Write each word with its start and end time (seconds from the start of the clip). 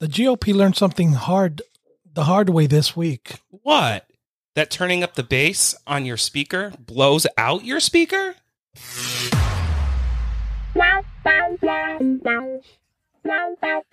The 0.00 0.06
GOP 0.06 0.54
learned 0.54 0.76
something 0.76 1.14
hard, 1.14 1.60
the 2.14 2.22
hard 2.22 2.50
way 2.50 2.68
this 2.68 2.96
week. 2.96 3.40
What? 3.50 4.08
That 4.54 4.70
turning 4.70 5.02
up 5.02 5.14
the 5.14 5.24
bass 5.24 5.74
on 5.88 6.04
your 6.04 6.16
speaker 6.16 6.72
blows 6.78 7.26
out 7.36 7.64
your 7.64 7.80
speaker? 7.80 8.36
I 10.76 11.02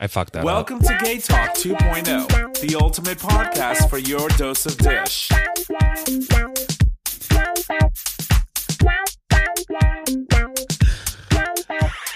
fucked 0.07 0.33
that 0.33 0.43
Welcome 0.43 0.79
to 0.81 0.95
Gay 1.02 1.18
Talk 1.18 1.55
2.0, 1.55 2.59
the 2.59 2.75
ultimate 2.79 3.17
podcast 3.17 3.89
for 3.89 3.97
your 3.97 4.29
dose 4.29 4.67
of 4.67 4.77
dish. 4.77 5.31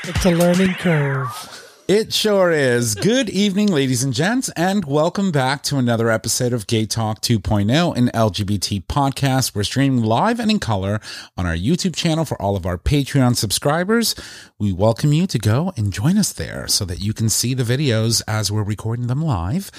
It's 0.03 0.25
a 0.25 0.31
learning 0.31 0.75
curve. 0.75 1.68
It 1.89 2.13
sure 2.13 2.51
is. 2.51 2.93
Good 2.93 3.29
evening, 3.31 3.69
ladies 3.69 4.03
and 4.03 4.13
gents, 4.13 4.49
and 4.49 4.85
welcome 4.85 5.31
back 5.31 5.63
to 5.63 5.77
another 5.77 6.11
episode 6.11 6.53
of 6.53 6.67
Gay 6.67 6.85
Talk 6.85 7.19
2.0, 7.19 7.97
an 7.97 8.11
LGBT 8.13 8.85
podcast. 8.85 9.55
We're 9.55 9.63
streaming 9.63 10.03
live 10.03 10.39
and 10.39 10.51
in 10.51 10.59
color 10.59 11.01
on 11.35 11.47
our 11.47 11.55
YouTube 11.55 11.95
channel 11.95 12.25
for 12.25 12.39
all 12.39 12.55
of 12.55 12.67
our 12.67 12.77
Patreon 12.77 13.35
subscribers. 13.35 14.13
We 14.59 14.71
welcome 14.71 15.13
you 15.13 15.25
to 15.25 15.39
go 15.39 15.73
and 15.75 15.91
join 15.91 16.19
us 16.19 16.31
there 16.31 16.67
so 16.67 16.85
that 16.85 16.99
you 16.99 17.11
can 17.11 17.27
see 17.27 17.55
the 17.55 17.63
videos 17.63 18.21
as 18.27 18.51
we're 18.51 18.61
recording 18.61 19.07
them 19.07 19.23
live. 19.23 19.71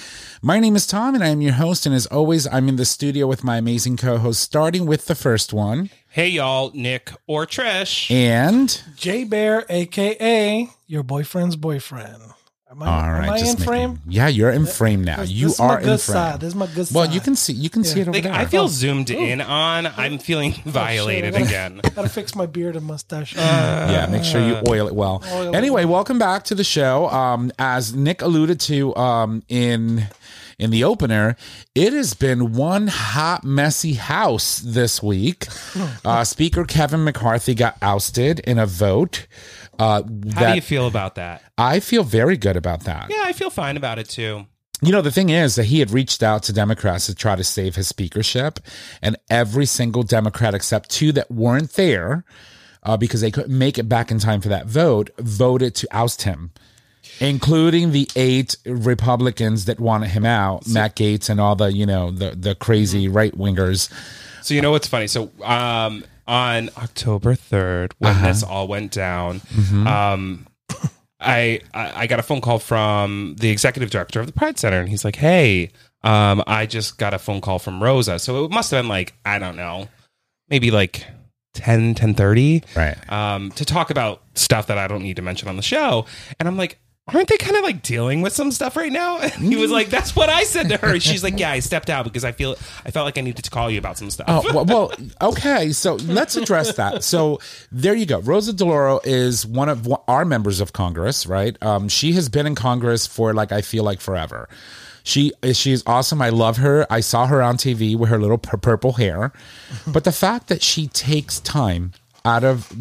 My 0.43 0.59
name 0.59 0.75
is 0.75 0.89
Tom, 0.89 1.15
and 1.15 1.23
I 1.23 1.29
am 1.29 1.41
your 1.41 1.53
host. 1.53 1.87
And 1.87 1.95
as 1.95 2.07
always, 2.07 2.45
I'm 2.49 2.69
in 2.69 2.75
the 2.75 2.85
studio 2.85 3.29
with 3.29 3.45
my 3.45 3.57
amazing 3.57 3.97
co 3.97 4.19
host, 4.19 4.41
starting 4.41 4.85
with 4.85 5.07
the 5.07 5.15
first 5.15 5.53
one. 5.53 5.91
Hey 6.13 6.29
y'all, 6.31 6.73
Nick 6.75 7.13
or 7.29 7.47
Trish. 7.47 8.11
And 8.11 8.83
J 8.97 9.25
Bear, 9.25 9.65
aka 9.69 10.69
your 10.87 11.03
boyfriend's 11.05 11.55
boyfriend. 11.57 12.17
Am 12.69 12.83
I, 12.85 12.87
all 12.87 13.11
right, 13.13 13.25
am 13.25 13.31
I 13.31 13.39
in 13.39 13.45
making- 13.45 13.65
frame? 13.65 14.01
Yeah, 14.09 14.29
you're 14.29 14.51
in 14.51 14.65
frame 14.67 15.03
now. 15.03 15.17
This- 15.19 15.31
You 15.31 15.47
this 15.47 15.55
is 15.55 15.61
are 15.61 15.69
my 15.69 15.79
in 15.79 15.83
frame. 15.85 15.99
side. 15.99 16.41
This 16.41 16.49
is 16.49 16.55
my 16.55 16.67
good 16.69 16.89
Well, 16.93 17.11
you 17.11 17.21
can 17.21 17.35
see 17.37 17.53
you 17.53 17.69
can 17.71 17.83
see 17.85 18.01
it 18.01 18.03
over 18.03 18.13
Like 18.13 18.23
there. 18.25 18.33
I 18.33 18.45
feel 18.47 18.65
Oh. 18.65 18.69
zoomed 18.69 19.11
in 19.11 19.41
on. 19.41 19.87
I'm 19.97 20.19
feeling 20.19 20.53
violated 20.65 21.35
I 21.35 21.39
gotta- 21.39 21.49
again. 21.49 21.81
Gotta 21.95 22.09
fix 22.09 22.35
my 22.35 22.47
beard 22.47 22.75
and 22.77 22.87
mustache. 22.87 23.35
Yeah, 23.37 24.07
make 24.11 24.25
sure 24.25 24.41
you 24.45 24.59
oil 24.69 24.87
it 24.89 24.95
well. 24.95 25.23
Oil 25.33 25.49
it 25.51 25.57
anyway, 25.57 25.85
welcome 25.85 26.19
back 26.19 26.45
to 26.45 26.55
the 26.57 26.65
show. 26.65 27.09
Um, 27.11 27.53
as 27.59 27.95
Nick 27.95 28.21
alluded 28.23 28.59
to 28.61 28.95
um, 28.97 29.43
in 29.49 30.07
in 30.61 30.71
the 30.71 30.85
opener, 30.85 31.37
it 31.75 31.93
has 31.93 32.15
been 32.15 32.53
one 32.53 32.87
hot, 32.89 33.45
messy 33.45 33.95
house 33.95 34.59
this 34.59 35.03
week. 35.03 35.47
Uh, 36.05 36.25
Speaker 36.25 36.65
Kevin 36.65 37.05
McCarthy 37.05 37.55
got 37.55 37.77
ousted 37.83 38.41
in 38.41 38.59
a 38.59 38.67
vote. 38.67 39.27
Uh, 39.79 40.03
How 40.35 40.49
do 40.51 40.55
you 40.55 40.61
feel 40.61 40.87
about 40.87 41.15
that? 41.17 41.43
I 41.59 41.81
feel 41.81 42.03
very 42.05 42.37
good 42.37 42.57
about 42.57 42.85
that. 42.85 43.09
Yeah, 43.11 43.23
I 43.25 43.33
feel 43.33 43.51
fine 43.51 43.77
about 43.77 43.99
it 43.99 44.09
too. 44.09 44.47
You 44.83 44.93
know, 44.93 45.03
the 45.03 45.11
thing 45.11 45.29
is 45.29 45.57
that 45.57 45.65
he 45.67 45.79
had 45.79 45.91
reached 45.91 46.23
out 46.23 46.43
to 46.45 46.53
Democrats 46.53 47.07
to 47.07 47.15
try 47.15 47.37
to 47.37 47.45
save 47.45 47.77
his 47.77 47.87
speakership, 47.87 48.61
and 49.03 49.17
every 49.29 49.67
single 49.67 50.03
Democrat 50.03 50.55
except 50.55 50.91
two 50.91 51.13
that 51.13 51.31
weren't 51.31 51.73
there 51.75 52.25
uh, 52.83 52.97
because 52.97 53.21
they 53.21 53.31
couldn't 53.31 53.57
make 53.57 53.79
it 53.79 53.89
back 53.89 54.11
in 54.11 54.19
time 54.19 54.41
for 54.41 54.49
that 54.49 54.67
vote 54.67 55.11
voted 55.19 55.75
to 55.77 55.89
oust 55.91 56.23
him, 56.23 56.51
including 57.21 57.93
the 57.93 58.09
eight 58.17 58.57
Republicans 58.67 59.65
that 59.67 59.79
wanted 59.81 60.11
him 60.11 60.25
out, 60.27 60.67
Matt 60.69 60.97
Gaetz 60.97 61.29
and 61.31 61.41
all 61.41 61.57
the 61.57 61.73
you 61.73 61.87
know 61.87 62.11
the 62.11 62.31
the 62.33 62.55
crazy 62.55 63.09
right 63.09 63.37
wingers. 63.37 63.91
So 64.43 64.55
you 64.55 64.63
know 64.63 64.71
what's 64.71 64.87
funny? 64.89 65.07
So 65.07 65.31
um, 65.43 66.05
on 66.27 66.71
October 66.79 67.35
third, 67.35 67.95
when 67.99 68.13
Uh-huh. 68.13 68.27
this 68.29 68.43
all 68.43 68.69
went 68.69 68.93
down, 68.93 69.41
Mm-hmm. 69.41 69.87
um, 69.87 70.47
I, 71.23 71.61
I 71.75 72.07
got 72.07 72.19
a 72.19 72.23
phone 72.23 72.41
call 72.41 72.59
from 72.59 73.37
the 73.39 73.51
executive 73.51 73.91
director 73.91 74.21
of 74.21 74.27
the 74.27 74.33
Pride 74.33 74.59
Center, 74.59 74.81
and 74.81 74.89
he's 74.89 75.05
like, 75.05 75.17
"Hey, 75.17 75.71
um, 76.03 76.43
I 76.47 76.65
just 76.65 76.97
got 76.97 77.13
a 77.13 77.19
phone 77.19 77.43
call 77.43 77.59
from 77.59 77.83
Rosa." 77.83 78.19
So 78.19 78.45
it 78.47 78.51
must 78.51 78.71
have 78.71 78.79
been 78.83 78.89
like 78.89 79.13
I 79.27 79.39
don't 79.39 79.57
know, 79.57 79.89
maybe 80.49 80.71
like 80.71 81.05
10, 81.53 81.95
10 81.95 82.15
Right. 82.75 82.97
um, 83.13 83.51
to 83.53 83.65
talk 83.67 83.91
about 83.91 84.23
stuff 84.35 84.69
that 84.69 84.79
I 84.79 84.87
don't 84.89 85.03
need 85.03 85.17
to 85.17 85.23
mention 85.23 85.49
on 85.49 85.57
the 85.57 85.63
show. 85.63 86.07
And 86.39 86.49
I'm 86.49 86.57
like, 86.57 86.79
aren't 87.15 87.29
they 87.29 87.37
kind 87.37 87.57
of 87.57 87.63
like 87.63 87.83
dealing 87.83 88.23
with 88.23 88.33
some 88.33 88.51
stuff 88.51 88.77
right 88.77 88.93
now? 88.93 89.19
And 89.31 89.53
he 89.53 89.57
was 89.57 89.71
like, 89.71 89.89
that's 89.89 90.17
what 90.17 90.29
I 90.29 90.45
said 90.45 90.69
to 90.71 90.77
her. 90.79 90.99
She's 90.99 91.23
like, 91.23 91.39
yeah, 91.39 91.51
I 91.51 91.61
stepped 91.61 91.89
out 91.89 92.05
because 92.05 92.25
I 92.25 92.33
feel 92.33 92.57
I 92.85 92.91
felt 92.91 93.05
like 93.05 93.17
I 93.17 93.21
needed 93.21 93.45
to 93.45 93.51
call 93.51 93.71
you 93.71 93.79
about 93.79 93.97
some 93.97 94.11
stuff. 94.11 94.27
Oh, 94.29 94.43
well, 94.53 94.65
well, 94.65 94.93
okay. 95.31 95.73
So 95.73 95.95
let's 95.95 96.37
address 96.37 96.75
that. 96.77 97.05
So 97.05 97.39
there 97.71 97.95
you 97.95 98.07
go. 98.07 98.21
Rosa 98.21 98.53
DeLauro 98.53 99.01
is 99.05 99.47
one 99.47 99.69
of 99.69 99.89
our 100.09 100.25
members 100.25 100.61
of 100.61 100.73
Congress, 100.73 101.27
right? 101.27 101.57
Um, 101.63 101.89
she 101.89 102.13
has 102.13 102.29
been 102.29 102.47
in 102.47 102.55
Congress 102.55 103.07
for 103.07 103.33
like 103.33 103.53
I 103.53 103.63
feel 103.63 103.85
like 103.85 104.01
forever. 104.01 104.49
She 105.03 105.33
she's 105.53 105.83
awesome. 105.87 106.21
I 106.21 106.29
love 106.29 106.59
her. 106.59 106.87
I 106.91 107.01
saw 107.01 107.27
her 107.27 107.43
on 107.43 107.57
TV 107.57 107.97
with 107.97 108.11
her 108.11 108.19
little 108.19 108.39
purple 108.39 108.93
hair. 108.93 109.33
But 109.87 110.05
the 110.05 110.13
fact 110.13 110.49
that 110.49 110.63
she 110.63 110.89
takes 110.89 111.41
time 111.41 111.93
out 112.25 112.45
of 112.45 112.73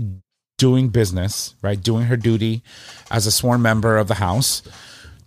doing 0.60 0.90
business, 0.90 1.56
right, 1.64 1.82
doing 1.82 2.06
her 2.06 2.16
duty 2.18 2.62
as 3.10 3.26
a 3.26 3.32
sworn 3.32 3.64
member 3.64 3.98
of 3.98 4.08
the 4.08 4.16
House, 4.16 4.62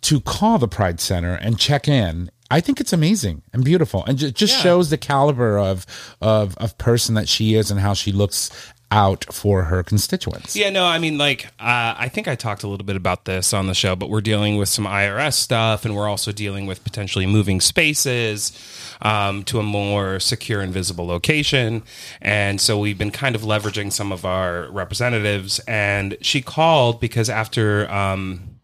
to 0.03 0.21
call 0.21 0.59
the 0.59 0.69
Pride 0.69 1.01
Center 1.01 1.35
and 1.35 1.59
check 1.59 1.89
in. 1.89 2.31
I 2.51 2.61
think 2.61 2.81
it's 2.81 2.93
amazing 2.93 3.43
and 3.53 3.65
beautiful, 3.65 4.05
and 4.05 4.19
ju- 4.19 4.31
just 4.31 4.55
shows 4.63 4.91
the 4.91 4.99
caliber 4.99 5.59
of 5.59 5.87
of 6.21 6.57
of 6.59 6.77
person 6.79 7.15
that 7.17 7.29
she 7.29 7.55
is 7.55 7.71
and 7.71 7.81
how 7.81 7.95
she 7.95 8.13
looks 8.13 8.51
out 8.93 9.25
for 9.33 9.65
her 9.65 9.83
constituents. 9.83 10.55
Yeah, 10.55 10.69
no, 10.69 10.85
I 10.85 10.99
mean, 10.99 11.17
like, 11.17 11.47
uh, 11.59 11.95
I 11.97 12.11
think 12.11 12.29
I 12.29 12.35
talked 12.35 12.63
a 12.63 12.69
little 12.69 12.85
bit 12.85 12.95
about 12.95 13.25
this 13.25 13.55
on 13.55 13.67
the 13.67 13.75
show, 13.75 13.97
but 13.97 14.11
we're 14.11 14.21
dealing 14.21 14.59
with 14.59 14.69
some 14.69 14.85
IRS 14.85 15.33
stuff, 15.33 15.87
and 15.87 15.97
we're 15.97 16.09
also 16.09 16.31
dealing 16.31 16.67
with 16.67 16.85
potentially 16.85 17.25
moving 17.25 17.61
spaces 17.61 18.53
um, 19.01 19.45
to 19.45 19.59
a 19.59 19.63
more 19.63 20.21
secure 20.21 20.61
and 20.61 20.75
visible 20.75 21.07
location. 21.07 21.83
And 22.21 22.61
so 22.61 22.79
we've 22.79 22.99
been 22.99 23.11
kind 23.11 23.35
of 23.35 23.43
leveraging 23.43 23.93
some 23.93 24.13
of 24.13 24.27
our 24.27 24.71
representatives. 24.71 25.59
And 25.61 26.19
she 26.21 26.43
called 26.43 27.01
because 27.01 27.31
after 27.31 27.91
um, 27.91 28.59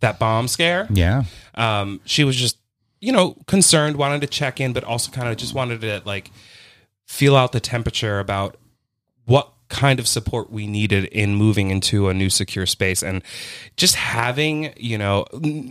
that 0.00 0.18
bomb 0.18 0.48
scare, 0.48 0.88
Yeah, 0.90 1.22
um, 1.54 2.00
she 2.04 2.24
was 2.24 2.34
just 2.34 2.58
you 2.98 3.12
know 3.12 3.36
concerned 3.46 3.96
wanted 3.96 4.22
to 4.22 4.26
check 4.26 4.58
in 4.58 4.72
but 4.72 4.82
also 4.82 5.12
kind 5.12 5.28
of 5.28 5.36
just 5.36 5.52
wanted 5.52 5.82
to 5.82 6.00
like 6.06 6.30
feel 7.06 7.36
out 7.36 7.52
the 7.52 7.60
temperature 7.60 8.18
about 8.18 8.56
what 9.26 9.52
kind 9.68 9.98
of 9.98 10.06
support 10.06 10.48
we 10.48 10.64
needed 10.66 11.06
in 11.06 11.34
moving 11.34 11.70
into 11.70 12.08
a 12.08 12.14
new 12.14 12.30
secure 12.30 12.66
space. 12.66 13.02
And 13.02 13.22
just 13.76 13.96
having 13.96 14.72
you 14.76 14.96
know 14.96 15.26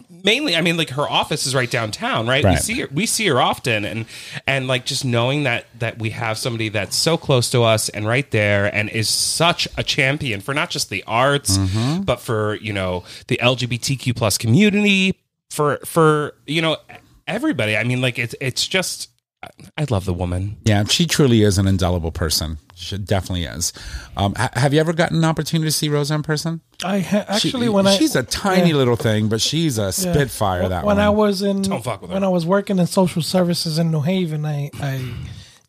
mainly 0.10 0.56
i 0.56 0.62
mean 0.62 0.76
like 0.78 0.90
her 0.90 1.10
office 1.10 1.48
is 1.48 1.56
right 1.56 1.72
downtown 1.72 2.28
right, 2.28 2.44
we 2.44 2.58
see 2.58 2.82
her 2.82 2.88
we 2.92 3.06
see 3.06 3.28
her 3.28 3.42
often. 3.42 3.86
And 3.86 4.06
and 4.46 4.68
like 4.68 4.86
just 4.86 5.06
knowing 5.06 5.44
that 5.44 5.66
that 5.80 5.98
we 5.98 6.10
have 6.12 6.38
somebody 6.38 6.70
that's 6.70 6.96
so 6.96 7.18
close 7.18 7.50
to 7.52 7.64
us 7.64 7.90
and 7.90 8.06
right 8.06 8.30
there 8.32 8.74
and 8.76 8.90
is 8.90 9.10
such 9.10 9.68
a 9.78 9.84
champion 9.84 10.42
for 10.42 10.54
not 10.54 10.70
just 10.70 10.90
the 10.90 11.04
arts 11.08 11.58
mm-hmm. 11.58 12.04
but 12.04 12.20
for 12.20 12.56
you 12.56 12.74
know 12.74 13.04
the 13.28 13.38
lgbtq 13.38 14.16
plus 14.16 14.38
community 14.38 15.16
for 15.50 15.78
for 15.86 16.36
you 16.46 16.62
know 16.62 16.78
everybody. 17.28 17.76
I 17.78 17.84
mean 17.84 18.02
like 18.02 18.20
it's 18.20 18.36
it's 18.42 18.68
just 18.68 19.10
i 19.78 19.86
love 19.90 20.06
the 20.06 20.14
woman 20.14 20.58
yeah, 20.66 20.84
she 20.86 21.06
truly 21.06 21.42
is 21.44 21.58
an 21.58 21.68
indelible 21.68 22.12
person. 22.12 22.58
She 22.78 22.98
definitely 22.98 23.46
is. 23.46 23.72
Um, 24.18 24.34
ha- 24.36 24.50
have 24.54 24.74
you 24.74 24.82
ever 24.82 24.92
gotten 24.92 25.18
an 25.18 25.24
opportunity 25.24 25.70
to 25.70 25.72
see 25.72 25.88
Rosa 25.88 26.14
in 26.16 26.24
person? 26.24 26.60
I 26.84 27.00
ha- 27.00 27.24
She- 27.38 27.48
actually 27.50 27.70
when 27.70 27.88
I 27.88 27.96
she's 27.96 28.16
a 28.18 28.24
tiny 28.24 28.72
yeah. 28.72 28.76
little 28.76 28.98
thing, 28.98 29.30
but 29.30 29.40
she's 29.40 29.78
a 29.78 29.84
Yeah. 29.84 29.90
spitfire. 29.92 30.68
That 30.68 30.84
when 30.86 30.98
one. 30.98 31.06
I 31.06 31.10
was 31.10 31.42
in 31.42 31.62
Don't 31.62 31.84
fuck 31.84 32.02
with 32.02 32.10
her. 32.10 32.14
when 32.16 32.24
I 32.26 32.28
was 32.28 32.46
working 32.46 32.78
in 32.80 32.88
social 32.88 33.22
services 33.22 33.80
in 33.80 33.92
New 33.92 34.02
Haven, 34.02 34.46
I 34.46 34.70
I 34.82 35.02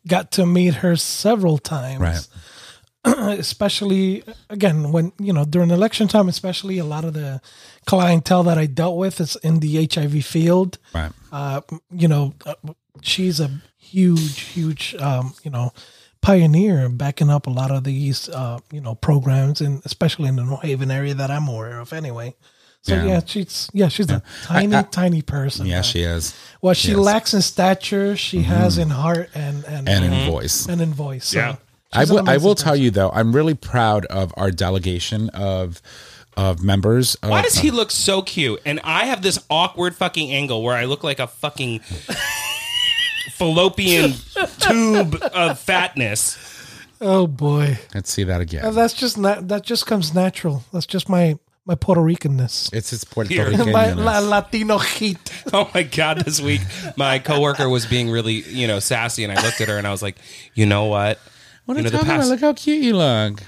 got 0.05 0.31
to 0.33 0.45
meet 0.45 0.75
her 0.83 0.95
several 0.97 1.57
times. 1.59 2.01
Right. 2.01 2.27
especially 3.39 4.23
again 4.49 4.91
when 4.91 5.11
you 5.19 5.31
know 5.33 5.45
during 5.45 5.71
election 5.71 6.07
time, 6.07 6.27
especially 6.27 6.77
a 6.77 6.83
lot 6.85 7.05
of 7.05 7.13
the 7.13 7.41
clientele 7.85 8.43
that 8.43 8.57
I 8.57 8.65
dealt 8.65 8.97
with 8.97 9.21
is 9.21 9.35
in 9.43 9.59
the 9.59 9.87
HIV 9.93 10.25
field. 10.25 10.77
right. 10.93 11.11
Uh, 11.31 11.61
you 11.91 12.07
know, 12.07 12.33
uh, 12.45 12.55
she's 13.01 13.39
a 13.39 13.49
huge, 13.77 14.41
huge, 14.41 14.95
um, 14.95 15.33
you 15.43 15.51
know, 15.51 15.71
pioneer 16.21 16.89
backing 16.89 17.29
up 17.29 17.47
a 17.47 17.49
lot 17.49 17.71
of 17.71 17.83
these, 17.83 18.27
uh, 18.29 18.59
you 18.71 18.81
know, 18.81 18.95
programs, 18.95 19.61
and 19.61 19.81
especially 19.85 20.27
in 20.27 20.35
the 20.35 20.43
New 20.43 20.57
Haven 20.57 20.91
area 20.91 21.13
that 21.13 21.31
I'm 21.31 21.47
aware 21.47 21.79
of, 21.79 21.93
anyway. 21.93 22.35
So 22.81 22.95
Yeah. 22.95 23.05
yeah, 23.05 23.19
she's 23.25 23.69
yeah, 23.73 23.87
she's 23.89 24.09
a 24.09 24.21
tiny, 24.43 24.75
I- 24.75 24.81
tiny 24.83 25.21
person. 25.21 25.65
Yeah, 25.65 25.75
man. 25.75 25.83
she 25.83 26.01
is, 26.01 26.33
What 26.61 26.77
she 26.77 26.89
Yes. 26.89 26.97
lacks 26.97 27.33
in 27.33 27.41
stature, 27.41 28.15
she 28.15 28.43
has 28.43 28.77
in 28.77 28.89
heart 28.89 29.29
and 29.35 29.63
and 29.65 29.87
and 29.89 30.05
in 30.05 30.31
voice. 30.31 30.65
and 30.67 30.79
in 30.81 30.93
voice. 30.93 31.25
So 31.27 31.39
Yeah. 31.39 31.55
I 31.93 32.03
will. 32.05 32.17
I 32.17 32.21
amazing 32.21 32.43
will 32.47 32.55
tell 32.55 32.75
you 32.75 32.91
though, 32.91 33.09
I'm 33.11 33.33
really 33.35 33.55
proud 33.55 34.05
of 34.07 34.33
our 34.37 34.51
delegation 34.51 35.29
of 35.29 35.81
of 36.37 36.61
members. 36.63 37.15
Of, 37.15 37.29
Why 37.31 37.41
does 37.41 37.57
he 37.57 37.71
look 37.71 37.89
so 37.91 38.21
cute? 38.21 38.61
And 38.65 38.79
I 38.83 39.05
have 39.05 39.21
this 39.21 39.39
awkward 39.49 39.95
fucking 39.95 40.31
angle 40.31 40.61
where 40.61 40.75
I 40.75 40.85
look 40.85 41.03
like 41.03 41.19
a 41.19 41.27
fucking 41.27 41.81
fallopian 43.31 44.13
tube 44.59 45.15
of 45.33 45.59
fatness. 45.59 46.37
Oh 46.99 47.27
boy, 47.27 47.77
Let's 47.93 48.09
see 48.11 48.23
that 48.23 48.41
again. 48.41 48.65
Uh, 48.65 48.71
that's 48.71 48.93
just 48.93 49.17
not 49.17 49.47
that 49.49 49.63
just 49.63 49.85
comes 49.85 50.13
natural. 50.15 50.63
That's 50.73 50.85
just 50.87 51.07
my 51.09 51.37
my 51.65 51.75
Puerto 51.75 52.01
Ricanness. 52.01 52.73
It's 52.73 52.89
his 52.91 53.03
Puerto 53.03 53.29
Here. 53.29 53.49
Rican. 53.49 53.71
My 53.71 53.91
la, 53.93 54.19
Latino 54.19 54.77
heat. 54.79 55.19
Oh 55.53 55.69
my 55.73 55.83
god! 55.83 56.21
This 56.25 56.41
week, 56.41 56.61
my 56.97 57.19
coworker 57.19 57.69
was 57.69 57.85
being 57.85 58.09
really, 58.09 58.41
you 58.49 58.67
know, 58.67 58.79
sassy, 58.79 59.23
and 59.23 59.31
I 59.31 59.41
looked 59.43 59.61
at 59.61 59.67
her 59.69 59.77
and 59.77 59.85
I 59.87 59.91
was 59.91 60.01
like, 60.01 60.17
you 60.55 60.65
know 60.65 60.85
what? 60.85 61.19
What 61.65 61.75
You 61.77 61.79
are 61.79 61.83
know, 61.83 61.85
you 61.85 61.91
the 61.91 61.97
talking 61.97 62.07
about? 62.09 62.17
past- 62.21 62.29
Look 62.31 62.39
how 62.41 62.53
cute 62.53 62.83
you 62.83 62.97
look. 62.97 63.43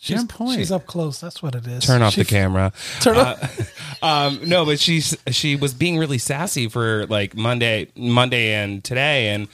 She's, 0.00 0.22
point. 0.24 0.54
she's 0.54 0.70
up 0.70 0.86
close. 0.86 1.20
That's 1.20 1.42
what 1.42 1.56
it 1.56 1.66
is. 1.66 1.84
Turn 1.84 2.02
off 2.02 2.14
the 2.14 2.24
camera. 2.24 2.72
Turn 3.00 3.16
off. 3.16 3.74
Um, 4.00 4.48
no, 4.48 4.64
but 4.64 4.78
she's 4.78 5.16
she 5.32 5.56
was 5.56 5.74
being 5.74 5.98
really 5.98 6.18
sassy 6.18 6.68
for 6.68 7.04
like 7.08 7.36
Monday, 7.36 7.90
Monday 7.96 8.54
and 8.54 8.84
today, 8.84 9.30
and 9.30 9.48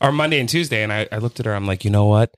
or 0.00 0.10
Monday 0.10 0.40
and 0.40 0.48
Tuesday, 0.48 0.82
and 0.82 0.90
I, 0.90 1.06
I 1.12 1.18
looked 1.18 1.38
at 1.38 1.44
her. 1.44 1.52
I'm 1.54 1.66
like, 1.66 1.84
you 1.84 1.90
know 1.90 2.06
what? 2.06 2.34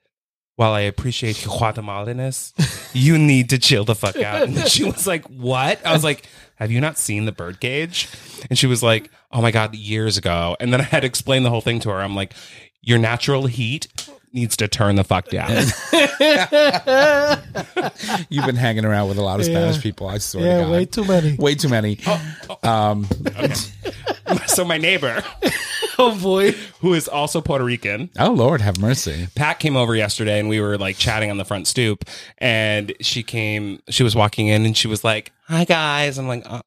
While 0.57 0.73
I 0.73 0.81
appreciate 0.81 1.37
Guatemalaness, 1.47 2.53
you 2.93 3.17
need 3.17 3.51
to 3.51 3.59
chill 3.59 3.85
the 3.85 3.95
fuck 3.95 4.17
out. 4.17 4.43
And 4.43 4.59
she 4.69 4.83
was 4.83 5.07
like, 5.07 5.25
"What?" 5.27 5.87
I 5.87 5.93
was 5.93 6.03
like, 6.03 6.29
"Have 6.57 6.73
you 6.73 6.81
not 6.81 6.99
seen 6.99 7.27
the 7.27 7.33
birdcage?" 7.33 8.09
And 8.51 8.59
she 8.59 8.67
was 8.67 8.83
like, 8.83 9.09
"Oh 9.31 9.41
my 9.41 9.53
god, 9.53 9.73
years 9.77 10.19
ago." 10.19 10.57
And 10.59 10.73
then 10.73 10.81
I 10.81 10.85
had 10.85 11.01
to 11.01 11.07
explain 11.07 11.45
the 11.45 11.51
whole 11.51 11.61
thing 11.61 11.79
to 11.81 11.91
her. 11.91 12.01
I'm 12.01 12.17
like, 12.17 12.35
"Your 12.81 12.99
natural 12.99 13.47
heat 13.47 13.87
needs 14.33 14.57
to 14.59 14.69
turn 14.69 14.97
the 14.97 15.05
fuck 15.05 15.29
down." 15.29 15.51
You've 18.29 18.47
been 18.47 18.57
hanging 18.57 18.85
around 18.85 19.09
with 19.09 19.19
a 19.19 19.23
lot 19.23 19.41
of 19.41 19.47
Spanish 19.47 19.81
people. 19.83 20.09
I 20.09 20.19
swear 20.19 20.45
to 20.45 20.49
yeah, 20.49 20.61
God. 20.63 20.73
way 20.73 20.85
too 20.87 21.05
many. 21.05 21.37
Way 21.37 21.55
too 21.55 21.69
many. 21.69 21.99
Um, 22.63 23.07
so 24.47 24.65
my 24.65 24.79
neighbor, 24.79 25.23
Oh 25.99 26.19
boy. 26.21 26.53
who 26.81 26.95
is 26.95 27.09
also 27.09 27.41
Puerto 27.41 27.65
Rican, 27.65 28.11
Oh 28.19 28.33
Lord, 28.33 28.61
have 28.61 28.79
mercy. 28.79 29.29
Pat 29.35 29.59
came 29.59 29.77
over 29.77 29.95
yesterday 29.95 30.41
and 30.41 30.49
we 30.49 30.61
were 30.61 30.79
like 30.79 30.97
chatting 30.97 31.31
on 31.31 31.37
the 31.37 31.45
front 31.45 31.67
stoop 31.67 32.05
and 32.39 32.93
she 33.01 33.23
came 33.23 33.81
she 33.89 34.03
was 34.03 34.17
walking 34.17 34.49
in 34.49 34.65
and 34.65 34.77
she 34.77 34.89
was 34.89 35.05
like 35.05 35.33
hi 35.47 35.65
guys 35.65 36.19
i'm 36.19 36.27
like 36.29 36.45
uh, 36.51 36.63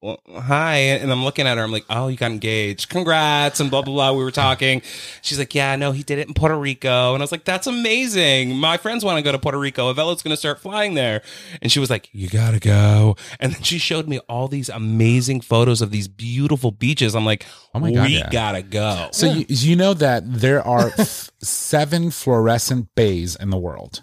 well, 0.00 0.20
hi 0.28 0.74
and 0.76 1.10
i'm 1.10 1.24
looking 1.24 1.46
at 1.46 1.58
her. 1.58 1.64
I'm 1.64 1.72
like 1.72 1.84
oh 1.90 2.08
you 2.08 2.16
got 2.16 2.30
engaged. 2.30 2.88
Congrats 2.88 3.58
and 3.58 3.70
blah 3.70 3.82
blah 3.82 3.92
blah. 3.94 4.12
We 4.12 4.22
were 4.22 4.30
talking. 4.30 4.82
She's 5.22 5.38
like 5.38 5.54
yeah 5.54 5.74
no 5.76 5.92
he 5.92 6.02
did 6.02 6.18
it 6.18 6.28
in 6.28 6.34
puerto 6.34 6.56
rico. 6.56 7.14
And 7.14 7.22
i 7.22 7.24
was 7.24 7.32
like 7.32 7.44
that's 7.44 7.66
amazing. 7.66 8.56
My 8.56 8.76
friends 8.76 9.04
want 9.04 9.18
to 9.18 9.22
go 9.22 9.32
to 9.32 9.38
puerto 9.38 9.58
rico. 9.58 9.92
Avelo's 9.92 10.22
going 10.22 10.32
to 10.32 10.36
start 10.36 10.60
flying 10.60 10.94
there. 10.94 11.22
And 11.60 11.72
she 11.72 11.80
was 11.80 11.90
like 11.90 12.08
you 12.12 12.28
gotta 12.28 12.60
go. 12.60 13.16
And 13.40 13.54
then 13.54 13.62
she 13.62 13.78
showed 13.78 14.08
me 14.08 14.20
all 14.28 14.46
these 14.46 14.68
amazing 14.68 15.40
photos 15.40 15.82
of 15.82 15.90
these 15.90 16.06
beautiful 16.06 16.70
beaches. 16.70 17.16
I'm 17.16 17.24
like 17.24 17.44
Oh 17.74 17.80
my 17.80 17.92
God, 17.92 18.06
we 18.06 18.18
yeah. 18.18 18.30
gotta 18.30 18.62
go. 18.62 19.08
So 19.12 19.32
you, 19.32 19.46
you 19.48 19.76
know 19.76 19.94
that 19.94 20.22
there 20.26 20.66
are 20.66 20.92
f- 20.98 21.30
seven 21.40 22.10
fluorescent 22.10 22.94
bays 22.94 23.34
in 23.36 23.50
the 23.50 23.58
world. 23.58 24.02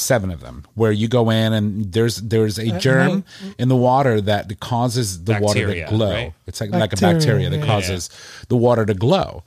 Seven 0.00 0.30
of 0.30 0.40
them, 0.40 0.64
where 0.74 0.92
you 0.92 1.08
go 1.08 1.28
in 1.30 1.52
and 1.52 1.92
there's 1.92 2.16
there's 2.16 2.58
a 2.58 2.76
uh, 2.76 2.78
germ 2.78 3.24
in 3.58 3.68
the 3.68 3.76
water 3.76 4.20
that 4.20 4.60
causes 4.60 5.24
the 5.24 5.38
water 5.40 5.74
to 5.74 5.84
glow. 5.90 6.10
right? 6.12 6.34
It's 6.46 6.60
like 6.60 6.70
like 6.70 6.92
a 6.92 6.96
Bacteria, 6.96 7.14
bacteria 7.14 7.50
that 7.50 7.58
yeah. 7.58 7.66
causes 7.66 8.10
the 8.48 8.56
water 8.56 8.86
to 8.86 8.94
glow, 8.94 9.42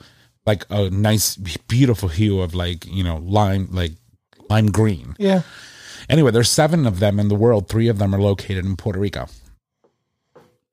like 0.45 0.65
a 0.69 0.89
nice 0.89 1.37
beautiful 1.37 2.09
hue 2.09 2.41
of 2.41 2.53
like 2.53 2.85
you 2.85 3.03
know 3.03 3.17
lime 3.23 3.69
like 3.71 3.93
lime 4.49 4.71
green. 4.71 5.15
Yeah. 5.17 5.43
Anyway, 6.09 6.31
there's 6.31 6.49
seven 6.49 6.85
of 6.85 6.99
them 6.99 7.19
in 7.19 7.29
the 7.29 7.35
world. 7.35 7.69
Three 7.69 7.87
of 7.87 7.97
them 7.97 8.13
are 8.13 8.19
located 8.19 8.65
in 8.65 8.75
Puerto 8.75 8.99
Rico. 8.99 9.27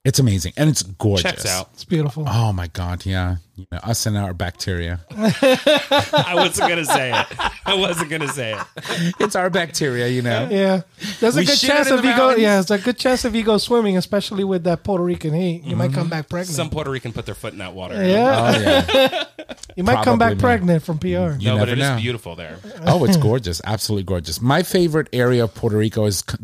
It's 0.08 0.19
amazing 0.19 0.55
and 0.56 0.70
it's 0.70 0.82
gorgeous. 0.82 1.22
checks 1.22 1.46
out 1.46 1.69
It's 1.75 1.84
beautiful. 1.84 2.25
Oh 2.26 2.52
my 2.52 2.66
god, 2.69 3.05
yeah. 3.05 3.37
You 3.56 3.66
know, 3.72 3.78
us 3.82 4.06
and 4.06 4.16
our 4.16 4.32
bacteria. 4.32 5.00
i 5.10 6.32
wasn't 6.34 6.69
gonna 6.69 6.84
say 6.84 7.10
it 7.10 7.26
i 7.66 7.75
wasn't 7.75 8.08
gonna 8.08 8.28
say 8.28 8.55
it 8.56 9.14
it's 9.19 9.34
our 9.37 9.50
bacteria, 9.50 10.06
you 10.08 10.22
know. 10.22 10.49
Yeah, 10.50 10.82
there's 11.20 11.37
a 11.37 11.40
We 11.40 11.44
good 11.46 11.58
chance 11.58 11.88
in 11.88 11.94
if 11.96 12.02
the 12.02 12.08
you 12.08 12.16
go. 12.16 12.31
Yeah, 12.37 12.55
there's 12.62 12.70
a 12.70 12.78
good 12.78 12.96
chance 12.99 13.25
if 13.25 13.34
you 13.34 13.43
go 13.43 13.58
swimming, 13.58 13.96
especially 13.96 14.44
with 14.44 14.64
that 14.64 14.84
Puerto 14.84 15.02
Rican 15.05 15.34
heat, 15.34 15.64
you 15.64 15.76
might 15.76 15.93
come 15.93 16.08
back 16.08 16.28
pregnant. 16.28 16.55
Some 16.56 16.70
Puerto 16.70 16.90
Rican 16.90 17.12
put 17.12 17.26
their 17.26 17.34
foot 17.34 17.52
in 17.52 17.58
that 17.58 17.75
water. 17.75 17.94
yeah, 18.02 18.52
Oh 18.55 18.60
yeah. 18.60 19.25
you 19.76 19.82
might 19.84 20.05
come 20.05 20.19
back 20.19 20.34
me. 20.34 20.40
pregnant 20.40 20.82
from 20.84 20.99
PR. 20.99 21.06
You 21.06 21.10
no, 21.19 21.28
but 21.37 21.43
never 21.66 21.72
it 21.72 21.78
is 21.78 21.88
know. 21.88 21.96
beautiful 21.96 22.37
there. 22.37 22.58
Oh, 22.87 23.05
it's 23.05 23.16
gorgeous. 23.16 23.60
Absolutely 23.64 24.05
gorgeous. 24.05 24.40
My 24.40 24.62
favorite 24.62 25.08
area 25.12 25.44
of 25.44 25.55
Puerto 25.55 25.76
Rico 25.76 26.06
is 26.06 26.22
c- 26.28 26.37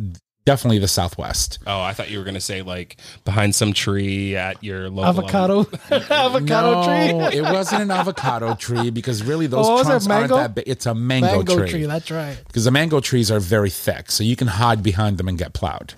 definitely 0.47 0.79
the 0.79 0.89
southwest. 0.89 1.59
Oh, 1.67 1.81
I 1.81 1.93
thought 1.93 2.11
you 2.11 2.19
were 2.19 2.25
going 2.25 2.35
to 2.35 2.41
say 2.41 2.63
like 2.63 2.97
behind 3.25 3.55
some 3.55 3.73
tree 3.73 4.37
at 4.37 4.63
your 4.63 4.89
local 4.91 5.05
Avocado, 5.25 5.61
avocado 5.91 6.83
no, 6.83 6.85
tree, 7.31 7.39
it 7.39 7.43
wasn't 7.43 7.83
an 7.83 7.91
avocado 7.91 8.55
tree 8.59 8.91
because 8.91 9.23
really 9.23 9.47
those 9.47 9.67
Oh, 9.69 9.83
trunks 9.83 10.07
aren't 10.07 10.09
mango? 10.23 10.37
that 10.37 10.55
big. 10.55 10.65
It's 10.67 10.87
a 10.87 10.95
mango, 10.95 11.37
mango 11.37 11.57
tree. 11.59 11.71
tree. 11.71 11.87
That's 11.87 12.11
right. 12.11 12.37
because 12.47 12.65
the 12.65 12.71
mango 12.71 13.01
trees 13.01 13.31
are 13.31 13.41
very 13.41 13.71
thick, 13.71 14.11
so 14.11 14.23
you 14.25 14.37
can 14.37 14.49
hide 14.49 14.83
behind 14.83 15.19
them 15.19 15.29
and 15.29 15.39
get 15.39 15.53
plowed. 15.55 15.95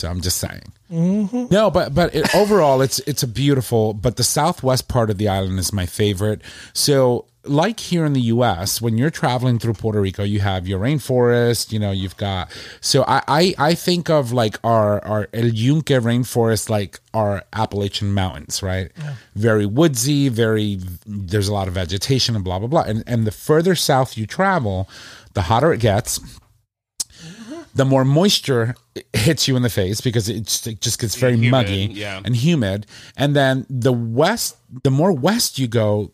So 0.00 0.08
I'm 0.08 0.20
just 0.20 0.38
saying. 0.38 0.62
Mm-hmm. 0.90 1.46
No, 1.50 1.70
but 1.70 1.94
but 1.94 2.12
it, 2.14 2.34
overall, 2.34 2.82
it's 2.82 2.98
it's 3.00 3.22
a 3.22 3.28
beautiful. 3.28 3.94
But 3.94 4.16
the 4.16 4.24
southwest 4.24 4.88
part 4.88 5.10
of 5.10 5.16
the 5.18 5.28
island 5.28 5.58
is 5.60 5.72
my 5.72 5.86
favorite. 5.86 6.42
So, 6.74 7.26
like 7.44 7.80
here 7.80 8.04
in 8.04 8.12
the 8.12 8.20
U.S., 8.20 8.80
when 8.80 8.96
you're 8.96 9.10
traveling 9.10 9.58
through 9.58 9.74
Puerto 9.74 10.00
Rico, 10.00 10.22
you 10.22 10.40
have 10.40 10.68
your 10.68 10.78
rainforest. 10.78 11.72
You 11.72 11.78
know, 11.78 11.90
you've 11.90 12.16
got. 12.16 12.50
So 12.80 13.04
I 13.06 13.22
I, 13.28 13.54
I 13.58 13.74
think 13.74 14.10
of 14.10 14.32
like 14.32 14.58
our 14.64 15.04
our 15.04 15.28
El 15.32 15.48
Yunque 15.48 15.86
rainforest, 15.86 16.68
like 16.68 17.00
our 17.12 17.42
Appalachian 17.52 18.12
mountains, 18.14 18.62
right? 18.62 18.90
Very 19.34 19.66
woodsy, 19.66 20.28
very. 20.28 20.78
There's 21.06 21.48
a 21.48 21.52
lot 21.52 21.68
of 21.68 21.74
vegetation 21.74 22.34
and 22.34 22.44
blah 22.44 22.58
blah 22.58 22.68
blah. 22.68 22.82
And 22.82 23.02
and 23.06 23.26
the 23.26 23.32
further 23.32 23.74
south 23.74 24.16
you 24.16 24.26
travel, 24.26 24.88
the 25.34 25.42
hotter 25.42 25.72
it 25.72 25.80
gets 25.80 26.18
mm-hmm. 26.18 27.62
the 27.74 27.84
more 27.84 28.04
moisture 28.04 28.74
hits 29.12 29.48
you 29.48 29.56
in 29.56 29.62
the 29.62 29.70
face 29.70 30.00
because 30.00 30.28
it's, 30.28 30.66
it 30.66 30.80
just 30.80 31.00
gets 31.00 31.16
very 31.16 31.34
Humid, 31.36 31.50
muggy 31.50 31.88
yeah. 31.92 32.20
and 32.24 32.36
humid. 32.36 32.86
And 33.16 33.34
then 33.34 33.66
the 33.70 33.92
west, 33.92 34.56
the 34.82 34.90
more 34.90 35.12
west 35.12 35.58
you 35.58 35.66
go, 35.66 36.12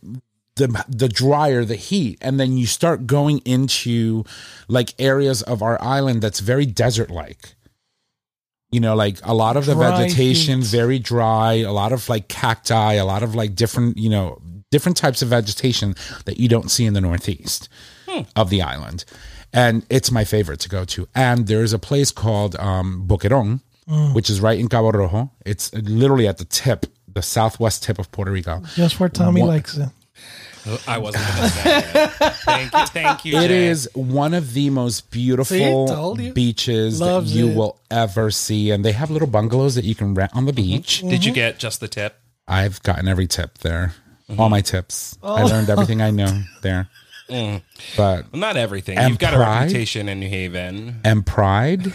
the 0.58 0.84
the 0.88 1.08
drier 1.08 1.64
the 1.64 1.76
heat, 1.76 2.18
and 2.20 2.38
then 2.38 2.56
you 2.56 2.66
start 2.66 3.06
going 3.06 3.38
into 3.38 4.24
like 4.68 4.94
areas 4.98 5.42
of 5.42 5.62
our 5.62 5.80
island 5.82 6.22
that's 6.22 6.40
very 6.40 6.66
desert 6.66 7.10
like. 7.10 7.54
You 8.70 8.80
know, 8.80 8.94
like 8.94 9.18
a 9.22 9.32
lot 9.32 9.56
of 9.56 9.64
the 9.64 9.72
Dry 9.74 9.96
vegetation 9.96 10.58
heat. 10.58 10.66
very 10.66 10.98
dry, 10.98 11.54
a 11.54 11.72
lot 11.72 11.92
of 11.92 12.06
like 12.10 12.28
cacti, 12.28 12.94
a 12.94 13.04
lot 13.06 13.22
of 13.22 13.34
like 13.34 13.54
different, 13.54 13.96
you 13.96 14.10
know, 14.10 14.42
different 14.70 14.98
types 14.98 15.22
of 15.22 15.28
vegetation 15.30 15.94
that 16.26 16.38
you 16.38 16.48
don't 16.48 16.70
see 16.70 16.84
in 16.84 16.92
the 16.92 17.00
northeast 17.00 17.70
of 18.36 18.50
the 18.50 18.60
island. 18.60 19.06
And 19.54 19.86
it's 19.88 20.10
my 20.10 20.24
favorite 20.24 20.60
to 20.60 20.68
go 20.68 20.84
to. 20.84 21.08
And 21.14 21.46
there's 21.46 21.72
a 21.72 21.78
place 21.78 22.10
called 22.10 22.56
um, 22.56 23.06
Boquerón, 23.08 23.60
which 24.12 24.28
is 24.28 24.38
right 24.42 24.58
in 24.58 24.68
Cabo 24.68 24.90
Rojo. 24.92 25.30
It's 25.46 25.72
literally 25.72 26.28
at 26.28 26.36
the 26.36 26.44
tip, 26.44 26.84
the 27.10 27.22
southwest 27.22 27.84
tip 27.84 27.98
of 27.98 28.12
Puerto 28.12 28.30
Rico. 28.30 28.60
Just 28.74 29.00
where 29.00 29.08
Tommy 29.08 29.42
likes 29.42 29.78
it. 29.78 29.88
I 30.86 30.98
wasn't 30.98 31.26
going 31.26 31.42
to 31.42 31.48
say 31.48 31.78
it. 31.78 32.10
Thank 32.44 32.72
you, 32.72 32.86
thank 32.86 33.24
you. 33.24 33.38
It 33.38 33.48
Jay. 33.48 33.66
is 33.68 33.88
one 33.94 34.34
of 34.34 34.52
the 34.54 34.70
most 34.70 35.10
beautiful 35.10 35.86
told 35.86 36.20
you. 36.20 36.32
beaches 36.32 37.00
Loves 37.00 37.32
that 37.32 37.38
you 37.38 37.50
it. 37.50 37.56
will 37.56 37.80
ever 37.90 38.30
see. 38.30 38.70
And 38.70 38.84
they 38.84 38.92
have 38.92 39.10
little 39.10 39.28
bungalows 39.28 39.74
that 39.76 39.84
you 39.84 39.94
can 39.94 40.14
rent 40.14 40.34
on 40.34 40.44
the 40.46 40.52
mm-hmm. 40.52 40.76
beach. 40.76 41.00
Did 41.00 41.24
you 41.24 41.32
get 41.32 41.58
just 41.58 41.80
the 41.80 41.88
tip? 41.88 42.16
I've 42.46 42.82
gotten 42.82 43.08
every 43.08 43.26
tip 43.26 43.58
there, 43.58 43.94
mm-hmm. 44.28 44.40
all 44.40 44.48
my 44.48 44.60
tips. 44.60 45.18
I 45.22 45.42
oh. 45.42 45.46
learned 45.46 45.70
everything 45.70 46.00
I 46.00 46.10
know 46.10 46.42
there. 46.62 46.88
Mm. 47.28 47.62
But 47.96 48.32
Well, 48.32 48.40
not 48.40 48.56
everything. 48.56 48.98
You've 48.98 49.18
got 49.18 49.34
pride? 49.34 49.58
a 49.58 49.60
reputation 49.60 50.08
in 50.08 50.18
New 50.20 50.28
Haven. 50.28 51.00
and 51.04 51.26
pride 51.26 51.92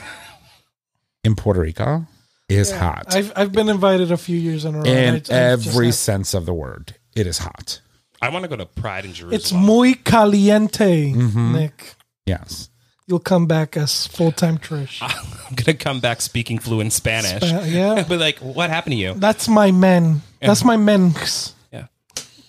in 1.24 1.36
Puerto 1.36 1.62
Rico 1.62 2.06
is 2.50 2.72
hot 2.72 3.15
I've 3.15 3.32
I've 3.36 3.51
been 3.51 3.70
invited 3.70 4.12
a 4.12 4.18
few 4.18 4.38
years 4.38 4.65
in 4.65 4.75
a 4.75 4.80
row. 4.80 4.86
and 4.86 5.27
in 5.27 5.36
I 5.36 5.39
every 5.39 5.92
sense 5.92 6.34
of 6.34 6.46
the 6.46 6.53
word. 6.53 6.96
It 7.15 7.25
is 7.27 7.39
hot. 7.39 7.82
I 8.24 8.30
want 8.30 8.44
to 8.44 8.50
go 8.50 8.56
to 8.56 8.65
Pride 8.65 9.06
in 9.06 9.13
Jerusalem. 9.13 9.34
it's 9.34 9.51
muy 9.51 9.96
caliente, 9.96 11.12
Mm-hmm. 11.13 11.53
Nick. 11.53 11.96
Yes. 12.25 12.70
You'll 13.06 13.20
come 13.20 13.48
back 13.48 13.75
as 13.75 14.08
full 14.08 14.32
time 14.32 14.58
Trish. 14.58 15.00
I'm 15.01 15.56
going 15.56 15.65
to 15.65 15.74
come 15.74 16.00
back 16.00 16.22
speaking 16.22 16.58
fluent 16.58 16.94
Spanish. 16.94 17.44
Spa- 17.50 17.63
yeah. 17.65 18.06
but 18.08 18.20
like, 18.20 18.38
what 18.39 18.70
happened 18.70 18.94
to 18.94 18.98
you? 18.98 19.13
That's 19.15 19.50
my 19.50 19.72
men. 19.72 20.22
That's 20.42 20.63
my 20.63 20.77
men's. 20.77 21.53
Yeah. 21.72 21.88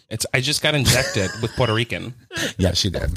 It's. 0.08 0.26
I 0.32 0.40
just 0.40 0.62
got 0.62 0.76
injected 0.76 1.30
with 1.42 1.50
Puerto 1.56 1.74
Rican. 1.74 2.14
Yeah, 2.58 2.72
she 2.74 2.90
did. 2.90 3.10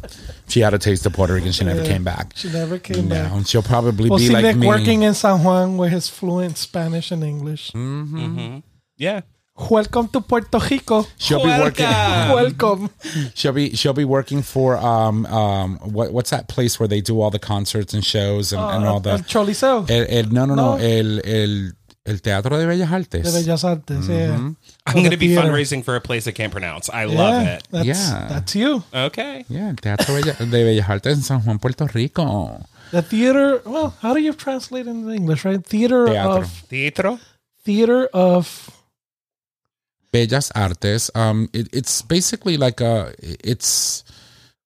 She 0.47 0.61
had 0.61 0.73
a 0.73 0.79
taste 0.79 1.05
of 1.05 1.13
Puerto 1.13 1.33
Rican. 1.33 1.51
She 1.51 1.63
never 1.63 1.83
came 1.85 2.03
back. 2.03 2.33
She 2.35 2.49
never 2.51 2.79
came 2.79 3.07
No, 3.07 3.15
back. 3.15 3.31
and 3.33 3.47
she'll 3.47 3.61
probably 3.63 4.09
We'll 4.09 4.19
be 4.19 4.27
see 4.27 4.33
like 4.33 4.43
Nick 4.43 4.55
me. 4.57 4.67
working 4.67 5.03
in 5.03 5.13
San 5.13 5.43
Juan 5.43 5.77
with 5.77 5.91
his 5.91 6.07
fluent 6.09 6.57
Spanish 6.57 7.11
and 7.11 7.23
English. 7.23 7.71
Yeah. 8.97 9.21
Welcome 9.57 10.07
to 10.09 10.21
Puerto 10.21 10.59
Rico. 10.69 11.05
She'll 11.17 11.41
be 11.43 11.49
working. 11.49 11.85
Welcome. 11.87 12.89
She'll 13.33 13.53
be 13.53 13.71
she'll 13.75 13.93
be 13.93 14.05
working 14.05 14.43
for 14.43 14.77
um 14.77 15.25
um 15.25 15.77
what 15.81 16.13
what's 16.13 16.29
that 16.29 16.47
place 16.47 16.79
where 16.79 16.87
they 16.87 17.01
do 17.01 17.19
all 17.21 17.31
the 17.31 17.39
concerts 17.39 17.93
and 17.93 18.05
shows 18.05 18.53
and, 18.53 18.61
and 18.61 18.85
all 18.85 18.95
El 18.97 18.99
the 19.01 19.17
Choliseo. 19.23 19.89
el, 19.89 20.05
el- 20.09 20.29
no 20.31 20.45
no 20.45 20.53
no 20.55 20.77
No. 20.77 20.83
el 20.83 21.19
el 21.25 21.71
El 22.05 22.19
Teatro 22.19 22.57
de 22.57 22.65
Bellas 22.67 22.89
Artes. 22.91 23.23
De 23.23 23.31
Bellas 23.31 23.63
Artes. 23.65 24.07
Yeah. 24.07 24.35
I'm 24.37 24.55
going 24.93 25.09
to 25.11 25.17
be 25.17 25.27
theater. 25.27 25.41
fundraising 25.49 25.83
for 25.83 25.95
a 25.97 26.01
place 26.01 26.25
I 26.27 26.31
can't 26.31 26.53
pronounce. 26.53 26.87
I 26.89 27.03
love 27.03 27.45
it. 27.45 27.67
That's, 27.69 27.85
Yeah. 27.85 28.27
That's 28.29 28.55
you. 28.55 28.81
Okay. 28.93 29.43
Yeah, 29.49 29.69
el 29.69 29.75
Teatro 29.75 30.15
de 30.21 30.63
Bellas 30.63 30.87
Artes 30.87 31.17
en 31.17 31.23
San 31.23 31.41
Juan, 31.41 31.59
Puerto 31.59 31.85
Rico. 31.87 32.61
The 32.91 33.01
theater. 33.01 33.61
Well, 33.65 33.93
how 34.01 34.13
do 34.13 34.21
you 34.21 34.31
translate 34.33 34.87
into 34.87 35.09
English? 35.11 35.43
Right? 35.43 35.61
Theater 35.65 36.05
Teatro. 36.05 36.37
of 36.43 36.69
Teatro? 36.69 37.19
theater 37.65 38.07
of. 38.13 38.69
Bellas 40.25 40.51
Artes. 40.55 41.11
Um, 41.15 41.49
it, 41.53 41.67
it's 41.73 42.01
basically 42.01 42.57
like 42.57 42.81
a. 42.81 43.13
It's 43.21 44.03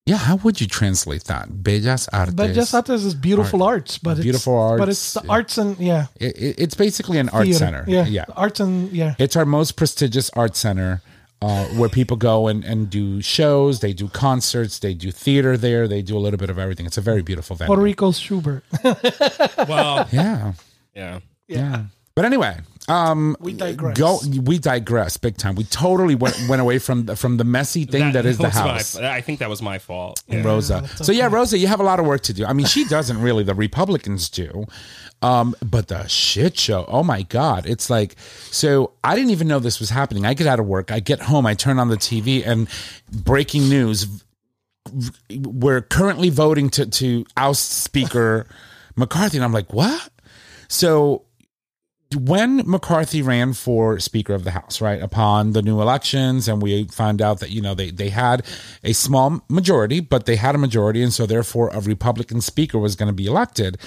yeah. 0.06 0.18
How 0.18 0.36
would 0.38 0.62
you 0.62 0.68
translate 0.68 1.26
that? 1.26 1.50
Bellas 1.50 2.08
Artes. 2.14 2.36
Bellas 2.36 2.74
Artes 2.74 3.04
is 3.04 3.14
beautiful 3.16 3.62
arts, 3.64 3.98
but 3.98 4.12
it's, 4.18 4.22
Beautiful 4.24 4.58
arts. 4.58 4.80
But 4.80 4.90
it's 4.90 5.14
the 5.14 5.26
arts 5.28 5.58
and 5.58 5.78
yeah, 5.80 6.08
It, 6.20 6.36
it- 6.38 6.56
it's 6.60 6.76
basically 6.76 7.18
an 7.20 7.30
art 7.30 7.46
theater. 7.46 7.60
center. 7.60 7.84
Yeah, 7.88 8.06
yeah. 8.08 8.26
arts 8.36 8.60
and 8.60 8.92
yeah. 8.92 9.16
It's 9.20 9.36
our 9.36 9.46
most 9.46 9.76
prestigious 9.76 10.30
art 10.36 10.56
center. 10.56 11.02
Uh, 11.44 11.66
where 11.70 11.90
people 11.90 12.16
go 12.18 12.48
and, 12.48 12.64
and 12.64 12.88
do 12.88 13.20
shows, 13.20 13.80
they 13.80 13.94
do 13.94 14.08
concerts, 14.08 14.78
they 14.78 14.94
do 14.94 15.10
theater 15.12 15.58
there, 15.58 15.88
they 15.88 16.04
do 16.04 16.16
a 16.16 16.20
little 16.22 16.38
bit 16.38 16.52
of 16.52 16.60
everything. 16.60 16.86
It's 16.86 17.00
a 17.00 17.02
very 17.02 17.24
beautiful 17.24 17.56
venue. 17.56 17.66
Puerto 17.68 17.82
Rico's 17.82 18.20
Shubert. 18.20 18.62
Well, 19.68 20.08
Yeah. 20.12 20.54
yeah. 20.96 21.20
Yeah. 21.48 21.86
But 22.14 22.26
anyway, 22.26 22.58
um, 22.88 23.38
We 23.40 23.54
digress. 23.54 23.98
Go. 23.98 24.20
We 24.42 24.58
digress 24.60 25.18
big 25.18 25.38
time. 25.38 25.56
We 25.56 25.64
totally 25.66 26.16
went 26.16 26.38
went 26.50 26.62
away 26.62 26.80
from 26.80 27.06
the, 27.06 27.16
from 27.16 27.38
the 27.38 27.44
messy 27.44 27.86
thing 27.86 28.14
that 28.14 28.26
is 28.26 28.38
the 28.38 28.44
was 28.46 28.56
my- 28.56 28.62
house. 28.62 28.96
I 28.98 29.22
think 29.22 29.40
that 29.40 29.50
was 29.50 29.62
my 29.62 29.80
fault. 29.80 30.24
Yeah. 30.28 30.44
Rosa. 30.44 30.82
that's 30.82 31.06
So 31.06 31.12
yeah, 31.12 31.28
Rosa, 31.32 31.58
you 31.58 31.68
have 31.68 31.80
a 31.80 31.84
lot 31.84 32.00
of 32.00 32.06
work 32.06 32.22
to 32.24 32.34
do. 32.34 32.46
I 32.46 32.54
mean, 32.54 32.66
she 32.66 32.86
doesn't 32.86 33.22
really. 33.22 33.44
The 33.44 33.56
Republicans 33.56 34.30
do. 34.30 34.66
Um, 35.24 35.56
but 35.64 35.88
the 35.88 36.08
shit 36.08 36.58
show, 36.58 36.84
oh 36.88 37.04
my 37.04 37.22
God. 37.22 37.68
It's 37.68 37.90
like, 37.92 38.16
so 38.50 38.94
I 39.04 39.16
didn't 39.16 39.30
even 39.30 39.48
know 39.48 39.60
this 39.60 39.80
was 39.80 39.92
happening. 39.92 40.26
I 40.26 40.34
get 40.34 40.48
out 40.48 40.60
of 40.60 40.66
work, 40.66 40.92
I 40.92 41.00
get 41.00 41.22
home, 41.22 41.46
I 41.46 41.54
turn 41.54 41.78
on 41.78 41.90
the 41.90 41.96
TV 41.98 42.46
and 42.46 42.68
breaking 43.12 43.70
news. 43.70 44.08
We're 45.30 45.82
currently 45.82 46.30
voting 46.32 46.72
to, 46.72 46.88
to 46.88 47.26
oust 47.38 47.70
Speaker 47.84 48.48
McCarthy. 48.96 49.38
And 49.38 49.46
I'm 49.46 49.54
like, 49.54 49.72
what? 49.74 50.10
So 50.68 51.26
when 52.16 52.58
McCarthy 52.66 53.22
ran 53.22 53.54
for 53.54 54.00
Speaker 54.00 54.34
of 54.34 54.44
the 54.44 54.52
House, 54.52 54.82
right, 54.82 55.02
upon 55.02 55.54
the 55.54 55.62
new 55.62 55.82
elections, 55.82 56.48
and 56.48 56.62
we 56.62 56.86
found 56.86 57.22
out 57.22 57.40
that, 57.40 57.52
you 57.52 57.62
know, 57.62 57.74
they, 57.74 57.92
they 57.92 58.10
had 58.10 58.46
a 58.84 58.94
small 58.94 59.42
majority, 59.50 60.00
but 60.00 60.26
they 60.26 60.36
had 60.36 60.56
a 60.56 60.58
majority, 60.58 61.02
and 61.02 61.14
so 61.14 61.26
therefore 61.26 61.70
a 61.74 61.80
Republican 61.80 62.42
Speaker 62.42 62.78
was 62.78 62.96
going 62.96 63.08
to 63.08 63.14
be 63.14 63.26
elected. 63.26 63.78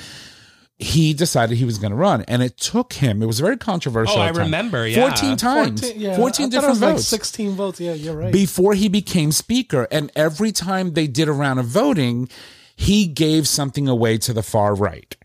He 0.77 1.15
decided 1.15 1.57
he 1.57 1.65
was 1.65 1.79
going 1.79 1.93
to 1.93 1.97
run, 1.97 2.23
and 2.23 2.43
it 2.43 2.57
took 2.57 2.95
him. 2.95 3.23
It 3.23 3.27
was 3.27 3.39
very 3.39 3.57
controversial. 3.57 4.19
Oh, 4.19 4.23
I 4.23 4.33
time. 4.33 4.45
remember, 4.45 4.89
yeah. 4.89 5.07
fourteen 5.07 5.37
times, 5.37 5.81
14, 5.83 6.01
yeah, 6.01 6.17
14 6.17 6.19
I 6.19 6.27
thought 6.27 6.41
it 6.41 6.51
different 6.51 6.71
was 6.71 6.83
like 6.83 6.95
votes 6.95 7.07
16 7.07 7.51
votes. 7.53 7.81
Yeah, 7.81 7.93
you're 7.93 8.17
right. 8.17 8.33
before 8.33 8.75
he 8.75 8.89
became 8.89 9.31
speaker. 9.31 9.87
And 9.93 10.11
every 10.17 10.51
time 10.51 10.95
they 10.95 11.07
did 11.07 11.29
a 11.29 11.33
round 11.33 11.61
of 11.61 11.67
voting, 11.67 12.29
he 12.75 13.07
gave 13.07 13.47
something 13.47 13.87
away 13.87 14.19
to 14.19 14.33
the 14.33 14.43
far 14.43 14.75
right. 14.75 15.17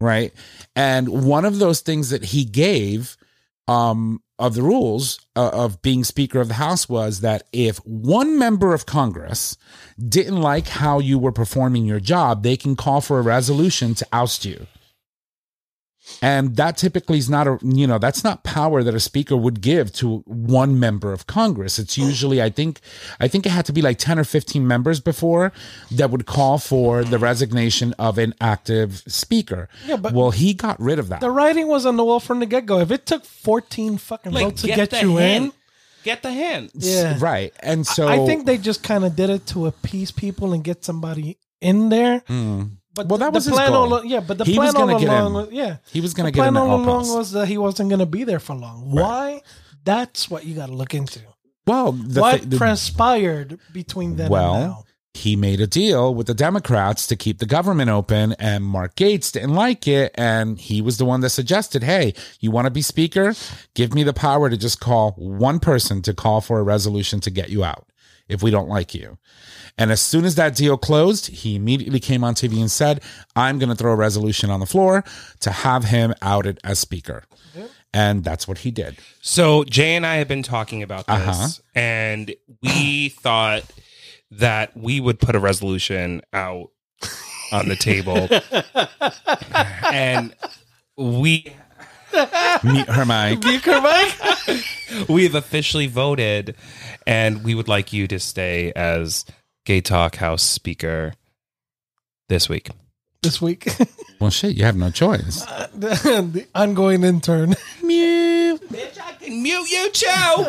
Right. 0.00 0.32
And 0.76 1.24
one 1.24 1.44
of 1.44 1.58
those 1.58 1.80
things 1.80 2.10
that 2.10 2.26
he 2.26 2.44
gave 2.44 3.16
um, 3.66 4.22
of 4.38 4.54
the 4.54 4.62
rules 4.62 5.18
uh, 5.34 5.50
of 5.52 5.82
being 5.82 6.04
Speaker 6.04 6.40
of 6.40 6.48
the 6.48 6.54
House 6.54 6.88
was 6.88 7.20
that 7.20 7.42
if 7.52 7.78
one 7.78 8.38
member 8.38 8.72
of 8.72 8.86
Congress 8.86 9.56
didn't 9.98 10.40
like 10.40 10.68
how 10.68 11.00
you 11.00 11.18
were 11.18 11.32
performing 11.32 11.84
your 11.84 12.00
job, 12.00 12.42
they 12.42 12.56
can 12.56 12.76
call 12.76 13.00
for 13.00 13.18
a 13.18 13.22
resolution 13.22 13.94
to 13.94 14.06
oust 14.12 14.44
you. 14.44 14.66
And 16.22 16.56
that 16.56 16.76
typically 16.76 17.18
is 17.18 17.30
not 17.30 17.46
a, 17.46 17.58
you 17.62 17.86
know, 17.86 17.98
that's 17.98 18.24
not 18.24 18.42
power 18.42 18.82
that 18.82 18.94
a 18.94 19.00
speaker 19.00 19.36
would 19.36 19.60
give 19.60 19.92
to 19.94 20.18
one 20.26 20.78
member 20.80 21.12
of 21.12 21.26
Congress. 21.26 21.78
It's 21.78 21.96
usually, 21.96 22.42
I 22.42 22.50
think, 22.50 22.80
I 23.20 23.28
think 23.28 23.46
it 23.46 23.50
had 23.50 23.66
to 23.66 23.72
be 23.72 23.82
like 23.82 23.98
10 23.98 24.18
or 24.18 24.24
15 24.24 24.66
members 24.66 25.00
before 25.00 25.52
that 25.92 26.10
would 26.10 26.26
call 26.26 26.58
for 26.58 27.04
the 27.04 27.18
resignation 27.18 27.92
of 27.98 28.18
an 28.18 28.34
active 28.40 29.02
speaker. 29.06 29.68
Yeah, 29.86 29.96
but- 29.96 30.12
well, 30.12 30.30
he 30.32 30.54
got 30.54 30.80
rid 30.80 30.98
of 30.98 31.08
that. 31.10 31.20
the 31.20 31.30
writing 31.30 31.68
was 31.68 31.86
on 31.86 31.96
the 31.96 32.04
wall 32.04 32.20
from 32.20 32.40
the 32.40 32.46
get 32.46 32.66
go. 32.66 32.80
If 32.80 32.90
it 32.90 33.06
took 33.06 33.24
14 33.24 33.98
fucking 33.98 34.32
Like, 34.32 34.44
votes 34.44 34.62
to 34.62 34.68
get, 34.68 34.90
get, 34.90 35.02
you 35.02 35.16
hint. 35.18 35.44
in, 35.46 35.52
Get 36.04 36.22
the 36.22 36.30
hint. 36.32 36.70
yeah. 36.74 37.16
Right. 37.20 37.52
And 37.60 37.86
so 37.86 38.08
I 38.08 38.24
think 38.24 38.46
they 38.46 38.56
just 38.56 38.82
kind 38.82 39.04
of 39.04 39.14
did 39.14 39.30
it 39.30 39.46
to 39.48 39.66
appease 39.66 40.10
people 40.10 40.52
and 40.52 40.64
get 40.64 40.84
somebody 40.84 41.36
in 41.60 41.90
there. 41.90 42.20
Hmm. 42.26 42.62
But. 42.98 43.08
Well, 43.08 43.18
that 43.18 43.32
was 43.32 43.44
the 43.44 43.50
his 43.52 43.58
plan 43.58 43.70
goal. 43.72 43.94
all 43.94 44.04
yeah, 44.04 44.20
but 44.20 44.36
the 44.38 44.44
He 44.44 44.54
plan 44.54 44.66
was 44.66 44.74
all 44.74 44.90
along 44.90 45.32
was 45.34 45.48
yeah. 45.52 45.76
He 45.92 46.00
was 46.00 46.12
gonna 46.14 46.28
the 46.28 46.32
get 46.32 46.46
in 46.48 46.54
plan 46.54 46.62
all 46.68 46.76
along 46.76 46.84
costs. 46.84 47.14
was 47.14 47.32
that 47.32 47.46
he 47.48 47.56
wasn't 47.58 47.88
going 47.88 48.00
to 48.00 48.06
be 48.06 48.24
there 48.24 48.40
for 48.40 48.54
long. 48.54 48.90
Why? 48.90 49.42
That's 49.84 50.28
what 50.28 50.44
you 50.44 50.54
got 50.54 50.66
to 50.66 50.74
look 50.74 50.92
into. 50.94 51.20
well, 51.66 51.92
what 51.92 52.40
thi- 52.40 52.46
the- 52.46 52.58
transpired 52.58 53.58
between 53.72 54.18
and 54.20 54.28
well, 54.30 54.54
now? 54.54 54.84
he 55.14 55.34
made 55.36 55.60
a 55.60 55.66
deal 55.66 56.14
with 56.14 56.26
the 56.26 56.34
Democrats 56.34 57.06
to 57.08 57.16
keep 57.16 57.38
the 57.38 57.46
government 57.46 57.90
open, 57.90 58.34
and 58.38 58.64
Mark 58.64 58.94
Gaetz 58.96 59.32
didn't 59.32 59.54
like 59.54 59.88
it. 59.88 60.12
And 60.16 60.58
he 60.58 60.82
was 60.82 60.98
the 60.98 61.04
one 61.04 61.20
that 61.22 61.30
suggested, 61.30 61.82
hey, 61.82 62.14
you 62.40 62.50
want 62.50 62.66
to 62.66 62.70
be 62.70 62.82
speaker? 62.82 63.34
Give 63.74 63.94
me 63.94 64.02
the 64.02 64.12
power 64.12 64.50
to 64.50 64.56
just 64.56 64.78
call 64.80 65.12
one 65.12 65.58
person 65.60 66.02
to 66.02 66.14
call 66.14 66.40
for 66.40 66.58
a 66.58 66.62
resolution 66.62 67.20
to 67.20 67.30
get 67.30 67.48
you 67.48 67.64
out 67.64 67.86
if 68.28 68.42
we 68.42 68.50
don't 68.50 68.68
like 68.68 68.94
you. 68.94 69.16
And 69.78 69.90
as 69.92 70.00
soon 70.00 70.24
as 70.24 70.34
that 70.34 70.54
deal 70.56 70.76
closed, 70.76 71.28
he 71.28 71.54
immediately 71.56 72.00
came 72.00 72.24
on 72.24 72.34
TV 72.34 72.58
and 72.60 72.70
said, 72.70 73.00
I'm 73.36 73.58
going 73.58 73.68
to 73.68 73.74
throw 73.76 73.92
a 73.92 73.96
resolution 73.96 74.50
on 74.50 74.60
the 74.60 74.66
floor 74.66 75.04
to 75.40 75.50
have 75.50 75.84
him 75.84 76.14
outed 76.20 76.58
as 76.64 76.78
speaker. 76.78 77.24
And 77.94 78.22
that's 78.22 78.46
what 78.46 78.58
he 78.58 78.70
did. 78.70 78.98
So 79.22 79.64
Jay 79.64 79.96
and 79.96 80.04
I 80.04 80.16
have 80.16 80.28
been 80.28 80.42
talking 80.42 80.82
about 80.82 81.06
this, 81.06 81.16
Uh-huh. 81.16 81.48
and 81.74 82.34
we 82.62 83.08
thought 83.20 83.62
that 84.30 84.76
we 84.76 85.00
would 85.00 85.18
put 85.20 85.34
a 85.34 85.38
resolution 85.38 86.20
out 86.34 86.70
on 87.50 87.66
the 87.68 87.76
table, 87.76 88.28
and 89.92 90.34
we 90.98 91.52
Meet 92.64 92.88
her 92.88 93.04
mic. 93.06 93.40
we've 95.08 95.34
officially 95.34 95.86
voted, 95.86 96.56
and 97.06 97.44
we 97.44 97.54
would 97.54 97.68
like 97.68 97.92
you 97.92 98.06
to 98.08 98.18
stay 98.18 98.72
as 98.74 99.24
Gay 99.68 99.82
Talk 99.82 100.16
House 100.16 100.42
Speaker 100.42 101.12
this 102.30 102.48
week. 102.48 102.70
this 103.20 103.42
week. 103.42 103.68
Well, 104.18 104.30
shit, 104.30 104.56
you 104.56 104.64
have 104.64 104.74
no 104.74 104.90
choice. 104.90 105.44
the, 105.74 106.28
the 106.32 106.46
ongoing 106.52 107.04
intern. 107.04 107.54
Mute. 107.84 108.60
Bitch, 108.68 108.98
I 109.00 109.12
can 109.12 109.40
mute 109.40 109.70
you 109.70 109.90
too. 109.92 110.46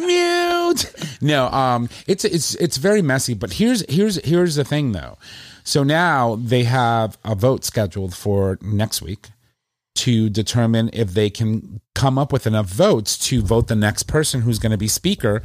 mute. 0.04 0.92
No, 1.20 1.46
um, 1.46 1.88
it's 2.08 2.24
it's 2.24 2.56
it's 2.56 2.78
very 2.78 3.00
messy. 3.00 3.34
But 3.34 3.52
here's 3.52 3.88
here's 3.88 4.16
here's 4.24 4.56
the 4.56 4.64
thing 4.64 4.90
though. 4.90 5.18
So 5.62 5.84
now 5.84 6.34
they 6.34 6.64
have 6.64 7.16
a 7.24 7.36
vote 7.36 7.64
scheduled 7.64 8.12
for 8.12 8.58
next 8.60 9.00
week 9.00 9.28
to 9.94 10.28
determine 10.30 10.90
if 10.92 11.12
they 11.14 11.28
can 11.30 11.80
come 11.94 12.18
up 12.18 12.32
with 12.32 12.46
enough 12.46 12.66
votes 12.66 13.18
to 13.28 13.42
vote 13.42 13.68
the 13.68 13.76
next 13.76 14.04
person 14.04 14.40
who's 14.42 14.58
going 14.58 14.72
to 14.72 14.78
be 14.78 14.88
speaker, 14.88 15.42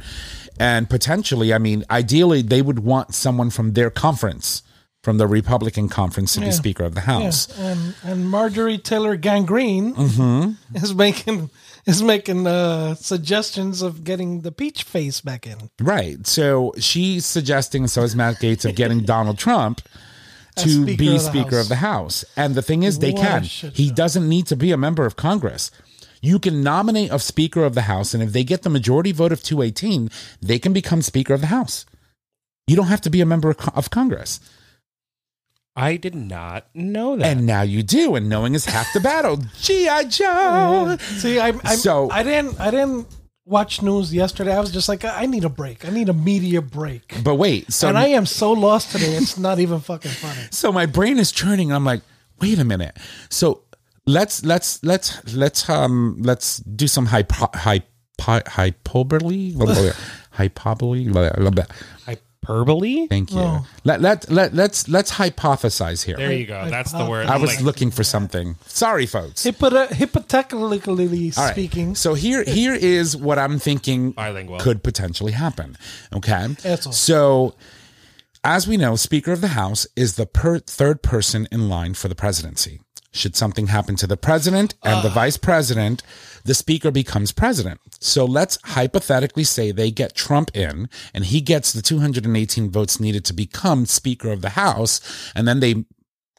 and 0.58 0.88
potentially, 0.90 1.52
I 1.54 1.58
mean, 1.58 1.84
ideally, 1.90 2.42
they 2.42 2.62
would 2.62 2.80
want 2.80 3.14
someone 3.14 3.50
from 3.50 3.74
their 3.74 3.90
conference. 3.90 4.62
From 5.04 5.16
the 5.18 5.28
Republican 5.28 5.88
conference 5.88 6.34
to 6.34 6.40
be 6.40 6.50
Speaker 6.50 6.82
of 6.82 6.94
the 6.96 7.02
House. 7.02 7.48
Yeah, 7.56 7.66
and 7.70 7.94
and 8.02 8.28
Marjorie 8.28 8.78
Taylor 8.78 9.16
Gangrene 9.16 9.94
Mm-hmm. 9.94 10.76
is 10.76 10.92
making 10.92 11.50
is 11.86 12.02
making 12.02 12.46
uh, 12.48 12.94
suggestions 12.96 13.80
of 13.80 14.02
getting 14.02 14.40
the 14.40 14.50
peach 14.50 14.82
face 14.82 15.20
back 15.20 15.46
in. 15.46 15.70
Right. 15.80 16.26
So 16.26 16.74
she's 16.78 17.24
suggesting, 17.24 17.86
so 17.86 18.02
is 18.02 18.16
Matt 18.16 18.36
Gaetz, 18.40 18.64
of 18.68 18.74
getting 18.74 19.00
Donald 19.04 19.38
Trump 19.38 19.80
to 20.58 20.68
Speaker 20.82 20.96
be 20.98 21.14
of 21.16 21.20
Speaker 21.22 21.56
House. 21.56 21.62
of 21.64 21.68
the 21.68 21.76
House. 21.76 22.24
And 22.36 22.54
the 22.54 22.62
thing 22.62 22.82
is, 22.82 22.98
they 22.98 23.12
What 23.12 23.22
can. 23.22 23.42
He 23.42 23.88
show. 23.88 23.94
doesn't 23.94 24.28
need 24.28 24.46
to 24.48 24.56
be 24.56 24.72
a 24.72 24.76
member 24.76 25.06
of 25.06 25.16
Congress. 25.16 25.70
You 26.20 26.38
can 26.38 26.62
nominate 26.62 27.12
a 27.12 27.18
Speaker 27.18 27.64
of 27.64 27.74
the 27.74 27.82
House, 27.82 28.12
and 28.14 28.22
if 28.22 28.32
they 28.32 28.42
get 28.44 28.62
the 28.62 28.70
majority 28.70 29.12
vote 29.12 29.30
of 29.32 29.42
218, 29.42 30.10
they 30.42 30.58
can 30.58 30.72
become 30.72 31.00
Speaker 31.02 31.32
of 31.34 31.40
the 31.40 31.46
House. 31.48 31.86
You 32.66 32.76
don't 32.76 32.88
have 32.88 33.00
to 33.02 33.10
be 33.10 33.20
a 33.20 33.26
member 33.26 33.50
of, 33.50 33.68
of 33.74 33.90
Congress. 33.90 34.40
I 35.76 35.96
did 35.96 36.16
not 36.16 36.66
know 36.74 37.16
that. 37.16 37.24
And 37.24 37.46
now 37.46 37.62
you 37.62 37.84
do, 37.84 38.16
and 38.16 38.28
knowing 38.28 38.54
is 38.54 38.64
half 38.64 38.92
the 38.92 38.98
battle. 39.00 39.38
G.I. 39.60 40.04
Joe! 40.06 40.96
See, 41.00 41.38
I 41.38 41.52
I, 41.64 41.76
So- 41.76 42.10
I 42.10 42.24
didn't 42.24 42.58
I 42.60 42.72
didn't 42.72 43.06
watch 43.48 43.82
news 43.82 44.12
yesterday. 44.12 44.54
I 44.54 44.60
was 44.60 44.70
just 44.70 44.88
like, 44.88 45.04
I 45.04 45.26
need 45.26 45.44
a 45.44 45.48
break. 45.48 45.86
I 45.88 45.90
need 45.90 46.08
a 46.08 46.12
media 46.12 46.60
break. 46.60 47.14
But 47.24 47.36
wait, 47.36 47.72
so 47.72 47.88
and 47.88 47.96
I 47.96 48.08
am 48.08 48.26
so 48.26 48.52
lost 48.52 48.92
today. 48.92 49.14
It's 49.14 49.38
not 49.38 49.58
even 49.58 49.80
fucking 49.80 50.10
funny. 50.10 50.40
so 50.50 50.70
my 50.70 50.86
brain 50.86 51.18
is 51.18 51.32
churning 51.32 51.72
i'm 51.72 51.84
like 51.84 52.02
wait 52.40 52.58
a 52.58 52.64
minute 52.64 52.96
so 53.30 53.62
let's 54.06 54.44
let's 54.44 54.82
let's 54.82 55.34
let's 55.34 55.68
um 55.68 56.16
let's 56.20 56.58
do 56.58 56.86
some 56.88 57.06
hypo, 57.06 57.48
hypo, 57.54 57.86
hyperbole 58.20 59.54
hyperbole. 60.30 61.08
Hyperbole. 62.48 63.06
Thank 63.08 63.30
you. 63.30 63.36
No. 63.36 63.66
Let 63.84 64.00
let 64.00 64.30
let 64.30 64.54
let's 64.54 64.88
let's 64.88 65.12
hypothesize 65.12 66.04
here. 66.04 66.16
There 66.16 66.32
you 66.32 66.46
go. 66.46 66.68
That's 66.68 66.92
the 66.92 67.04
word. 67.04 67.26
I 67.26 67.36
was 67.36 67.56
like, 67.56 67.64
looking 67.64 67.90
for 67.90 68.04
something. 68.04 68.56
Sorry, 68.66 69.06
folks. 69.06 69.44
Hypo- 69.44 69.86
hypothetically 69.86 70.80
All 71.36 71.44
right. 71.44 71.52
speaking, 71.52 71.94
So 71.94 72.14
here 72.14 72.44
here 72.44 72.74
is 72.74 73.16
what 73.16 73.38
I'm 73.38 73.58
thinking 73.58 74.12
Bilingual. 74.12 74.58
could 74.58 74.82
potentially 74.82 75.32
happen. 75.32 75.76
Okay. 76.14 76.54
So 76.76 77.54
as 78.44 78.66
we 78.66 78.76
know, 78.76 78.96
Speaker 78.96 79.32
of 79.32 79.40
the 79.40 79.48
House 79.48 79.86
is 79.96 80.16
the 80.16 80.26
per- 80.26 80.60
third 80.60 81.02
person 81.02 81.48
in 81.50 81.68
line 81.68 81.94
for 81.94 82.08
the 82.08 82.14
presidency. 82.14 82.80
Should 83.18 83.36
something 83.36 83.66
happen 83.66 83.96
to 83.96 84.06
the 84.06 84.16
president 84.16 84.74
and 84.84 85.02
the 85.04 85.10
uh. 85.10 85.14
vice 85.14 85.36
president, 85.36 86.02
the 86.44 86.54
speaker 86.54 86.90
becomes 86.90 87.32
president. 87.32 87.80
So 88.00 88.24
let's 88.24 88.58
hypothetically 88.64 89.44
say 89.44 89.72
they 89.72 89.90
get 89.90 90.14
Trump 90.14 90.56
in 90.56 90.88
and 91.12 91.24
he 91.24 91.40
gets 91.40 91.72
the 91.72 91.82
218 91.82 92.70
votes 92.70 93.00
needed 93.00 93.24
to 93.26 93.32
become 93.32 93.86
Speaker 93.86 94.30
of 94.30 94.40
the 94.40 94.50
House. 94.50 95.00
And 95.34 95.48
then 95.48 95.60
they, 95.60 95.84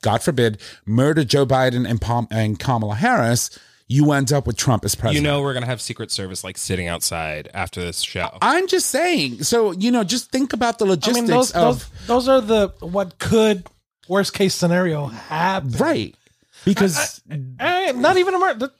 God 0.01 0.23
forbid, 0.23 0.61
murder 0.85 1.23
Joe 1.23 1.45
Biden 1.45 1.87
and, 1.87 1.99
Pom- 1.99 2.27
and 2.31 2.57
Kamala 2.57 2.95
Harris. 2.95 3.49
You 3.91 4.11
end 4.11 4.31
up 4.31 4.45
with 4.45 4.55
Trump 4.55 4.85
as 4.85 4.93
president. 4.93 5.25
you 5.25 5.31
know, 5.31 5.41
we're 5.41 5.55
gonna 5.55 5.65
have 5.65 5.81
Secret 5.81 6.11
Service 6.11 6.43
like 6.43 6.59
sitting 6.59 6.87
outside 6.87 7.49
after 7.55 7.81
this 7.81 8.01
show. 8.01 8.37
I'm 8.39 8.67
just 8.67 8.85
saying. 8.87 9.41
So, 9.43 9.71
you 9.71 9.89
know, 9.89 10.03
just 10.03 10.31
think 10.31 10.53
about 10.53 10.77
the 10.77 10.85
I 10.85 10.89
logistics 10.89 11.27
mean, 11.27 11.35
those, 11.35 11.51
of. 11.53 11.89
those 12.07 12.07
those 12.07 12.27
are 12.29 12.39
the 12.39 12.71
what 12.81 13.17
could 13.17 13.65
worst 14.07 14.33
case 14.33 14.53
scenario 14.53 15.07
happen. 15.07 15.71
right. 15.71 16.15
Because 16.65 17.21
Eh, 17.59 17.91
not 17.95 18.17
even 18.17 18.33
a 18.35 18.39
murder. 18.39 18.71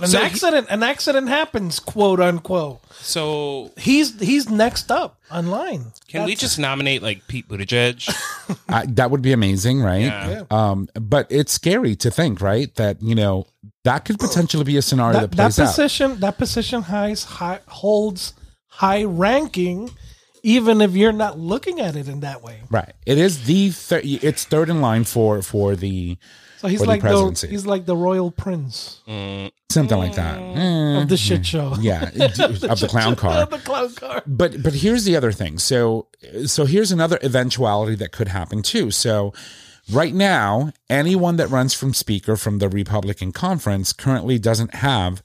An 0.00 0.08
So 0.08 0.18
he- 0.18 0.24
accident. 0.24 0.66
an 0.70 0.82
accident 0.82 1.28
happens, 1.28 1.80
quote 1.80 2.20
unquote. 2.20 2.80
So 2.94 3.72
He's 3.78 4.18
he's 4.20 4.48
next 4.48 4.90
up 4.90 5.18
online. 5.30 5.92
can 6.08 6.24
we 6.24 6.34
just 6.34 6.58
nominate 6.58 7.02
like 7.02 7.26
Pete 7.28 7.46
Buttigieg? 7.48 8.08
I, 8.68 8.86
that 8.86 9.10
would 9.10 9.22
be 9.22 9.32
amazing, 9.32 9.80
right? 9.82 10.00
Yeah. 10.04 10.42
Um, 10.50 10.88
but 10.94 11.26
it's 11.30 11.52
scary 11.52 11.94
to 11.96 12.10
think, 12.10 12.40
right, 12.40 12.74
that 12.76 13.02
you 13.02 13.14
know 13.14 13.46
that 13.84 14.04
could 14.06 14.18
potentially 14.18 14.64
be 14.64 14.76
a 14.78 14.82
scenario 14.82 15.20
that, 15.20 15.30
that, 15.32 15.36
that 15.36 15.42
plays 15.54 15.58
out. 15.60 15.66
position 15.66 16.20
that 16.20 16.38
position 16.38 16.82
has 16.82 17.24
high, 17.24 17.60
holds 17.68 18.32
high 18.68 19.04
ranking, 19.04 19.90
even 20.42 20.80
if 20.80 20.94
you're 20.96 21.12
not 21.12 21.38
looking 21.38 21.80
at 21.80 21.96
it 21.96 22.08
in 22.08 22.20
that 22.20 22.42
way. 22.42 22.60
Right. 22.70 22.92
It 23.06 23.18
is 23.18 23.44
the 23.44 23.70
thir- 23.70 24.00
it's 24.04 24.44
third 24.44 24.68
in 24.70 24.80
line 24.80 25.04
for 25.04 25.42
for 25.42 25.76
the 25.76 26.16
So 26.66 26.70
he's 26.70 26.80
For 26.80 26.86
the 26.86 26.90
like 26.90 27.02
the, 27.02 27.46
he's 27.48 27.64
like 27.64 27.86
the 27.86 27.96
royal 27.96 28.32
prince 28.32 29.00
something 29.70 29.98
like 29.98 30.14
that. 30.16 30.38
Eh, 30.38 31.02
of 31.02 31.08
the 31.08 31.16
shit 31.16 31.46
show. 31.46 31.74
yeah, 31.78 32.10
it- 32.12 32.38
of 32.64 32.80
the 32.80 32.88
clown 32.88 33.14
car. 33.14 33.46
the 33.50 33.58
clown 33.58 33.94
car. 33.94 34.22
But 34.26 34.62
but 34.62 34.74
here's 34.74 35.04
the 35.04 35.16
other 35.16 35.32
thing. 35.32 35.58
So 35.58 36.08
so 36.46 36.64
here's 36.64 36.90
another 36.90 37.18
eventuality 37.22 37.94
that 37.96 38.10
could 38.12 38.28
happen 38.28 38.62
too. 38.62 38.90
So 38.90 39.32
right 39.92 40.14
now, 40.14 40.72
anyone 40.90 41.36
that 41.36 41.48
runs 41.48 41.72
from 41.74 41.94
speaker 41.94 42.36
from 42.36 42.58
the 42.58 42.68
Republican 42.68 43.30
conference 43.32 43.92
currently 43.92 44.38
doesn't 44.38 44.74
have 44.76 45.22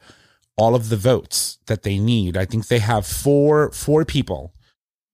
all 0.58 0.76
of 0.76 0.90
the 0.90 0.98
votes 0.98 1.58
that 1.66 1.82
they 1.82 1.98
need. 1.98 2.38
I 2.38 2.46
think 2.46 2.68
they 2.68 2.80
have 2.80 3.08
four 3.08 3.72
four 3.72 4.06
people. 4.06 4.54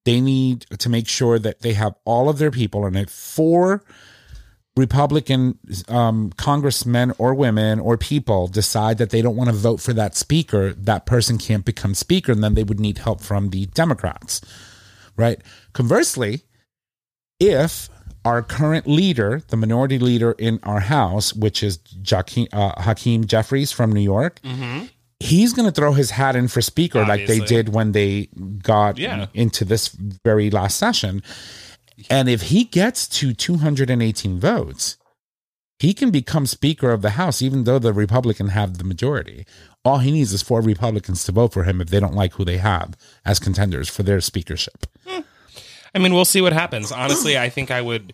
They 0.04 0.20
need 0.22 0.66
to 0.80 0.90
make 0.90 1.08
sure 1.08 1.38
that 1.40 1.62
they 1.62 1.74
have 1.74 1.96
all 2.06 2.30
of 2.30 2.38
their 2.38 2.52
people 2.52 2.86
and 2.86 2.98
if 2.98 3.10
four 3.10 3.84
Republican 4.78 5.58
um, 5.90 6.32
congressmen 6.38 7.12
or 7.18 7.34
women 7.34 7.80
or 7.80 7.98
people 7.98 8.48
decide 8.48 8.98
that 9.00 9.10
they 9.10 9.22
don't 9.22 9.36
want 9.36 9.50
to 9.50 9.56
vote 9.56 9.82
for 9.82 9.94
that 9.94 10.16
speaker, 10.16 10.74
that 10.74 11.06
person 11.06 11.38
can't 11.38 11.66
become 11.66 11.94
speaker, 11.94 12.32
and 12.32 12.44
then 12.44 12.54
they 12.54 12.64
would 12.64 12.80
need 12.80 13.00
help 13.00 13.22
from 13.22 13.50
the 13.50 13.66
Democrats, 13.68 14.40
right? 15.18 15.42
Conversely, 15.74 16.44
if 17.40 17.90
our 18.26 18.42
current 18.42 18.88
leader, 18.88 19.42
the 19.48 19.58
minority 19.58 20.00
leader 20.00 20.34
in 20.34 20.60
our 20.64 20.82
House, 20.82 21.34
which 21.34 21.64
is 21.64 21.78
Jaquim, 21.80 22.48
uh, 22.54 22.82
Hakeem 22.82 23.26
Jeffries 23.26 23.72
from 23.72 23.92
New 23.92 24.02
York, 24.02 24.40
he's 25.20 25.54
going 25.54 25.66
to 25.68 25.72
throw 25.72 25.94
his 25.94 26.12
hat 26.12 26.36
in 26.36 26.48
for 26.48 26.62
speaker 26.62 27.06
like 27.06 27.26
they 27.28 27.40
did 27.48 27.70
when 27.70 27.92
they 27.94 28.28
got 28.62 28.98
Yeah. 28.98 29.28
into 29.34 29.66
this 29.66 29.88
very 30.24 30.50
last 30.52 30.78
session. 30.78 31.24
And 32.10 32.30
if 32.30 32.44
he 32.44 32.64
gets 32.64 33.08
to 33.08 33.34
218 33.34 34.40
votes, 34.40 34.98
he 35.80 35.94
can 35.94 36.10
become 36.10 36.46
Speaker 36.46 36.92
of 36.92 37.02
the 37.02 37.12
House, 37.12 37.42
even 37.42 37.64
though 37.64 37.80
the 37.80 37.94
Republican 37.94 38.50
have 38.50 38.78
the 38.78 38.84
majority. 38.84 39.46
All 39.86 40.00
he 40.00 40.12
needs 40.12 40.34
is 40.34 40.42
four 40.42 40.62
Republicans 40.62 41.24
to 41.26 41.32
vote 41.32 41.54
for 41.54 41.64
him 41.64 41.82
if 41.82 41.90
they 41.90 42.00
don't 42.00 42.16
like 42.16 42.34
who 42.34 42.46
they 42.46 42.58
have 42.58 42.98
as 43.26 43.40
contenders 43.40 43.88
for 43.88 44.04
their 44.04 44.20
speakership. 44.22 44.88
Hmm. 45.06 45.22
I 45.94 46.00
mean, 46.00 46.14
we'll 46.14 46.26
see 46.26 46.42
what 46.42 46.54
happens. 46.54 46.92
Honestly, 46.92 47.38
I 47.38 47.50
think 47.50 47.72
I 47.72 47.82
would. 47.82 48.14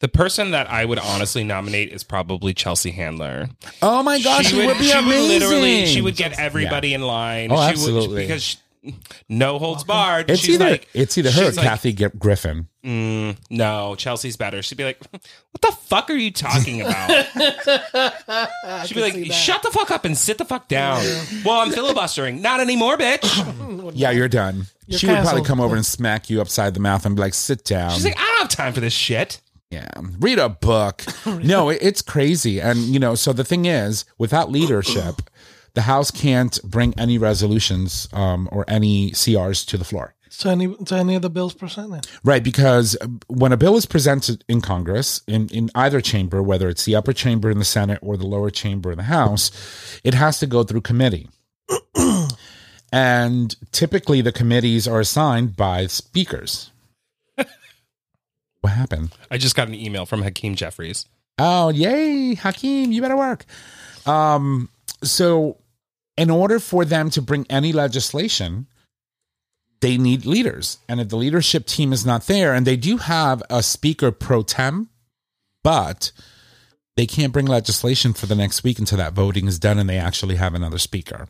The 0.00 0.08
person 0.08 0.52
that 0.52 0.70
I 0.70 0.84
would 0.84 0.98
honestly 0.98 1.44
nominate 1.44 1.92
is 1.92 2.02
probably 2.02 2.54
Chelsea 2.54 2.90
Handler. 2.90 3.48
Oh 3.82 4.02
my 4.02 4.20
gosh, 4.20 4.46
she, 4.46 4.66
would, 4.66 4.78
be 4.78 4.84
she 4.84 4.98
amazing. 4.98 5.28
literally, 5.28 5.86
she 5.86 6.00
would 6.00 6.16
get 6.16 6.38
everybody 6.38 6.94
in 6.94 7.02
line. 7.02 7.52
Oh, 7.52 7.56
she 7.56 7.72
absolutely. 7.72 8.08
Would, 8.08 8.22
because 8.22 8.56
no 9.28 9.58
holds 9.58 9.84
barred. 9.84 10.30
It's 10.30 10.40
she's 10.40 10.54
either 10.54 10.70
like, 10.70 10.88
it's 10.94 11.16
either 11.18 11.30
her 11.30 11.42
or 11.48 11.52
like, 11.52 11.64
Kathy 11.64 11.92
Gri- 11.92 12.10
Griffin. 12.18 12.68
"Mm, 12.84 13.36
no, 13.50 13.94
Chelsea's 13.96 14.36
better. 14.36 14.62
She'd 14.62 14.78
be 14.78 14.84
like, 14.84 14.98
"What 15.10 15.60
the 15.60 15.72
fuck 15.86 16.08
are 16.10 16.16
you 16.16 16.30
talking 16.30 16.80
about?" 16.82 17.26
She'd 18.86 18.94
be 18.94 19.00
like, 19.00 19.32
"Shut 19.32 19.62
the 19.62 19.70
fuck 19.70 19.90
up 19.90 20.04
and 20.04 20.16
sit 20.16 20.38
the 20.38 20.44
fuck 20.44 20.68
down." 20.68 21.04
well, 21.44 21.60
I'm 21.60 21.70
filibustering. 21.72 22.40
Not 22.42 22.60
anymore, 22.60 22.96
bitch. 22.96 23.90
Yeah, 23.94 24.10
you're 24.10 24.28
done. 24.28 24.66
You're 24.86 24.98
she 24.98 25.06
would 25.08 25.18
probably 25.22 25.42
come 25.42 25.60
over 25.60 25.74
and 25.74 25.84
smack 25.84 26.30
you 26.30 26.40
upside 26.40 26.74
the 26.74 26.80
mouth 26.80 27.04
and 27.06 27.16
be 27.16 27.22
like, 27.22 27.34
"Sit 27.34 27.64
down." 27.64 27.90
She's 27.92 28.04
like, 28.04 28.16
"I 28.18 28.22
don't 28.22 28.38
have 28.40 28.48
time 28.48 28.72
for 28.72 28.80
this 28.80 28.92
shit." 28.92 29.40
Yeah, 29.70 29.88
read 30.18 30.38
a 30.38 30.48
book. 30.48 31.04
no, 31.26 31.68
it, 31.68 31.78
it's 31.80 32.02
crazy, 32.02 32.60
and 32.60 32.78
you 32.78 32.98
know. 32.98 33.14
So 33.14 33.32
the 33.32 33.44
thing 33.44 33.66
is, 33.66 34.04
without 34.18 34.50
leadership, 34.50 35.22
the 35.74 35.82
House 35.82 36.10
can't 36.10 36.60
bring 36.62 36.94
any 36.98 37.18
resolutions 37.18 38.08
um, 38.12 38.48
or 38.52 38.64
any 38.68 39.10
CRs 39.12 39.66
to 39.66 39.76
the 39.76 39.84
floor. 39.84 40.14
To 40.38 40.48
any 40.48 40.74
to 40.84 40.94
any 40.94 41.16
of 41.16 41.22
the 41.22 41.30
bills 41.30 41.54
presented. 41.54 42.06
Right, 42.22 42.42
because 42.42 42.96
when 43.26 43.52
a 43.52 43.56
bill 43.56 43.76
is 43.76 43.84
presented 43.84 44.44
in 44.48 44.60
Congress, 44.60 45.22
in, 45.26 45.48
in 45.48 45.70
either 45.74 46.00
chamber, 46.00 46.40
whether 46.42 46.68
it's 46.68 46.84
the 46.84 46.94
upper 46.94 47.12
chamber 47.12 47.50
in 47.50 47.58
the 47.58 47.64
Senate 47.64 47.98
or 48.00 48.16
the 48.16 48.26
lower 48.26 48.50
chamber 48.50 48.92
in 48.92 48.98
the 48.98 49.04
House, 49.04 49.50
it 50.04 50.14
has 50.14 50.38
to 50.38 50.46
go 50.46 50.62
through 50.62 50.82
committee. 50.82 51.28
and 52.92 53.56
typically 53.72 54.20
the 54.20 54.32
committees 54.32 54.86
are 54.88 55.00
assigned 55.00 55.56
by 55.56 55.86
speakers. 55.86 56.70
what 58.60 58.70
happened? 58.70 59.12
I 59.30 59.38
just 59.38 59.56
got 59.56 59.68
an 59.68 59.74
email 59.74 60.06
from 60.06 60.22
Hakeem 60.22 60.54
Jeffries. 60.54 61.06
Oh, 61.38 61.70
yay, 61.70 62.34
Hakeem, 62.34 62.92
you 62.92 63.00
better 63.00 63.16
work. 63.16 63.46
Um, 64.06 64.68
so, 65.02 65.56
in 66.16 66.30
order 66.30 66.58
for 66.58 66.84
them 66.84 67.10
to 67.10 67.22
bring 67.22 67.46
any 67.48 67.72
legislation, 67.72 68.66
they 69.80 69.96
need 69.96 70.26
leaders. 70.26 70.78
And 70.88 71.00
if 71.00 71.08
the 71.08 71.16
leadership 71.16 71.66
team 71.66 71.92
is 71.92 72.04
not 72.04 72.26
there, 72.26 72.54
and 72.54 72.66
they 72.66 72.76
do 72.76 72.98
have 72.98 73.42
a 73.48 73.62
speaker 73.62 74.10
pro 74.10 74.42
tem, 74.42 74.90
but 75.62 76.12
they 76.96 77.06
can't 77.06 77.32
bring 77.32 77.46
legislation 77.46 78.12
for 78.12 78.26
the 78.26 78.34
next 78.34 78.62
week 78.62 78.78
until 78.78 78.98
that 78.98 79.14
voting 79.14 79.46
is 79.46 79.58
done 79.58 79.78
and 79.78 79.88
they 79.88 79.96
actually 79.96 80.36
have 80.36 80.54
another 80.54 80.78
speaker. 80.78 81.28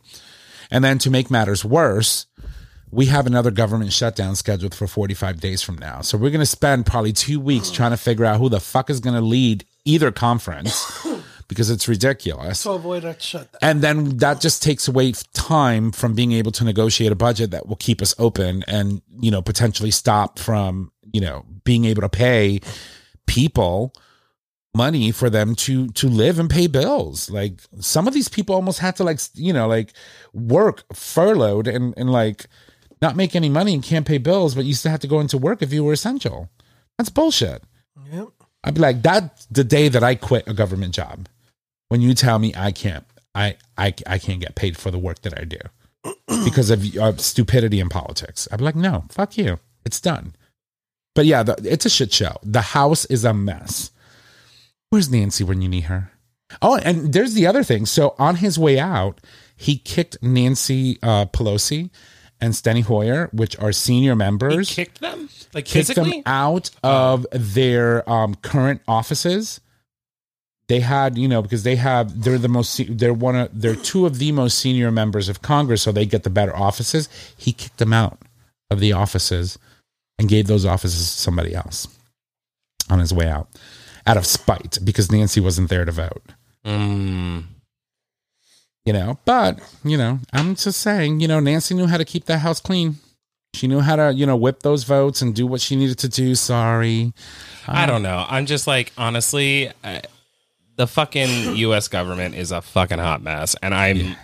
And 0.71 0.83
then 0.83 0.99
to 0.99 1.11
make 1.11 1.31
matters 1.31 1.64
worse, 1.64 2.27
we 2.90 3.07
have 3.07 3.27
another 3.27 3.51
government 3.51 3.93
shutdown 3.93 4.35
scheduled 4.35 4.75
for 4.75 4.87
45 4.87 5.40
days 5.40 5.62
from 5.62 5.79
now. 5.79 6.01
So 6.01 6.19
we're 6.19 6.31
going 6.31 6.40
to 6.40 6.47
spend 6.47 6.87
probably 6.87 7.12
two 7.12 7.38
weeks 7.38 7.71
trying 7.71 7.93
to 7.93 7.97
figure 7.97 8.25
out 8.25 8.38
who 8.38 8.49
the 8.49 8.61
fuck 8.61 8.90
is 8.90 9.01
going 9.01 9.14
to 9.14 9.21
lead 9.21 9.64
either 9.85 10.11
conference 10.11 11.07
because 11.51 11.69
it's 11.69 11.89
ridiculous. 11.89 12.63
To 12.63 12.71
avoid 12.71 13.05
a 13.05 13.19
shutdown. 13.19 13.59
And 13.61 13.83
then 13.83 14.19
that 14.19 14.41
just 14.41 14.63
takes 14.63 14.87
away 14.87 15.13
time 15.33 15.91
from 15.91 16.15
being 16.15 16.31
able 16.31 16.53
to 16.53 16.65
negotiate 16.65 17.11
a 17.11 17.17
budget 17.17 17.51
that 17.51 17.67
will 17.67 17.75
keep 17.77 18.01
us 18.01 18.15
open 18.21 18.63
and, 18.69 19.03
you 19.21 19.33
know, 19.33 19.43
potentially 19.43 19.91
stop 19.91 20.39
from, 20.39 20.93
you 21.13 21.21
know, 21.21 21.45
being 21.65 21.87
able 21.87 22.03
to 22.03 22.09
pay 22.09 22.61
people 23.27 23.93
money 24.77 25.11
for 25.11 25.29
them 25.29 25.57
to 25.57 25.89
to 25.89 26.09
live 26.09 26.39
and 26.39 26.49
pay 26.49 26.69
bills. 26.69 27.29
Like 27.29 27.61
some 27.81 28.07
of 28.07 28.15
these 28.15 28.29
people 28.29 28.55
almost 28.55 28.79
had 28.79 28.95
to 28.97 29.05
like, 29.05 29.19
you 29.35 29.53
know, 29.53 29.67
like 29.67 29.93
work 30.33 30.85
furloughed 30.95 31.67
and 31.67 31.93
and 31.97 32.13
like 32.13 32.47
not 33.03 33.17
make 33.17 33.35
any 33.35 33.49
money 33.49 33.75
and 33.75 33.83
can't 33.83 34.07
pay 34.07 34.19
bills, 34.19 34.55
but 34.55 34.67
you 34.67 34.75
still 34.75 34.93
have 34.93 35.01
to 35.01 35.09
go 35.09 35.19
into 35.19 35.37
work 35.37 35.63
if 35.63 35.73
you 35.73 35.83
were 35.83 35.95
essential. 35.95 36.49
That's 36.97 37.11
bullshit. 37.11 37.65
Yep. 38.13 38.29
I'd 38.63 38.75
be 38.75 38.81
like, 38.81 39.03
that's 39.03 39.47
the 39.47 39.65
day 39.65 39.89
that 39.89 40.05
I 40.05 40.15
quit 40.15 40.47
a 40.47 40.55
government 40.55 40.95
job. 40.95 41.27
When 41.90 42.00
you 42.00 42.14
tell 42.14 42.38
me 42.38 42.55
I 42.57 42.72
can't, 42.72 43.05
I, 43.35 43.57
I, 43.76 43.92
I 44.07 44.18
can't 44.18 44.40
get 44.40 44.55
paid 44.55 44.76
for 44.79 44.90
the 44.90 44.98
work 44.98 45.20
that 45.22 45.38
I 45.38 45.44
do 45.44 45.59
because 46.44 46.70
of 46.70 46.85
uh, 46.96 47.16
stupidity 47.18 47.79
in 47.81 47.88
politics. 47.90 48.48
I'm 48.50 48.61
like, 48.61 48.76
no, 48.76 49.05
fuck 49.11 49.37
you. 49.37 49.59
It's 49.85 50.00
done. 50.00 50.35
But 51.14 51.26
yeah, 51.26 51.42
the, 51.42 51.57
it's 51.64 51.85
a 51.87 51.90
shit 51.90 52.12
show. 52.12 52.37
The 52.42 52.61
house 52.61 53.05
is 53.07 53.24
a 53.24 53.35
mess. 53.35 53.90
Where's 54.90 55.11
Nancy 55.11 55.44
when 55.44 55.61
you 55.62 55.68
need 55.68 55.85
her? 55.85 56.12
Oh, 56.62 56.76
and 56.76 57.12
there's 57.12 57.35
the 57.35 57.46
other 57.46 57.62
thing. 57.62 57.87
So 57.87 58.14
on 58.18 58.37
his 58.37 58.59
way 58.59 58.79
out, 58.79 59.20
he 59.57 59.76
kicked 59.76 60.16
Nancy 60.22 60.98
uh, 61.03 61.26
Pelosi 61.26 61.90
and 62.40 62.55
Steny 62.55 62.83
Hoyer, 62.85 63.29
which 63.33 63.59
are 63.59 63.72
senior 63.72 64.12
He 64.12 64.18
members. 64.18 64.74
kicked 64.74 65.00
them. 65.00 65.29
Like 65.53 65.64
kicked 65.64 65.88
physically? 65.88 66.11
them 66.11 66.22
out 66.26 66.70
of 66.83 67.26
their 67.33 68.09
um, 68.09 68.35
current 68.37 68.81
offices. 68.88 69.61
They 70.70 70.78
had, 70.78 71.18
you 71.18 71.26
know, 71.26 71.42
because 71.42 71.64
they 71.64 71.74
have, 71.74 72.22
they're 72.22 72.38
the 72.38 72.46
most, 72.46 72.80
they're 72.96 73.12
one 73.12 73.35
of, 73.35 73.48
they're 73.52 73.74
two 73.74 74.06
of 74.06 74.18
the 74.18 74.30
most 74.30 74.56
senior 74.56 74.92
members 74.92 75.28
of 75.28 75.42
Congress, 75.42 75.83
so 75.83 75.90
they 75.90 76.06
get 76.06 76.22
the 76.22 76.30
better 76.30 76.56
offices. 76.56 77.09
He 77.37 77.52
kicked 77.52 77.78
them 77.78 77.92
out 77.92 78.20
of 78.70 78.78
the 78.78 78.92
offices 78.92 79.59
and 80.16 80.28
gave 80.28 80.46
those 80.46 80.64
offices 80.64 81.11
to 81.11 81.20
somebody 81.22 81.56
else 81.56 81.88
on 82.88 83.00
his 83.00 83.12
way 83.12 83.26
out, 83.26 83.48
out 84.06 84.16
of 84.16 84.24
spite 84.24 84.78
because 84.85 85.11
Nancy 85.11 85.40
wasn't 85.40 85.70
there 85.70 85.85
to 85.85 85.90
vote. 85.90 86.22
Mm. 86.64 87.46
You 88.85 88.92
know, 88.92 89.18
but 89.24 89.59
you 89.83 89.98
know, 89.98 90.20
I'm 90.33 90.54
just 90.54 90.80
saying, 90.83 91.18
you 91.18 91.26
know, 91.26 91.40
Nancy 91.40 91.74
knew 91.74 91.88
how 91.88 91.96
to 91.96 92.04
keep 92.04 92.26
that 92.26 92.38
house 92.38 92.61
clean. 92.61 92.94
She 93.54 93.66
knew 93.66 93.80
how 93.80 93.96
to, 93.96 94.12
you 94.14 94.24
know, 94.24 94.37
whip 94.37 94.62
those 94.62 94.85
votes 94.85 95.20
and 95.20 95.35
do 95.35 95.48
what 95.48 95.61
she 95.62 95.74
needed 95.74 95.98
to 95.98 96.09
do. 96.09 96.37
Sorry. 96.37 97.12
I 97.66 97.87
don't 97.87 98.04
know. 98.04 98.24
I'm 98.28 98.46
just 98.46 98.68
like, 98.68 98.92
honestly, 98.96 99.72
I, 99.83 100.02
the 100.81 100.87
fucking 100.87 101.57
U.S. 101.57 101.88
government 101.88 102.35
is 102.35 102.53
a 102.53 102.62
fucking 102.62 102.99
hot 102.99 103.21
mess, 103.23 103.55
and 103.62 103.75
I'm, 103.75 104.16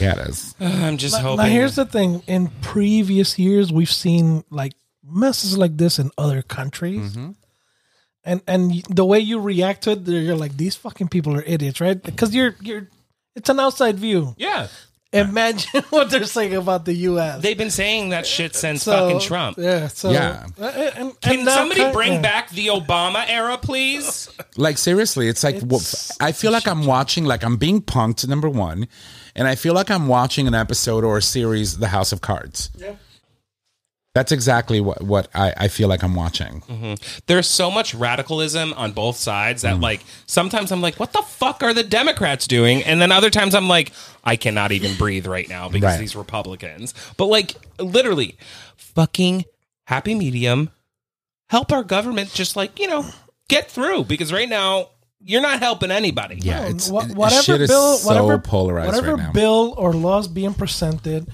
Yeah, 0.00 0.12
it 0.18 0.28
is. 0.30 0.54
I'm 0.60 0.96
just 0.96 1.16
Now, 1.16 1.22
hoping. 1.22 1.44
now 1.44 1.52
here's 1.52 1.76
the 1.76 1.84
thing: 1.84 2.22
in 2.26 2.48
previous 2.62 3.38
years, 3.38 3.70
we've 3.70 3.90
seen 3.92 4.44
like 4.50 4.72
messes 5.04 5.58
like 5.58 5.76
this 5.76 5.98
in 5.98 6.10
other 6.16 6.40
countries, 6.40 7.12
Mm-hmm. 7.12 7.30
and 8.24 8.40
and 8.46 8.82
the 8.88 9.04
way 9.04 9.18
you 9.20 9.38
react 9.38 9.82
to 9.84 9.90
it, 9.92 10.08
you're 10.08 10.34
like, 10.36 10.56
these 10.56 10.76
fucking 10.76 11.08
people 11.08 11.36
are 11.36 11.42
idiots, 11.42 11.80
right? 11.80 12.02
Because 12.02 12.34
you're 12.34 12.56
you're, 12.62 12.88
it's 13.36 13.50
an 13.50 13.60
outside 13.60 13.98
view. 13.98 14.34
yeah, 14.38 14.68
Imagine 15.14 15.82
what 15.90 16.10
they're 16.10 16.24
saying 16.24 16.54
about 16.54 16.84
the 16.84 16.92
U.S. 17.10 17.40
they've 17.40 17.56
been 17.56 17.70
saying 17.70 18.10
that 18.10 18.26
shit 18.26 18.54
since 18.54 18.82
So, 18.82 18.92
fucking 18.92 19.20
Trump. 19.20 19.56
Yeah. 19.58 19.88
So 19.88 20.10
Yeah. 20.10 20.46
uh, 20.60 20.64
and, 20.64 20.98
and 20.98 21.20
Can 21.20 21.44
now 21.44 21.54
somebody 21.56 21.80
kind- 21.80 21.92
bring 21.94 22.22
back 22.22 22.50
the 22.50 22.66
Obama 22.68 23.24
era, 23.28 23.56
please? 23.56 24.28
Like 24.56 24.76
seriously, 24.78 25.28
it's 25.28 25.42
like 25.44 25.56
wha- 25.62 25.76
It's- 25.78 26.10
I 26.20 26.32
feel 26.32 26.52
like 26.52 26.66
I'm 26.68 26.84
watching, 26.86 27.24
like 27.24 27.44
I'm 27.44 27.56
being 27.56 27.80
punked. 27.80 28.26
Number 28.28 28.48
one, 28.48 28.88
and 29.36 29.46
I 29.48 29.54
feel 29.54 29.74
like 29.74 29.90
I'm 29.90 30.08
watching 30.08 30.46
an 30.46 30.54
episode 30.54 31.04
or 31.04 31.16
a 31.18 31.22
series, 31.22 31.78
The 31.78 31.88
House 31.88 32.12
of 32.12 32.20
Cards. 32.20 32.70
Yeah. 32.76 32.94
That's 34.14 34.30
exactly 34.30 34.80
what 34.80 35.02
what 35.02 35.28
I, 35.34 35.52
I 35.56 35.68
feel 35.68 35.88
like 35.88 36.04
I'm 36.04 36.14
watching. 36.14 36.60
Mm-hmm. 36.62 36.94
There's 37.26 37.48
so 37.48 37.68
much 37.68 37.94
radicalism 37.96 38.72
on 38.74 38.92
both 38.92 39.16
sides 39.16 39.62
that, 39.62 39.76
mm. 39.76 39.82
like, 39.82 40.02
sometimes 40.26 40.70
I'm 40.70 40.80
like, 40.80 41.00
what 41.00 41.12
the 41.12 41.22
fuck 41.22 41.64
are 41.64 41.74
the 41.74 41.82
Democrats 41.82 42.46
doing? 42.46 42.84
And 42.84 43.02
then 43.02 43.10
other 43.10 43.28
times 43.28 43.56
I'm 43.56 43.66
like, 43.66 43.90
I 44.22 44.36
cannot 44.36 44.70
even 44.70 44.96
breathe 44.96 45.26
right 45.26 45.48
now 45.48 45.68
because 45.68 45.94
Right. 45.94 45.98
these 45.98 46.14
Republicans. 46.14 46.94
But, 47.16 47.26
like, 47.26 47.56
literally, 47.80 48.36
fucking 48.76 49.44
happy 49.86 50.14
medium, 50.14 50.70
help 51.48 51.72
our 51.72 51.82
government 51.82 52.32
just, 52.32 52.54
like, 52.54 52.78
you 52.78 52.86
know, 52.86 53.04
get 53.48 53.68
through 53.68 54.04
because 54.04 54.32
right 54.32 54.48
now, 54.48 54.90
you're 55.26 55.42
not 55.42 55.58
helping 55.58 55.90
anybody. 55.90 56.36
Yeah, 56.38 56.66
it's 56.66 56.88
Wha- 56.90 57.06
whatever 57.06 57.42
shit 57.42 57.62
is 57.62 57.70
bill, 57.70 57.96
so 57.96 58.06
whatever 58.06 58.38
polarized 58.38 58.86
whatever 58.94 59.16
right 59.16 59.24
now. 59.24 59.32
bill 59.32 59.74
or 59.76 59.92
laws 59.94 60.28
being 60.28 60.52
presented 60.54 61.26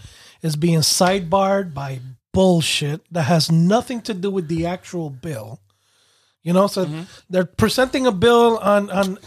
is 0.43 0.55
being 0.55 0.79
sidebarred 0.79 1.75
by 1.75 1.99
bullshit 2.33 3.01
that 3.13 3.25
has 3.25 3.51
nothing 3.51 4.01
to 4.03 4.15
do 4.15 4.31
with 4.31 4.49
the 4.49 4.67
actual 4.67 5.11
bill. 5.11 5.61
You 6.43 6.53
know, 6.53 6.67
so 6.69 6.85
Mm-hmm. 6.87 7.03
they're 7.29 7.45
presenting 7.45 8.07
a 8.07 8.13
bill 8.13 8.59
on 8.59 8.91
on 8.91 9.19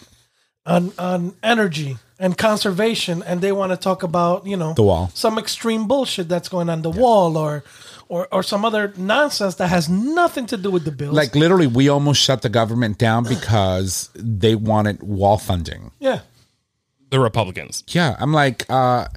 on 0.65 0.91
on 0.97 1.35
energy 1.43 1.97
and 2.19 2.37
conservation, 2.37 3.21
and 3.23 3.41
they 3.41 3.51
want 3.51 3.71
to 3.71 3.77
talk 3.77 4.01
about 4.03 4.47
you 4.47 4.57
know 4.57 4.73
The 4.73 4.83
wall. 4.83 5.11
some 5.13 5.37
extreme 5.37 5.87
bullshit 5.87 6.27
that's 6.29 6.49
going 6.49 6.69
on 6.69 6.81
the 6.81 6.89
wall, 6.89 7.37
or 7.37 7.63
or 8.09 8.27
or 8.31 8.41
some 8.43 8.65
other 8.65 8.93
nonsense 8.97 9.55
that 9.55 9.67
has 9.67 9.89
nothing 9.89 10.45
to 10.47 10.57
do 10.57 10.71
with 10.71 10.85
the 10.85 10.91
bill. 10.91 11.11
like 11.13 11.35
literally, 11.35 11.67
we 11.67 11.87
almost 11.89 12.19
shut 12.21 12.41
the 12.41 12.49
government 12.49 12.97
down 12.97 13.23
because 13.35 14.09
they 14.15 14.55
wanted 14.55 15.03
wall 15.03 15.37
funding. 15.37 15.91
yeah, 15.99 16.21
The 17.11 17.19
Republicans. 17.19 17.83
Yeah, 17.89 18.15
I'm 18.19 18.33
like, 18.33 18.65
uh, 18.69 19.07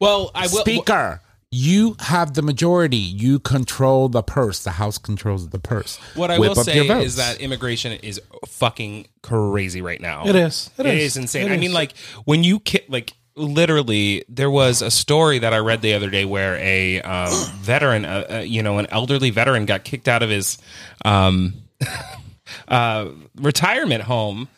Well, 0.00 0.30
I 0.34 0.42
will. 0.48 0.60
Speaker, 0.60 1.20
you 1.52 1.96
have 2.00 2.34
the 2.34 2.42
majority. 2.42 2.96
You 2.96 3.38
control 3.40 4.08
the 4.08 4.22
purse. 4.22 4.62
The 4.62 4.70
House 4.72 4.98
controls 4.98 5.48
the 5.48 5.58
purse. 5.58 5.98
What 6.14 6.30
I 6.30 6.38
Whip 6.38 6.50
will 6.56 6.62
say 6.64 6.86
is 7.02 7.16
that 7.16 7.40
immigration 7.40 7.92
is 7.92 8.20
fucking 8.46 9.08
crazy 9.22 9.82
right 9.82 10.00
now. 10.00 10.26
It 10.26 10.36
is. 10.36 10.70
It 10.78 10.86
It 10.86 10.94
is. 10.94 11.02
is 11.02 11.16
insane. 11.16 11.46
It 11.46 11.50
I 11.50 11.54
is. 11.54 11.60
mean, 11.60 11.72
like 11.72 11.96
when 12.24 12.44
you 12.44 12.60
ki- 12.60 12.84
like 12.88 13.14
literally, 13.34 14.24
there 14.28 14.50
was 14.50 14.80
a 14.80 14.90
story 14.92 15.40
that 15.40 15.52
I 15.52 15.58
read 15.58 15.82
the 15.82 15.94
other 15.94 16.08
day 16.10 16.24
where 16.24 16.54
a 16.56 17.00
um, 17.02 17.32
veteran, 17.56 18.04
uh, 18.04 18.26
uh, 18.30 18.36
you 18.38 18.62
know, 18.62 18.78
an 18.78 18.86
elderly 18.90 19.30
veteran, 19.30 19.66
got 19.66 19.82
kicked 19.82 20.06
out 20.06 20.22
of 20.22 20.30
his 20.30 20.56
um, 21.04 21.54
uh, 22.68 23.08
retirement 23.36 24.04
home 24.04 24.48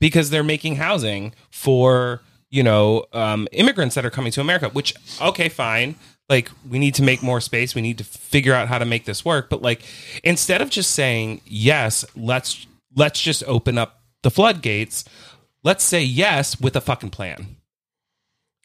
because 0.00 0.28
they're 0.30 0.44
making 0.44 0.76
housing 0.76 1.34
for 1.50 2.20
you 2.50 2.62
know 2.62 3.06
um, 3.14 3.48
immigrants 3.52 3.94
that 3.94 4.04
are 4.04 4.10
coming 4.10 4.32
to 4.32 4.40
America. 4.42 4.68
Which 4.68 4.94
okay, 5.20 5.48
fine. 5.48 5.94
Like 6.28 6.50
we 6.68 6.78
need 6.78 6.94
to 6.96 7.02
make 7.02 7.22
more 7.22 7.40
space. 7.40 7.74
We 7.74 7.82
need 7.82 7.98
to 7.98 8.04
figure 8.04 8.54
out 8.54 8.68
how 8.68 8.78
to 8.78 8.84
make 8.84 9.04
this 9.04 9.24
work. 9.24 9.48
But 9.48 9.62
like 9.62 9.82
instead 10.24 10.60
of 10.60 10.70
just 10.70 10.90
saying 10.90 11.40
yes, 11.44 12.04
let's 12.16 12.66
let's 12.94 13.20
just 13.20 13.44
open 13.46 13.78
up 13.78 14.00
the 14.22 14.30
floodgates. 14.30 15.04
Let's 15.62 15.84
say 15.84 16.02
yes 16.02 16.60
with 16.60 16.76
a 16.76 16.80
fucking 16.80 17.10
plan. 17.10 17.55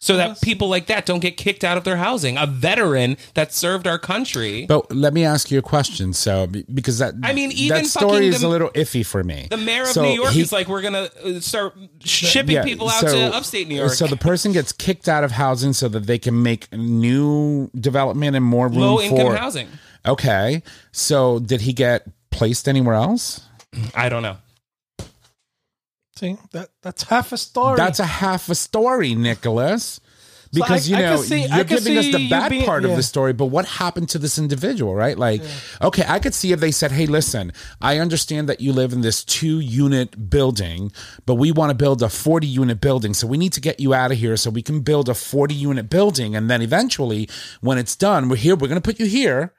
So 0.04 0.18
that 0.18 0.42
people 0.42 0.68
like 0.68 0.88
that 0.88 1.06
don't 1.06 1.20
get 1.20 1.38
kicked 1.38 1.64
out 1.64 1.78
of 1.78 1.84
their 1.84 1.98
housing. 1.98 2.36
A 2.36 2.48
veteran 2.48 3.18
that 3.36 3.54
served 3.54 3.86
our 3.86 4.00
country. 4.00 4.66
But 4.66 4.92
let 4.92 5.14
me 5.14 5.24
ask 5.24 5.52
you 5.52 5.60
a 5.60 5.62
question. 5.62 6.12
So, 6.14 6.48
because 6.48 6.98
that 6.98 7.14
I 7.22 7.34
mean, 7.34 7.52
even 7.52 7.84
that 7.84 7.86
story 7.86 8.14
fucking 8.14 8.30
is 8.30 8.42
a 8.42 8.50
little 8.50 8.70
iffy 8.70 9.06
for 9.06 9.24
me. 9.24 9.48
The 9.52 9.58
mayor 9.58 9.84
of 9.84 9.90
So 9.90 10.02
New 10.02 10.16
York 10.16 10.32
he- 10.32 10.42
is 10.42 10.52
like, 10.52 10.68
we're 10.68 10.82
gonna 10.82 11.10
uh, 11.24 11.40
start 11.40 11.76
shipping 12.04 12.56
yeah, 12.56 12.64
people 12.64 12.90
out 12.90 13.02
so- 13.02 13.30
to 13.30 13.36
upstate 13.36 13.68
New 13.68 13.76
York. 13.76 13.92
So 13.94 14.08
the 14.08 14.18
person 14.18 14.52
gets 14.54 14.72
kicked 14.72 15.08
out 15.08 15.24
of 15.24 15.32
housing 15.34 15.72
so 15.72 15.88
that 15.90 16.08
they 16.08 16.18
can 16.18 16.42
make 16.42 16.68
new 16.74 17.70
development 17.80 18.36
and 18.36 18.44
more 18.44 18.70
room 18.70 18.80
low 18.80 19.02
income 19.02 19.28
for 19.28 19.36
housing. 19.36 19.68
Okay. 20.08 20.64
So 20.92 21.38
did 21.38 21.62
he 21.62 21.74
get 21.74 22.08
placed 22.32 22.68
anywhere 22.68 22.96
else? 22.96 23.42
I 23.94 24.10
don't 24.10 24.24
know. 24.24 24.38
See 26.22 26.38
that 26.54 26.70
that's 26.82 27.04
half 27.04 27.32
a 27.32 27.38
story. 27.38 27.78
That's 27.78 28.00
a 28.00 28.06
half 28.06 28.50
a 28.50 28.56
story, 28.56 29.16
Nicholas. 29.16 30.00
Because 30.54 30.92
I- 30.92 30.96
I 30.96 31.00
you 31.00 31.06
know 31.06 31.22
see- 31.22 31.46
you're 31.46 31.64
giving 31.64 31.98
us 31.98 32.06
the 32.12 32.30
bad 32.30 32.50
being- 32.50 32.66
part 32.66 32.84
of 32.84 32.94
the 32.98 33.04
story, 33.04 33.32
but 33.32 33.46
what 33.46 33.66
happened 33.66 34.10
to 34.10 34.20
this 34.20 34.38
individual, 34.38 34.94
right? 34.94 35.18
Like, 35.18 35.42
okay, 35.82 36.04
I 36.06 36.20
could 36.20 36.34
see 36.34 36.52
if 36.52 36.60
they 36.60 36.72
said, 36.72 36.92
"Hey, 36.92 37.06
listen, 37.06 37.54
I 37.82 38.00
understand 38.00 38.50
that 38.50 38.60
you 38.60 38.74
live 38.74 38.92
in 38.92 39.00
this 39.00 39.24
two-unit 39.24 40.30
building, 40.30 40.92
but 41.26 41.36
we 41.36 41.54
want 41.54 41.70
to 41.70 41.74
build 41.74 42.04
a 42.04 42.10
forty-unit 42.10 42.82
building, 42.82 43.14
so 43.14 43.28
we 43.28 43.38
need 43.38 43.54
to 43.54 43.62
get 43.62 43.80
you 43.80 43.94
out 43.94 44.12
of 44.12 44.18
here 44.18 44.36
so 44.36 44.50
we 44.50 44.62
can 44.62 44.82
build 44.82 45.08
a 45.08 45.14
forty-unit 45.14 45.90
building, 45.90 46.36
and 46.36 46.50
then 46.50 46.62
eventually, 46.62 47.30
when 47.62 47.78
it's 47.78 47.96
done, 47.96 48.28
we're 48.28 48.36
here. 48.36 48.56
We're 48.58 48.68
going 48.68 48.82
to 48.84 48.90
put 48.92 49.00
you 49.00 49.06
here, 49.06 49.54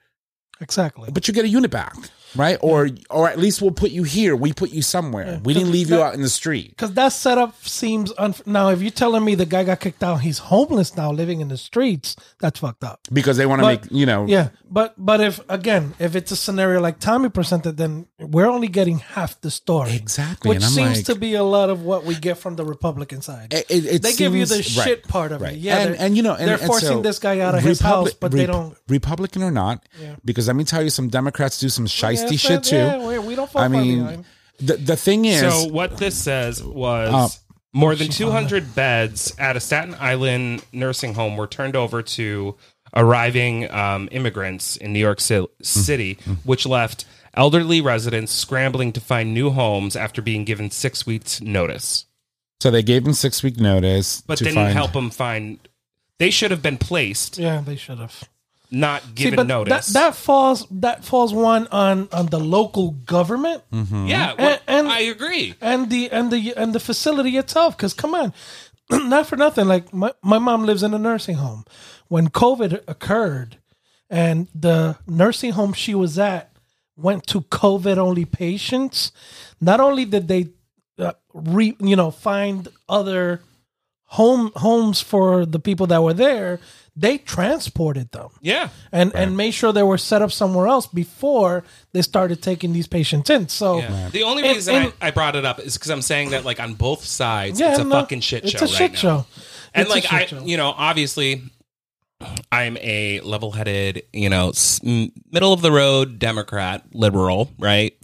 exactly. 0.60 1.08
but 1.10 1.26
you 1.26 1.32
get 1.32 1.46
a 1.46 1.48
unit 1.48 1.70
back." 1.70 1.96
Right, 2.34 2.56
or 2.62 2.88
or 3.10 3.28
at 3.28 3.38
least 3.38 3.60
we'll 3.60 3.72
put 3.72 3.90
you 3.90 4.04
here. 4.04 4.34
We 4.34 4.52
put 4.52 4.70
you 4.70 4.82
somewhere. 4.82 5.40
We 5.44 5.52
didn't 5.54 5.70
leave 5.72 5.90
you 5.90 6.02
out 6.02 6.14
in 6.14 6.22
the 6.22 6.28
street. 6.28 6.70
Because 6.70 6.92
that 6.94 7.08
setup 7.12 7.54
seems 7.66 8.12
unf- 8.14 8.46
now. 8.46 8.70
If 8.70 8.80
you're 8.80 8.90
telling 8.90 9.24
me 9.24 9.34
the 9.34 9.44
guy 9.46 9.64
got 9.64 9.80
kicked 9.80 10.02
out, 10.02 10.22
he's 10.22 10.38
homeless 10.38 10.96
now, 10.96 11.12
living 11.12 11.40
in 11.40 11.48
the 11.48 11.56
streets. 11.58 12.16
That's 12.40 12.60
fucked 12.60 12.84
up. 12.84 13.00
because 13.12 13.36
they 13.36 13.44
want 13.46 13.60
to 13.60 13.66
make 13.66 13.82
you 13.90 14.06
know 14.06 14.26
Yeah, 14.26 14.48
but 14.70 14.94
but 14.96 15.20
if 15.20 15.40
again, 15.48 15.94
if 15.98 16.16
it's 16.16 16.30
a 16.30 16.36
scenario 16.36 16.80
like 16.80 16.98
Tommy 17.00 17.28
presented, 17.28 17.76
then 17.76 18.06
we're 18.18 18.46
only 18.48 18.68
getting 18.68 18.98
half 19.00 19.38
the 19.42 19.50
story. 19.50 19.94
Exactly, 19.94 20.48
which 20.50 20.62
seems 20.64 20.96
like- 20.98 21.04
to 21.06 21.14
be 21.14 21.34
a 21.34 21.42
lot 21.44 21.68
of 21.68 21.82
what 21.82 22.04
we 22.04 22.14
get 22.14 22.38
from 22.38 22.56
the 22.56 22.64
Republican 22.64 23.20
side. 23.20 23.52
It- 23.52 23.66
it- 23.68 23.84
it 23.86 24.02
they 24.02 24.14
give 24.14 24.34
you 24.34 24.46
the 24.46 24.62
seems- 24.62 24.78
right, 24.78 24.84
shit 24.88 25.08
part 25.08 25.32
of 25.32 25.42
right. 25.42 25.52
it. 25.52 25.58
Yeah, 25.58 25.78
and, 25.78 25.96
and 25.96 26.16
you 26.16 26.22
know, 26.22 26.34
and, 26.34 26.48
they're 26.48 26.56
and 26.56 26.66
forcing 26.66 26.88
so 26.88 27.02
this 27.02 27.18
guy 27.18 27.40
out 27.40 27.54
of 27.54 27.62
his 27.62 27.80
Republic- 27.80 28.12
house, 28.14 28.18
but 28.18 28.32
they 28.32 28.46
don't. 28.46 28.74
Republican 28.88 29.42
or 29.42 29.50
not, 29.50 29.84
because 30.24 30.46
let 30.46 30.56
me 30.56 30.64
tell 30.64 30.82
you, 30.82 30.88
some 30.90 31.08
Democrats 31.08 31.58
do 31.60 31.68
some 31.68 31.86
shisty 31.86 32.21
Yeah, 32.30 32.36
shit 32.36 32.62
too. 32.64 32.76
yeah, 32.76 33.06
we- 33.06 33.18
we 33.18 33.34
don't 33.34 33.50
fall 33.50 33.62
I 33.62 33.68
mean, 33.68 33.98
behind. 33.98 34.24
the 34.58 34.76
the 34.76 34.96
thing 34.96 35.24
is, 35.24 35.40
So 35.40 35.66
what 35.68 35.96
this 35.98 36.14
says 36.16 36.62
was 36.62 37.12
Uh, 37.12 37.28
more 37.72 37.94
than 37.94 38.08
200 38.08 38.74
beds 38.74 39.34
at 39.38 39.56
a 39.56 39.60
Staten 39.60 39.96
Island 39.98 40.62
nursing 40.72 41.14
home 41.14 41.36
were 41.36 41.46
turned 41.46 41.74
over 41.76 42.02
to 42.02 42.56
arriving 42.94 43.70
um, 43.70 44.08
immigrants 44.12 44.76
in 44.76 44.92
New 44.92 44.98
York 45.00 45.18
Ci- 45.20 45.46
City, 45.62 46.18
which 46.44 46.66
left 46.66 47.06
elderly 47.34 47.80
residents 47.80 48.30
scrambling 48.32 48.92
to 48.92 49.00
find 49.00 49.32
new 49.32 49.48
homes 49.50 49.96
after 49.96 50.20
being 50.20 50.44
given 50.44 50.70
six 50.70 51.06
weeks 51.06 51.40
notice. 51.40 52.04
so 52.60 52.70
they 52.70 52.82
gave 52.82 53.04
them 53.04 53.14
six 53.14 53.42
week 53.42 53.58
notice, 53.58 54.22
But 54.26 54.36
to 54.38 54.44
didn't 54.44 54.56
find, 54.56 54.72
help 54.74 54.92
them 54.92 55.10
find. 55.10 55.58
They 56.18 56.30
should 56.30 56.50
have 56.50 56.62
been 56.62 56.76
placed, 56.78 57.38
Yeah, 57.38 57.62
they 57.62 57.74
should 57.76 57.98
have. 57.98 58.28
Not 58.72 59.14
given 59.14 59.36
but 59.36 59.46
notice. 59.46 59.88
That, 59.88 59.92
that 59.92 60.14
falls 60.16 60.66
that 60.70 61.04
falls 61.04 61.32
one 61.34 61.68
on 61.68 62.08
on 62.10 62.26
the 62.26 62.40
local 62.40 62.92
government 62.92 63.62
yeah, 63.70 64.34
well, 64.38 64.58
and- 64.66 64.88
I 64.88 65.00
agree. 65.00 65.54
and 65.60 65.90
the 65.90 66.10
and 66.10 66.30
the 66.32 66.54
and 66.56 66.72
the 66.74 66.80
facility 66.80 67.36
itself. 67.36 67.76
Because 67.76 67.92
come 67.94 68.14
on, 68.14 68.32
not 68.90 69.26
for 69.26 69.36
nothing. 69.36 69.66
Like 69.68 69.92
my 69.92 70.12
my 70.22 70.38
mom 70.38 70.64
lives 70.64 70.82
in 70.82 70.94
a 70.94 70.98
nursing 70.98 71.36
home. 71.36 71.64
When 72.08 72.28
COVID 72.28 72.82
occurred, 72.88 73.58
and 74.10 74.48
the 74.54 74.96
nursing 75.06 75.52
home 75.52 75.72
she 75.72 75.94
was 75.94 76.18
at 76.18 76.50
went 76.96 77.26
to 77.28 77.42
COVID 77.42 77.96
only 77.98 78.24
patients. 78.24 79.12
Not 79.60 79.80
only 79.80 80.04
did 80.04 80.28
they, 80.28 80.50
uh, 80.98 81.12
re, 81.32 81.76
you 81.80 81.96
know, 81.96 82.10
find 82.10 82.68
other 82.88 83.40
home 84.06 84.52
homes 84.56 85.00
for 85.00 85.46
the 85.46 85.58
people 85.58 85.86
that 85.86 86.02
were 86.02 86.12
there, 86.12 86.60
they 86.94 87.16
transported 87.18 88.12
them 88.12 88.28
Yeah. 88.42 88.68
and 88.92 89.14
and 89.14 89.34
made 89.36 89.52
sure 89.52 89.72
they 89.72 89.82
were 89.82 89.96
set 89.98 90.20
up 90.20 90.30
somewhere 90.30 90.66
else 90.66 90.86
before 90.86 91.64
they 91.92 92.02
started 92.02 92.42
taking 92.42 92.72
these 92.74 92.86
patients 92.86 93.30
in. 93.30 93.48
So 93.48 93.78
Yeah. 93.78 94.08
The 94.10 94.22
only 94.24 94.42
reason 94.42 94.74
and- 94.74 94.92
I, 95.00 95.08
I 95.08 95.10
brought 95.10 95.34
it 95.36 95.44
up 95.46 95.58
is 95.58 95.74
because 95.78 95.90
I'm 95.90 96.02
saying 96.02 96.30
that 96.30 96.44
like 96.44 96.60
on 96.60 96.74
both 96.74 97.04
sides, 97.04 97.58
yeah, 97.58 97.70
it's 97.70 97.78
a 97.78 97.84
no, 97.84 98.00
fucking 98.00 98.20
shit 98.20 98.48
show 98.48 98.58
It's 98.58 98.62
a 98.62 98.66
right 98.66 98.74
shit 98.74 98.92
now. 98.92 98.98
show. 98.98 99.26
And 99.74 99.86
It's 99.86 99.90
like 99.94 100.12
I, 100.12 100.26
show. 100.26 100.44
you 100.44 100.58
know, 100.58 100.74
obviously, 100.76 101.42
I'm 102.52 102.76
a 102.76 103.20
level-headed, 103.20 104.02
you 104.12 104.28
know, 104.28 104.52
middle 104.84 105.52
of 105.52 105.60
the 105.62 105.72
road 105.72 106.18
Democrat, 106.18 106.84
liberal, 106.92 107.50
right? 107.58 107.94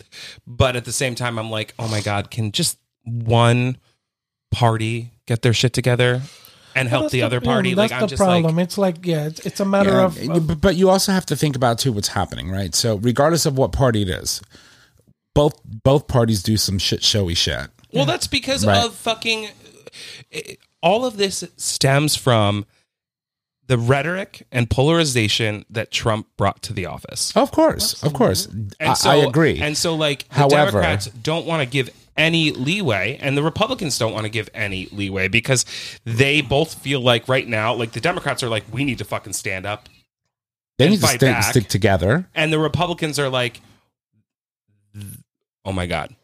But 0.46 0.74
at 0.76 0.84
the 0.86 0.92
same 0.92 1.14
time, 1.14 1.38
I'm 1.38 1.50
like, 1.50 1.74
oh 1.78 1.88
my 1.88 2.00
god, 2.00 2.30
can 2.30 2.50
just 2.52 2.78
one 3.04 3.76
party 4.50 5.12
get 5.26 5.42
their 5.42 5.52
shit 5.52 5.72
together 5.72 6.22
and 6.78 6.88
help 6.88 7.04
That's 7.04 7.12
the, 7.12 7.22
other 7.22 7.40
yeah, 7.42 7.52
party? 7.52 7.74
That's 7.74 7.90
like, 7.92 7.98
the 7.98 8.04
I'm 8.04 8.08
just 8.08 8.20
problem. 8.20 8.56
like, 8.56 8.64
it's 8.64 8.78
like 8.78 9.06
yeah, 9.06 9.26
it's, 9.26 9.40
it's 9.46 9.60
a 9.60 9.64
matter 9.64 9.90
Yeah, 9.90 10.04
of, 10.04 10.30
of 10.30 10.46
but- 10.46 10.60
but 10.60 10.76
you 10.76 10.88
also 10.90 11.12
have 11.12 11.26
to 11.26 11.36
think 11.36 11.56
about 11.56 11.78
too 11.78 11.92
what's 11.92 12.08
happening, 12.08 12.50
right? 12.50 12.74
So 12.74 12.96
regardless 12.96 13.46
of 13.46 13.56
what 13.58 13.72
party 13.72 14.02
it 14.02 14.08
is, 14.08 14.40
both 15.34 15.60
both 15.64 16.06
parties 16.08 16.42
do 16.42 16.56
some 16.56 16.78
shit 16.78 17.02
showy 17.02 17.34
shit. 17.34 17.68
Well, 17.92 18.04
that's 18.06 18.26
because 18.26 18.66
Right. 18.66 18.84
of 18.84 18.94
fucking. 18.94 19.48
Eh, 20.32 20.54
all 20.82 21.04
of 21.04 21.16
this 21.16 21.42
stems 21.56 22.14
from 22.16 22.64
the 23.66 23.76
rhetoric 23.78 24.46
and 24.52 24.70
polarization 24.70 25.64
that 25.70 25.90
Trump 25.90 26.26
brought 26.36 26.62
to 26.62 26.72
the 26.72 26.86
office. 26.86 27.32
Of 27.36 27.50
course, 27.50 28.02
of 28.02 28.12
course, 28.14 28.46
And 28.46 28.74
I, 28.80 28.94
so, 28.94 29.10
I 29.10 29.16
agree. 29.16 29.60
And 29.60 29.76
so, 29.76 29.94
like, 29.94 30.26
the 30.28 30.34
However- 30.36 30.70
Democrats 30.70 31.06
don't 31.06 31.46
want 31.46 31.62
to 31.62 31.66
give 31.70 31.90
any 32.18 32.50
leeway, 32.50 33.16
and 33.22 33.34
the 33.36 33.42
Republicans 33.42 33.96
don't 33.96 34.12
want 34.12 34.24
to 34.24 34.28
give 34.30 34.50
any 34.52 34.88
leeway 34.92 35.28
because 35.28 35.64
they 36.04 36.42
both 36.42 36.74
feel 36.74 37.00
like 37.00 37.28
right 37.28 37.48
now, 37.48 37.72
like 37.72 37.92
the 37.92 38.00
Democrats 38.00 38.42
are 38.42 38.48
like, 38.50 38.64
we 38.70 38.84
need 38.84 38.98
to 38.98 39.04
fucking 39.04 39.32
stand 39.32 39.64
up, 39.64 39.88
they 40.76 40.88
need 40.90 41.00
to 41.00 41.06
fight 41.06 41.44
stick, 41.44 41.68
together. 41.68 42.28
and 42.34 42.52
the 42.52 42.58
Republicans 42.58 43.18
are 43.18 43.28
like, 43.30 43.60
oh 45.64 45.72
my 45.72 45.86
god, 45.86 46.14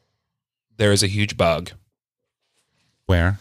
there 0.77 0.93
is 0.93 1.03
a 1.03 1.07
huge 1.07 1.37
bug. 1.37 1.71
Where? 3.07 3.39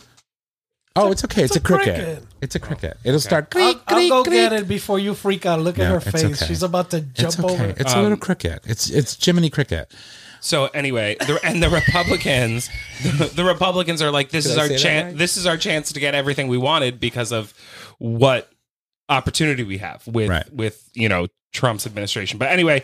Oh, 0.96 1.12
it's 1.12 1.24
okay. 1.26 1.42
It's, 1.44 1.56
it's 1.56 1.66
a, 1.70 1.74
a 1.74 1.78
cricket. 1.78 1.96
cricket. 1.96 2.24
It's 2.42 2.56
a 2.56 2.60
cricket. 2.60 2.98
It'll 3.04 3.20
start. 3.20 3.46
I'll, 3.56 3.74
Creak, 3.74 3.82
I'll 3.88 4.10
go 4.10 4.24
creak. 4.24 4.36
get 4.36 4.54
it 4.54 4.68
before 4.68 5.00
you 5.00 5.16
freak 5.16 5.44
out. 5.46 5.60
Look 5.60 5.80
at 5.80 5.90
her 5.90 6.00
face. 6.00 6.24
okay. 6.24 6.46
She's 6.46 6.62
about 6.62 6.92
to 6.92 7.02
jump 7.02 7.30
It's 7.30 7.40
okay. 7.40 7.54
over. 7.54 7.66
It's 7.78 7.94
a 7.94 7.98
Um, 7.98 8.04
little 8.04 8.18
cricket. 8.18 8.62
It's 8.66 8.90
it's 8.92 9.18
Jiminy 9.26 9.50
Cricket. 9.50 9.92
So 10.44 10.66
anyway, 10.68 11.16
the, 11.20 11.40
and 11.42 11.64
the 11.64 11.70
Republicans, 11.70 12.70
the, 13.02 13.32
the 13.34 13.44
Republicans 13.46 14.02
are 14.02 14.12
like, 14.12 14.30
this 14.30 14.44
Did 14.44 14.52
is 14.52 14.58
I 14.58 14.62
our 14.62 14.68
chance. 14.78 15.06
right? 15.14 15.18
This 15.18 15.38
is 15.38 15.46
our 15.48 15.56
chance 15.56 15.94
to 15.94 16.00
get 16.02 16.16
everything 16.16 16.50
we 16.50 16.58
wanted 16.58 17.00
because 17.00 17.32
of 17.32 17.54
what 17.98 18.52
opportunity 19.08 19.64
we 19.64 19.78
have 19.78 20.06
with 20.06 20.30
Right. 20.30 20.54
with 20.54 20.90
you 20.94 21.08
know 21.10 21.28
Trump's 21.54 21.86
administration. 21.86 22.40
But 22.40 22.50
anyway, 22.50 22.84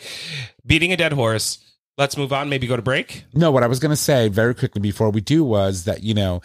beating 0.65 0.91
a 0.93 0.97
dead 0.97 1.13
horse. 1.13 1.59
Let's 1.97 2.15
move 2.15 2.31
on. 2.31 2.47
Maybe 2.47 2.65
go 2.65 2.77
to 2.77 2.81
break. 2.81 3.25
No, 3.33 3.51
what 3.51 3.61
I 3.61 3.67
was 3.67 3.79
going 3.79 3.89
to 3.89 3.97
say 3.97 4.29
very 4.29 4.55
quickly 4.55 4.79
before 4.79 5.09
we 5.09 5.19
do 5.19 5.43
was 5.43 5.83
that 5.83 6.01
you 6.01 6.13
know, 6.13 6.41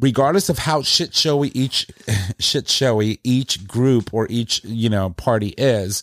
regardless 0.00 0.48
of 0.48 0.58
how 0.58 0.82
shit 0.82 1.14
showy 1.14 1.52
each 1.54 1.86
shit 2.40 2.68
showy 2.68 3.20
each 3.22 3.64
group 3.68 4.12
or 4.12 4.26
each 4.28 4.64
you 4.64 4.88
know 4.88 5.10
party 5.10 5.54
is, 5.56 6.02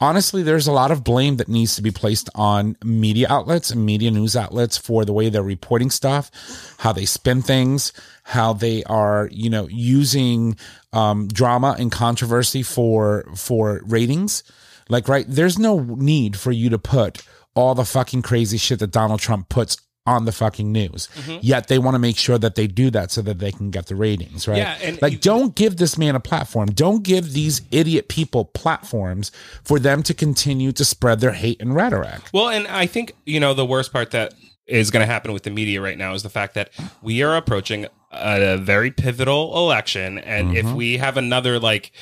honestly, 0.00 0.42
there's 0.42 0.66
a 0.66 0.72
lot 0.72 0.90
of 0.90 1.04
blame 1.04 1.36
that 1.36 1.48
needs 1.48 1.76
to 1.76 1.82
be 1.82 1.90
placed 1.90 2.30
on 2.34 2.76
media 2.82 3.26
outlets 3.28 3.70
and 3.70 3.84
media 3.84 4.10
news 4.10 4.36
outlets 4.36 4.78
for 4.78 5.04
the 5.04 5.12
way 5.12 5.28
they're 5.28 5.42
reporting 5.42 5.90
stuff, 5.90 6.30
how 6.78 6.92
they 6.92 7.04
spin 7.04 7.42
things, 7.42 7.92
how 8.24 8.52
they 8.52 8.82
are 8.84 9.28
you 9.32 9.50
know 9.50 9.68
using 9.68 10.56
um, 10.92 11.28
drama 11.28 11.76
and 11.78 11.92
controversy 11.92 12.62
for 12.62 13.24
for 13.34 13.80
ratings. 13.84 14.42
Like, 14.88 15.08
right, 15.08 15.26
there's 15.28 15.58
no 15.58 15.78
need 15.80 16.36
for 16.36 16.50
you 16.50 16.70
to 16.70 16.78
put 16.78 17.22
all 17.54 17.74
the 17.74 17.84
fucking 17.84 18.22
crazy 18.22 18.58
shit 18.58 18.80
that 18.80 18.90
Donald 18.90 19.20
Trump 19.20 19.48
puts 19.48 19.76
on 20.06 20.24
the 20.24 20.32
fucking 20.32 20.72
news. 20.72 21.08
Mm-hmm. 21.14 21.38
Yet 21.42 21.68
they 21.68 21.78
want 21.78 21.94
to 21.94 21.98
make 21.98 22.16
sure 22.16 22.38
that 22.38 22.54
they 22.54 22.66
do 22.66 22.90
that 22.90 23.10
so 23.10 23.20
that 23.22 23.38
they 23.38 23.52
can 23.52 23.70
get 23.70 23.86
the 23.86 23.94
ratings, 23.94 24.48
right? 24.48 24.56
Yeah, 24.58 24.78
and 24.82 25.00
like 25.02 25.12
you- 25.12 25.18
don't 25.18 25.54
give 25.54 25.76
this 25.76 25.98
man 25.98 26.16
a 26.16 26.20
platform. 26.20 26.70
Don't 26.70 27.02
give 27.02 27.32
these 27.32 27.60
idiot 27.70 28.08
people 28.08 28.46
platforms 28.46 29.30
for 29.62 29.78
them 29.78 30.02
to 30.04 30.14
continue 30.14 30.72
to 30.72 30.84
spread 30.84 31.20
their 31.20 31.32
hate 31.32 31.60
and 31.60 31.74
rhetoric. 31.74 32.20
Well, 32.32 32.48
and 32.48 32.66
I 32.66 32.86
think 32.86 33.14
you 33.26 33.40
know 33.40 33.54
the 33.54 33.66
worst 33.66 33.92
part 33.92 34.10
that 34.12 34.34
is 34.66 34.90
going 34.90 35.00
to 35.00 35.12
happen 35.12 35.32
with 35.32 35.42
the 35.42 35.50
media 35.50 35.80
right 35.80 35.98
now 35.98 36.14
is 36.14 36.22
the 36.22 36.30
fact 36.30 36.54
that 36.54 36.70
we 37.02 37.22
are 37.22 37.36
approaching 37.36 37.86
a 38.12 38.56
very 38.56 38.90
pivotal 38.90 39.56
election, 39.58 40.18
and 40.18 40.56
if 40.56 40.66
we 40.72 40.96
have 40.96 41.16
another 41.16 41.58
like 41.60 41.92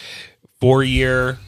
four 0.61 0.83
year 0.83 1.39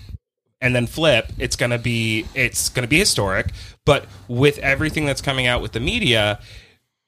and 0.61 0.75
then 0.75 0.87
flip, 0.87 1.33
it's 1.39 1.57
going 1.57 1.71
to 1.71 1.79
be 1.79 2.27
it's 2.35 2.69
going 2.69 2.83
to 2.85 2.89
be 2.89 2.99
historic. 2.99 3.53
But 3.85 4.07
with 4.29 4.59
everything 4.59 5.07
that's 5.07 5.21
coming 5.23 5.47
out 5.47 5.63
with 5.63 5.73
the 5.73 5.81
media, 5.81 6.39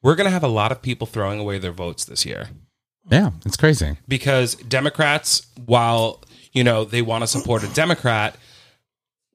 we're 0.02 0.14
going 0.14 0.26
to 0.26 0.30
have 0.32 0.42
a 0.44 0.48
lot 0.48 0.72
of 0.72 0.82
people 0.82 1.06
throwing 1.06 1.38
away 1.38 1.58
their 1.58 1.72
votes 1.72 2.04
this 2.04 2.24
year 2.26 2.48
Yeah, 3.10 3.30
it's 3.44 3.56
crazy. 3.56 3.96
because 4.08 4.54
Democrats, 4.56 5.46
while 5.66 6.20
you 6.52 6.64
know 6.64 6.84
they 6.84 7.02
want 7.02 7.22
to 7.22 7.26
support 7.28 7.62
a 7.62 7.68
Democrat, 7.74 8.36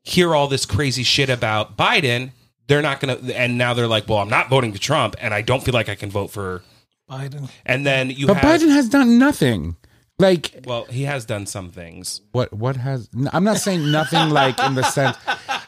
hear 0.03 0.35
all 0.35 0.47
this 0.47 0.65
crazy 0.65 1.03
shit 1.03 1.29
about 1.29 1.77
Biden. 1.77 2.31
They're 2.67 2.81
not 2.81 2.99
gonna, 2.99 3.17
and 3.33 3.57
now 3.57 3.73
they're 3.73 3.87
like, 3.87 4.09
"Well, 4.09 4.17
I'm 4.17 4.29
not 4.29 4.49
voting 4.49 4.73
to 4.73 4.79
Trump, 4.79 5.15
and 5.21 5.33
I 5.33 5.41
don't 5.41 5.63
feel 5.63 5.73
like 5.73 5.87
I 5.89 5.95
can 5.95 6.09
vote 6.09 6.31
for." 6.31 6.63
Biden. 7.09 7.49
And 7.65 7.85
then 7.85 8.09
you 8.09 8.27
But 8.27 8.37
have, 8.37 8.59
Biden 8.61 8.69
has 8.69 8.89
done 8.89 9.17
nothing. 9.17 9.77
Like 10.19 10.63
well, 10.65 10.85
he 10.85 11.03
has 11.03 11.25
done 11.25 11.45
some 11.45 11.69
things. 11.69 12.21
what 12.31 12.51
what 12.51 12.75
has 12.75 13.07
I'm 13.31 13.43
not 13.43 13.57
saying 13.57 13.91
nothing 13.91 14.31
like 14.31 14.59
in 14.59 14.73
the 14.73 14.81
sense 14.83 15.15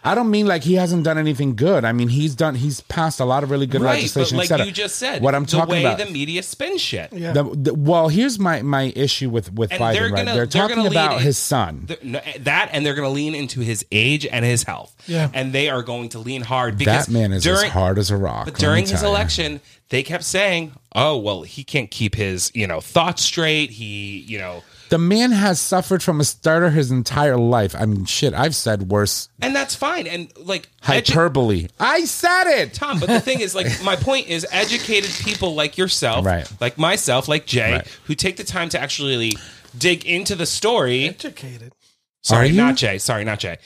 I 0.04 0.16
don't 0.16 0.32
mean 0.32 0.48
like 0.48 0.64
he 0.64 0.76
hasn't 0.76 1.04
done 1.04 1.18
anything 1.18 1.56
good. 1.56 1.84
I 1.84 1.92
mean 1.92 2.08
he's 2.08 2.34
done 2.36 2.56
he's 2.56 2.80
passed 2.82 3.20
a 3.20 3.26
lot 3.26 3.44
of 3.44 3.52
really 3.52 3.66
good 3.68 3.82
Right, 3.82 3.90
but 3.92 3.96
legislation, 3.98 4.38
like 4.38 4.46
etc. 4.46 4.66
you 4.66 4.72
just 4.72 4.96
said, 4.96 5.22
what 5.22 5.36
I'm 5.36 5.44
the 5.44 5.52
talking 5.52 5.72
way 5.74 5.84
about 5.84 5.98
the 5.98 6.06
media 6.06 6.42
spins 6.42 6.80
shit. 6.82 7.12
Yeah. 7.12 7.34
The, 7.34 7.44
the- 7.44 7.74
well, 7.74 8.08
here's 8.08 8.40
my 8.40 8.62
my 8.62 8.94
issue 8.96 9.30
with 9.30 9.52
with 9.54 9.72
And 9.74 9.82
they're 9.82 9.88
Biden. 9.90 10.02
Right, 10.02 10.10
gonna- 10.12 10.26
they're 10.26 10.46
they're 10.46 10.68
talking 10.68 10.88
about 10.88 11.18
in- 11.18 11.24
his 11.24 11.38
son. 11.38 11.84
The- 11.88 12.00
no, 12.02 12.20
eh, 12.20 12.38
that 12.42 12.70
and 12.72 12.86
they're 12.86 12.96
going 12.96 13.08
to 13.10 13.14
lean 13.14 13.36
into 13.36 13.60
his 13.60 13.86
age 13.92 14.26
and 14.26 14.46
his 14.46 14.64
health. 14.64 14.96
Yeah. 15.06 15.30
and 15.34 15.52
they 15.54 15.70
are 15.70 15.84
going 15.84 16.10
to 16.10 16.20
lean 16.20 16.42
hard 16.44 16.78
because 16.78 17.08
That 17.08 17.12
man 17.12 17.34
is 17.34 17.44
during, 17.44 17.66
as 17.66 17.72
hard 17.72 17.98
as 17.98 18.10
a 18.12 18.18
rock. 18.18 18.46
But 18.46 18.56
during 18.56 18.82
his 18.86 18.92
tell 18.92 19.04
you. 19.04 19.08
election, 19.10 19.60
they 19.90 20.04
kept 20.04 20.24
saying, 20.24 20.72
"Oh, 20.96 21.18
well, 21.18 21.42
he 21.42 21.64
can't 21.64 21.90
keep 21.92 22.16
his 22.16 22.52
you 22.54 22.68
know 22.68 22.80
thoughts 22.80 23.22
straight. 23.24 23.72
He, 23.72 24.20
you 24.28 24.38
know." 24.40 24.64
The 24.90 24.98
man 24.98 25.32
has 25.32 25.60
suffered 25.60 26.02
from 26.04 26.20
a 26.20 26.24
starter 26.24 26.70
his 26.72 26.92
entire 26.92 27.38
life. 27.38 27.76
I 27.78 27.86
mean, 27.86 28.06
shit, 28.06 28.34
I've 28.34 28.56
said 28.56 28.90
worse 28.90 29.30
And 29.42 29.56
that's 29.56 29.76
fine. 29.76 30.08
And 30.08 30.32
like 30.38 30.70
edu- 30.82 31.08
hyperbole. 31.10 31.68
I 31.80 32.06
said 32.06 32.46
it. 32.48 32.74
Tom, 32.74 33.00
but 33.00 33.08
the 33.10 33.20
thing 33.20 33.40
is, 33.40 33.54
like, 33.56 33.68
my 33.84 33.96
point 33.96 34.28
is, 34.28 34.46
educated 34.52 35.12
people 35.24 35.56
like 35.56 35.78
yourself, 35.78 36.26
Right. 36.26 36.50
like 36.60 36.78
myself, 36.78 37.28
like 37.28 37.46
Jay, 37.46 37.72
Right. 37.74 37.88
who 38.06 38.16
take 38.16 38.38
the 38.38 38.44
time 38.44 38.70
to 38.70 38.80
actually 38.80 39.34
dig 39.78 40.06
into 40.06 40.36
the 40.36 40.46
story. 40.46 41.08
Educated. 41.10 41.74
Sorry, 42.22 42.52
not 42.52 42.76
Jay. 42.76 42.98
Sorry, 42.98 43.24
not 43.24 43.40
Jay. 43.40 43.58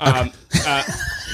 Um, 0.00 0.32
uh, 0.66 0.82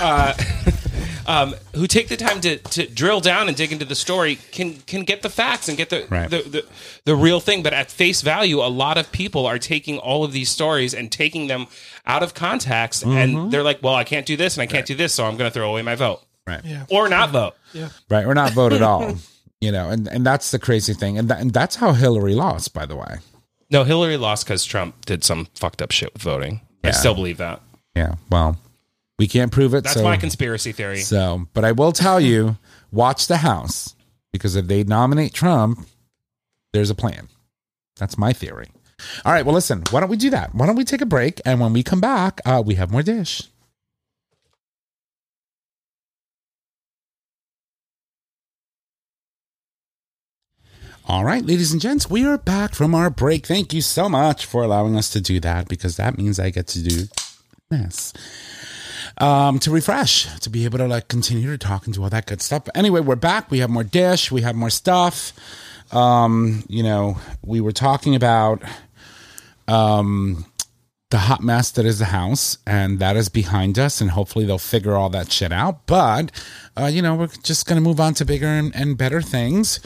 uh, 0.00 0.35
um, 1.26 1.54
who 1.74 1.86
take 1.86 2.08
the 2.08 2.16
time 2.16 2.40
to, 2.42 2.56
to 2.58 2.86
drill 2.86 3.20
down 3.20 3.48
and 3.48 3.56
dig 3.56 3.72
into 3.72 3.84
the 3.84 3.94
story 3.94 4.36
can 4.52 4.74
can 4.86 5.02
get 5.02 5.22
the 5.22 5.28
facts 5.30 5.68
and 5.68 5.76
get 5.76 5.90
the, 5.90 6.06
Right. 6.08 6.30
the, 6.30 6.38
the 6.42 6.64
the 7.04 7.16
real 7.16 7.40
thing. 7.40 7.62
But 7.62 7.72
at 7.72 7.90
face 7.90 8.22
value, 8.22 8.60
a 8.60 8.68
lot 8.68 8.96
of 8.98 9.10
people 9.12 9.46
are 9.46 9.58
taking 9.58 9.98
all 9.98 10.24
of 10.24 10.32
these 10.32 10.50
stories 10.50 10.94
and 10.94 11.10
taking 11.10 11.46
them 11.48 11.66
out 12.06 12.22
of 12.22 12.34
context, 12.34 13.02
Mm-hmm. 13.04 13.16
and 13.18 13.50
they're 13.52 13.62
like, 13.64 13.82
"Well, 13.82 13.94
I 13.94 14.04
can't 14.04 14.26
do 14.26 14.36
this 14.36 14.56
and 14.56 14.62
I 14.62 14.66
can't 14.66 14.86
do 14.86 14.94
this, 14.94 15.12
so 15.14 15.24
I'm 15.26 15.36
going 15.36 15.50
to 15.50 15.54
throw 15.54 15.68
away 15.70 15.82
my 15.82 15.94
vote 15.96 16.22
Right. 16.46 16.64
Yeah. 16.64 16.84
or 16.90 17.08
not 17.08 17.30
vote." 17.30 17.54
Yeah. 17.72 17.88
Right. 18.08 18.24
Or 18.24 18.34
not 18.34 18.52
vote 18.52 18.72
at 18.72 18.82
all. 18.82 19.16
You 19.58 19.72
know, 19.72 19.88
and, 19.88 20.06
and 20.06 20.24
that's 20.24 20.50
the 20.50 20.58
crazy 20.58 20.92
thing. 20.92 21.16
And, 21.16 21.30
that, 21.30 21.40
and 21.40 21.50
that's 21.50 21.76
how 21.76 21.94
Hillary 21.94 22.34
lost, 22.34 22.74
by 22.74 22.84
the 22.84 22.94
way. 22.94 23.16
No, 23.70 23.84
Hillary 23.84 24.18
lost 24.18 24.44
because 24.44 24.66
Trump 24.66 25.06
did 25.06 25.24
some 25.24 25.46
fucked 25.54 25.80
up 25.80 25.92
shit 25.92 26.12
with 26.12 26.20
voting. 26.20 26.60
I 26.84 26.90
still 26.90 27.14
believe 27.14 27.38
that. 27.38 27.62
Yeah. 27.96 28.16
Well, 28.30 28.58
we 29.18 29.26
can't 29.26 29.50
prove 29.50 29.74
it. 29.74 29.85
That's 29.85 29.96
so, 29.96 30.05
my 30.05 30.16
conspiracy 30.16 30.72
theory. 30.72 31.00
So, 31.00 31.46
but 31.55 31.64
I 31.64 31.72
will 31.72 31.92
tell 31.92 32.20
you, 32.20 32.59
watch 32.92 33.26
the 33.26 33.38
House 33.38 33.94
because 34.33 34.57
if 34.57 34.66
they 34.66 34.85
nominate 34.85 35.33
Trump, 35.33 35.87
there's 36.72 36.90
a 36.90 36.94
plan. 36.94 37.29
That's 37.96 38.18
my 38.18 38.33
theory. 38.33 38.68
All 39.24 39.33
right. 39.33 39.44
Well, 39.44 39.55
listen. 39.55 39.83
Why 39.90 40.00
don't 40.00 40.11
we 40.11 40.16
do 40.16 40.31
that? 40.31 40.55
Why 40.55 40.66
don't 40.66 40.76
we 40.76 40.85
take 40.85 41.00
a 41.00 41.07
break? 41.07 41.40
And 41.44 41.61
when 41.61 41.72
we 41.72 41.83
come 41.83 42.00
back, 42.00 42.40
uh, 42.44 42.62
we 42.64 42.74
have 42.74 42.90
more 42.90 43.02
dish. 43.02 43.42
All 51.09 51.24
right, 51.24 51.44
ladies 51.44 51.70
and 51.70 51.81
gents, 51.81 52.11
we 52.11 52.26
are 52.26 52.37
back 52.37 52.74
from 52.74 52.92
our 52.92 53.11
break. 53.11 53.46
Thank 53.46 53.72
you 53.72 53.81
so 53.81 54.09
much 54.09 54.44
for 54.44 54.64
allowing 54.64 54.96
us 54.96 55.09
to 55.11 55.20
do 55.20 55.38
that 55.38 55.68
because 55.68 55.96
that 55.98 56.18
means 56.18 56.40
I 56.40 56.50
get 56.50 56.66
to 56.68 56.83
do 56.83 57.05
this. 57.70 58.12
Um, 59.18 59.59
to 59.61 59.70
refresh, 59.70 60.26
to 60.40 60.50
be 60.50 60.64
able 60.64 60.79
to 60.79 60.87
like 60.87 61.09
continue 61.09 61.50
to 61.50 61.59
talk 61.59 61.87
and 61.87 61.94
do 61.94 62.02
all 62.02 62.11
that 62.11 62.26
good 62.26 62.42
stuff. 62.42 62.64
But 62.64 62.76
anyway, 62.76 63.00
we're 63.00 63.16
back. 63.16 63.50
We 63.50 63.61
have 63.61 63.70
more 63.70 63.85
dish. 63.85 64.31
We 64.31 64.42
have 64.42 64.55
more 64.55 64.70
stuff. 64.70 65.33
Um, 65.92 66.64
you 66.68 66.83
know, 66.83 67.16
we 67.42 67.61
were 67.61 67.72
talking 67.72 68.14
about 68.14 68.62
um, 69.68 70.44
the 71.11 71.19
hot 71.19 71.40
mess 71.40 71.71
that 71.71 71.87
is 71.87 72.01
the 72.01 72.07
house, 72.07 72.59
and 72.66 72.99
that 72.99 73.16
is 73.16 73.29
behind 73.29 73.79
us, 73.79 74.01
and 74.01 74.11
hopefully 74.11 74.45
they'll 74.45 74.59
figure 74.59 74.97
all 74.97 75.09
that 75.09 75.31
shit 75.31 75.53
out. 75.53 75.87
But, 75.87 76.33
uh, 76.77 76.87
you 76.87 77.01
know, 77.01 77.14
we're 77.14 77.29
just 77.29 77.64
going 77.64 77.77
to 77.77 77.81
move 77.81 78.01
on 78.01 78.14
to 78.14 78.25
bigger 78.25 78.49
and, 78.49 78.75
and 78.75 78.99
better 78.99 79.23
things. 79.23 79.79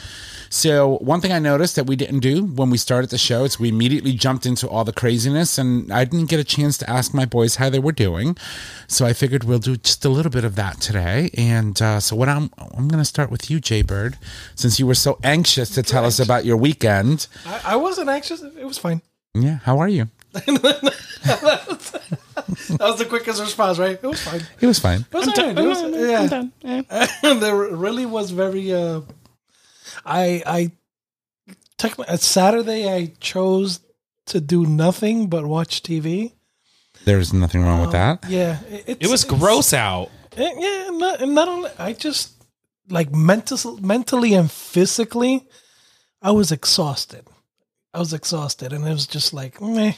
So, 0.49 0.97
one 0.97 1.21
thing 1.21 1.31
I 1.31 1.37
noticed 1.37 1.75
that 1.75 1.85
we 1.85 1.95
didn't 1.95 2.21
do 2.21 2.43
when 2.43 2.71
we 2.71 2.77
started 2.79 3.11
the 3.11 3.19
show 3.19 3.43
is 3.43 3.59
we 3.59 3.69
immediately 3.69 4.13
jumped 4.13 4.47
into 4.47 4.67
all 4.67 4.83
the 4.83 4.91
craziness, 4.91 5.59
and 5.59 5.93
I 5.93 6.05
didn't 6.05 6.27
get 6.27 6.39
a 6.39 6.43
chance 6.43 6.75
to 6.79 6.89
ask 6.89 7.13
my 7.13 7.25
boys 7.25 7.57
how 7.57 7.69
they 7.69 7.79
were 7.79 7.91
doing. 7.91 8.35
So, 8.87 9.05
I 9.05 9.13
figured 9.13 9.43
we'll 9.43 9.59
do 9.59 9.77
just 9.77 10.03
a 10.03 10.09
little 10.09 10.31
bit 10.31 10.43
of 10.43 10.55
that 10.55 10.81
today. 10.81 11.29
And 11.37 11.79
uh, 11.83 11.99
so, 11.99 12.15
what 12.15 12.29
I'm 12.29 12.49
I'm 12.57 12.87
going 12.87 13.01
to 13.01 13.05
start 13.05 13.29
with 13.29 13.51
you, 13.51 13.59
Jay 13.59 13.83
Bird, 13.83 14.17
since 14.55 14.79
you 14.79 14.87
were 14.87 14.95
so 14.95 15.19
anxious 15.23 15.69
to 15.75 15.83
tell 15.83 16.03
us 16.03 16.19
about 16.19 16.45
your 16.45 16.57
weekend. 16.57 17.27
I, 17.45 17.61
I 17.65 17.75
wasn't 17.75 18.09
anxious. 18.09 18.41
It 18.41 18.65
was 18.65 18.79
fine. 18.79 19.03
Yeah, 19.35 19.59
how 19.63 19.77
are 19.77 19.87
you? 19.87 20.09
That 20.33 21.81
was 22.79 22.99
the 22.99 23.05
quickest 23.05 23.41
response, 23.41 23.77
right? 23.77 23.99
It 24.01 24.07
was 24.07 24.21
fine. 24.21 24.41
It 24.59 24.67
was 24.67 24.79
fine. 24.79 25.05
It 25.11 25.13
was 25.13 25.27
all 25.29 25.45
right. 25.45 25.57
It 25.57 25.67
was- 25.67 25.81
yeah. 27.23 27.23
there 27.39 27.55
really 27.55 28.05
was 28.05 28.31
very. 28.31 28.73
Uh, 28.73 29.01
I 30.05 30.43
I 30.45 30.71
technically 31.77 32.17
Saturday 32.17 32.91
I 32.93 33.13
chose 33.19 33.79
to 34.27 34.39
do 34.39 34.65
nothing 34.65 35.27
but 35.27 35.45
watch 35.45 35.83
TV. 35.83 36.33
There's 37.05 37.33
nothing 37.33 37.63
wrong 37.63 37.81
with 37.81 37.91
that. 37.91 38.25
Yeah, 38.29 38.59
it, 38.69 38.83
it's, 38.87 39.07
It 39.07 39.11
was 39.11 39.23
it's- 39.23 39.39
gross 39.39 39.73
out. 39.73 40.09
Eh, 40.37 40.49
Yeah, 40.57 40.87
and 40.87 40.99
not, 40.99 41.21
and 41.21 41.35
not 41.35 41.47
only 41.47 41.69
I 41.77 41.93
just 41.93 42.31
like 42.89 43.11
mental, 43.13 43.77
mentally 43.81 44.33
and 44.33 44.49
physically, 44.51 45.47
I 46.21 46.31
was 46.31 46.51
exhausted. 46.51 47.25
I 47.93 47.99
was 47.99 48.13
exhausted, 48.13 48.71
and 48.71 48.87
it 48.87 48.91
was 48.91 49.07
just 49.07 49.33
like, 49.33 49.59
meh. 49.61 49.93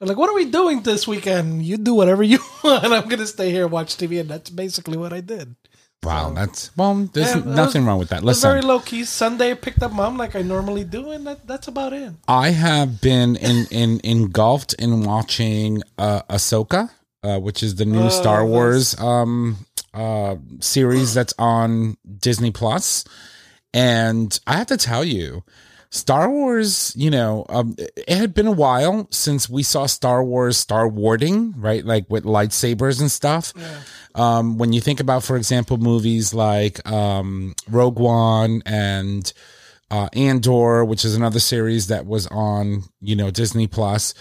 They're 0.00 0.08
like, 0.08 0.16
what 0.18 0.28
are 0.30 0.34
we 0.34 0.46
doing 0.50 0.82
this 0.82 1.06
weekend? 1.06 1.62
You 1.64 1.76
do 1.76 1.94
whatever 1.94 2.22
you 2.22 2.38
want. 2.64 2.84
I'm 2.84 3.08
gonna 3.08 3.26
stay 3.26 3.50
here 3.50 3.62
and 3.64 3.72
watch 3.72 3.96
TV, 3.96 4.20
and 4.20 4.28
that's 4.28 4.50
basically 4.50 4.96
what 4.96 5.12
I 5.12 5.20
did. 5.20 5.54
Wow, 6.02 6.34
that's 6.34 6.76
well. 6.76 7.08
There's 7.12 7.28
Yeah, 7.28 7.38
it 7.38 7.46
was- 7.46 7.56
nothing 7.56 7.86
wrong 7.86 7.98
with 7.98 8.10
that. 8.10 8.22
Was 8.22 8.42
very 8.42 8.60
low 8.60 8.80
key. 8.80 9.04
Sunday, 9.04 9.52
I 9.52 9.54
picked 9.54 9.82
up 9.82 9.92
mom 9.92 10.18
like 10.18 10.36
I 10.36 10.42
normally 10.42 10.84
do, 10.84 11.10
and 11.12 11.26
that, 11.26 11.46
that's 11.46 11.68
about 11.68 11.92
it. 11.94 12.12
I 12.28 12.50
have 12.50 13.00
been 13.00 13.36
in, 13.36 13.66
in 13.70 14.00
engulfed 14.04 14.74
in 14.74 15.04
watching 15.04 15.82
uh, 15.96 16.20
Ahsoka, 16.28 16.90
uh, 17.22 17.38
which 17.40 17.62
is 17.62 17.76
the 17.76 17.86
new 17.86 18.02
Oh, 18.02 18.08
Star 18.10 18.44
Wars 18.44 18.98
um, 19.00 19.56
uh, 19.94 20.36
series 20.60 21.14
that's 21.14 21.32
on 21.38 21.96
Disney 22.18 22.50
Plus, 22.50 23.04
and 23.72 24.38
I 24.46 24.58
have 24.58 24.66
to 24.66 24.76
tell 24.76 25.04
you. 25.04 25.42
Star 25.94 26.28
Wars, 26.28 26.92
you 26.96 27.08
know, 27.08 27.46
um, 27.48 27.76
it 27.78 28.08
had 28.08 28.34
been 28.34 28.48
a 28.48 28.52
while 28.52 29.06
since 29.12 29.48
we 29.48 29.62
saw 29.62 29.86
Star 29.86 30.24
Wars 30.24 30.56
Star 30.56 30.88
Warding, 30.88 31.54
right? 31.56 31.84
Like 31.84 32.06
with 32.10 32.24
lightsabers 32.24 33.00
and 33.00 33.08
stuff. 33.10 33.52
Um, 34.16 34.58
when 34.58 34.72
you 34.72 34.80
think 34.80 34.98
about, 34.98 35.22
for 35.22 35.36
example, 35.36 35.76
movies 35.76 36.34
like 36.34 36.84
um, 36.90 37.54
Rogue 37.70 38.00
One 38.00 38.60
and 38.66 39.32
uh, 39.88 40.08
Andor, 40.14 40.84
which 40.84 41.04
is 41.04 41.14
another 41.14 41.38
series 41.38 41.86
that 41.86 42.06
was 42.06 42.26
on, 42.26 42.82
you 43.00 43.14
know, 43.14 43.30
Disney 43.30 43.68
Plus. 43.68 44.14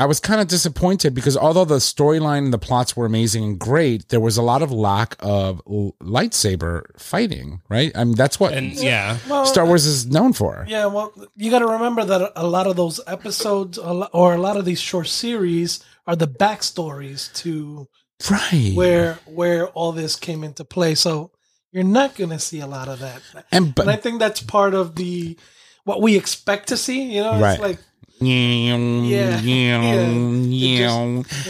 I 0.00 0.06
was 0.06 0.18
kind 0.18 0.40
of 0.40 0.48
disappointed 0.48 1.14
because 1.14 1.36
although 1.36 1.66
the 1.66 1.76
storyline 1.76 2.38
and 2.46 2.52
the 2.52 2.58
plots 2.58 2.96
were 2.96 3.04
amazing 3.06 3.44
and 3.44 3.58
great, 3.58 4.08
there 4.08 4.18
was 4.20 4.36
a 4.38 4.42
lot 4.42 4.62
of 4.62 4.72
lack 4.72 5.16
of 5.20 5.60
l- 5.70 5.94
lightsaber 6.02 6.84
fighting, 6.98 7.60
right? 7.68 7.92
I 7.94 8.04
mean, 8.04 8.14
that's 8.16 8.40
what 8.40 8.52
And 8.54 8.72
yeah, 8.72 9.18
Well, 9.28 9.44
Star 9.44 9.66
Wars 9.66 9.86
uh, 9.86 9.90
is 9.90 10.06
known 10.06 10.32
for. 10.32 10.64
Yeah, 10.68 10.86
well, 10.86 11.12
you 11.36 11.50
got 11.50 11.58
to 11.60 11.66
remember 11.66 12.04
that 12.04 12.32
a 12.34 12.46
lot 12.46 12.66
of 12.66 12.76
those 12.76 12.98
episodes, 13.06 13.76
or 13.78 14.34
a 14.34 14.38
lot 14.40 14.56
of 14.56 14.64
these 14.64 14.80
short 14.80 15.06
series, 15.08 15.84
are 16.06 16.16
the 16.16 16.28
backstories 16.28 17.32
to 17.42 17.86
Right. 18.30 18.72
where 18.74 19.18
where 19.26 19.68
all 19.68 19.92
this 19.92 20.16
came 20.16 20.44
into 20.44 20.64
play. 20.64 20.94
So 20.94 21.30
you're 21.72 21.84
not 21.84 22.14
going 22.16 22.30
to 22.30 22.38
see 22.38 22.60
a 22.60 22.66
lot 22.66 22.88
of 22.88 22.98
that. 23.00 23.22
and 23.52 23.74
but 23.74 23.82
and 23.82 23.90
I 23.90 23.96
think 23.96 24.18
that's 24.18 24.40
part 24.42 24.74
of 24.74 24.96
the 24.96 25.38
what 25.84 26.02
we 26.02 26.16
expect 26.16 26.68
to 26.68 26.76
see. 26.76 27.14
You 27.16 27.22
know, 27.22 27.38
Right. 27.40 27.52
it's 27.54 27.62
like 27.62 27.78
yeah, 28.20 28.76
Yeah, 29.02 29.40
yeah. 29.40 29.82
yeah. 29.82 30.10
you 30.10 30.86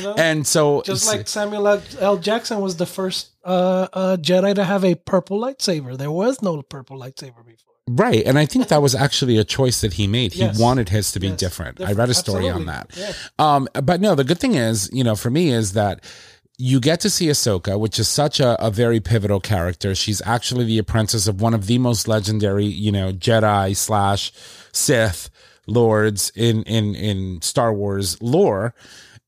know, 0.03 0.15
And 0.17 0.47
so 0.47 0.83
just 0.83 1.07
like 1.07 1.29
Samuel 1.29 1.81
L. 2.01 2.17
Jackson 2.17 2.61
was 2.61 2.77
the 2.77 2.87
first 2.87 3.31
uh, 3.45 3.89
uh, 3.93 4.17
Jedi 4.17 4.55
to 4.55 4.65
have 4.65 4.85
a 4.85 4.95
purple 4.95 5.41
lightsaber. 5.41 5.97
There 5.97 6.11
was 6.11 6.43
no 6.43 6.63
purple 6.63 6.99
lightsaber 6.99 7.45
before. 7.45 7.75
Right. 7.89 8.23
And 8.25 8.39
I 8.39 8.47
think 8.47 8.69
that 8.69 8.83
was 8.83 8.95
actually 8.95 9.37
a 9.39 9.45
choice 9.45 9.81
that 9.81 9.95
he 9.95 10.07
made. 10.07 10.33
He 10.35 10.41
Yes. 10.41 10.59
wanted 10.61 10.91
his 10.91 11.11
to 11.13 11.21
be 11.21 11.29
Yes. 11.29 11.41
different. 11.41 11.81
I 11.81 11.93
read 11.93 12.09
a 12.09 12.15
story 12.15 12.49
on 12.49 12.67
that. 12.67 12.91
Yeah. 12.97 13.13
Um, 13.39 13.69
but 13.83 14.01
no, 14.01 14.15
the 14.15 14.23
good 14.25 14.39
thing 14.39 14.55
is, 14.55 14.89
you 14.93 15.03
know, 15.03 15.17
for 15.17 15.31
me 15.31 15.51
is 15.51 15.73
that 15.73 16.05
you 16.57 16.79
get 16.79 17.01
to 17.01 17.11
see 17.11 17.27
Ahsoka, 17.29 17.81
which 17.81 17.99
is 17.99 18.07
such 18.07 18.39
a, 18.39 18.63
a 18.65 18.71
very 18.71 19.01
pivotal 19.01 19.41
character. 19.41 19.95
She's 19.95 20.21
actually 20.27 20.67
the 20.67 20.79
apprentice 20.79 21.27
of 21.27 21.41
one 21.41 21.55
of 21.55 21.67
the 21.67 21.79
most 21.79 22.07
legendary, 22.07 22.67
you 22.67 22.93
know, 22.93 23.13
Jedi 23.13 23.75
slash 23.75 24.31
Sith 24.73 25.31
lords 25.71 26.31
in 26.35 26.63
in 26.65 26.95
in 26.95 27.41
Star 27.43 27.73
Wars 27.73 28.21
lore, 28.21 28.75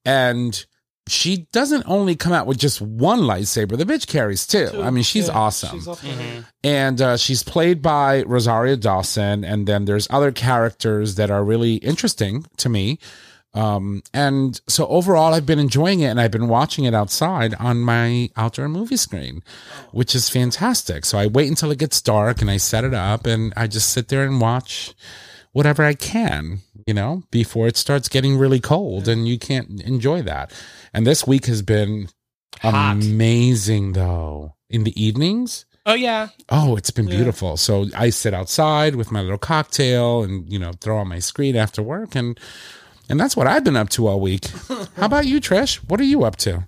and 0.05 0.65
she 1.09 1.49
doesn't 1.53 1.83
only 1.87 2.15
come 2.15 2.33
out 2.33 2.47
with 2.47 2.59
just 2.59 2.81
one 2.81 3.21
lightsaber. 3.21 3.77
The 3.77 3.85
bitch 3.85 4.07
carries 4.07 4.47
two. 4.47 4.71
I 4.81 4.91
mean, 4.91 5.03
she's 5.03 5.27
Yeah, 5.27 5.35
awesome 5.35 5.79
She's 5.79 5.89
up 5.89 5.99
there. 6.01 6.45
and 6.63 7.01
uh, 7.01 7.17
she's 7.17 7.43
played 7.43 7.83
by 7.83 8.23
Rosario 8.23 8.77
Dawson. 8.77 9.45
And 9.45 9.67
then 9.67 9.85
there's 9.85 10.07
other 10.11 10.31
characters 10.31 11.17
that 11.17 11.29
are 11.29 11.43
really 11.43 11.75
interesting 11.77 12.47
to 12.59 12.69
me. 12.69 13.01
Um, 13.53 14.03
and 14.15 14.61
so 14.69 14.87
overall, 14.87 15.35
I've 15.35 15.45
been 15.45 15.59
enjoying 15.59 16.01
it, 16.01 16.07
and 16.07 16.21
I've 16.21 16.31
been 16.31 16.49
watching 16.49 16.85
it 16.85 16.95
outside 16.95 17.55
on 17.59 17.81
my 17.81 18.31
outdoor 18.37 18.69
movie 18.69 18.97
screen, 18.97 19.43
which 19.91 20.15
is 20.15 20.29
fantastic. 20.31 21.05
So 21.05 21.19
I 21.19 21.27
wait 21.27 21.49
until 21.49 21.73
it 21.73 21.79
gets 21.79 22.01
dark, 22.01 22.41
and 22.41 22.49
I 22.51 22.59
set 22.59 22.85
it 22.85 22.95
up, 22.95 23.27
and 23.27 23.53
I 23.57 23.67
just 23.67 23.91
sit 23.91 24.07
there 24.07 24.25
and 24.25 24.41
watch 24.41 24.95
whatever 25.53 25.83
I 25.85 25.95
can, 25.95 26.59
you 26.87 26.95
know, 26.95 27.23
before 27.31 27.67
it 27.69 27.77
starts 27.77 28.09
getting 28.09 28.37
really 28.37 28.61
cold, 28.61 29.09
and 29.09 29.27
you 29.29 29.39
can't 29.39 29.81
enjoy 29.83 30.23
that. 30.23 30.53
And 30.93 31.07
this 31.07 31.27
week 31.27 31.47
has 31.47 31.63
been 31.63 32.09
Hot. 32.61 32.93
amazing, 32.97 33.93
though. 33.93 34.55
In 34.71 34.85
the 34.85 35.03
evenings, 35.03 35.67
oh 35.85 35.93
yeah, 35.93 36.29
Oh, 36.49 36.77
it's 36.77 36.91
been 36.91 37.05
beautiful. 37.07 37.59
So 37.59 37.87
I 37.95 38.09
sit 38.09 38.33
outside 38.33 38.95
with 38.95 39.13
my 39.13 39.21
little 39.21 39.37
cocktail 39.37 40.23
and 40.23 40.51
you 40.51 40.59
know 40.59 40.73
throw 40.81 40.97
on 40.97 41.09
my 41.09 41.19
screen 41.19 41.57
after 41.57 41.83
work 41.83 42.15
and 42.15 42.41
and 43.11 43.21
that's 43.21 43.37
what 43.37 43.47
I've 43.47 43.65
been 43.65 43.77
up 43.77 43.91
to 43.91 44.07
all 44.07 44.19
week. 44.19 44.47
How 44.97 45.05
about 45.05 45.27
you, 45.27 45.43
Trish? 45.43 45.77
What 45.91 46.01
are 46.01 46.05
you 46.05 46.25
up 46.25 46.37
to? 46.37 46.67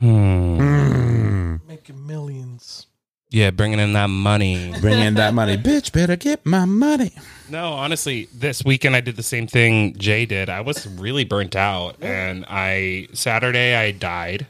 Hmm. 0.00 0.60
Mm, 0.60 1.60
Making 1.68 2.04
millions. 2.06 2.86
yeah, 3.30 3.50
bringing 3.50 3.78
in 3.78 3.92
that 3.92 4.10
money. 4.10 4.74
bring 4.80 4.98
in 4.98 5.14
that 5.14 5.34
money, 5.34 5.56
bitch. 5.68 5.92
Better 5.92 6.16
get 6.16 6.44
my 6.44 6.64
money. 6.64 7.12
No, 7.48 7.72
honestly, 7.74 8.28
this 8.32 8.64
weekend 8.64 8.96
I 8.96 9.00
did 9.00 9.16
the 9.16 9.22
same 9.22 9.46
thing 9.46 9.96
Jay 9.98 10.24
did. 10.24 10.48
I 10.48 10.62
was 10.62 10.86
really 10.86 11.24
burnt 11.24 11.54
out, 11.54 11.96
and 12.00 12.44
I 12.48 13.08
Saturday 13.12 13.74
I 13.74 13.90
died, 13.90 14.46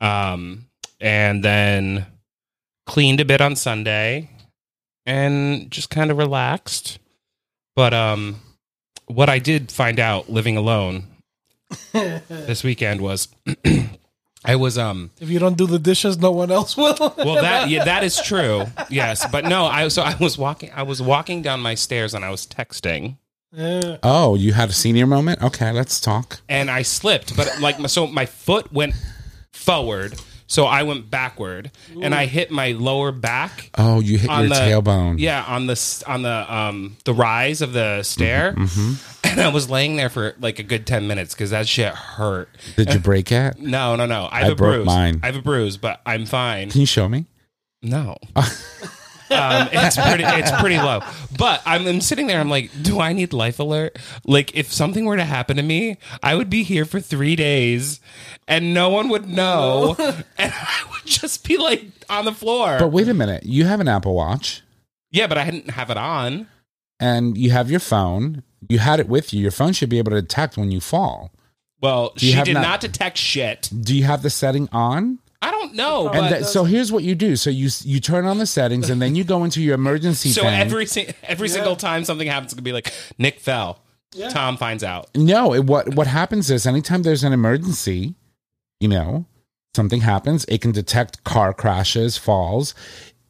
um, 0.00 0.66
and 1.00 1.42
then 1.44 2.06
cleaned 2.86 3.20
a 3.20 3.24
bit 3.24 3.40
on 3.40 3.56
Sunday, 3.56 4.30
and 5.06 5.70
just 5.70 5.90
kind 5.90 6.10
of 6.10 6.18
relaxed. 6.18 6.98
But 7.74 7.92
um, 7.92 8.36
what 9.06 9.28
I 9.28 9.40
did 9.40 9.72
find 9.72 9.98
out 9.98 10.30
living 10.30 10.56
alone 10.56 11.04
this 11.92 12.62
weekend 12.62 13.00
was 13.00 13.28
I 14.44 14.56
was 14.56 14.76
um 14.76 15.10
If 15.20 15.30
you 15.30 15.38
don't 15.38 15.56
do 15.56 15.66
the 15.66 15.78
dishes, 15.78 16.18
no 16.18 16.30
one 16.30 16.50
else 16.50 16.76
will. 16.76 16.96
well, 17.16 17.42
that 17.42 17.68
yeah, 17.70 17.84
that 17.84 18.04
is 18.04 18.16
true. 18.30 18.64
Yes, 18.90 19.26
but 19.32 19.44
no, 19.44 19.64
I 19.66 19.88
so 19.88 20.02
I 20.02 20.14
was 20.20 20.36
walking. 20.38 20.70
I 20.74 20.82
was 20.82 21.00
walking 21.00 21.42
down 21.42 21.60
my 21.60 21.74
stairs 21.74 22.14
and 22.14 22.24
I 22.24 22.30
was 22.30 22.46
texting, 22.46 23.16
Yeah. 23.52 23.96
Oh, 24.02 24.34
you 24.34 24.52
had 24.52 24.68
a 24.68 24.72
senior 24.72 25.06
moment. 25.06 25.42
Okay, 25.42 25.70
let's 25.72 26.00
talk. 26.00 26.40
and 26.48 26.70
I 26.70 26.82
slipped. 26.82 27.36
But 27.36 27.60
like, 27.60 27.76
so 27.88 28.06
my 28.06 28.26
foot 28.26 28.72
went 28.72 28.94
forward, 29.52 30.14
so 30.46 30.64
I 30.66 30.82
went 30.82 31.10
backward, 31.10 31.70
and 32.00 32.14
I 32.14 32.26
hit 32.26 32.50
my 32.50 32.72
lower 32.72 33.12
back 33.12 33.70
Oh, 33.78 34.00
you 34.00 34.18
hit 34.18 34.30
your 34.30 34.48
the 34.48 34.54
tailbone. 34.54 35.18
Yeah, 35.18 35.42
on 35.46 35.66
the 35.66 36.04
on 36.06 36.22
the 36.22 36.54
um 36.54 36.96
the 37.04 37.14
rise 37.14 37.62
of 37.62 37.72
the 37.72 38.02
stair, 38.02 38.52
Mm-hmm, 38.56 38.92
and 39.30 39.40
I 39.40 39.48
was 39.48 39.68
laying 39.70 39.96
there 39.96 40.08
for 40.10 40.34
like 40.40 40.58
a 40.58 40.62
good 40.62 40.86
ten 40.86 41.06
minutes 41.06 41.34
because 41.34 41.50
that 41.50 41.66
shit 41.68 41.94
hurt. 41.94 42.48
Did 42.76 42.92
you 42.92 43.00
break 43.00 43.32
it? 43.32 43.58
No, 43.58 43.96
no, 43.96 44.06
no. 44.06 44.28
I 44.30 44.40
have 44.40 44.48
I 44.48 44.52
a 44.52 44.54
broke 44.54 44.74
bruise. 44.76 44.86
mine. 44.86 45.20
I 45.22 45.26
have 45.26 45.36
a 45.36 45.42
bruise, 45.42 45.76
but 45.76 46.00
I'm 46.06 46.26
fine. 46.26 46.70
Can 46.70 46.80
you 46.80 46.86
show 46.86 47.08
me? 47.08 47.26
No. 47.82 48.16
Um, 49.30 49.68
it's 49.72 49.96
pretty 49.96 50.24
it's 50.24 50.50
pretty 50.60 50.76
low. 50.76 51.00
But 51.36 51.62
I'm, 51.64 51.86
I'm 51.86 52.00
sitting 52.00 52.26
there. 52.26 52.40
I'm 52.40 52.50
like, 52.50 52.70
do 52.82 53.00
I 53.00 53.12
need 53.12 53.32
life 53.32 53.58
alert? 53.58 53.98
Like, 54.26 54.54
if 54.54 54.72
something 54.72 55.04
were 55.06 55.16
to 55.16 55.24
happen 55.24 55.56
to 55.56 55.62
me, 55.62 55.96
I 56.22 56.34
would 56.34 56.50
be 56.50 56.62
here 56.62 56.84
for 56.84 57.00
three 57.00 57.34
days, 57.36 58.00
and 58.46 58.74
no 58.74 58.90
one 58.90 59.08
would 59.08 59.28
know, 59.28 59.96
and 59.98 60.22
I 60.38 60.82
would 60.90 61.06
just 61.06 61.46
be 61.46 61.56
like 61.56 61.84
on 62.10 62.24
the 62.26 62.32
floor. 62.32 62.76
But 62.78 62.88
wait 62.88 63.08
a 63.08 63.14
minute, 63.14 63.44
you 63.44 63.64
have 63.64 63.80
an 63.80 63.88
Apple 63.88 64.14
Watch 64.14 64.62
yeah, 65.10 65.28
but 65.28 65.38
I 65.38 65.44
didn't 65.48 65.70
have 65.70 65.90
it 65.90 65.96
on. 65.96 66.48
and 66.98 67.38
you 67.38 67.52
have 67.52 67.70
your 67.70 67.78
phone. 67.80 68.42
You 68.68 68.80
had 68.80 68.98
it 68.98 69.08
with 69.08 69.32
you. 69.32 69.40
Your 69.40 69.52
phone 69.52 69.72
should 69.72 69.88
be 69.88 69.98
able 69.98 70.10
to 70.10 70.20
detect 70.20 70.56
when 70.56 70.72
you 70.72 70.80
fall. 70.80 71.30
Well, 71.80 72.12
you 72.16 72.30
she 72.30 72.32
have 72.32 72.46
did 72.46 72.54
not- 72.54 72.62
not, 72.62 72.80
detect 72.80 73.16
shit. 73.18 73.70
Do 73.80 73.96
you 73.96 74.04
have 74.04 74.22
the 74.22 74.30
setting 74.30 74.68
on? 74.72 75.20
I 75.44 75.50
don't 75.50 75.74
know. 75.74 76.08
And 76.08 76.32
that, 76.32 76.46
so 76.46 76.64
here's 76.64 76.90
what 76.90 77.04
you 77.04 77.14
do. 77.14 77.36
So 77.36 77.50
you 77.50 77.68
you 77.82 78.00
turn 78.00 78.24
on 78.26 78.38
the 78.38 78.46
settings 78.46 78.90
and 78.90 79.00
then 79.02 79.14
you 79.14 79.24
go 79.24 79.44
into 79.44 79.60
your 79.62 79.74
emergency 79.74 80.30
so 80.30 80.42
thing. 80.42 80.54
every 80.54 80.86
si- 80.86 81.08
every 81.22 81.48
single 81.48 81.76
time 81.76 82.04
something 82.04 82.26
happens, 82.28 82.46
it's 82.52 82.54
gonna 82.54 82.62
be 82.62 82.72
like 82.72 82.92
Nick 83.18 83.40
fell. 83.40 83.80
Tom 84.30 84.56
finds 84.56 84.84
out. 84.84 85.08
No, 85.16 85.52
it, 85.54 85.64
what 85.64 85.94
what 85.94 86.06
happens 86.06 86.50
is 86.50 86.66
anytime 86.66 87.02
there's 87.02 87.24
an 87.24 87.32
emergency, 87.32 88.14
you 88.80 88.88
know, 88.88 89.26
something 89.74 90.00
happens, 90.00 90.44
it 90.46 90.60
can 90.60 90.72
detect 90.72 91.24
car 91.24 91.52
crashes, 91.52 92.16
falls. 92.16 92.74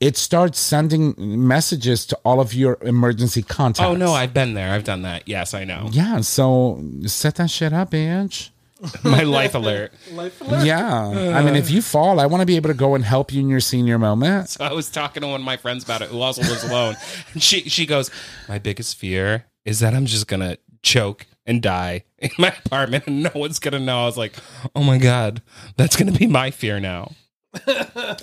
It 0.01 0.17
starts 0.19 0.59
sending 0.59 1.15
messages 1.49 2.05
to 2.07 2.17
all 2.25 2.41
of 2.41 2.53
your 2.53 2.77
emergency 2.83 3.43
contacts. 3.43 3.89
Oh 3.89 3.95
no, 3.95 4.12
I've 4.12 4.35
been 4.35 4.53
there. 4.53 4.73
I've 4.73 4.85
done 4.85 5.03
that. 5.03 5.27
Yes, 5.27 5.55
I 5.55 5.65
know. 5.65 5.89
yeah. 5.93 6.21
So 6.21 6.83
set 7.07 7.37
that 7.37 7.49
shit 7.49 7.73
up, 7.73 7.93
bitch. 7.93 8.51
My 9.05 9.22
life 9.22 9.55
alert. 9.55 9.93
Life 10.12 10.41
alert. 10.41 10.64
Yeah. 10.64 11.09
I 11.09 11.43
mean, 11.43 11.57
if 11.57 11.70
you 11.70 11.82
fall, 11.82 12.20
I 12.20 12.26
want 12.26 12.41
to 12.41 12.47
be 12.47 12.57
able 12.57 12.70
to 12.70 12.74
go 12.74 12.95
and 12.95 13.05
help 13.05 13.32
you 13.32 13.41
in 13.41 13.49
your 13.49 13.61
senior 13.61 13.99
moment. 13.99 14.51
So 14.51 14.64
I 14.64 14.72
was 14.72 14.91
talking 14.91 15.22
to 15.22 15.28
one 15.28 15.41
of 15.41 15.45
my 15.45 15.57
friends 15.57 15.85
about 15.85 16.03
it, 16.03 16.09
who 16.09 16.20
also 16.20 16.43
lives 16.43 16.64
alone. 16.64 16.97
And 17.32 17.43
she 17.43 17.68
she 17.68 17.87
goes, 17.87 18.11
"My 18.49 18.59
biggest 18.59 18.97
fear 18.97 19.47
is 19.64 19.80
that 19.80 19.95
I'm 19.95 20.07
just 20.07 20.26
gonna 20.26 20.59
choke 20.82 21.26
and 21.47 21.62
die 21.62 22.05
in 22.18 22.30
my 22.39 22.55
apartment, 22.64 23.07
and 23.07 23.22
no 23.24 23.30
one's 23.35 23.59
gonna 23.59 23.80
know." 23.80 24.03
I 24.03 24.07
was 24.07 24.16
like, 24.16 24.35
"Oh 24.74 24.82
my 24.82 24.99
god, 24.99 25.43
that's 25.76 25.97
gonna 25.97 26.12
be 26.12 26.26
my 26.26 26.51
fear 26.51 26.80
now." 26.80 27.12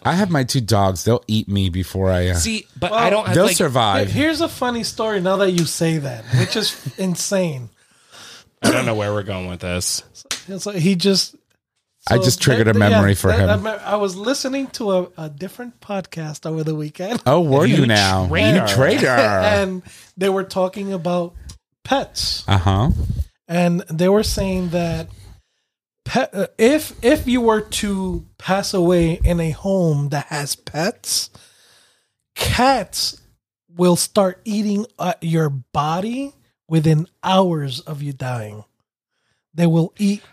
I 0.03 0.13
have 0.13 0.29
my 0.29 0.43
two 0.43 0.61
dogs. 0.61 1.03
They'll 1.03 1.23
eat 1.27 1.47
me 1.47 1.69
before 1.69 2.11
I. 2.11 2.29
Uh, 2.29 2.35
See, 2.35 2.67
but 2.79 2.91
I 2.91 3.09
don't. 3.09 3.33
they'll 3.33 3.45
like, 3.45 3.55
survive. 3.55 4.11
Here's 4.11 4.41
a 4.41 4.49
funny 4.49 4.83
story 4.83 5.21
now 5.21 5.37
that 5.37 5.51
you 5.51 5.65
say 5.65 5.97
that, 5.99 6.25
which 6.37 6.55
is 6.55 6.93
insane. 6.97 7.69
I 8.61 8.71
don't 8.71 8.85
know 8.85 8.95
where 8.95 9.11
we're 9.13 9.23
going 9.23 9.47
with 9.47 9.59
this. 9.61 10.03
It's 10.47 10.65
like 10.65 10.77
he 10.77 10.95
just. 10.95 11.35
I 12.09 12.17
just 12.17 12.41
triggered 12.41 12.67
a 12.67 12.73
that- 12.73 12.79
memory 12.79 13.13
for 13.13 13.27
that- 13.27 13.59
him. 13.59 13.67
I, 13.67 13.75
I 13.77 13.95
was 13.95 14.15
listening 14.15 14.67
to 14.71 14.91
a, 14.91 15.07
a 15.17 15.29
different 15.29 15.79
podcast 15.81 16.47
over 16.49 16.63
the 16.63 16.73
weekend, 16.73 17.21
oh, 17.27 17.41
were 17.41 17.65
you, 17.65 17.77
You 17.77 17.85
now? 17.85 18.27
traitor. 18.27 18.61
You 18.61 18.67
traitor. 18.67 19.07
and 19.07 19.83
they 20.17 20.29
were 20.29 20.43
talking 20.43 20.93
about 20.93 21.35
pets, 21.83 22.43
uh 22.47 22.57
huh. 22.57 22.89
and 23.47 23.81
they 23.81 24.09
were 24.09 24.23
saying 24.23 24.69
that 24.69 25.09
pet, 26.05 26.31
uh, 26.33 26.47
if 26.57 26.93
if 27.03 27.27
you 27.27 27.39
were 27.41 27.61
to 27.61 28.25
pass 28.39 28.73
away 28.73 29.19
in 29.23 29.39
a 29.39 29.51
home 29.51 30.09
that 30.09 30.25
has 30.27 30.55
pets, 30.55 31.29
cats 32.35 33.21
will 33.75 33.95
start 33.95 34.41
eating 34.43 34.85
uh, 34.99 35.13
your 35.21 35.49
body 35.49 36.33
within 36.71 37.05
hours 37.21 37.81
of 37.81 38.01
you 38.01 38.13
dying. 38.13 38.63
They 39.53 39.67
will 39.67 39.93
eat 39.99 40.23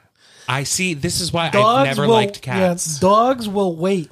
I 0.48 0.62
see. 0.62 0.94
This 0.94 1.20
is 1.20 1.30
why 1.30 1.50
dogs 1.50 1.66
I've 1.90 1.96
never 1.96 2.06
will, 2.08 2.14
liked 2.14 2.40
cats. 2.40 2.94
Yeah, 2.94 3.00
dogs 3.08 3.46
will 3.48 3.76
wait 3.76 4.10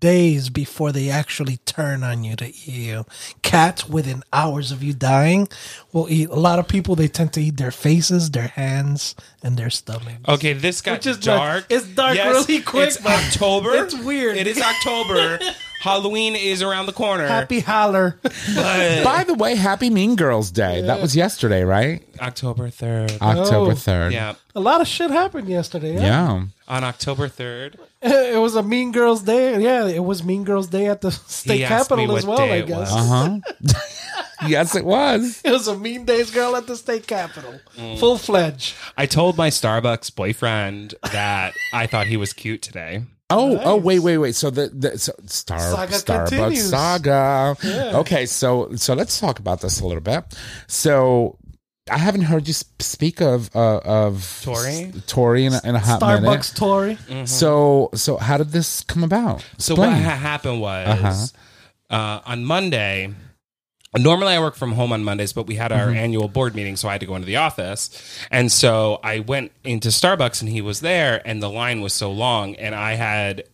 days 0.00 0.50
before 0.50 0.90
they 0.90 1.10
actually 1.10 1.58
turn 1.58 2.02
on 2.02 2.24
you 2.24 2.34
to 2.36 2.46
eat 2.48 2.66
you. 2.66 3.06
Cats, 3.42 3.88
within 3.88 4.22
hours 4.32 4.72
of 4.72 4.82
you 4.82 4.92
dying, 4.92 5.48
will 5.92 6.08
eat. 6.10 6.28
A 6.30 6.34
lot 6.34 6.58
of 6.58 6.66
people 6.66 6.96
they 6.96 7.06
tend 7.08 7.32
to 7.34 7.40
eat 7.40 7.56
their 7.56 7.70
faces, 7.70 8.32
their 8.32 8.48
hands, 8.48 9.14
and 9.44 9.56
their 9.56 9.70
stomach. 9.70 10.16
Okay, 10.28 10.54
this 10.54 10.80
got 10.80 10.94
Which 10.94 11.06
is 11.06 11.18
dark. 11.18 11.38
dark. 11.40 11.66
It's 11.70 11.86
dark 11.86 12.16
really 12.16 12.62
quick, 12.62 12.88
It's 12.88 13.06
October. 13.06 13.74
it's 13.74 13.94
weird. 13.94 14.36
It 14.36 14.48
is 14.48 14.60
October. 14.60 15.38
Halloween 15.80 16.34
is 16.36 16.62
around 16.62 16.86
the 16.86 16.92
corner. 16.92 17.26
Happy 17.26 17.60
holler! 17.60 18.18
but 18.22 19.04
By 19.04 19.24
the 19.26 19.34
way, 19.34 19.54
Happy 19.54 19.90
Mean 19.90 20.16
Girls 20.16 20.50
Day. 20.50 20.82
That 20.82 21.00
was 21.00 21.14
yesterday, 21.14 21.62
right? 21.64 22.02
October 22.20 22.70
third. 22.70 23.12
October 23.20 23.72
Oh. 23.72 23.74
3rd. 23.74 24.12
Yeah, 24.12 24.34
a 24.54 24.60
lot 24.60 24.80
of 24.80 24.88
shit 24.88 25.10
happened 25.10 25.48
yesterday. 25.48 25.94
Yeah, 25.94 26.00
Yeah. 26.02 26.44
on 26.68 26.84
October 26.84 27.28
third. 27.28 27.78
it 28.02 28.40
was 28.40 28.54
a 28.56 28.62
Mean 28.62 28.92
Girls 28.92 29.22
Day. 29.22 29.60
Yeah, 29.62 29.86
it 29.86 30.04
was 30.04 30.24
Mean 30.24 30.44
Girls 30.44 30.66
Day 30.68 30.86
at 30.86 31.00
the 31.02 31.10
state 31.12 31.58
He 31.58 31.64
asked 31.64 31.90
me 31.90 31.96
capitol 31.98 32.16
as 32.16 32.26
what 32.26 32.38
well. 32.38 32.46
day 32.48 32.52
I 32.54 32.56
it 32.58 32.66
guess 32.66 32.92
was. 32.92 33.10
Uh 33.10 33.40
huh. 33.74 34.48
yes, 34.48 34.74
it 34.74 34.84
was. 34.84 35.40
it 35.44 35.50
was 35.50 35.68
a 35.68 35.76
Mean 35.76 36.04
Days 36.04 36.30
girl 36.30 36.56
at 36.56 36.66
the 36.66 36.76
state 36.76 37.06
capitol, 37.06 37.60
Mm. 37.76 37.98
full 37.98 38.16
fledged. 38.18 38.74
I 38.96 39.06
told 39.06 39.36
my 39.36 39.50
Starbucks 39.50 40.14
boyfriend 40.14 40.94
that 41.12 41.52
I 41.72 41.86
thought 41.86 42.06
he 42.06 42.16
was 42.16 42.32
cute 42.32 42.62
today. 42.62 43.02
Oh, 43.28 43.58
oh, 43.64 43.76
wait, 43.76 43.98
wait, 43.98 44.18
wait. 44.18 44.34
So 44.36 44.50
the, 44.50 44.68
the 44.68 44.98
so 44.98 45.12
Star 45.26 45.58
Saga 45.58 45.94
Starbucks 45.94 46.28
continues. 46.30 46.70
saga. 46.70 47.56
Okay, 47.98 48.24
so 48.26 48.70
so 48.76 48.94
let's 48.94 49.18
talk 49.18 49.40
about 49.40 49.60
this 49.60 49.80
a 49.80 49.86
little 49.86 50.00
bit. 50.02 50.22
So 50.68 51.36
I 51.90 51.98
haven't 51.98 52.22
heard 52.22 52.46
you 52.46 52.54
speak 52.54 53.20
of 53.20 53.50
uh, 53.56 53.78
of 53.78 54.40
Tori? 54.44 54.92
Tori 55.08 55.44
in 55.44 55.54
a, 55.54 55.60
in 55.64 55.74
a 55.74 55.80
hot 55.80 56.00
Starbucks 56.00 56.22
minute. 56.22 56.52
Tory. 56.54 57.26
So 57.26 57.90
so 57.94 58.16
how 58.16 58.36
did 58.38 58.50
this 58.52 58.82
come 58.84 59.02
about? 59.02 59.44
So 59.58 59.74
what 59.74 59.90
ha- 59.90 59.96
happened 59.98 60.60
was 60.60 60.86
Uh-huh. 61.90 61.94
uh, 61.96 62.20
on 62.30 62.44
Monday. 62.44 63.12
Normally, 63.98 64.34
I 64.34 64.40
work 64.40 64.54
from 64.56 64.72
home 64.72 64.92
on 64.92 65.02
Mondays, 65.04 65.32
but 65.32 65.46
we 65.46 65.54
had 65.56 65.72
our 65.72 65.86
Mm-hmm. 65.88 65.96
annual 65.96 66.28
board 66.28 66.54
meeting, 66.54 66.76
so 66.76 66.88
I 66.88 66.92
had 66.92 67.00
to 67.00 67.06
go 67.06 67.14
into 67.16 67.26
the 67.26 67.36
office. 67.36 67.90
And 68.30 68.50
so 68.52 69.00
I 69.02 69.20
went 69.20 69.52
into 69.64 69.88
Starbucks, 69.88 70.40
and 70.40 70.50
he 70.50 70.60
was 70.60 70.80
there, 70.80 71.22
and 71.24 71.42
the 71.42 71.50
line 71.50 71.80
was 71.80 71.92
so 71.92 72.10
long, 72.12 72.54
and 72.56 72.74
I 72.74 72.94
had 72.94 73.44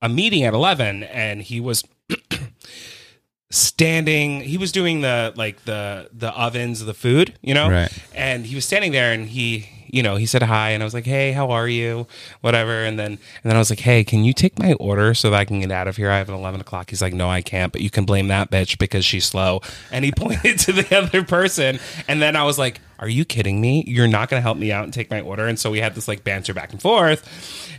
a 0.00 0.08
meeting 0.08 0.42
at 0.44 0.54
eleven, 0.54 1.02
and 1.04 1.42
he 1.42 1.60
was 1.60 1.84
standing. 3.50 4.40
He 4.40 4.58
was 4.58 4.72
doing 4.72 5.00
the 5.02 5.32
like 5.36 5.64
the 5.64 6.08
the 6.12 6.30
ovens 6.30 6.80
of 6.80 6.86
the 6.86 6.94
food, 6.94 7.38
you 7.42 7.54
know, 7.54 7.68
Right. 7.70 7.92
and 8.14 8.46
he 8.46 8.54
was 8.54 8.64
standing 8.64 8.92
there 8.92 9.12
and 9.12 9.28
he 9.28 9.68
you 9.92 10.02
know 10.02 10.16
he 10.16 10.26
said 10.26 10.42
hi 10.42 10.70
and 10.70 10.82
i 10.82 10.86
was 10.86 10.94
like 10.94 11.04
hey 11.04 11.30
how 11.30 11.50
are 11.50 11.68
you? 11.68 12.06
Whatever 12.40 12.82
and 12.82 12.98
then 12.98 13.12
and 13.12 13.18
then 13.44 13.54
i 13.54 13.58
was 13.58 13.70
like 13.70 13.78
hey 13.78 14.02
can 14.02 14.24
you 14.24 14.32
take 14.32 14.58
my 14.58 14.72
order 14.74 15.14
so 15.14 15.30
that 15.30 15.36
i 15.36 15.44
can 15.44 15.60
get 15.60 15.70
out 15.70 15.86
of 15.86 15.96
here? 15.96 16.10
I 16.10 16.18
have 16.18 16.28
an 16.28 16.34
11 16.34 16.60
o'clock. 16.60 16.90
He's 16.90 17.02
like 17.02 17.14
no 17.14 17.28
i 17.28 17.42
can't 17.42 17.70
but 17.70 17.80
you 17.82 17.90
can 17.90 18.04
blame 18.04 18.28
that 18.28 18.50
bitch 18.50 18.78
because 18.78 19.04
she's 19.04 19.26
slow. 19.26 19.60
And 19.92 20.04
he 20.04 20.10
pointed 20.16 20.58
to 20.60 20.72
the 20.72 20.96
other 20.96 21.22
person 21.22 21.78
and 22.08 22.20
then 22.20 22.34
i 22.34 22.42
was 22.42 22.58
like 22.58 22.80
are 22.98 23.08
you 23.08 23.24
kidding 23.24 23.60
me? 23.60 23.82
You're 23.88 24.06
not 24.06 24.28
going 24.28 24.38
to 24.38 24.42
help 24.42 24.56
me 24.56 24.70
out 24.70 24.84
and 24.84 24.92
take 24.92 25.10
my 25.10 25.20
order? 25.20 25.48
And 25.48 25.58
so 25.58 25.72
we 25.72 25.80
had 25.80 25.96
this 25.96 26.06
like 26.06 26.22
banter 26.22 26.54
back 26.54 26.70
and 26.70 26.80
forth 26.80 27.28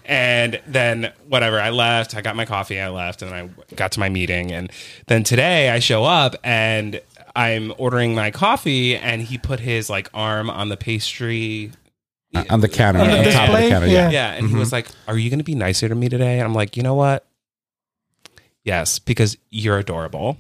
and 0.06 0.60
then 0.68 1.14
whatever 1.30 1.62
i 1.62 1.70
left 1.70 2.14
i 2.14 2.20
got 2.20 2.36
my 2.36 2.44
coffee 2.44 2.78
i 2.78 2.90
left 2.90 3.22
and 3.22 3.34
i 3.34 3.50
got 3.76 3.94
to 3.94 4.02
my 4.02 4.10
meeting 4.10 4.52
and 4.52 4.70
then 5.08 5.24
today 5.24 5.70
i 5.70 5.80
show 5.80 6.04
up 6.04 6.36
and 6.44 7.00
I'm 7.36 7.74
ordering 7.78 8.14
my 8.14 8.32
coffee, 8.32 8.96
and 8.96 9.22
he 9.22 9.38
put 9.38 9.60
his 9.60 9.90
like 9.90 10.10
arm 10.14 10.50
on 10.50 10.70
the 10.70 10.78
pastry. 10.78 11.72
On 12.50 12.62
the 12.62 12.70
counter, 12.70 13.00
On 13.00 13.08
the 13.08 13.18
on 13.20 13.26
top 13.26 13.50
of 13.50 13.62
the 13.62 13.70
counter. 13.70 13.88
Yeah. 13.88 14.10
Yeah. 14.10 14.12
Yeah, 14.12 14.32
and 14.34 14.50
he 14.50 14.56
was 14.56 14.70
mm-hmm. 14.70 14.76
like, 14.76 14.88
"Are 15.08 15.18
you 15.18 15.30
going 15.30 15.40
to 15.40 15.46
be 15.46 15.56
nicer 15.56 15.88
to 15.88 15.96
me 15.96 16.10
today?" 16.10 16.40
And 16.40 16.44
I'm 16.44 16.54
like, 16.54 16.78
"You 16.78 16.84
know 16.84 16.96
what? 16.96 17.26
Yes, 18.64 19.00
because 19.00 19.38
you're 19.50 19.78
adorable." 19.78 20.38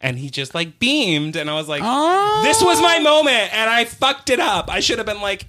And 0.00 0.18
he 0.18 0.30
just 0.30 0.54
like 0.54 0.78
beamed, 0.78 1.36
and 1.36 1.50
I 1.50 1.54
was 1.54 1.68
like, 1.68 1.82
Oh. 1.84 2.42
"This 2.44 2.62
was 2.62 2.80
my 2.80 2.96
oh. 3.00 3.02
moment, 3.02 3.52
and 3.52 3.68
I 3.68 3.84
fucked 3.84 4.30
it 4.30 4.40
up. 4.40 4.70
I 4.70 4.80
should 4.80 4.98
have 4.98 5.06
been 5.06 5.20
like, 5.20 5.46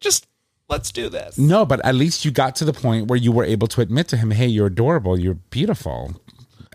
just 0.00 0.26
let's 0.68 0.92
do 0.92 1.08
this." 1.08 1.36
No, 1.36 1.66
but 1.66 1.84
at 1.84 1.94
least 1.94 2.24
you 2.24 2.30
got 2.30 2.56
to 2.56 2.64
the 2.64 2.72
point 2.72 3.08
where 3.08 3.18
you 3.18 3.32
were 3.32 3.44
able 3.44 3.66
to 3.68 3.80
admit 3.80 4.08
to 4.08 4.16
him, 4.16 4.30
"Hey, 4.30 4.46
you're 4.46 4.68
adorable. 4.68 5.18
You're 5.18 5.34
beautiful." 5.34 6.14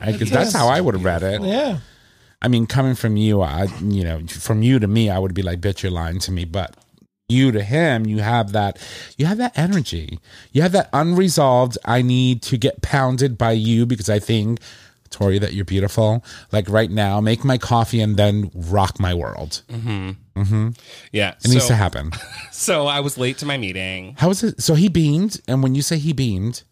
Because 0.05 0.29
that's 0.29 0.53
how 0.53 0.69
I 0.69 0.79
would 0.79 0.93
have 0.93 1.03
read 1.03 1.23
it. 1.23 1.41
Yeah. 1.41 1.79
I 2.41 2.47
mean, 2.47 2.67
coming 2.67 2.95
from 2.95 3.17
you, 3.17 3.41
I 3.41 3.67
you 3.81 4.03
know, 4.03 4.25
from 4.27 4.61
you 4.61 4.79
to 4.79 4.87
me, 4.87 5.09
I 5.09 5.19
would 5.19 5.33
be 5.33 5.41
like, 5.41 5.59
"Bitch, 5.59 5.83
you're 5.83 5.91
lying 5.91 6.19
to 6.19 6.31
me." 6.31 6.45
But 6.45 6.75
you 7.29 7.51
to 7.51 7.63
him, 7.63 8.05
you 8.05 8.19
have 8.19 8.51
that, 8.53 8.77
you 9.17 9.25
have 9.25 9.37
that 9.37 9.57
energy, 9.57 10.19
you 10.51 10.61
have 10.61 10.71
that 10.73 10.89
unresolved. 10.93 11.77
I 11.85 12.01
need 12.01 12.41
to 12.43 12.57
get 12.57 12.81
pounded 12.81 13.37
by 13.37 13.51
you 13.51 13.85
because 13.85 14.09
I 14.09 14.19
think, 14.19 14.59
Tori, 15.09 15.39
that 15.39 15.53
you're 15.53 15.65
beautiful. 15.65 16.23
Like 16.51 16.69
right 16.69 16.91
now, 16.91 17.19
make 17.21 17.43
my 17.43 17.57
coffee 17.57 17.99
and 18.01 18.15
then 18.17 18.51
rock 18.53 18.99
my 18.99 19.13
world. 19.13 19.61
Mm-hmm. 19.69 20.11
Mm-hmm. 20.39 20.69
yeah, 21.11 21.35
It 21.43 21.49
needs 21.49 21.67
to 21.67 21.75
happen. 21.75 22.11
so 22.51 22.87
I 22.87 22.99
was 22.99 23.17
late 23.17 23.37
to 23.39 23.45
my 23.45 23.57
meeting. 23.57 24.15
How 24.17 24.29
is 24.29 24.43
it? 24.43 24.61
So 24.61 24.75
he 24.75 24.87
beamed, 24.87 25.41
and 25.47 25.61
when 25.63 25.73
you 25.75 25.81
say 25.81 25.97
he 25.97 26.13
beamed, 26.13 26.63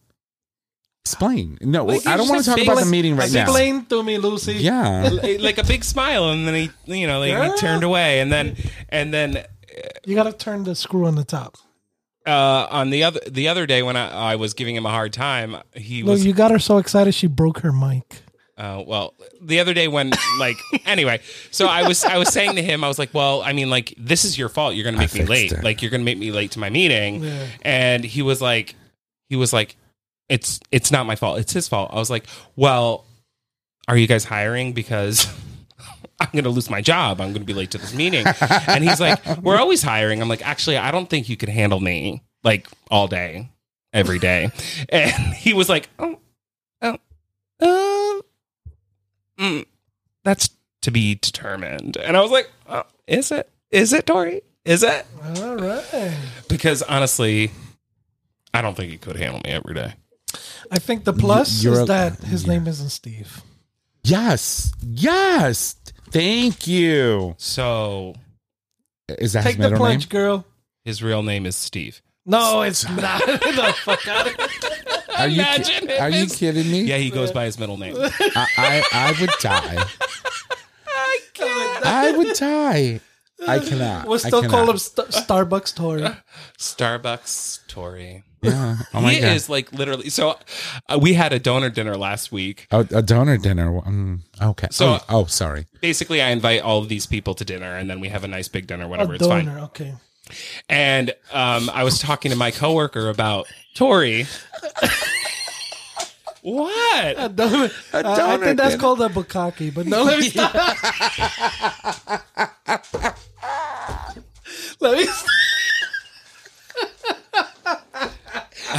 explain. 1.04 1.58
No, 1.62 1.86
Like, 1.86 2.06
I 2.06 2.18
don't 2.18 2.28
want 2.30 2.44
to 2.44 2.50
talk 2.50 2.58
big- 2.58 2.68
about 2.68 2.80
the 2.80 2.86
meeting 2.86 3.16
right 3.16 3.32
now. 3.32 3.44
Explain 3.44 3.86
to 3.86 4.04
me, 4.04 4.18
Lucy. 4.18 4.54
Yeah. 4.56 5.10
like 5.40 5.58
a 5.58 5.64
big 5.64 5.84
smile, 5.84 6.30
and 6.30 6.48
then 6.48 6.54
he, 6.86 7.00
you 7.00 7.08
know, 7.08 7.20
like 7.20 7.30
Yeah. 7.32 7.52
he 7.54 7.58
turned 7.58 7.84
away, 7.84 8.20
and 8.20 8.32
then, 8.32 8.56
and 8.90 9.14
then 9.14 9.44
You 10.06 10.16
got 10.16 10.24
to 10.24 10.34
turn 10.34 10.64
the 10.64 10.76
screw 10.76 11.06
on 11.06 11.16
the 11.16 11.24
top. 11.24 11.56
uh, 12.26 12.68
on 12.70 12.90
the 12.90 13.04
other 13.04 13.20
the 13.30 13.48
other 13.48 13.66
day 13.66 13.82
when 13.84 13.96
I, 13.96 14.34
I 14.34 14.36
was 14.36 14.54
giving 14.54 14.76
him 14.76 14.86
a 14.86 14.90
hard 14.90 15.14
time, 15.14 15.58
he 15.74 16.04
Look, 16.04 16.12
was 16.14 16.26
you 16.26 16.34
got 16.34 16.52
her 16.52 16.60
so 16.60 16.78
excited 16.78 17.14
she 17.14 17.28
broke 17.28 17.60
her 17.60 17.72
mic. 17.72 18.22
Oh 18.58 18.82
well, 18.88 19.14
the 19.42 19.60
other 19.60 19.74
day 19.74 19.88
when 19.88 20.12
like 20.40 20.58
anyway, 20.86 21.22
so 21.52 21.68
I 21.68 21.88
was 21.88 22.04
I 22.04 22.18
was 22.18 22.30
saying 22.30 22.56
to 22.56 22.62
him, 22.64 22.84
I 22.84 22.88
was 22.88 22.98
like, 23.00 23.14
well, 23.14 23.42
I 23.44 23.54
mean, 23.54 23.70
like 23.70 23.94
this 23.98 24.26
is 24.26 24.38
your 24.38 24.50
fault. 24.50 24.74
You're 24.76 24.84
gonna 24.84 24.98
make 24.98 25.14
me 25.14 25.20
fixed 25.20 25.30
late. 25.30 25.52
it. 25.52 25.64
Like 25.64 25.82
you're 25.82 25.92
gonna 25.92 26.04
make 26.04 26.18
me 26.18 26.32
late 26.32 26.52
to 26.52 26.60
my 26.60 26.70
meeting. 26.70 27.24
And 27.62 28.04
he 28.04 28.22
was 28.24 28.42
like, 28.42 28.76
he 29.30 29.36
was 29.36 29.54
like, 29.54 29.78
it's 30.28 30.60
it's 30.72 30.92
not 30.92 31.06
my 31.06 31.16
fault. 31.16 31.40
It's 31.40 31.54
his 31.54 31.68
fault. 31.68 31.92
I 31.94 31.98
was 31.98 32.10
like, 32.10 32.26
well, 32.56 33.06
are 33.88 33.96
you 33.98 34.08
guys 34.08 34.26
hiring 34.26 34.74
because? 34.74 35.28
I'm 36.20 36.30
going 36.34 36.44
to 36.46 36.50
lose 36.50 36.70
my 36.70 36.82
job. 36.82 37.22
I'm 37.22 37.28
going 37.30 37.42
to 37.42 37.46
be 37.46 37.54
late 37.54 37.72
to 37.72 37.78
this 37.78 37.94
meeting. 37.94 38.26
And 38.68 38.84
he's 38.84 39.00
like, 39.00 39.24
We're 39.42 39.58
always 39.58 39.84
hiring. 39.84 40.22
I'm 40.22 40.30
like, 40.30 40.46
Actually, 40.46 40.78
I 40.78 40.92
don't 40.92 41.10
think 41.10 41.30
you 41.30 41.38
could 41.38 41.50
handle 41.50 41.80
me 41.80 42.24
like 42.44 42.68
all 42.90 43.08
day, 43.08 43.50
every 43.94 44.20
day. 44.20 44.50
And 44.90 45.34
he 45.36 45.54
was 45.54 45.70
like, 45.70 45.90
Oh, 46.00 46.20
oh, 46.82 46.98
uh, 47.60 49.42
mm, 49.42 49.66
that's 50.24 50.50
to 50.82 50.92
be 50.92 51.16
determined. 51.16 51.98
And 51.98 52.18
I 52.18 52.22
was 52.22 52.32
like, 52.32 52.50
oh, 52.68 52.84
Is 53.08 53.32
it? 53.32 53.50
Is 53.72 53.94
it, 53.94 54.06
Tori? 54.08 54.42
Is 54.66 54.84
it? 54.84 55.06
All 55.38 55.56
right. 55.56 56.16
Because 56.50 56.82
honestly, 56.84 57.52
I 58.54 58.62
don't 58.62 58.76
think 58.76 58.92
he 58.92 58.98
could 58.98 59.16
handle 59.18 59.42
me 59.44 59.52
every 59.52 59.74
day. 59.76 59.94
I 60.72 60.80
think 60.80 61.04
the 61.06 61.14
plus 61.14 61.64
you're 61.64 61.74
is 61.74 61.80
a- 61.82 61.86
that 61.86 62.20
his 62.20 62.48
name 62.48 62.68
isn't 62.68 62.90
Steve. 62.90 63.42
Yes. 64.04 64.72
Yes. 64.82 65.76
Thank 66.12 66.68
you. 66.68 67.36
So 67.38 68.16
Is 69.10 69.34
that 69.34 69.44
Take 69.44 69.56
his 69.56 69.58
the 69.58 69.64
middle 69.72 69.86
name? 69.86 69.92
plunge, 70.00 70.10
girl. 70.10 70.46
his 70.86 71.02
real 71.04 71.24
name 71.24 71.46
is 71.46 71.56
Steve. 71.56 72.02
No, 72.26 72.62
it's 72.64 72.88
not. 72.90 73.22
the 73.26 73.74
fuck 73.84 74.08
out 74.08 74.28
of 74.28 74.36
here. 74.36 74.48
Are 75.18 75.28
you, 75.28 75.42
Imagine 75.42 75.88
ki- 75.88 75.94
if 75.94 76.02
are 76.02 76.10
you 76.10 76.16
it's- 76.24 76.36
kidding 76.38 76.70
me? 76.72 76.82
Yeah, 76.84 76.98
he 76.98 77.10
goes 77.10 77.32
by 77.32 77.46
his 77.46 77.58
middle 77.58 77.78
name. 77.78 77.96
I, 77.98 78.48
I, 78.58 78.84
I 78.92 79.16
would 79.22 79.30
die. 79.42 79.84
I 81.40 82.14
would 82.18 82.36
die. 82.36 83.00
I 83.48 83.60
cannot. 83.60 84.08
We'll 84.08 84.16
I 84.16 84.18
still 84.18 84.44
call 84.50 84.70
him 84.70 84.78
St- 84.78 85.08
Starbucks 85.10 85.76
Tory. 85.76 86.08
Starbucks 86.58 87.66
Tory. 87.68 88.24
Yeah. 88.42 88.78
Oh 88.94 89.02
my 89.02 89.14
he 89.14 89.22
god. 89.22 89.36
is 89.36 89.50
like 89.50 89.72
literally. 89.74 90.10
So 90.10 90.38
uh, 90.90 91.00
we 91.02 91.14
had 91.14 91.34
a 91.34 91.40
donor 91.40 91.70
dinner 91.70 91.98
last 91.98 92.32
week. 92.32 92.68
a, 92.72 92.80
a 92.92 93.02
donor 93.02 93.38
dinner. 93.38 93.72
Mm, 93.82 94.20
okay. 94.42 94.68
So- 94.72 95.00
oh, 95.00 95.04
oh, 95.10 95.26
sorry. 95.26 95.66
Basically, 95.82 96.22
I 96.22 96.30
invite 96.30 96.62
all 96.62 96.80
of 96.80 96.88
these 96.90 97.06
people 97.08 97.34
to 97.36 97.46
dinner, 97.46 97.76
and 97.76 97.90
then 97.90 98.00
we 98.00 98.10
have 98.10 98.24
a 98.24 98.28
nice 98.28 98.48
big 98.48 98.68
dinner. 98.68 98.86
A 98.86 98.88
Whatever, 98.88 99.16
it's 99.16 99.28
fine. 99.28 99.50
Okay. 99.50 99.94
And 100.70 101.12
um, 101.32 101.70
I 101.74 101.84
was 101.84 102.00
talking 102.00 102.32
to 102.32 102.38
my 102.38 102.52
coworker 102.52 103.10
about 103.10 103.48
Tori. 103.76 104.28
what? 106.42 107.16
A 107.18 107.30
donor. 107.30 107.72
I- 107.94 108.00
I 108.00 108.02
donor 108.02 108.46
think 108.46 108.58
that's 108.58 108.76
called 108.76 109.02
a 109.02 109.10
bukkake, 109.10 109.74
but 109.74 109.88
no, 109.88 110.04
let 110.04 110.20
me 110.20 110.30
stop. 110.30 110.54
let 114.80 114.98
me 114.98 115.06
stop. 115.06 115.26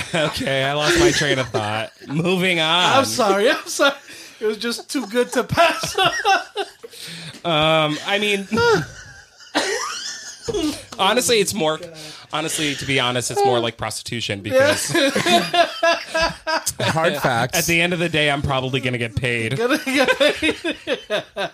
Okay, 0.14 0.64
I 0.64 0.72
lost 0.74 0.98
my 1.00 1.10
train 1.10 1.38
of 1.38 1.48
thought. 1.48 1.92
Moving 2.06 2.60
on. 2.60 2.98
I'm 2.98 3.04
sorry. 3.04 3.50
I'm 3.50 3.66
sorry. 3.66 3.94
It 4.40 4.46
was 4.46 4.58
just 4.58 4.88
too 4.90 5.06
good 5.06 5.32
to 5.32 5.44
pass. 5.44 5.98
Um, 7.44 7.96
I 8.06 8.18
mean, 8.20 8.46
honestly, 10.98 11.38
it's 11.40 11.54
more. 11.54 11.80
Honestly, 12.32 12.74
to 12.74 12.84
be 12.84 13.00
honest, 13.00 13.30
it's 13.30 13.42
more 13.44 13.58
like 13.58 13.78
prostitution 13.78 14.42
because 14.42 14.90
Hard 16.78 17.16
facts. 17.16 17.58
at 17.58 17.64
the 17.64 17.80
end 17.80 17.94
of 17.94 17.98
the 17.98 18.10
day, 18.10 18.30
I'm 18.30 18.42
probably 18.42 18.80
going 18.80 18.92
to 18.92 18.98
get 18.98 19.16
paid. 19.16 19.58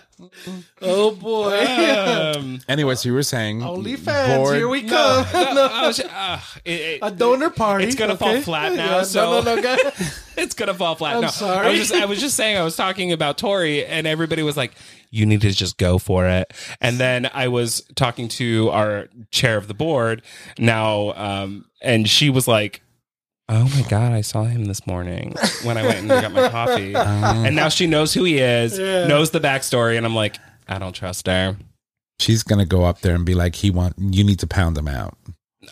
oh 0.81 1.11
boy. 1.11 1.59
Um, 1.65 2.61
Anyways, 2.69 3.05
you 3.05 3.13
were 3.13 3.23
saying 3.23 3.59
OnlyFans, 3.59 4.37
bored- 4.37 4.55
here 4.57 4.67
we 4.69 4.83
come. 4.83 5.25
I 5.33 5.87
was- 5.87 5.99
uh, 5.99 6.39
it- 6.63 6.71
it- 6.81 6.99
A 7.01 7.11
donor 7.11 7.49
party. 7.49 7.85
It's 7.85 7.95
gonna 7.95 8.17
fall 8.17 8.29
okay? 8.29 8.41
flat 8.41 8.73
now, 8.73 8.97
Yeah, 8.97 9.03
so- 9.03 9.41
no, 9.41 9.41
no, 9.41 9.55
no, 9.55 9.61
guys. 9.61 10.23
it's 10.37 10.53
gonna 10.55 10.73
fall 10.73 10.95
flat. 10.95 11.15
I'm 11.15 11.21
no, 11.21 11.27
sorry. 11.27 11.67
I 11.67 11.69
was 11.71 11.79
just 11.79 11.93
I 11.93 12.05
was 12.05 12.19
just 12.19 12.35
saying 12.35 12.57
I 12.57 12.63
was 12.63 12.75
talking 12.75 13.11
about 13.11 13.37
Tori, 13.37 13.85
and 13.85 14.07
everybody 14.07 14.41
was 14.43 14.55
like, 14.57 14.73
"You 15.11 15.25
need 15.25 15.41
to 15.41 15.51
just 15.51 15.77
go 15.77 15.97
for 15.97 16.25
it." 16.27 16.53
And 16.81 16.97
then 16.97 17.29
I 17.33 17.47
was 17.49 17.81
talking 17.95 18.27
to 18.29 18.69
our 18.69 19.07
chair 19.31 19.57
of 19.57 19.67
the 19.67 19.73
board 19.73 20.21
now, 20.57 21.11
um, 21.13 21.65
and 21.81 22.09
she 22.09 22.29
was 22.29 22.47
like. 22.47 22.81
Oh 23.47 23.63
my 23.75 23.81
god! 23.89 24.11
I 24.13 24.21
saw 24.21 24.43
him 24.45 24.65
this 24.65 24.87
morning 24.87 25.35
when 25.63 25.77
I 25.77 25.83
went 25.83 25.99
and 25.99 26.07
got 26.09 26.31
my 26.31 26.49
coffee, 26.57 26.93
ah. 26.95 27.43
and 27.45 27.55
now 27.55 27.69
she 27.69 27.85
knows 27.85 28.11
who 28.13 28.23
he 28.23 28.39
is, 28.39 28.77
Yeah. 28.79 29.05
knows 29.07 29.29
the 29.31 29.39
backstory, 29.39 29.97
and 29.97 30.05
I'm 30.05 30.15
like, 30.15 30.37
I 30.67 30.79
don't 30.79 30.93
trust 30.93 31.27
her. 31.27 31.55
She's 32.19 32.41
gonna 32.43 32.65
go 32.65 32.85
up 32.85 33.01
there 33.01 33.13
and 33.13 33.23
be 33.25 33.35
like, 33.35 33.53
"He 33.55 33.69
want 33.69 33.93
you 33.99 34.23
need 34.23 34.39
to 34.39 34.47
pound 34.47 34.77
him 34.77 34.87
out." 34.87 35.15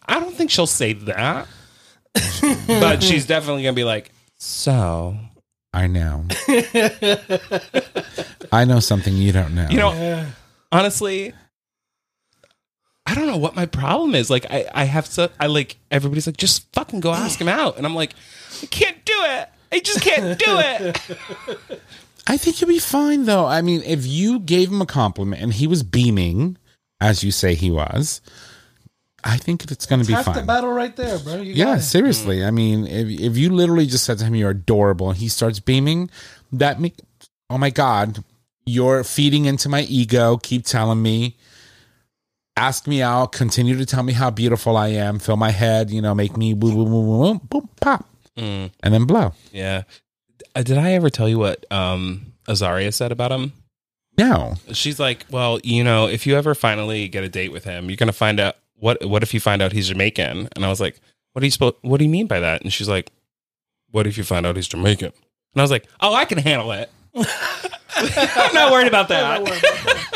I 0.07 0.19
don't 0.19 0.36
think 0.36 0.51
she'll 0.51 0.67
say 0.67 0.93
that, 0.93 1.47
but 2.67 3.01
she's 3.01 3.26
definitely 3.26 3.63
gonna 3.63 3.74
be 3.74 3.84
like, 3.86 4.11
so 4.38 5.17
I 5.74 5.88
know. 5.88 6.26
I 8.51 8.65
know 8.65 8.80
something 8.80 9.15
you 9.15 9.32
don't 9.32 9.55
know. 9.55 9.67
you 9.71 9.78
know, 9.78 9.93
Yeah. 9.93 10.26
honestly, 10.71 11.34
I 13.05 13.15
don't 13.15 13.27
know 13.27 13.37
what 13.37 13.55
my 13.55 13.65
problem 13.65 14.15
is. 14.15 14.29
Like, 14.29 14.45
I, 14.49 14.65
I 14.73 14.83
have 14.85 15.09
to 15.15 15.29
I 15.39 15.47
like, 15.47 15.77
everybody's 15.91 16.25
like, 16.25 16.37
just 16.37 16.71
fucking 16.73 17.01
go 17.01 17.11
ask 17.11 17.39
him 17.39 17.49
out. 17.49 17.77
And 17.77 17.85
I'm 17.85 17.95
like, 17.95 18.13
I 18.61 18.65
can't 18.67 19.03
do 19.05 19.13
it. 19.15 19.49
I 19.71 19.79
just 19.79 20.01
can't 20.01 20.39
do 20.39 20.45
it. 20.59 21.01
I 22.27 22.37
think 22.37 22.61
you'll 22.61 22.69
be 22.69 22.79
fine 22.79 23.25
though. 23.25 23.45
I 23.45 23.61
mean, 23.61 23.81
if 23.83 24.05
you 24.05 24.39
gave 24.39 24.69
him 24.71 24.81
a 24.81 24.85
compliment 24.85 25.41
and 25.41 25.53
he 25.53 25.67
was 25.67 25.83
beaming, 25.83 26.57
as 27.01 27.23
you 27.23 27.31
say 27.31 27.55
he 27.55 27.69
was, 27.69 28.21
I 29.25 29.37
think 29.37 29.69
it's 29.69 29.85
going 29.85 30.01
to 30.01 30.07
be 30.07 30.13
Half 30.13 30.33
the 30.33 30.41
battle 30.41 30.71
right 30.71 30.95
there, 30.95 31.17
bro. 31.19 31.35
You 31.35 31.53
Yeah, 31.53 31.65
got 31.65 31.77
it. 31.79 31.81
seriously. 31.81 32.45
I 32.45 32.51
mean, 32.51 32.87
if 32.87 33.07
if 33.19 33.37
you 33.37 33.49
literally 33.49 33.85
just 33.85 34.05
said 34.05 34.19
to 34.19 34.25
him 34.25 34.35
you're 34.35 34.51
adorable 34.51 35.09
and 35.09 35.17
he 35.17 35.27
starts 35.27 35.59
beaming, 35.59 36.09
that 36.51 36.79
me 36.79 36.93
oh 37.49 37.57
my 37.57 37.69
god, 37.69 38.23
you're 38.65 39.03
feeding 39.03 39.45
into 39.45 39.67
my 39.67 39.81
ego. 39.81 40.37
Keep 40.37 40.65
telling 40.65 41.01
me, 41.01 41.35
ask 42.57 42.87
me 42.87 43.01
out, 43.01 43.31
continue 43.31 43.77
to 43.77 43.85
tell 43.85 44.03
me 44.03 44.13
how 44.13 44.29
beautiful 44.29 44.77
I 44.77 44.89
am, 44.89 45.19
fill 45.19 45.37
my 45.37 45.51
head, 45.51 45.89
you 45.89 46.01
know, 46.01 46.13
make 46.13 46.37
me 46.37 46.53
woo 46.53 46.73
woo 46.75 46.83
woo 46.83 47.01
woo, 47.01 47.17
woo 47.19 47.39
boom 47.39 47.69
pop, 47.81 48.07
Mm, 48.37 48.71
and 48.81 48.93
then 48.93 49.05
blow. 49.05 49.33
yeah. 49.51 49.83
Uh, 50.55 50.61
Did 50.63 50.77
I 50.77 50.93
ever 50.93 51.09
tell 51.09 51.27
you 51.29 51.39
what 51.39 51.65
um, 51.71 52.33
Azaria 52.47 52.93
said 52.93 53.11
about 53.11 53.31
him? 53.31 53.53
No, 54.17 54.55
She's 54.73 54.99
like, 54.99 55.25
well, 55.31 55.59
you 55.63 55.83
know, 55.83 56.07
if 56.07 56.27
you 56.27 56.35
ever 56.35 56.53
finally 56.53 57.07
get 57.07 57.23
a 57.23 57.29
date 57.29 57.51
with 57.51 57.63
him, 57.63 57.89
you're 57.89 57.97
gonna 57.97 58.11
find 58.13 58.39
out 58.39 58.55
what. 58.75 59.03
What 59.03 59.23
if 59.23 59.33
you 59.33 59.39
find 59.39 59.61
out 59.61 59.71
he's 59.71 59.87
Jamaican? 59.87 60.49
And 60.55 60.63
I 60.65 60.69
was 60.69 60.79
like, 60.79 60.99
what 61.31 61.39
do 61.39 61.47
you 61.47 61.51
supposed? 61.51 61.77
What 61.81 61.97
do 61.97 62.03
you 62.03 62.09
mean 62.11 62.27
by 62.27 62.39
that? 62.39 62.61
And 62.61 62.71
she's 62.71 62.87
like, 62.89 63.11
what 63.89 64.05
if 64.05 64.15
you 64.17 64.23
find 64.23 64.45
out 64.45 64.55
he's 64.55 64.67
Jamaican? 64.67 65.07
And 65.53 65.59
I 65.59 65.63
was 65.63 65.71
like, 65.71 65.87
oh, 66.01 66.13
I 66.13 66.25
can 66.25 66.37
handle 66.37 66.71
it. 66.73 66.91
I'm 67.95 68.53
not 68.53 68.71
worried 68.71 68.87
about 68.87 69.07
that. 69.07 69.41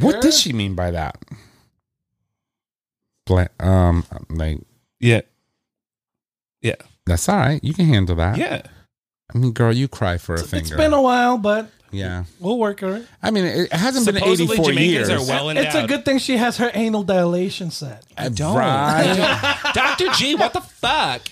what 0.00 0.20
did 0.20 0.34
she 0.34 0.52
mean 0.52 0.74
by 0.74 0.90
that? 0.92 1.16
Bla- 3.26 3.48
um, 3.60 4.04
like 4.30 4.60
Yeah, 5.00 5.22
Yeah. 6.60 6.74
that's 7.06 7.28
all 7.28 7.36
right. 7.38 7.62
You 7.64 7.72
can 7.74 7.86
handle 7.86 8.16
that. 8.16 8.36
yeah. 8.38 8.62
I 9.34 9.38
mean, 9.38 9.52
girl, 9.52 9.72
you 9.72 9.88
cry 9.88 10.18
for 10.18 10.34
a 10.34 10.40
It's 10.40 10.50
finger. 10.50 10.66
It's 10.66 10.76
been 10.76 10.92
a 10.92 11.00
while, 11.00 11.38
but 11.38 11.70
yeah. 11.90 12.24
we'll 12.40 12.58
work 12.58 12.82
on 12.82 12.94
it. 12.96 13.06
I 13.22 13.30
mean, 13.30 13.46
it 13.46 13.72
hasn't 13.72 14.04
been 14.06 14.16
Supposedly 14.16 14.54
84 14.56 14.64
Jamaicans 14.72 15.08
years. 15.08 15.10
are 15.10 15.26
well 15.32 15.48
endowed. 15.50 15.64
It's 15.66 15.74
a 15.74 15.86
good 15.86 16.04
thing 16.04 16.18
she 16.18 16.36
has 16.36 16.58
her 16.58 16.70
anal 16.74 17.02
dilation 17.02 17.70
set. 17.70 18.04
I 18.18 18.28
don't. 18.28 18.54
Right? 18.56 19.56
Dr. 19.74 20.08
G, 20.12 20.34
what 20.34 20.52
the 20.52 20.60
fuck? 20.60 21.22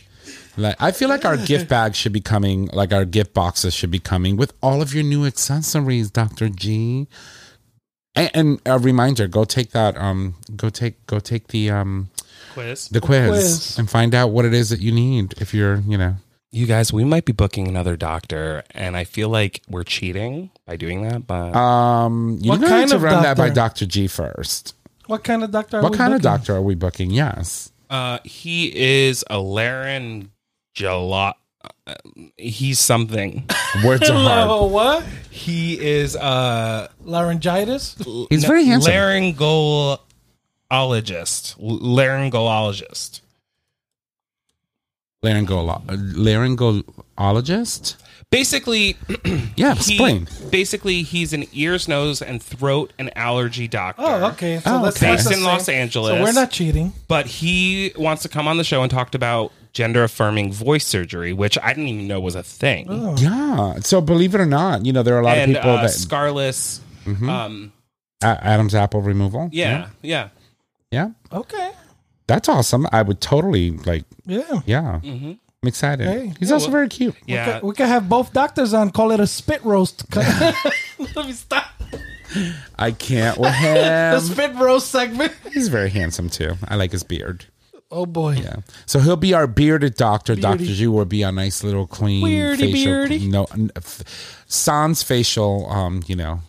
like, 0.56 0.76
I 0.80 0.90
feel 0.92 1.08
like 1.10 1.24
our 1.26 1.36
gift 1.36 1.68
bags 1.68 1.96
should 1.96 2.12
be 2.12 2.20
coming, 2.20 2.68
like 2.72 2.92
our 2.92 3.04
gift 3.04 3.34
boxes 3.34 3.74
should 3.74 3.90
be 3.90 3.98
coming 3.98 4.36
with 4.36 4.54
all 4.62 4.80
of 4.82 4.94
your 4.94 5.04
new 5.04 5.26
accessories, 5.26 6.10
Dr. 6.10 6.48
G. 6.48 7.06
And, 8.14 8.30
and 8.34 8.60
a 8.66 8.78
reminder, 8.78 9.26
go 9.26 9.44
take 9.44 9.70
that, 9.70 9.96
um, 9.96 10.34
go 10.56 10.68
take, 10.68 11.04
go 11.06 11.18
take 11.18 11.48
the, 11.48 11.70
um, 11.70 12.10
Quiz. 12.52 12.88
the 12.88 13.00
quiz, 13.00 13.28
quiz. 13.30 13.78
and 13.78 13.88
find 13.88 14.14
out 14.14 14.28
what 14.28 14.44
it 14.44 14.52
is 14.52 14.68
that 14.70 14.80
you 14.80 14.92
need 14.92 15.34
if 15.40 15.54
you're, 15.54 15.76
you 15.86 15.96
know. 15.96 16.16
You 16.54 16.66
guys, 16.66 16.92
we 16.92 17.02
might 17.04 17.24
be 17.24 17.32
booking 17.32 17.66
another 17.66 17.96
doctor, 17.96 18.62
and 18.72 18.94
I 18.94 19.04
feel 19.04 19.30
like 19.30 19.62
we're 19.70 19.84
cheating 19.84 20.50
by 20.66 20.76
doing 20.76 21.00
that. 21.08 21.26
But 21.26 21.56
Um, 21.56 22.36
you 22.42 22.50
What 22.50 22.60
need 22.60 22.68
kind 22.68 22.90
to 22.90 22.96
of 22.96 23.02
run 23.02 23.22
that 23.22 23.38
by 23.38 23.48
doctor? 23.48 23.86
G 23.86 24.06
first. 24.06 24.74
What 25.06 25.24
kind 25.24 25.42
of 25.42 25.50
doctor? 25.50 25.78
Are 25.78 25.82
what 25.82 25.92
we 25.92 25.96
kind 25.98 26.12
of 26.12 26.20
booking? 26.20 26.30
doctor 26.38 26.54
are 26.56 26.60
we 26.60 26.74
booking? 26.74 27.10
Yes. 27.10 27.72
uh, 27.88 28.18
he 28.24 28.66
is 28.76 29.24
a 29.30 29.36
laryngolo. 29.36 30.28
Uh, 31.86 31.94
He's 32.36 32.78
something. 32.78 33.48
Words 33.84 34.08
are 34.10 34.14
hard. 34.18 34.70
What? 34.72 35.04
He 35.30 35.78
is 35.80 36.16
uh 36.16 36.88
Laryngitis? 37.04 37.96
He's 38.30 38.44
very 38.44 38.64
handsome. 38.64 38.92
Laryngologist. 38.92 39.98
Laryngologist. 41.58 43.20
Laryngolo- 45.24 45.82
laryngologist? 47.16 47.96
basically, 48.30 48.96
Yeah, 49.56 49.74
he- 49.74 49.94
explain. 49.94 50.26
basically, 50.50 51.02
he's 51.02 51.32
an 51.32 51.44
ears, 51.52 51.86
nose, 51.86 52.20
and 52.22 52.42
throat 52.42 52.92
and 52.98 53.16
allergy 53.16 53.68
doctor. 53.68 54.02
Oh, 54.04 54.30
okay. 54.30 54.58
So 54.60 54.78
Oh, 54.78 54.82
that's 54.82 54.96
okay. 54.96 55.10
that's 55.12 55.22
Based 55.22 55.28
the 55.28 55.30
in 55.34 55.36
same. 55.40 55.44
Los 55.46 55.68
Angeles. 55.68 56.16
So 56.16 56.22
we're 56.22 56.32
not 56.32 56.50
cheating. 56.50 56.92
But 57.08 57.26
he 57.26 57.92
wants 57.96 58.22
to 58.22 58.28
come 58.28 58.48
on 58.48 58.56
the 58.56 58.64
show 58.64 58.82
and 58.82 58.90
talked 58.90 59.14
about 59.14 59.52
gender 59.72 60.04
affirming 60.04 60.52
voice 60.52 60.86
surgery, 60.86 61.32
which 61.32 61.58
I 61.62 61.68
didn't 61.72 61.88
even 61.88 62.06
know 62.08 62.20
was 62.20 62.34
a 62.34 62.42
thing. 62.42 62.86
Oh. 62.90 63.16
Yeah. 63.16 63.76
So 63.80 64.00
believe 64.00 64.34
it 64.34 64.40
or 64.40 64.46
not, 64.46 64.84
you 64.86 64.92
know 64.92 65.02
there 65.02 65.16
are 65.16 65.20
a 65.20 65.24
lot 65.24 65.38
and 65.38 65.52
of 65.52 65.56
people 65.62 65.70
uh, 65.72 65.82
that 65.82 65.90
scarless. 65.90 66.80
Um, 67.06 67.72
A- 68.22 68.26
Adam's 68.46 68.74
apple 68.74 69.02
removal. 69.02 69.48
yeah, 69.52 69.88
yeah. 70.02 70.28
Yeah. 70.90 71.10
Okay. 71.32 71.72
That's 72.26 72.48
awesome. 72.48 72.86
I 72.92 73.02
would 73.02 73.20
totally 73.20 73.70
like. 73.72 74.04
Yeah. 74.26 74.60
Yeah. 74.66 75.00
Mm-hmm. 75.02 75.32
I'm 75.64 75.68
excited. 75.68 76.06
Hey. 76.06 76.32
He's 76.38 76.48
Yeah, 76.48 76.54
also 76.54 76.66
well- 76.66 76.72
very 76.72 76.88
cute. 76.88 77.14
Yeah. 77.26 77.46
We 77.46 77.52
could- 77.52 77.62
We 77.68 77.74
could 77.74 77.86
have 77.88 78.08
both 78.08 78.32
doctors 78.32 78.72
on. 78.74 78.90
Call 78.90 79.10
it 79.12 79.20
a 79.20 79.26
spit 79.26 79.64
roast. 79.64 80.04
Let 80.16 81.16
me 81.16 81.32
stop. 81.32 81.66
I 82.78 82.92
can't 82.92 83.36
with 83.38 83.52
The 83.62 84.20
spit 84.20 84.54
roast 84.54 84.90
segment. 84.90 85.32
He's 85.52 85.68
very 85.68 85.90
handsome 85.90 86.28
too. 86.30 86.54
I 86.68 86.76
like 86.76 86.92
his 86.92 87.02
beard. 87.02 87.46
Oh 87.92 88.06
boy. 88.06 88.36
Yeah. 88.42 88.56
So 88.86 88.98
he'll 89.00 89.16
be 89.16 89.34
our 89.34 89.46
bearded 89.46 89.94
doctor. 89.96 90.34
Doctor 90.34 90.64
Beardy. 90.64 90.74
Zhu 90.74 90.88
will 90.92 91.04
be 91.04 91.22
a 91.22 91.30
nice 91.30 91.62
little 91.62 91.86
clean 91.86 92.24
Beardy, 92.24 92.72
facial. 92.72 92.92
beardy. 92.92 93.28
No, 93.28 93.46
sans 94.46 95.02
facial. 95.02 95.68
Um, 95.70 96.02
you 96.06 96.16
know, 96.16 96.40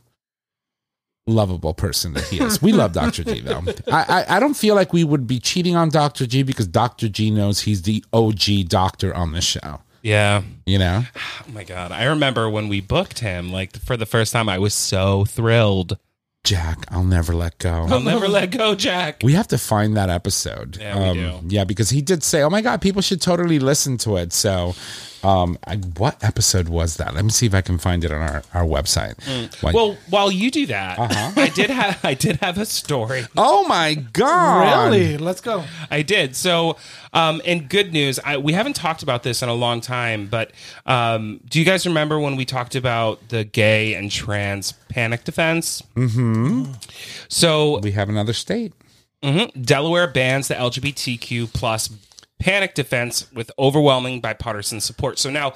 lovable 1.28 1.74
person 1.74 2.14
that 2.14 2.24
he 2.26 2.40
is. 2.40 2.62
We 2.62 2.72
love 2.72 2.94
Doctor 3.02 3.24
G 3.26 3.42
though. 3.42 3.62
I, 3.92 4.24
I 4.28 4.38
I 4.38 4.40
don't 4.40 4.56
feel 4.56 4.76
like 4.76 4.94
we 4.94 5.04
would 5.04 5.28
be 5.28 5.40
cheating 5.40 5.76
on 5.76 5.90
Doctor 5.90 6.26
G 6.26 6.44
because 6.44 6.68
Doctor 6.68 7.10
G 7.10 7.30
knows 7.30 7.62
he's 7.62 7.82
the 7.82 8.04
OG 8.14 8.68
doctor 8.70 9.14
on 9.14 9.34
the 9.34 9.42
show. 9.42 9.82
Yeah. 10.02 10.44
You 10.66 10.80
know. 10.80 11.04
Oh 11.46 11.52
my 11.52 11.66
god. 11.66 11.92
I 11.92 12.06
remember 12.06 12.50
when 12.50 12.70
we 12.70 12.80
booked 12.80 13.20
him, 13.20 13.52
like 13.52 13.78
for 13.78 13.98
the 13.98 14.06
first 14.06 14.32
time, 14.32 14.48
I 14.48 14.60
was 14.60 14.74
so 14.74 15.26
thrilled. 15.26 15.98
Jack, 16.44 16.86
I'll 16.90 17.06
never 17.06 17.34
let 17.34 17.58
go. 17.58 17.88
I'll 17.90 18.02
never 18.02 18.28
let 18.28 18.52
go, 18.52 18.76
Jack. 18.76 19.22
We 19.24 19.32
have 19.34 19.48
to 19.50 19.58
find 19.58 19.96
that 19.96 20.10
episode. 20.10 20.76
Yeah, 20.78 21.14
we 21.14 21.22
um, 21.22 21.48
do. 21.48 21.56
Yeah, 21.56 21.64
because 21.64 21.90
he 21.90 22.02
did 22.02 22.22
say, 22.22 22.42
"Oh 22.44 22.50
my 22.50 22.62
god, 22.62 22.82
people 22.82 23.02
should 23.02 23.22
totally 23.22 23.60
listen 23.60 23.98
to 24.00 24.18
it." 24.18 24.34
So, 24.34 24.76
um, 25.24 25.58
I, 25.66 25.78
what 25.78 26.24
episode 26.24 26.68
was 26.70 26.98
that? 26.98 27.14
Let 27.16 27.24
me 27.24 27.32
see 27.32 27.46
if 27.46 27.54
I 27.54 27.62
can 27.62 27.78
find 27.78 28.04
it 28.04 28.12
on 28.12 28.22
our, 28.22 28.44
our 28.54 28.64
website. 28.64 29.18
Like- 29.64 29.74
Mm. 29.74 29.74
Well, 29.74 29.98
while 30.10 30.32
you 30.32 30.52
do 30.52 30.66
that, 30.68 31.00
Uh-huh. 31.00 31.32
I 31.36 31.50
did 31.50 31.70
have 31.70 32.04
I 32.04 32.14
did 32.14 32.38
have 32.38 32.58
a 32.58 32.66
story. 32.66 33.26
oh 33.38 33.66
my 33.68 33.94
god, 33.96 34.92
Really? 34.92 35.18
Let's 35.18 35.42
go. 35.42 35.64
I 35.90 36.02
did. 36.02 36.36
So, 36.36 36.78
um, 37.14 37.42
in 37.46 37.68
good 37.68 37.94
news, 37.94 38.20
I, 38.24 38.38
we 38.38 38.54
haven't 38.54 38.76
talked 38.76 39.04
about 39.04 39.24
this 39.24 39.42
in 39.42 39.50
a 39.50 39.54
long 39.54 39.82
time, 39.82 40.28
but 40.28 40.52
um, 40.86 41.40
do 41.50 41.60
you 41.60 41.66
guys 41.66 41.86
remember 41.86 42.20
when 42.20 42.36
we 42.36 42.44
talked 42.46 42.76
about 42.76 43.30
the 43.30 43.44
gay 43.44 43.94
and 43.94 44.12
trans 44.12 44.74
panic 44.90 45.24
defense? 45.24 45.82
Mm-hmm. 45.96 46.72
So, 47.30 47.80
We 47.80 47.92
have 47.92 48.10
another 48.10 48.34
state. 48.34 48.74
mhm, 49.24 49.50
Delaware 49.66 50.08
bans 50.08 50.48
the 50.50 50.56
LGBTQ 50.56 51.54
plus 51.54 51.90
panic 52.40 52.74
defense 52.74 53.32
with 53.34 53.52
overwhelming 53.58 54.22
bipartisan 54.22 54.82
support. 54.82 55.20
So 55.20 55.30
now. 55.30 55.54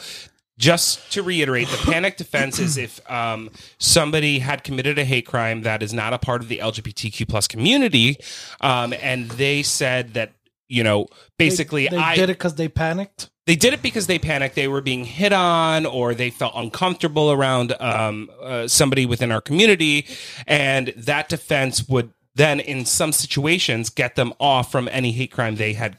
Just 0.59 1.11
to 1.11 1.21
reiterate, 1.21 1.67
the 1.67 1.77
panic 1.91 2.17
defense 2.17 2.57
is 2.57 2.77
if 2.77 2.99
um, 3.11 3.51
somebody 3.77 4.39
had 4.39 4.63
committed 4.63 4.97
a 4.97 5.05
hate 5.05 5.27
crime 5.27 5.61
that 5.61 5.83
is 5.83 5.93
not 5.93 6.13
a 6.13 6.17
part 6.17 6.41
of 6.41 6.47
the 6.47 6.57
LGBTQ 6.57 7.29
plus 7.29 7.47
community, 7.47 8.17
um, 8.59 8.91
and 8.99 9.29
they 9.29 9.61
said 9.61 10.15
that 10.15 10.33
you 10.67 10.83
know 10.83 11.07
basically 11.37 11.87
they, 11.87 11.95
they 11.95 12.01
I 12.01 12.15
did 12.15 12.29
it 12.29 12.37
because 12.37 12.55
they 12.55 12.67
panicked. 12.67 13.29
they 13.45 13.55
did 13.55 13.73
it 13.73 13.81
because 13.81 14.07
they 14.07 14.19
panicked 14.19 14.55
they 14.55 14.67
were 14.67 14.81
being 14.81 15.05
hit 15.05 15.33
on 15.33 15.85
or 15.85 16.13
they 16.13 16.29
felt 16.29 16.53
uncomfortable 16.55 17.31
around 17.31 17.73
um, 17.79 18.29
uh, 18.41 18.67
somebody 18.67 19.05
within 19.05 19.31
our 19.31 19.41
community 19.41 20.05
and 20.45 20.87
that 20.97 21.29
defense 21.29 21.87
would 21.87 22.11
then 22.35 22.59
in 22.59 22.85
some 22.85 23.11
situations 23.11 23.89
get 23.89 24.15
them 24.15 24.33
off 24.39 24.71
from 24.71 24.87
any 24.91 25.11
hate 25.11 25.31
crime 25.31 25.55
they 25.55 25.73
had 25.73 25.97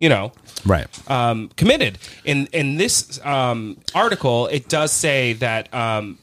you 0.00 0.08
know 0.08 0.32
Right. 0.64 0.86
um, 1.10 1.50
committed 1.56 1.98
in 2.24 2.46
in 2.52 2.76
this 2.76 3.18
um, 3.24 3.78
article 3.94 4.46
it 4.48 4.68
does 4.68 4.92
say 4.92 5.32
that 5.34 5.72
um, 5.74 6.18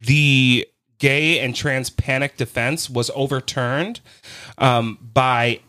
the 0.00 0.66
gay 0.98 1.38
and 1.40 1.54
trans 1.54 1.90
panic 1.90 2.36
defense 2.36 2.90
was 2.90 3.10
overturned 3.14 4.00
um, 4.58 4.98
by 5.14 5.60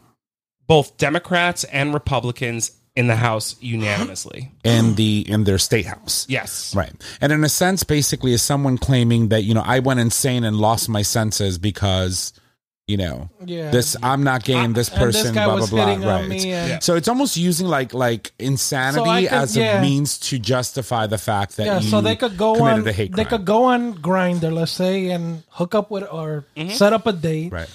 both 0.68 0.98
democrats 0.98 1.64
and 1.66 1.94
republicans 1.94 2.72
in 2.96 3.08
the 3.08 3.16
house 3.16 3.56
unanimously 3.62 4.52
In 4.66 4.96
the 4.96 5.24
in 5.30 5.44
their 5.46 5.58
state 5.60 5.86
house. 5.86 6.26
yes 6.28 6.76
Right. 6.76 6.92
And 7.22 7.32
in 7.32 7.44
a 7.46 7.50
sense, 7.50 7.84
basically, 7.84 8.34
is 8.34 8.42
someone 8.42 8.78
claiming 8.78 9.30
that, 9.30 9.44
you 9.44 9.54
know, 9.54 9.64
I 9.66 9.80
went 9.80 10.02
insane 10.02 10.44
and 10.44 10.58
lost 10.58 10.90
my 10.90 11.02
senses 11.04 11.58
because, 11.58 12.34
you 12.90 12.98
know, 12.98 13.30
Yeah. 13.46 13.70
this 13.70 13.96
I'm 14.02 14.24
not 14.24 14.44
gay 14.44 14.56
and 14.56 14.74
this 14.74 14.90
And 14.90 14.98
this 15.14 15.22
person, 15.22 15.34
blah, 15.36 15.58
blah, 15.58 15.68
blah. 15.68 15.86
Right. 16.16 16.28
me 16.28 16.36
and- 16.52 16.70
Yeah. 16.70 16.80
So 16.80 16.96
it's 16.96 17.08
almost 17.08 17.38
using 17.38 17.68
like 17.68 17.94
like 17.94 18.32
insanity 18.40 19.26
So 19.26 19.30
could- 19.30 19.38
as 19.44 19.56
yeah. 19.56 19.78
a 19.80 19.82
means 19.82 20.18
to 20.30 20.40
justify 20.40 21.06
the 21.06 21.20
fact 21.20 21.58
that 21.58 21.66
Yeah, 21.68 21.80
you 21.80 21.90
so 21.90 22.02
they 22.02 22.16
could 22.16 22.36
go 22.38 22.52
on. 22.66 22.88
a 22.88 22.92
hate 22.92 23.16
They 23.16 23.26
could 23.26 23.46
go 23.46 23.66
on 23.66 23.94
Grindr, 23.94 24.52
let's 24.52 24.72
say, 24.72 25.10
and 25.12 25.44
hook 25.50 25.76
up 25.76 25.92
with 25.92 26.06
or 26.12 26.46
set 26.74 26.92
up 26.94 27.06
a 27.06 27.14
date. 27.14 27.52
Right. 27.54 27.70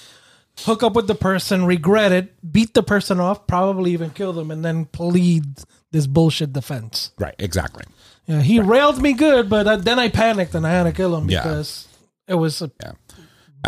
Hook 0.67 0.83
up 0.83 0.95
with 0.95 1.07
the 1.09 1.15
person, 1.17 1.65
regret 1.65 2.13
it, 2.13 2.33
beat 2.53 2.75
the 2.75 2.83
person 2.83 3.19
off, 3.21 3.47
probably 3.47 3.93
even 3.93 4.11
kill 4.11 4.33
them, 4.33 4.51
and 4.51 4.65
then 4.65 4.85
plead 4.87 5.45
this 5.93 6.07
bullshit 6.07 6.53
defense. 6.53 7.11
Right. 7.19 7.35
Exactly. 7.39 7.85
Yeah, 8.27 8.41
he 8.41 8.59
railed 8.61 9.01
me 9.03 9.13
good, 9.15 9.49
but 9.51 9.67
uh, 9.67 9.77
then 9.77 9.99
I 9.99 10.09
panicked 10.09 10.55
and 10.55 10.67
I 10.67 10.71
had 10.71 10.85
to 10.85 10.93
kill 10.93 11.15
him 11.17 11.29
Yeah. 11.31 11.43
because 11.43 11.87
it 12.27 12.35
was 12.35 12.63
a 12.63 12.71
Uh, 12.85 12.93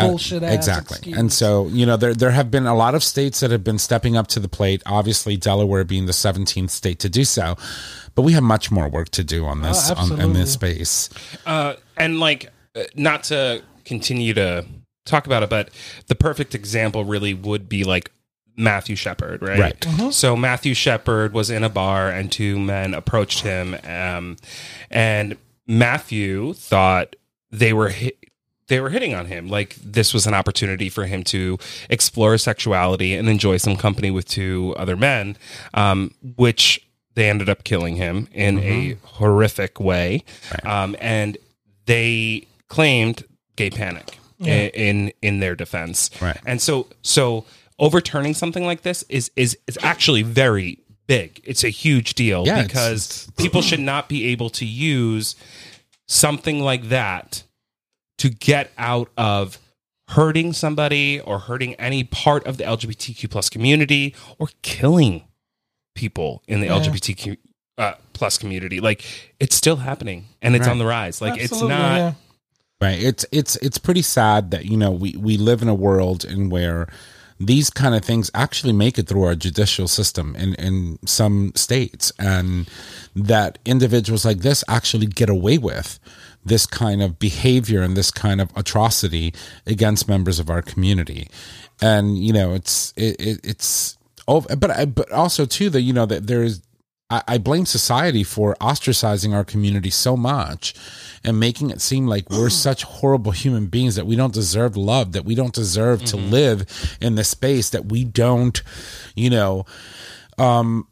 bullshit 0.00 0.42
ass 0.42 0.54
exactly. 0.54 0.96
excuse. 0.96 1.16
And 1.16 1.32
so, 1.32 1.66
you 1.68 1.86
know, 1.86 1.96
there 1.96 2.14
there 2.14 2.30
have 2.30 2.50
been 2.50 2.66
a 2.66 2.74
lot 2.74 2.94
of 2.94 3.02
states 3.02 3.40
that 3.40 3.50
have 3.50 3.64
been 3.64 3.78
stepping 3.78 4.16
up 4.16 4.26
to 4.28 4.40
the 4.40 4.48
plate. 4.48 4.82
Obviously, 4.86 5.36
Delaware 5.36 5.84
being 5.84 6.06
the 6.06 6.12
17th 6.12 6.70
state 6.70 6.98
to 7.00 7.08
do 7.08 7.24
so, 7.24 7.56
but 8.14 8.22
we 8.22 8.32
have 8.32 8.42
much 8.42 8.70
more 8.70 8.88
work 8.88 9.08
to 9.10 9.24
do 9.24 9.44
on 9.46 9.62
this 9.62 9.90
Oh, 9.90 9.94
on, 10.12 10.20
in 10.20 10.32
this 10.32 10.52
space. 10.52 11.08
uh, 11.46 11.74
and 11.96 12.20
like 12.20 12.50
uh, 12.74 12.84
not 12.94 13.24
to 13.24 13.62
continue 13.84 14.34
to 14.34 14.64
talk 15.04 15.26
about 15.26 15.44
it 15.44 15.48
but 15.48 15.70
the 16.08 16.16
perfect 16.16 16.52
example 16.54 17.04
really 17.04 17.32
would 17.32 17.68
be 17.68 17.84
like 17.84 18.10
Matthew 18.56 18.96
Shepard, 18.96 19.42
right? 19.42 19.84
Right. 19.86 20.12
So 20.14 20.34
Matthew 20.34 20.72
Shepard 20.74 21.32
was 21.34 21.50
in 21.50 21.62
a 21.62 21.68
bar 21.68 22.08
and 22.10 22.32
two 22.32 22.58
men 22.58 22.94
approached 22.94 23.40
him 23.40 23.76
um, 23.84 24.36
and 24.90 25.36
Matthew 25.66 26.54
thought 26.54 27.16
they 27.50 27.72
were 27.72 27.90
hit, 27.90 28.16
they 28.68 28.80
were 28.80 28.90
hitting 28.90 29.14
on 29.14 29.26
him. 29.26 29.48
Like 29.48 29.76
this 29.76 30.12
was 30.12 30.26
an 30.26 30.34
opportunity 30.34 30.88
for 30.88 31.06
him 31.06 31.22
to 31.24 31.58
explore 31.88 32.36
sexuality 32.38 33.14
and 33.14 33.28
enjoy 33.28 33.56
some 33.58 33.76
company 33.76 34.10
with 34.10 34.26
two 34.28 34.74
other 34.76 34.96
men 34.96 35.36
um, 35.74 36.12
which 36.36 36.80
they 37.14 37.30
ended 37.30 37.48
up 37.48 37.64
killing 37.64 37.96
him 37.96 38.28
in 38.32 38.58
a 38.58 38.96
horrific 39.04 39.80
way. 39.80 40.22
Um, 40.64 40.94
and 41.00 41.38
they 41.86 42.46
claimed 42.68 43.24
gay 43.56 43.70
panic 43.70 44.18
i- 44.42 44.70
in 44.74 45.12
in 45.22 45.38
their 45.40 45.54
defense. 45.54 46.10
Right. 46.20 46.38
and 46.44 46.60
so 46.60 46.88
so 47.02 47.44
overturning 47.78 48.34
something 48.34 48.64
like 48.66 48.82
this 48.82 49.02
is 49.08 49.30
is 49.36 49.56
is 49.66 49.78
actually 49.82 50.22
very 50.22 50.78
big. 51.06 51.40
It's 51.44 51.62
a 51.64 51.68
huge 51.70 52.14
deal 52.14 52.44
Yeah, 52.44 52.64
it's- 52.64 52.66
because 52.66 53.28
people 53.38 53.62
should 53.62 53.80
not 53.80 54.08
be 54.08 54.26
able 54.26 54.50
to 54.50 54.66
use 54.66 55.36
something 56.06 56.60
like 56.60 56.88
that 56.88 57.44
to 58.18 58.28
get 58.30 58.70
out 58.78 59.10
of 59.16 59.58
hurting 60.10 60.52
somebody 60.52 61.20
or 61.20 61.38
hurting 61.40 61.74
any 61.74 62.04
part 62.04 62.46
of 62.46 62.56
the 62.58 62.64
LGBTQ 62.64 63.28
plus 63.30 63.48
community 63.48 64.14
or 64.38 64.48
killing 64.62 65.24
people 65.94 66.42
in 66.46 66.60
the 66.60 66.66
Yeah. 66.66 66.78
LGBTQ 66.78 67.36
uh, 67.78 67.92
plus 68.12 68.38
community. 68.38 68.80
Like 68.80 69.04
it's 69.40 69.56
still 69.56 69.76
happening 69.76 70.26
and 70.40 70.54
it's 70.54 70.66
Right. 70.66 70.72
on 70.72 70.78
the 70.78 70.86
rise. 70.86 71.20
Like 71.20 71.40
Absolutely, 71.40 71.74
it's 71.74 71.78
not. 71.80 71.96
yeah. 71.96 72.12
Right. 72.80 73.02
It's 73.02 73.24
it's 73.32 73.56
it's 73.56 73.78
pretty 73.78 74.02
sad 74.02 74.50
that 74.50 74.66
you 74.66 74.76
know 74.76 74.90
we 74.90 75.16
we 75.18 75.36
live 75.38 75.62
in 75.62 75.68
a 75.68 75.74
world 75.74 76.24
in 76.24 76.50
where 76.50 76.86
these 77.40 77.68
kind 77.70 77.94
of 77.94 78.02
things 78.04 78.30
actually 78.34 78.72
make 78.72 78.98
it 78.98 79.08
through 79.08 79.22
our 79.24 79.34
judicial 79.34 79.88
system 79.88 80.36
in 80.36 80.54
in 80.54 80.98
some 81.06 81.52
states, 81.54 82.12
and 82.18 82.68
that 83.14 83.58
individuals 83.64 84.24
like 84.24 84.38
this 84.38 84.62
actually 84.68 85.06
get 85.06 85.28
away 85.30 85.56
with 85.58 85.98
this 86.46 86.66
kind 86.66 87.02
of 87.02 87.18
behavior 87.18 87.82
and 87.82 87.96
this 87.96 88.10
kind 88.10 88.40
of 88.40 88.50
atrocity 88.56 89.34
against 89.66 90.08
members 90.08 90.38
of 90.38 90.48
our 90.48 90.62
community, 90.62 91.28
and 91.80 92.18
you 92.18 92.32
know 92.32 92.54
it's 92.54 92.92
it, 92.96 93.16
it 93.20 93.40
it's 93.44 93.98
oh, 94.28 94.40
but 94.40 94.70
I, 94.70 94.84
but 94.86 95.10
also 95.12 95.44
too 95.44 95.70
that 95.70 95.82
you 95.82 95.92
know 95.92 96.06
that 96.06 96.26
there 96.26 96.42
is 96.42 96.62
I, 97.10 97.22
I 97.28 97.38
blame 97.38 97.66
society 97.66 98.24
for 98.24 98.54
ostracizing 98.60 99.34
our 99.34 99.44
community 99.44 99.90
so 99.90 100.16
much 100.16 100.74
and 101.24 101.38
making 101.38 101.70
it 101.70 101.80
seem 101.80 102.06
like 102.06 102.28
we're 102.30 102.48
mm. 102.48 102.52
such 102.52 102.84
horrible 102.84 103.32
human 103.32 103.66
beings 103.66 103.94
that 103.96 104.06
we 104.06 104.16
don't 104.16 104.34
deserve 104.34 104.76
love, 104.76 105.12
that 105.12 105.24
we 105.24 105.34
don't 105.34 105.54
deserve 105.54 106.04
to 106.06 106.16
mm-hmm. 106.16 106.30
live 106.30 106.96
in 107.00 107.14
the 107.14 107.24
space, 107.24 107.70
that 107.70 107.86
we 107.86 108.04
don't, 108.04 108.62
you 109.14 109.30
know, 109.30 109.64
um, 110.38 110.86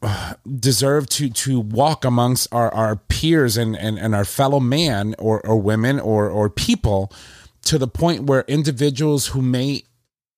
deserve 0.59 1.07
to 1.09 1.29
to 1.29 1.59
walk 1.59 2.03
amongst 2.03 2.47
our, 2.51 2.73
our 2.73 2.95
peers 2.95 3.57
and, 3.57 3.75
and, 3.77 3.99
and 3.99 4.15
our 4.15 4.25
fellow 4.25 4.59
man 4.59 5.15
or, 5.19 5.45
or 5.45 5.57
women 5.57 5.99
or, 5.99 6.29
or 6.29 6.49
people 6.49 7.11
to 7.63 7.77
the 7.77 7.87
point 7.87 8.23
where 8.23 8.43
individuals 8.47 9.27
who 9.27 9.41
may 9.41 9.83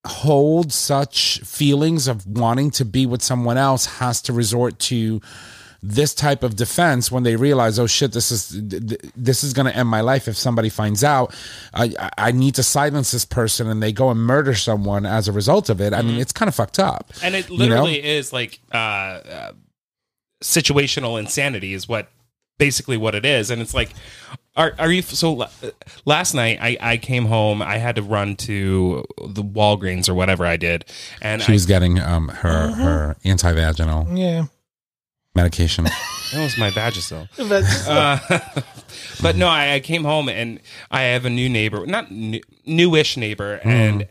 hold 0.05 0.72
such 0.72 1.39
feelings 1.41 2.08
of 2.08 2.26
wanting 2.26 2.72
to 2.72 2.86
be 2.86 3.05
with 3.05 3.22
someone 3.22 3.58
else 3.58 3.86
has 3.86 4.22
to 4.22 4.34
resort 4.34 4.80
to 4.80 5.22
this 5.90 6.14
type 6.14 6.44
of 6.44 6.56
defense 6.56 7.12
when 7.12 7.24
they 7.24 7.36
realize, 7.36 7.80
oh 7.80 7.88
shit, 7.88 8.12
this 8.12 8.32
is 8.32 8.50
this 9.16 9.44
is 9.44 9.54
going 9.54 9.66
to 9.66 9.76
end 9.76 9.88
my 9.88 10.02
life 10.02 10.28
if 10.28 10.36
somebody 10.38 10.70
finds 10.70 11.04
out. 11.04 11.34
I 11.74 11.94
I 12.18 12.32
need 12.32 12.56
to 12.56 12.64
silence 12.64 13.12
this 13.12 13.26
person, 13.26 13.68
and 13.70 13.82
they 13.82 13.92
go 13.94 14.10
and 14.10 14.20
murder 14.20 14.54
someone 14.56 15.06
as 15.06 15.28
a 15.28 15.32
result 15.32 15.70
of 15.70 15.80
it. 15.82 15.94
I 15.94 16.02
mean, 16.02 16.20
it's 16.20 16.32
kind 16.34 16.50
of 16.50 16.56
fucked 16.56 16.80
up. 16.80 17.12
and 17.24 17.36
it 17.36 17.50
you 17.50 17.58
know? 17.58 17.66
literally 17.66 18.04
is 18.04 18.34
like 18.34 18.60
uh, 18.74 18.78
uh, 18.78 19.52
situational 20.44 21.20
insanity 21.20 21.74
is 21.74 21.88
what 21.88 22.10
basically 22.58 22.98
what 22.98 23.14
it 23.14 23.24
is 23.24 23.52
and 23.52 23.62
it's 23.62 23.74
like 23.76 23.92
are, 24.56 24.74
are 24.80 24.92
you 24.92 25.04
so 25.04 25.32
la- 25.34 25.50
last 26.06 26.34
night 26.34 26.58
I, 26.60 26.76
I 26.82 26.98
came 26.98 27.26
home 27.26 27.62
i 27.62 27.78
had 27.78 27.96
to 27.98 28.02
run 28.02 28.36
to 28.38 29.06
the 29.28 29.44
walgreens 29.44 30.10
or 30.10 30.16
whatever 30.16 30.44
i 30.44 30.58
did 30.58 30.86
and 31.22 31.42
She 31.44 31.52
I, 31.52 31.54
was 31.54 31.68
getting 31.68 32.00
um 32.00 32.30
her 32.30 32.72
her 32.72 33.16
anti-vaginal 33.24 34.08
Yeah. 34.18 34.46
Medication. 35.38 35.86
that 36.34 36.44
was 36.44 36.58
my 36.58 36.70
vagisil 36.72 37.30
But 37.50 37.64
uh, 37.88 38.62
but 39.22 39.36
no 39.38 39.48
I, 39.48 39.76
I 39.76 39.80
came 39.80 40.04
home 40.04 40.28
and 40.28 40.60
i 40.92 41.04
have 41.14 41.24
a 41.26 41.30
new 41.30 41.48
neighbor 41.48 41.86
not 41.86 42.12
new, 42.12 42.42
newish 42.66 43.16
neighbor 43.16 43.62
and 43.64 44.06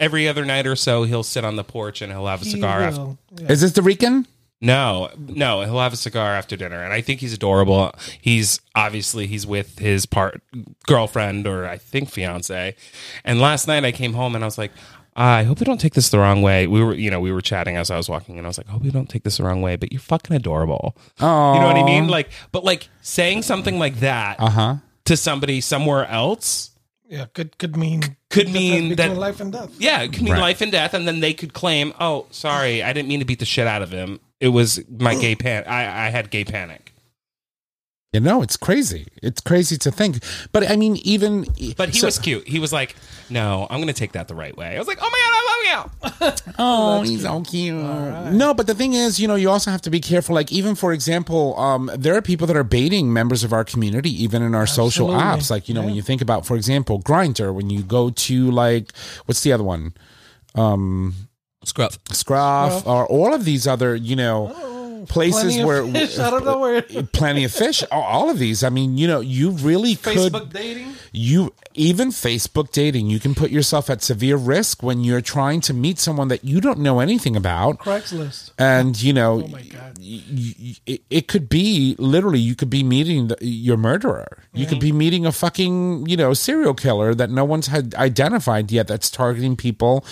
every 0.00 0.26
other 0.26 0.44
night 0.44 0.66
or 0.66 0.74
so 0.74 1.04
he'll 1.04 1.22
sit 1.22 1.44
on 1.44 1.56
the 1.56 1.62
porch 1.62 2.02
and 2.02 2.10
he'll 2.10 2.26
have 2.26 2.42
a 2.42 2.44
he 2.44 2.50
cigar 2.52 2.80
after. 2.80 3.16
Yeah. 3.36 3.52
Is 3.52 3.60
this 3.60 3.72
the 3.72 3.82
Rican? 3.82 4.26
No, 4.62 5.08
no, 5.16 5.62
he'll 5.62 5.80
have 5.80 5.94
a 5.94 5.96
cigar 5.96 6.34
after 6.34 6.54
dinner, 6.54 6.84
and 6.84 6.92
I 6.92 7.00
think 7.00 7.20
he's 7.20 7.32
adorable. 7.32 7.94
He's 8.20 8.60
obviously 8.74 9.26
he's 9.26 9.46
with 9.46 9.78
his 9.78 10.04
part 10.04 10.42
girlfriend 10.86 11.46
or 11.46 11.66
I 11.66 11.78
think 11.78 12.10
fiance. 12.10 12.76
And 13.24 13.40
last 13.40 13.66
night 13.66 13.86
I 13.86 13.92
came 13.92 14.12
home 14.12 14.34
and 14.34 14.44
I 14.44 14.46
was 14.46 14.58
like, 14.58 14.72
I 15.16 15.42
hope 15.44 15.58
you 15.60 15.66
don't 15.66 15.80
take 15.80 15.94
this 15.94 16.08
the 16.08 16.18
wrong 16.18 16.40
way. 16.42 16.66
We 16.66 16.82
were, 16.82 16.94
you 16.94 17.10
know, 17.10 17.20
we 17.20 17.32
were 17.32 17.40
chatting 17.40 17.76
as 17.76 17.90
I 17.90 17.96
was 17.96 18.08
walking, 18.08 18.38
and 18.38 18.46
I 18.46 18.48
was 18.48 18.58
like, 18.58 18.68
I 18.68 18.72
hope 18.72 18.84
you 18.84 18.90
don't 18.92 19.08
take 19.08 19.24
this 19.24 19.36
the 19.38 19.44
wrong 19.44 19.60
way, 19.60 19.76
but 19.76 19.92
you're 19.92 20.00
fucking 20.00 20.34
adorable. 20.34 20.96
Oh, 21.20 21.54
You 21.54 21.60
know 21.60 21.66
what 21.66 21.76
I 21.76 21.84
mean? 21.84 22.08
Like, 22.08 22.30
but 22.52 22.64
like 22.64 22.88
saying 23.02 23.42
something 23.42 23.78
like 23.78 24.00
that 24.00 24.36
Uh 24.38 24.50
huh. 24.50 24.74
to 25.06 25.16
somebody 25.16 25.60
somewhere 25.60 26.06
else, 26.06 26.70
Yeah, 27.08 27.26
could 27.34 27.58
could 27.58 27.76
mean 27.76 28.16
Could 28.30 28.50
mean 28.50 28.94
that- 28.94 29.16
life 29.16 29.40
and 29.40 29.52
death. 29.52 29.70
yeah, 29.78 30.02
it 30.02 30.12
could 30.12 30.22
mean 30.22 30.34
Right. 30.34 30.40
life 30.40 30.60
and 30.60 30.70
death, 30.70 30.94
and 30.94 31.08
then 31.08 31.18
they 31.20 31.34
could 31.34 31.52
claim, 31.52 31.92
oh, 31.98 32.26
sorry, 32.30 32.82
I 32.84 32.92
didn't 32.92 33.08
mean 33.08 33.18
to 33.18 33.26
beat 33.26 33.40
the 33.40 33.44
shit 33.44 33.66
out 33.66 33.82
of 33.82 33.90
him. 33.90 34.20
It 34.38 34.48
was 34.48 34.80
my 34.88 35.16
gay 35.16 35.34
pan. 35.34 35.64
I, 35.66 36.06
I 36.06 36.10
had 36.10 36.30
gay 36.30 36.44
panic. 36.44 36.92
You 38.12 38.18
know, 38.18 38.42
it's 38.42 38.56
crazy. 38.56 39.06
It's 39.22 39.40
crazy 39.40 39.76
to 39.78 39.90
think. 39.92 40.24
But 40.50 40.68
I 40.68 40.74
mean, 40.74 40.96
even 41.04 41.46
But 41.76 41.90
he 41.90 42.00
so- 42.00 42.08
was 42.08 42.18
cute. 42.18 42.48
He 42.48 42.58
was 42.58 42.72
like, 42.72 42.96
"No, 43.30 43.68
I'm 43.70 43.78
going 43.78 43.86
to 43.86 43.92
take 43.92 44.12
that 44.12 44.26
the 44.26 44.34
right 44.34 44.56
way." 44.56 44.74
I 44.74 44.78
was 44.80 44.88
like, 44.88 44.98
"Oh 45.00 45.08
my 45.08 45.20
god, 45.20 45.32
I 45.32 45.42
love 45.46 45.60
you." 45.70 46.52
Oh, 46.58 47.02
he's 47.02 47.22
so 47.22 47.40
cute. 47.42 47.76
No, 48.32 48.52
but 48.52 48.66
the 48.66 48.74
thing 48.74 48.94
is, 48.94 49.20
you 49.20 49.28
know, 49.28 49.36
you 49.36 49.48
also 49.48 49.70
have 49.70 49.80
to 49.82 49.90
be 49.90 50.00
careful. 50.00 50.34
Like, 50.34 50.50
even 50.50 50.74
for 50.74 50.92
example, 50.92 51.56
um, 51.58 51.88
there 51.96 52.16
are 52.16 52.20
people 52.22 52.48
that 52.48 52.56
are 52.56 52.64
baiting 52.64 53.12
members 53.12 53.44
of 53.44 53.52
our 53.52 53.64
community, 53.64 54.10
even 54.24 54.42
in 54.42 54.56
our 54.56 54.66
social 54.66 55.08
apps. 55.10 55.48
Like, 55.48 55.68
you 55.68 55.74
know, 55.74 55.82
when 55.82 55.94
you 55.94 56.02
think 56.02 56.20
about, 56.20 56.44
for 56.44 56.56
example, 56.56 57.00
Grindr, 57.00 57.54
when 57.54 57.70
you 57.70 57.82
go 57.82 58.10
to 58.10 58.50
like, 58.50 58.92
what's 59.26 59.42
the 59.42 59.52
other 59.52 59.62
one? 59.64 59.94
Scruff. 61.64 61.98
Scruff, 62.10 62.84
or 62.86 63.06
all 63.06 63.32
of 63.32 63.44
these 63.44 63.66
other, 63.68 63.94
you 63.94 64.16
know, 64.16 64.48
places 65.06 65.42
Plenty 65.56 65.64
where 65.64 65.84
fish. 65.86 66.18
I 66.18 66.30
don't 66.30 66.44
know 66.44 66.58
where. 66.58 66.82
plenty 66.82 67.44
of 67.44 67.52
fish. 67.52 67.82
all- 67.90 68.30
of 68.30 68.38
these. 68.38 68.62
I 68.62 68.68
mean, 68.68 68.96
you 68.98 69.06
know, 69.08 69.20
you 69.20 69.50
really 69.50 69.96
could 69.96 70.16
Facebook 70.16 70.52
dating. 70.52 70.94
you 71.12 71.52
even 71.74 72.10
Facebook 72.10 72.70
dating, 72.72 73.06
you 73.08 73.18
can 73.20 73.34
put 73.34 73.50
yourself 73.50 73.88
at 73.90 74.02
severe 74.02 74.36
risk 74.36 74.82
when 74.82 75.02
you're 75.02 75.20
trying 75.20 75.60
to 75.62 75.74
meet 75.74 75.98
someone 75.98 76.28
that 76.28 76.44
you 76.44 76.60
don't 76.60 76.78
know 76.80 77.00
anything 77.00 77.34
about. 77.36 77.78
Craigslist. 77.78 78.50
And 78.58 79.00
you 79.02 79.12
know, 79.12 79.42
Oh 79.44 79.48
my 79.48 79.62
God. 79.62 79.98
y- 80.00 80.22
y- 80.30 80.76
y- 80.86 80.98
it, 81.10 81.28
could 81.28 81.48
be 81.48 81.96
literally 81.98 82.38
you 82.40 82.54
could 82.54 82.70
be 82.70 82.82
meeting 82.82 83.28
the, 83.28 83.36
your 83.40 83.76
murderer. 83.76 84.42
You 84.52 84.66
could 84.66 84.80
be 84.80 84.92
meeting 84.92 85.26
a 85.26 85.32
fucking 85.32 86.06
you 86.08 86.16
know 86.16 86.34
serial 86.34 86.74
killer 86.74 87.14
that 87.14 87.30
no 87.30 87.44
one's 87.44 87.68
had 87.68 87.94
identified 87.94 88.70
yet 88.70 88.86
that's 88.88 89.10
targeting 89.10 89.56
people 89.56 90.04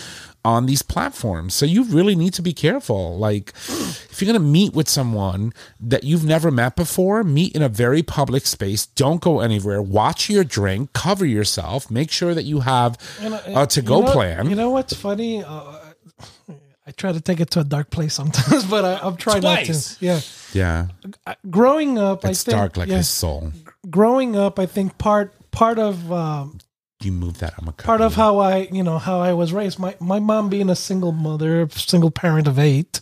on 0.54 0.66
these 0.66 0.82
platforms. 0.94 1.52
So 1.54 1.64
you 1.66 1.84
really 1.84 2.16
need 2.16 2.32
to 2.34 2.42
be 2.42 2.52
careful. 2.52 3.02
Like 3.18 3.52
if 4.12 4.16
you're 4.22 4.30
going 4.32 4.42
to 4.42 4.52
meet 4.58 4.72
with 4.78 4.88
someone 4.88 5.52
that 5.92 6.02
you've 6.04 6.24
never 6.24 6.50
met 6.50 6.74
before, 6.76 7.22
meet 7.22 7.54
in 7.56 7.62
a 7.62 7.68
very 7.68 8.02
public 8.02 8.46
space. 8.46 8.86
Don't 8.86 9.20
go 9.20 9.40
anywhere. 9.40 9.80
Watch 9.82 10.30
your 10.30 10.44
drink. 10.44 10.92
Cover 10.94 11.26
yourself. 11.26 11.90
Make 11.90 12.10
sure 12.10 12.32
that 12.34 12.44
you 12.44 12.60
have 12.60 12.96
You 13.22 13.30
know, 13.30 13.40
a 13.62 13.66
to 13.66 13.82
go 13.82 13.98
you 14.00 14.04
know- 14.06 14.12
plan. 14.12 14.50
You 14.50 14.56
know 14.56 14.70
what's 14.70 14.94
funny? 14.94 15.42
Uh, 15.44 15.84
I 16.88 16.90
try 16.92 17.12
to 17.12 17.20
take 17.20 17.40
it 17.40 17.50
to 17.50 17.60
a 17.60 17.64
dark 17.64 17.90
place 17.90 18.14
sometimes, 18.14 18.64
but 18.74 18.82
I, 18.84 18.92
I'm 19.06 19.16
trying 19.16 19.42
not 19.42 19.64
Twice. 19.64 19.98
to. 19.98 20.04
Yeah, 20.06 20.20
yeah, 20.54 20.86
growing 21.50 21.98
up, 21.98 22.24
it's 22.24 22.40
I 22.48 22.50
think 22.50 22.56
dark 22.58 22.76
like 22.78 22.88
yeah, 22.88 22.96
his 23.04 23.08
soul. 23.10 23.52
growing 23.90 24.36
up, 24.36 24.58
I 24.58 24.64
think 24.64 24.96
part 24.96 25.34
part 25.50 25.78
of 25.78 26.10
um, 26.10 26.58
You 27.00 27.12
move 27.12 27.38
that. 27.38 27.54
I'm 27.58 27.68
a 27.68 27.72
part 27.72 28.00
of 28.00 28.14
how 28.16 28.38
I 28.38 28.68
you 28.72 28.82
know 28.82 28.98
how 28.98 29.20
I 29.20 29.32
was 29.32 29.52
raised. 29.52 29.78
My 29.78 29.94
my 30.00 30.18
mom 30.18 30.48
being 30.48 30.68
a 30.68 30.74
single 30.76 31.12
mother, 31.12 31.68
single 31.70 32.10
parent 32.10 32.48
of 32.48 32.58
eight, 32.58 33.00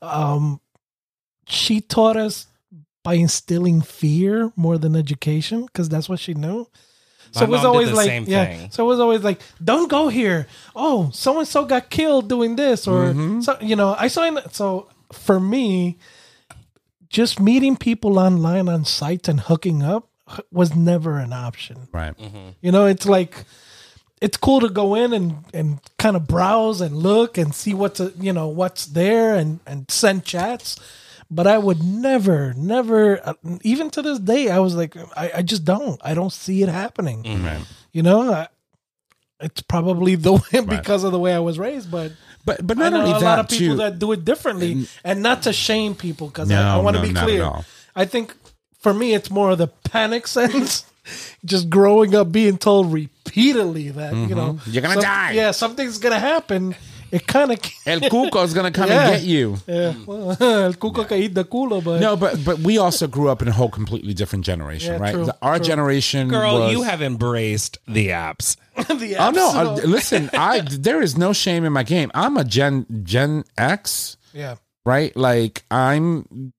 um, 0.00 0.60
she 1.46 1.80
taught 1.80 2.16
us 2.16 2.46
by 3.02 3.14
instilling 3.14 3.80
fear 3.80 4.52
more 4.56 4.78
than 4.78 4.94
education 4.94 5.66
because 5.66 5.88
that's 5.88 6.08
what 6.08 6.20
she 6.20 6.34
knew. 6.34 6.68
So 7.32 7.42
it 7.42 7.48
was 7.50 7.64
always 7.64 7.90
like, 7.90 8.28
yeah. 8.28 8.44
thing. 8.44 8.70
So 8.70 8.84
it 8.84 8.86
was 8.86 9.00
always 9.00 9.24
like, 9.24 9.40
don't 9.62 9.90
go 9.90 10.06
here. 10.06 10.46
Oh, 10.76 11.10
so 11.12 11.40
and 11.40 11.48
so 11.48 11.64
got 11.64 11.90
killed 11.90 12.28
doing 12.28 12.54
this, 12.54 12.86
or 12.86 13.06
Mm-hmm. 13.06 13.40
so 13.40 13.56
you 13.60 13.74
know. 13.74 13.96
I 13.98 14.06
saw. 14.06 14.22
In, 14.22 14.38
so 14.52 14.88
for 15.12 15.40
me, 15.40 15.98
just 17.08 17.40
meeting 17.40 17.76
people 17.76 18.20
online 18.20 18.68
on 18.68 18.84
sites 18.84 19.28
and 19.28 19.40
hooking 19.40 19.82
up 19.82 20.08
was 20.50 20.74
never 20.74 21.18
an 21.18 21.32
option. 21.32 21.88
right. 21.92 22.14
You 22.62 22.72
know, 22.72 22.86
it's 22.86 23.06
like 23.06 23.44
it's 24.20 24.36
cool 24.36 24.60
to 24.60 24.68
go 24.68 24.94
in 24.94 25.12
and 25.12 25.44
and 25.52 25.80
kind 25.98 26.16
of 26.16 26.26
browse 26.26 26.80
and 26.80 26.96
look 26.96 27.36
and 27.38 27.54
see 27.54 27.74
what's 27.74 28.00
uh, 28.00 28.10
you 28.18 28.32
know 28.32 28.48
what's 28.48 28.86
there 28.86 29.34
and 29.34 29.60
and 29.66 29.90
send 29.90 30.24
chats. 30.24 30.78
But 31.30 31.46
I 31.46 31.58
would 31.58 31.82
never, 31.82 32.52
never, 32.54 33.18
uh, 33.26 33.32
even 33.62 33.90
to 33.90 34.02
this 34.02 34.18
day, 34.20 34.50
I 34.50 34.58
was 34.58 34.76
like, 34.76 34.94
I, 35.16 35.30
I 35.36 35.42
just 35.42 35.64
don't, 35.64 35.98
I 36.04 36.12
don't 36.14 36.32
see 36.32 36.62
it 36.62 36.68
happening. 36.68 37.22
Right. 37.42 37.64
You 37.92 38.02
know, 38.02 38.30
I, 38.30 38.48
it's 39.40 39.62
probably 39.62 40.14
the 40.16 40.34
way 40.52 40.60
because 40.60 41.02
of 41.02 41.12
the 41.12 41.18
way 41.18 41.34
I 41.34 41.38
was 41.40 41.58
raised, 41.58 41.90
but 41.90 42.12
But 42.44 42.64
but 42.64 42.76
I 42.78 42.82
not 42.82 42.92
know 42.92 42.98
only 43.00 43.10
a 43.12 43.14
that 43.20 43.24
lot 43.24 43.38
of 43.40 43.48
people 43.48 43.74
too. 43.74 43.76
that 43.78 43.98
do 43.98 44.12
it 44.12 44.24
differently, 44.24 44.86
and 45.02 45.22
not 45.22 45.42
to 45.44 45.52
shame 45.52 45.94
people 45.94 46.28
because 46.28 46.50
I, 46.50 46.54
No, 46.54 46.68
I 46.68 46.76
want 46.82 46.96
to 46.96 47.02
no, 47.02 47.08
be 47.08 47.14
clear. 47.14 47.50
I 47.96 48.04
think 48.04 48.36
for 48.84 48.92
me, 48.94 49.14
it's 49.14 49.30
more 49.30 49.50
of 49.50 49.58
the 49.58 49.68
panic 49.90 50.26
sense. 50.38 50.84
Just 51.44 51.68
growing 51.68 52.14
up, 52.14 52.30
being 52.32 52.56
told 52.56 52.92
repeatedly 52.92 53.90
that 53.90 54.14
you 54.14 54.34
know 54.34 54.54
Mm-hmm. 54.54 54.70
You're 54.70 54.82
gonna 54.82 55.00
die. 55.00 55.32
Yeah, 55.32 55.50
something's 55.50 55.98
gonna 55.98 56.20
happen. 56.20 56.74
It 57.10 57.26
kind 57.28 57.52
of 57.52 57.58
El 57.86 58.00
Cuco's 58.00 58.54
gonna 58.54 58.70
come 58.78 58.88
Yeah. 58.88 59.02
and 59.08 59.14
get 59.16 59.22
you. 59.24 59.56
yeah. 59.68 59.92
Well, 60.06 60.30
el 60.40 60.74
cuco 60.74 61.06
que 61.06 61.16
eat 61.18 61.34
the 61.34 61.44
culo, 61.44 61.84
but 61.84 62.00
No, 62.00 62.16
but 62.16 62.42
but 62.44 62.58
we 62.60 62.78
also 62.78 63.06
grew 63.06 63.28
up 63.28 63.42
in 63.42 63.48
a 63.48 63.52
whole 63.52 63.68
completely 63.68 64.14
different 64.14 64.44
generation, 64.46 64.94
Yeah, 64.94 65.00
right? 65.00 65.14
true, 65.14 65.26
The- 65.26 65.36
Our 65.42 65.58
true. 65.58 65.66
generation, 65.66 66.28
Girl, 66.28 66.58
was- 66.60 66.72
you 66.72 66.82
have 66.82 67.02
embraced 67.02 67.78
the 67.86 68.08
apps. 68.08 68.56
the 68.76 69.16
Oh 69.18 69.30
no! 69.30 69.48
uh, 69.50 69.72
absolute- 69.72 69.88
listen, 69.90 70.30
I 70.32 70.60
there 70.60 71.02
is 71.02 71.16
no 71.18 71.32
shame 71.34 71.64
in 71.66 71.72
my 71.72 71.82
game. 71.84 72.10
I'm 72.14 72.36
a 72.38 72.44
Gen 72.44 72.86
Gen 73.04 73.44
X, 73.58 74.16
yeah, 74.32 74.56
right? 74.86 75.14
Like 75.14 75.64
I'm 75.70 76.52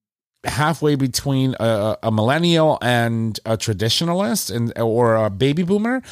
halfway 0.46 0.94
between 0.94 1.54
a, 1.60 1.96
a 2.02 2.10
millennial 2.10 2.78
and 2.82 3.38
a 3.44 3.56
traditionalist 3.56 4.54
and 4.54 4.76
or 4.78 5.16
a 5.16 5.30
baby 5.30 5.62
boomer 5.62 6.02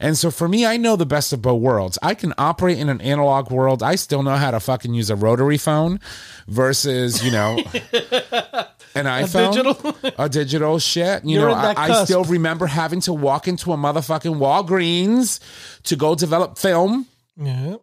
and 0.00 0.16
so 0.16 0.30
for 0.30 0.48
me 0.48 0.66
i 0.66 0.76
know 0.76 0.96
the 0.96 1.06
best 1.06 1.32
of 1.32 1.40
both 1.42 1.60
worlds 1.60 1.98
i 2.02 2.14
can 2.14 2.34
operate 2.38 2.78
in 2.78 2.88
an 2.88 3.00
analog 3.00 3.50
world 3.50 3.82
i 3.82 3.94
still 3.94 4.22
know 4.22 4.36
how 4.36 4.50
to 4.50 4.60
fucking 4.60 4.94
use 4.94 5.10
a 5.10 5.16
rotary 5.16 5.56
phone 5.58 6.00
versus 6.48 7.24
you 7.24 7.30
know 7.30 7.56
an 8.94 9.06
iphone 9.06 9.52
digital? 9.52 9.96
a 10.18 10.28
digital 10.28 10.78
shit 10.78 11.24
you 11.24 11.40
You're 11.40 11.48
know 11.48 11.54
I, 11.54 11.74
I 11.76 12.04
still 12.04 12.24
remember 12.24 12.66
having 12.66 13.00
to 13.02 13.12
walk 13.12 13.48
into 13.48 13.72
a 13.72 13.76
motherfucking 13.76 14.36
walgreens 14.36 15.40
to 15.84 15.96
go 15.96 16.14
develop 16.14 16.58
film 16.58 17.06
yeah. 17.36 17.76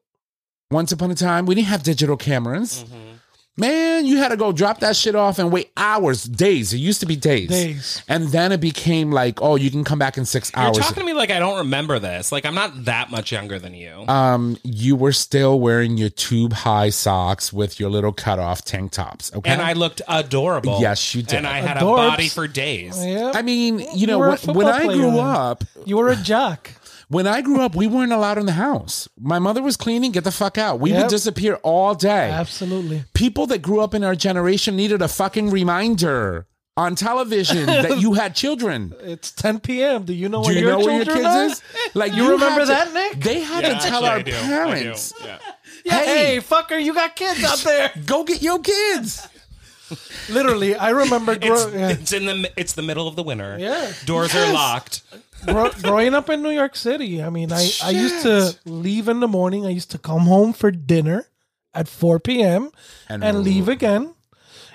once 0.70 0.91
upon 0.91 1.12
a 1.12 1.16
time 1.16 1.45
we 1.45 1.55
didn't 1.55 1.68
have 1.68 1.84
digital 1.84 2.18
cameras 2.18 2.84
Mm-hmm. 2.84 3.11
Man, 3.62 4.05
you 4.07 4.18
had 4.18 4.30
to 4.30 4.38
go 4.38 4.51
drop 4.51 4.80
that 4.80 4.95
shit 4.95 5.14
off 5.16 5.38
and 5.38 5.51
wait 5.51 5.72
hours, 5.78 6.24
days. 6.24 6.74
It 6.74 6.78
used 6.78 6.99
to 7.01 7.05
be 7.05 7.16
days. 7.16 7.47
Days. 7.49 8.03
And 8.09 8.30
then 8.30 8.51
it 8.51 8.59
became 8.59 9.12
like, 9.12 9.39
oh, 9.41 9.55
you 9.55 9.70
can 9.70 9.84
come 9.84 9.99
back 9.99 10.18
in 10.18 10.26
six 10.26 10.51
You're 10.55 10.66
hours. 10.66 10.78
talking 10.80 10.95
to 10.95 11.03
me 11.03 11.14
like 11.14 11.30
I 11.30 11.38
don't 11.38 11.59
remember 11.59 11.99
this. 11.99 12.32
Like 12.32 12.45
I'm 12.45 12.55
not 12.55 12.86
that 12.86 13.12
much 13.12 13.32
younger 13.32 13.59
than 13.59 13.74
you. 13.76 14.03
um, 14.07 14.57
you 14.64 14.95
were 14.95 15.12
still 15.12 15.59
wearing 15.59 15.95
your 15.97 16.09
tube 16.09 16.53
high 16.53 16.89
socks 16.89 17.53
with 17.53 17.80
your 17.80 17.89
little 17.91 18.12
cutoff 18.12 18.64
tank 18.66 18.91
tops. 18.93 19.32
Okay. 19.34 19.51
and 19.51 19.62
I 19.62 19.74
looked 19.74 20.01
adorable. 20.07 20.80
Yes, 20.82 21.14
you 21.14 21.22
did. 21.22 21.38
And 21.38 21.47
I 21.47 21.59
had 21.62 21.78
Adorbs. 21.78 21.93
a 21.93 22.09
body 22.09 22.28
for 22.30 22.47
days. 22.47 23.05
Yeah. 23.05 23.32
I 23.36 23.43
mean, 23.43 23.86
you 23.95 24.07
know, 24.07 24.18
were 24.18 24.26
a 24.26 24.30
when, 24.30 24.38
football 24.39 24.55
when 24.55 24.68
I 24.68 24.84
player 24.86 24.97
grew 24.97 25.12
then. 25.12 25.20
up, 25.20 25.64
you 25.86 25.97
were 25.97 26.09
a 26.09 26.16
jock. 26.24 26.72
When 27.12 27.28
I 27.28 27.41
grew 27.41 27.62
up, 27.62 27.76
we 27.76 27.88
weren't 27.88 28.14
allowed 28.14 28.38
in 28.38 28.45
the 28.45 28.53
house. 28.53 29.07
My 29.20 29.38
mother 29.39 29.62
was 29.62 29.76
cleaning, 29.78 30.12
get 30.12 30.24
the 30.24 30.32
fuck 30.32 30.57
out. 30.57 30.80
We 30.80 30.93
would 30.93 31.07
disappear 31.09 31.55
all 31.62 31.93
day. 31.93 32.30
Absolutely. 32.32 33.03
People 33.14 33.47
that 33.47 33.62
grew 33.62 33.82
up 33.82 33.93
in 33.93 34.03
our 34.03 34.16
generation 34.16 34.76
needed 34.76 35.01
a 35.01 35.07
fucking 35.07 35.49
reminder 35.49 36.47
on 36.78 36.95
television 36.95 37.66
that 37.66 37.99
you 38.03 38.14
had 38.14 38.34
children. 38.34 38.93
It's 39.01 39.32
10 39.34 39.59
p.m. 39.59 40.03
Do 40.05 40.14
you 40.14 40.30
know 40.30 40.41
Do 40.41 40.47
where 40.49 40.57
you 40.57 40.62
your 40.68 40.72
know 40.80 40.86
where 40.86 40.95
your 41.03 41.05
kids 41.05 41.26
are? 41.28 41.45
is? 41.45 41.62
Like 41.93 42.14
You 42.14 42.32
remember 42.32 42.62
had 42.66 42.86
to- 42.88 42.93
that, 42.93 42.93
Nick? 42.93 43.24
They 43.24 43.41
had 43.41 43.64
Yeah, 43.64 43.78
to 43.80 43.88
tell 43.88 44.05
our 44.05 44.18
I 44.18 44.22
do. 44.22 44.32
I 44.34 44.39
do. 44.41 44.47
parents, 44.47 45.14
Yeah. 45.22 45.38
Yeah, 45.84 45.99
Hey. 45.99 46.26
hey, 46.36 46.38
fucker, 46.39 46.82
you 46.82 46.93
got 46.93 47.16
kids 47.16 47.43
out 47.43 47.57
there. 47.59 47.91
"Go 48.05 48.24
get 48.24 48.41
your 48.41 48.59
kids." 48.59 49.28
Literally, 50.30 50.76
I 50.76 50.89
remember 50.91 51.34
It's, 51.34 51.43
yeah. 51.74 51.89
it's 51.89 52.14
in 52.14 52.26
the 52.26 52.51
it's 52.55 52.74
the 52.74 52.82
middle 52.82 53.07
of 53.07 53.16
the 53.16 53.24
winter. 53.24 53.57
Yeah. 53.59 53.91
Doors 54.05 54.34
are 54.36 54.53
locked. 54.53 55.01
Gro- 55.46 55.72
growing 55.82 56.14
up 56.14 56.30
in 56.30 56.42
New 56.42 56.50
York 56.52 56.76
City. 56.76 57.22
I 57.24 57.30
mean, 57.30 57.52
I, 57.52 57.70
I 57.84 57.89
used 57.92 58.22
to 58.24 58.56
leave 58.66 59.08
in 59.08 59.20
the 59.20 59.28
morning. 59.28 59.66
I 59.66 59.70
used 59.70 59.92
to 59.92 59.98
come 59.98 60.22
home 60.22 60.54
for 60.54 60.72
dinner 60.72 61.26
at 61.74 61.88
4 61.88 62.20
p.m. 62.20 62.70
And- 63.10 63.24
and, 63.24 63.39
leave 63.44 63.68
again. 63.70 64.14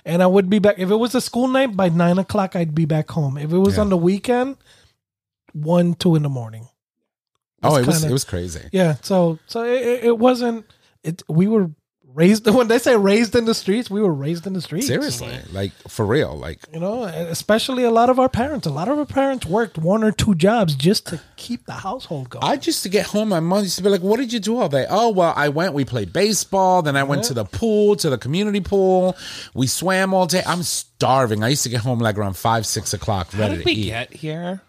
And 0.05 0.23
I 0.23 0.27
would 0.27 0.49
be 0.49 0.59
back. 0.61 0.77
If 0.79 0.91
it 0.91 0.97
was 0.97 1.15
a 1.15 1.21
school 1.21 1.49
night, 1.49 1.77
by 1.77 1.89
9 1.89 2.19
o'clock, 2.19 2.55
I'd 2.57 2.75
be 2.75 2.85
back 2.85 3.11
home. 3.11 3.37
If 3.39 3.53
it 3.53 3.59
was 3.59 3.75
Yeah. 3.77 3.83
on 3.83 3.89
the 3.91 3.97
weekend, 3.97 4.57
1, 5.53 5.95
2 5.95 6.15
in 6.17 6.23
the 6.23 6.29
morning. 6.29 6.69
Oh, 7.63 7.77
it 7.77 7.87
was 7.87 7.97
kinda- 7.99 8.11
it 8.11 8.13
was 8.13 8.25
crazy. 8.25 8.69
Yeah. 8.73 8.97
So 9.03 9.39
so 9.47 9.65
it, 9.65 9.83
it- 9.83 10.05
it 10.05 10.19
wasn't, 10.19 10.67
it. 11.03 11.23
we 11.29 11.49
were 11.49 11.71
raised, 12.17 12.47
when 12.53 12.67
they 12.67 12.79
say 12.79 12.97
raised 12.97 13.37
in 13.37 13.45
the 13.45 13.55
streets, 13.55 13.89
we 13.89 14.01
were 14.01 14.13
raised 14.13 14.47
in 14.47 14.55
the 14.55 14.61
streets. 14.61 14.87
Seriously, 14.89 15.29
mm-hmm. 15.29 15.55
like 15.55 15.73
for 15.87 16.05
real, 16.05 16.37
like 16.37 16.59
You 16.73 16.81
know, 16.81 17.05
especially 17.05 17.85
a 17.85 17.91
lot 17.91 18.11
of 18.11 18.19
our 18.19 18.29
parents. 18.29 18.67
A 18.67 18.71
lot 18.71 18.89
of 18.89 18.99
our 18.99 19.07
parents 19.07 19.47
worked 19.47 19.79
one 19.79 20.03
or 20.03 20.11
two 20.11 20.35
jobs 20.35 20.75
just 20.75 21.07
to 21.09 21.21
keep 21.37 21.67
the 21.67 21.75
household 21.75 22.31
going. 22.31 22.45
I 22.45 22.55
used 22.55 22.83
to 22.83 22.89
get 22.89 23.07
home. 23.07 23.29
My 23.29 23.41
mom 23.41 23.63
used 23.63 23.77
to 23.77 23.83
be 23.83 23.91
like, 23.91 24.03
"What 24.03 24.17
did 24.19 24.33
you 24.33 24.41
do 24.41 24.59
all 24.59 24.69
day?" 24.69 24.87
Oh, 24.89 25.11
well, 25.11 25.33
I 25.37 25.51
went. 25.51 25.75
We 25.75 25.85
played 25.85 26.13
baseball. 26.13 26.83
Then 26.83 26.97
I 26.97 27.05
went 27.05 27.25
to 27.25 27.35
the 27.35 27.45
pool, 27.45 27.95
to 27.97 28.11
the 28.11 28.19
community 28.19 28.61
pool. 28.61 29.17
We 29.55 29.67
swam 29.67 30.15
all 30.15 30.27
day. 30.27 30.43
I'm 30.47 30.63
starving. 30.63 31.45
I 31.45 31.49
used 31.49 31.63
to 31.65 31.69
get 31.69 31.81
home 31.81 31.99
like 31.99 32.17
around 32.17 32.37
five, 32.37 32.67
six 32.67 32.95
o'clock, 32.95 33.31
How 33.33 33.41
ready 33.41 33.57
did 33.57 33.65
to 33.65 33.71
eat. 33.71 33.85
get 33.87 34.13
here? 34.15 34.63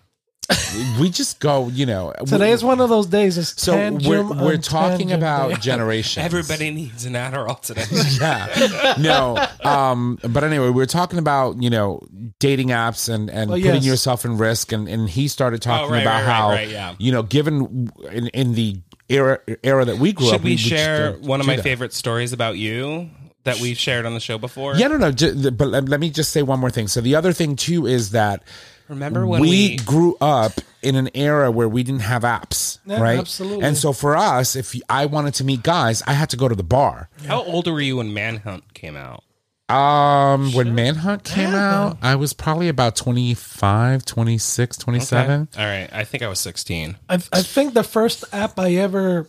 We 1.00 1.10
just 1.10 1.40
go, 1.42 1.68
you 1.68 1.86
know. 1.86 2.14
Today 2.26 2.52
is 2.52 2.64
one 2.64 2.80
of 2.80 2.88
those 2.90 3.08
days. 3.08 3.38
It's 3.38 3.62
so 3.62 3.76
we're 3.92 4.24
we're 4.24 4.58
talking 4.58 5.12
about 5.12 5.50
day. 5.50 5.56
generations. 5.58 6.26
Everybody 6.26 6.72
needs 6.72 7.06
an 7.06 7.14
Adderall 7.14 7.60
today. 7.60 7.84
yeah. 8.22 8.94
No. 8.98 9.46
Um, 9.70 10.18
but 10.24 10.44
anyway, 10.46 10.70
we're 10.70 10.86
talking 10.86 11.20
about, 11.20 11.62
you 11.62 11.70
know, 11.70 12.02
dating 12.40 12.70
apps 12.70 13.14
and, 13.14 13.30
and 13.30 13.52
Oh, 13.52 13.56
putting 13.56 13.76
yes. 13.76 13.86
yourself 13.86 14.24
in 14.24 14.38
risk. 14.38 14.72
And, 14.72 14.88
and 14.88 15.10
he 15.10 15.28
started 15.28 15.62
talking 15.62 15.90
Oh, 15.90 15.92
right, 15.92 16.02
about 16.02 16.22
right, 16.22 16.28
right, 16.28 16.34
how, 16.34 16.50
right, 16.50 16.70
yeah. 16.70 16.96
you 16.98 17.12
know, 17.12 17.24
given 17.24 17.90
in, 18.12 18.28
in 18.30 18.54
the 18.54 18.78
era, 19.10 19.40
era 19.64 19.84
that 19.86 19.98
we 19.98 20.14
grew 20.14 20.28
Should 20.28 20.36
up, 20.36 20.42
Should 20.42 20.46
we 20.46 20.52
would 20.52 20.60
share 20.60 21.14
one 21.14 21.42
of 21.42 21.48
my 21.48 21.58
that. 21.58 21.64
favorite 21.64 21.94
stories 21.94 22.32
about 22.34 22.58
you 22.58 23.10
that 23.48 23.60
we've 23.60 23.78
shared 23.78 24.06
on 24.06 24.14
the 24.14 24.20
show 24.20 24.38
before? 24.38 24.76
Yeah, 24.76 24.88
no, 24.88 24.98
no. 24.98 25.12
ju- 25.12 25.52
but 25.52 25.68
let, 25.68 25.90
let 25.90 26.00
me 26.00 26.10
just 26.10 26.32
say 26.32 26.42
one 26.44 26.60
more 26.60 26.70
thing. 26.70 26.88
So 26.88 27.02
the 27.02 27.16
other 27.16 27.34
thing 27.34 27.56
too 27.56 27.86
is 27.88 28.12
that 28.12 28.44
Remember 28.88 29.26
when 29.26 29.42
we, 29.42 29.50
we, 29.50 29.76
grew 29.78 30.16
up 30.22 30.54
in 30.82 30.96
an 30.96 31.10
era 31.14 31.52
where 31.52 31.68
we 31.68 31.84
didn't 31.84 32.02
have 32.02 32.22
apps, 32.22 32.80
Yeah, 32.86 33.02
right? 33.02 33.20
absolutely. 33.20 33.66
And 33.66 33.76
so 33.76 33.92
for 33.92 34.16
us, 34.16 34.56
if 34.56 34.74
I 34.88 35.08
wanted 35.08 35.34
to 35.36 35.44
meet 35.44 35.64
guys, 35.64 36.02
I 36.08 36.14
had 36.14 36.30
to 36.30 36.38
go 36.38 36.48
to 36.48 36.56
the 36.56 36.64
bar. 36.64 37.10
How 37.26 37.44
old 37.44 37.68
were 37.68 37.82
you 37.82 37.98
when 37.98 38.14
Manhunt 38.14 38.74
came 38.74 38.96
out? 38.96 39.24
Um, 39.70 40.54
when 40.54 40.76
Manhunt 40.76 41.26
came 41.26 41.54
out, 41.54 41.98
I 42.02 42.16
was 42.16 42.32
probably 42.32 42.70
about 42.70 42.96
25, 42.96 44.06
26, 44.06 44.78
27. 44.78 45.50
All 45.58 45.66
right, 45.66 45.90
I 45.92 46.06
think 46.06 46.24
I 46.24 46.30
was 46.30 46.40
16. 46.40 46.96
I, 47.10 47.16
I 47.16 47.42
think 47.42 47.74
the 47.74 47.84
first 47.84 48.24
app 48.32 48.58
I 48.58 48.76
ever 48.76 49.28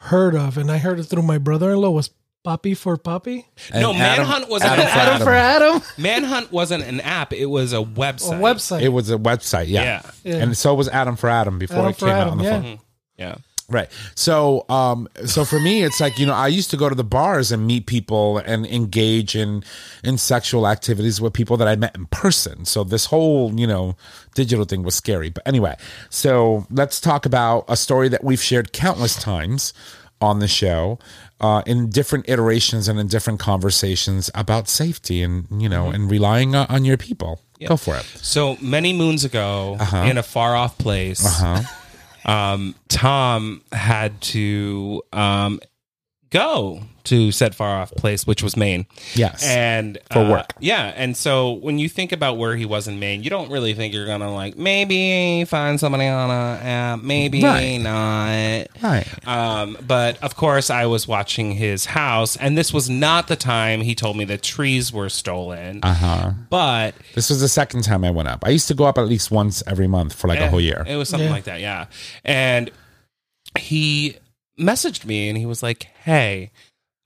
heard 0.00 0.34
of, 0.34 0.58
and 0.58 0.70
I 0.70 0.76
heard 0.76 0.98
it 0.98 1.04
through 1.04 1.22
my 1.22 1.38
brother-in-law, 1.38 1.88
was 1.90 2.10
Poppy 2.42 2.74
for 2.74 2.96
Poppy. 2.96 3.46
And 3.72 3.82
no, 3.82 3.92
Adam- 3.92 4.26
Manhunt 4.26 4.48
wasn't 4.48 4.72
Adam 4.72 4.86
an 4.86 4.90
for 4.92 4.98
app. 4.98 5.08
Adam 5.08 5.22
for 5.22 5.34
Adam. 5.34 5.82
Manhunt 5.98 6.52
wasn't 6.52 6.84
an 6.84 7.00
app. 7.00 7.32
It 7.32 7.46
was 7.46 7.72
a 7.72 7.78
A 7.80 7.84
website. 7.84 8.40
website. 8.40 8.82
It 8.82 8.88
was 8.88 9.10
a 9.10 9.18
website, 9.18 9.68
yeah. 9.68 9.82
Yeah. 9.82 10.10
Yeah. 10.24 10.34
And 10.36 10.56
so 10.56 10.74
was 10.74 10.88
Adam 10.88 11.16
for 11.16 11.28
Adam 11.28 11.58
before 11.58 11.78
Adam 11.78 11.90
it 11.90 11.96
for 11.98 12.06
came 12.06 12.14
out 12.14 12.28
on 12.28 12.38
the 12.38 12.44
yeah. 12.44 12.60
phone. 12.62 12.78
Yeah. 13.18 13.34
Right. 13.68 13.88
So, 14.16 14.66
um, 14.68 15.08
so 15.26 15.44
for 15.44 15.60
me, 15.60 15.84
it's 15.84 16.00
like 16.00 16.18
you 16.18 16.26
know, 16.26 16.34
I 16.34 16.48
used 16.48 16.70
to 16.72 16.76
go 16.76 16.88
to 16.88 16.94
the 16.96 17.04
bars 17.04 17.52
and 17.52 17.68
meet 17.68 17.86
people 17.86 18.38
and 18.38 18.66
engage 18.66 19.36
in 19.36 19.62
in 20.02 20.18
sexual 20.18 20.66
activities 20.66 21.20
with 21.20 21.34
people 21.34 21.56
that 21.58 21.68
I 21.68 21.76
met 21.76 21.94
in 21.94 22.06
person. 22.06 22.64
So 22.64 22.82
this 22.82 23.06
whole 23.06 23.52
you 23.54 23.68
know 23.68 23.94
digital 24.34 24.64
thing 24.64 24.82
was 24.82 24.96
scary. 24.96 25.30
But 25.30 25.46
anyway, 25.46 25.76
so 26.08 26.66
let's 26.68 27.00
talk 27.00 27.26
about 27.26 27.64
a 27.68 27.76
story 27.76 28.08
that 28.08 28.24
we've 28.24 28.42
shared 28.42 28.72
countless 28.72 29.14
times 29.14 29.72
on 30.20 30.40
the 30.40 30.48
show 30.48 30.98
uh, 31.40 31.62
in 31.66 31.90
different 31.90 32.28
iterations 32.28 32.88
and 32.88 32.98
in 33.00 33.06
different 33.08 33.40
conversations 33.40 34.30
about 34.34 34.68
safety 34.68 35.22
and 35.22 35.46
you 35.62 35.68
know 35.68 35.88
and 35.88 36.10
relying 36.10 36.54
on, 36.54 36.66
on 36.68 36.84
your 36.84 36.96
people. 36.96 37.40
Go 37.66 37.76
for 37.76 37.94
it. 37.96 38.04
So 38.22 38.56
many 38.62 38.92
moons 38.94 39.22
ago, 39.24 39.76
Uh-huh. 39.80 39.98
in 40.10 40.16
a 40.18 40.22
far 40.22 40.56
off 40.56 40.78
place, 40.78 41.22
um, 42.24 42.74
Tom 42.88 43.62
had 43.72 44.20
to 44.32 45.02
um, 45.12 45.60
go 46.30 46.82
to 47.04 47.32
said 47.32 47.54
far 47.54 47.80
off 47.80 47.90
place, 47.92 48.26
which 48.26 48.42
was 48.42 48.56
Maine. 48.56 48.86
Yes. 49.14 49.44
And 49.46 49.98
For 50.12 50.20
uh, 50.20 50.30
work. 50.30 50.52
Yeah. 50.60 50.92
And 50.96 51.16
so 51.16 51.52
when 51.52 51.78
you 51.78 51.88
think 51.88 52.12
about 52.12 52.36
where 52.38 52.56
he 52.56 52.64
was 52.66 52.86
in 52.88 52.98
Maine, 52.98 53.22
you 53.22 53.30
don't 53.30 53.50
really 53.50 53.74
think 53.74 53.94
you're 53.94 54.06
going 54.06 54.20
to 54.20 54.30
like 54.30 54.56
maybe 54.56 55.44
find 55.44 55.78
somebody 55.80 56.06
on 56.06 56.30
a 56.30 56.60
app, 56.62 57.02
maybe 57.02 57.42
Right. 57.42 57.78
not. 57.78 58.66
Right. 58.82 59.26
Um, 59.26 59.76
but 59.86 60.22
of 60.22 60.36
course, 60.36 60.70
I 60.70 60.86
was 60.86 61.06
watching 61.08 61.52
his 61.52 61.86
house, 61.86 62.36
and 62.36 62.56
this 62.56 62.72
was 62.72 62.88
not 62.90 63.28
the 63.28 63.36
time 63.36 63.80
he 63.80 63.94
told 63.94 64.16
me 64.16 64.24
the 64.24 64.38
trees 64.38 64.92
were 64.92 65.08
stolen. 65.08 65.80
Uh 65.82 65.94
huh. 65.94 66.30
But 66.48 66.94
This 67.14 67.30
was 67.30 67.40
the 67.40 67.48
second 67.48 67.82
time 67.84 68.04
I 68.04 68.10
went 68.10 68.28
up. 68.28 68.44
I 68.44 68.50
used 68.50 68.68
to 68.68 68.74
go 68.74 68.84
up 68.84 68.98
at 68.98 69.06
least 69.06 69.30
once 69.30 69.62
every 69.66 69.86
month 69.86 70.14
for 70.14 70.28
like 70.28 70.40
a 70.40 70.48
whole 70.48 70.60
year. 70.60 70.84
It 70.86 70.96
was 70.96 71.08
something 71.08 71.28
Yeah. 71.28 71.34
like 71.34 71.44
that, 71.44 71.60
yeah. 71.60 71.86
And 72.24 72.70
he 73.58 74.16
messaged 74.58 75.04
me 75.04 75.28
and 75.28 75.38
he 75.38 75.46
was 75.46 75.62
like, 75.62 75.84
"Hey, 76.04 76.50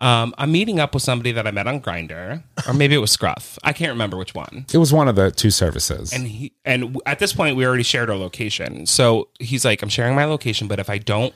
um, 0.05 0.35
I'm 0.37 0.53
meeting 0.53 0.81
up 0.81 0.93
with 0.93 1.03
somebody 1.03 1.33
that 1.33 1.47
I 1.47 1.51
met 1.51 1.67
on 1.67 1.81
Grindr, 1.81 2.43
or 2.69 2.75
maybe 2.75 2.95
it 2.95 2.99
was 2.99 3.11
Scruff. 3.11 3.59
I 3.65 3.73
can't 3.73 3.91
remember 3.91 4.19
which 4.19 4.35
one." 4.35 4.67
It 4.71 4.77
was 4.77 4.93
one 4.93 5.09
of 5.09 5.17
the 5.17 5.31
two 5.31 5.51
services. 5.51 6.13
And 6.13 6.27
he 6.27 6.53
and 6.67 7.01
at 7.07 7.19
this 7.21 7.33
point 7.33 7.57
we 7.57 7.65
already 7.67 7.85
shared 7.85 8.11
our 8.11 8.17
location. 8.17 8.85
So 8.85 9.29
he's 9.41 9.65
like, 9.65 9.81
"I'm 9.81 9.89
sharing 9.89 10.15
my 10.15 10.27
location, 10.27 10.69
but 10.69 10.79
if 10.79 10.91
I 10.91 10.99
don't 10.99 11.33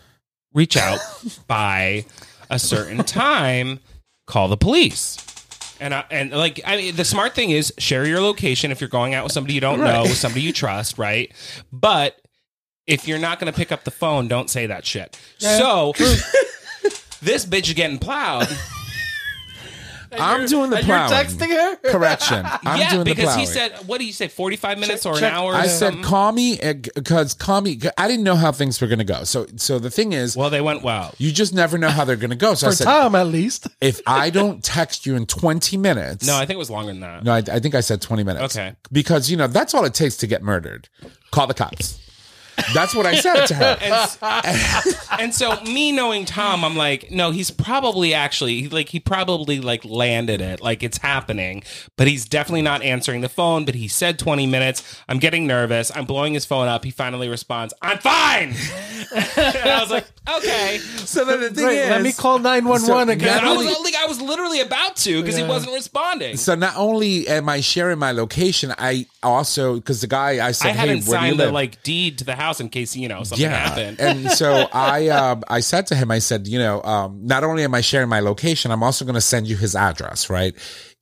reach 0.53 0.77
out 0.77 0.99
by 1.47 2.05
a 2.51 2.59
certain 2.59 2.99
time, 3.05 3.81
call 4.27 4.49
the 4.49 4.59
police." 4.59 5.17
And 5.81 5.95
I, 5.95 6.05
and 6.11 6.31
like 6.33 6.61
I 6.67 6.77
mean, 6.77 6.97
the 6.97 7.07
smart 7.07 7.35
thing 7.35 7.51
is 7.51 7.73
share 7.79 8.05
your 8.05 8.21
location 8.21 8.71
if 8.71 8.83
you're 8.83 8.89
going 8.89 9.15
out 9.15 9.25
with 9.25 9.33
somebody 9.33 9.55
you 9.55 9.63
don't 9.63 9.81
know, 9.81 10.03
with 10.03 10.17
somebody 10.17 10.43
you 10.43 10.53
trust, 10.53 10.99
right? 10.99 11.33
But 11.73 12.21
if 12.87 13.09
you're 13.09 13.19
not 13.19 13.39
going 13.39 13.51
to 13.51 13.57
pick 13.57 13.73
up 13.73 13.85
the 13.85 13.91
phone, 13.91 14.29
don't 14.29 14.51
say 14.51 14.67
that 14.67 14.85
shit. 14.85 15.19
So 15.39 15.95
this 17.23 17.45
bitch 17.47 17.69
is 17.69 17.75
getting 17.75 17.99
plowed. 17.99 18.49
I'm 20.11 20.47
doing 20.47 20.71
the 20.71 20.79
And 20.79 20.87
you're 20.87 20.97
plowing. 20.97 21.27
texting 21.27 21.51
her? 21.51 21.77
Correction. 21.93 22.43
I'm 22.47 22.81
yeah, 22.81 22.91
doing 22.93 23.05
the 23.05 23.11
because 23.11 23.25
plowing. 23.27 23.41
he 23.41 23.47
said, 23.47 23.73
"What 23.87 23.99
do 23.99 24.07
you 24.07 24.13
say? 24.15 24.29
Forty 24.29 24.57
five 24.57 24.79
minutes 24.79 25.05
or 25.05 25.13
check- 25.15 25.25
an 25.25 25.35
hour?" 25.39 25.53
or 25.53 25.55
I 25.55 25.67
said, 25.67 25.89
something? 25.91 26.03
call 26.03 26.33
me 26.33 26.59
because 26.95 27.35
call 27.35 27.61
me. 27.61 27.79
I 27.99 28.09
didn't 28.09 28.25
know 28.25 28.35
how 28.35 28.51
things 28.51 28.81
were 28.81 28.87
going 28.87 29.01
to 29.01 29.05
go. 29.05 29.25
So, 29.25 29.47
so 29.57 29.79
the 29.79 29.91
thing 29.91 30.15
is, 30.15 30.35
Well, 30.35 30.49
they 30.49 30.63
went 30.63 30.83
well. 30.83 31.15
you 31.19 31.31
just 31.31 31.53
never 31.53 31.77
know 31.77 31.91
how 31.91 32.07
they're 32.07 32.17
going 32.17 32.31
to 32.31 32.37
go. 32.37 32.55
So 32.55 32.69
I 32.69 32.71
For 32.71 32.77
said, 32.77 32.85
Tom, 32.87 33.15
at 33.17 33.27
least. 33.27 33.69
if 33.83 34.01
I 34.07 34.31
don't 34.31 34.65
text 34.65 35.05
you 35.05 35.15
in 35.15 35.27
20 35.27 35.77
minutes, 35.77 36.27
No, 36.27 36.37
I 36.37 36.47
think 36.47 36.53
it 36.53 36.59
was 36.59 36.71
longer 36.71 36.91
than 36.93 37.01
that. 37.01 37.25
no, 37.25 37.33
I, 37.35 37.43
I 37.53 37.61
think 37.61 37.75
I 37.75 37.81
said 37.81 38.01
20 38.01 38.25
minutes. 38.25 38.57
Okay. 38.57 38.77
because 38.91 39.31
you 39.31 39.37
know 39.37 39.47
that's 39.47 39.75
all 39.75 39.85
it 39.85 39.93
takes 39.93 40.17
to 40.19 40.27
get 40.27 40.43
murdered. 40.43 40.89
Call 41.33 41.47
the 41.47 41.53
cops. 41.55 42.01
That's 42.75 42.95
what 42.95 43.07
I 43.07 43.17
said 43.21 43.47
to 43.47 43.55
her. 43.55 43.79
And, 43.81 44.97
and 45.21 45.35
so 45.35 45.61
me 45.63 45.93
knowing 45.93 46.25
Tom, 46.25 46.65
I'm 46.65 46.77
like, 46.77 47.11
no, 47.11 47.31
he's 47.31 47.51
probably 47.51 48.15
actually 48.15 48.69
like 48.69 48.89
he 48.89 49.01
probably 49.01 49.61
like 49.61 49.85
landed 49.85 50.41
it, 50.41 50.61
like 50.61 50.83
it's 50.83 50.99
happening, 50.99 51.63
but 51.97 52.07
he's 52.09 52.25
definitely 52.25 52.63
not 52.63 52.83
answering 52.83 53.21
the 53.21 53.29
phone. 53.29 53.65
But 53.65 53.75
he 53.75 53.89
said 53.89 54.19
20 54.19 54.47
minutes. 54.47 55.01
I'm 55.09 55.19
getting 55.19 55.47
nervous. 55.47 55.91
I'm 55.95 56.05
blowing 56.05 56.35
his 56.35 56.45
phone 56.45 56.69
up. 56.69 56.85
He 56.85 56.91
finally 56.91 57.29
responds, 57.29 57.75
"I'm 57.83 57.99
fine." 57.99 58.49
and 59.15 59.69
I 59.71 59.79
was 59.81 59.91
like, 59.91 60.07
okay. 60.39 60.79
So 60.79 61.25
then 61.25 61.41
the 61.41 61.51
thing 61.51 61.65
Great, 61.65 61.79
is, 61.79 61.91
let 61.91 62.03
me 62.03 62.13
call 62.13 62.39
911 62.39 63.07
So- 63.09 63.13
again. 63.13 63.45
I 63.45 63.57
was 63.57 63.67
like, 63.85 63.95
I 63.95 64.07
was 64.07 64.21
literally 64.21 64.61
about 64.61 64.97
to 64.97 65.21
because 65.23 65.39
Yeah. 65.39 65.45
he 65.45 65.49
wasn't 65.51 65.75
responding. 65.75 66.37
So 66.37 66.55
not 66.55 66.77
only 66.77 67.27
am 67.29 67.49
I 67.49 67.61
sharing 67.61 67.99
my 67.99 68.13
location, 68.13 68.75
I 68.79 69.07
also 69.23 69.77
because 69.77 70.01
the 70.01 70.07
guy 70.07 70.45
I 70.47 70.53
said, 70.53 70.69
I 70.69 70.73
hadn't 70.73 71.05
"Hey, 71.05 71.11
where 71.11 71.21
do 71.21 71.27
you 71.27 71.31
signed 71.33 71.41
the 71.41 71.53
like 71.53 71.83
deed 71.83 72.19
to 72.19 72.25
the 72.25 72.35
house 72.35 72.48
in 72.61 72.69
case 72.69 72.97
you 72.97 73.09
know 73.09 73.23
something 73.23 73.49
happened. 73.49 74.01
and 74.01 74.31
so 74.41 74.67
I 74.73 75.09
um, 75.09 75.43
I 75.49 75.61
said 75.61 75.87
to 75.89 75.95
him, 75.95 76.11
I 76.11 76.19
said, 76.19 76.47
you 76.49 76.59
know, 76.59 76.83
um, 76.83 77.21
not 77.27 77.45
only 77.45 77.65
am 77.65 77.75
I 77.75 77.81
sharing 77.81 78.09
my 78.09 78.21
location, 78.21 78.71
I'm 78.71 78.83
also 78.83 79.05
going 79.05 79.15
to 79.15 79.21
send 79.21 79.47
you 79.47 79.57
his 79.57 79.77
address, 79.77 80.29
right? 80.31 80.55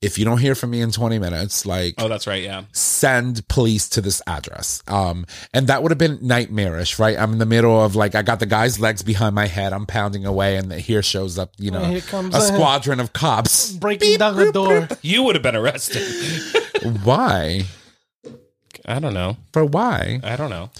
If 0.02 0.18
you 0.18 0.26
don't 0.26 0.38
hear 0.38 0.54
from 0.54 0.70
me 0.70 0.82
in 0.82 0.90
20 0.92 1.18
minutes, 1.18 1.64
like 1.64 1.94
oh, 1.96 2.06
that's 2.08 2.26
right. 2.26 2.42
Yeah. 2.42 2.64
send 2.72 3.48
police 3.48 3.88
to 3.90 4.02
this 4.02 4.20
address. 4.26 4.82
Um, 4.86 5.24
and 5.54 5.68
that 5.68 5.82
would 5.82 5.90
have 5.90 5.98
been 5.98 6.18
nightmarish, 6.20 6.98
right? 6.98 7.16
I'm 7.18 7.32
in 7.32 7.38
the 7.38 7.46
middle 7.46 7.80
of 7.82 7.96
like, 7.96 8.14
I 8.14 8.20
got 8.20 8.38
the 8.38 8.44
guy's 8.46 8.78
legs 8.78 9.02
behind 9.02 9.34
my 9.34 9.46
head. 9.46 9.72
I'm 9.72 9.86
pounding 9.86 10.26
away, 10.26 10.56
and 10.56 10.70
here 10.70 11.02
shows 11.02 11.38
up, 11.38 11.52
you 11.56 11.70
know, 11.70 11.82
Here 11.84 12.02
comes 12.02 12.34
a 12.34 12.38
a- 12.38 12.42
squadron 12.42 13.00
of 13.00 13.14
cops. 13.14 13.72
Breaking 13.72 14.18
down 14.18 14.36
the 14.36 14.52
door. 14.52 14.86
You 15.00 15.22
would 15.22 15.34
have 15.34 15.42
been 15.42 15.56
arrested. 15.56 16.02
Why? 17.02 17.64
I 18.84 18.98
don't 19.00 19.14
know. 19.14 19.36
For 19.52 19.64
why? 19.64 20.20
I 20.22 20.36
don't 20.36 20.50
know. 20.50 20.70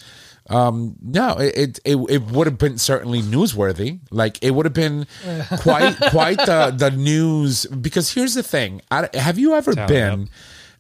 No, 0.49 1.39
it 1.39 1.57
it 1.57 1.79
it, 1.85 1.97
it 2.09 2.23
would 2.23 2.47
have 2.47 2.59
been 2.59 2.79
certainly 2.79 3.23
newsworthy. 3.23 4.01
Like 4.11 4.43
it 4.43 4.53
would 4.53 4.67
have 4.67 4.75
been 4.75 5.07
quite 5.61 5.97
quite 6.11 6.39
the 6.39 6.75
the 6.77 6.91
news. 6.91 7.67
Because 7.67 8.13
here's 8.13 8.35
the 8.35 8.43
thing: 8.43 8.83
I, 8.91 9.09
have 9.15 9.39
you 9.39 9.55
ever 9.55 9.75
Tally 9.75 9.89
been? 9.89 10.29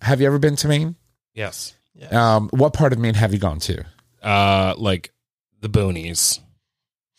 Have 0.02 0.20
you 0.20 0.26
ever 0.26 0.38
been 0.38 0.56
to 0.56 0.68
Maine? 0.68 0.96
Yes. 1.34 1.74
Um, 2.10 2.48
what 2.50 2.74
part 2.74 2.92
of 2.92 2.98
Maine 2.98 3.14
have 3.14 3.32
you 3.32 3.38
gone 3.38 3.58
to? 3.60 3.84
Uh, 4.22 4.74
like 4.76 5.12
the 5.60 5.68
boonies. 5.68 6.40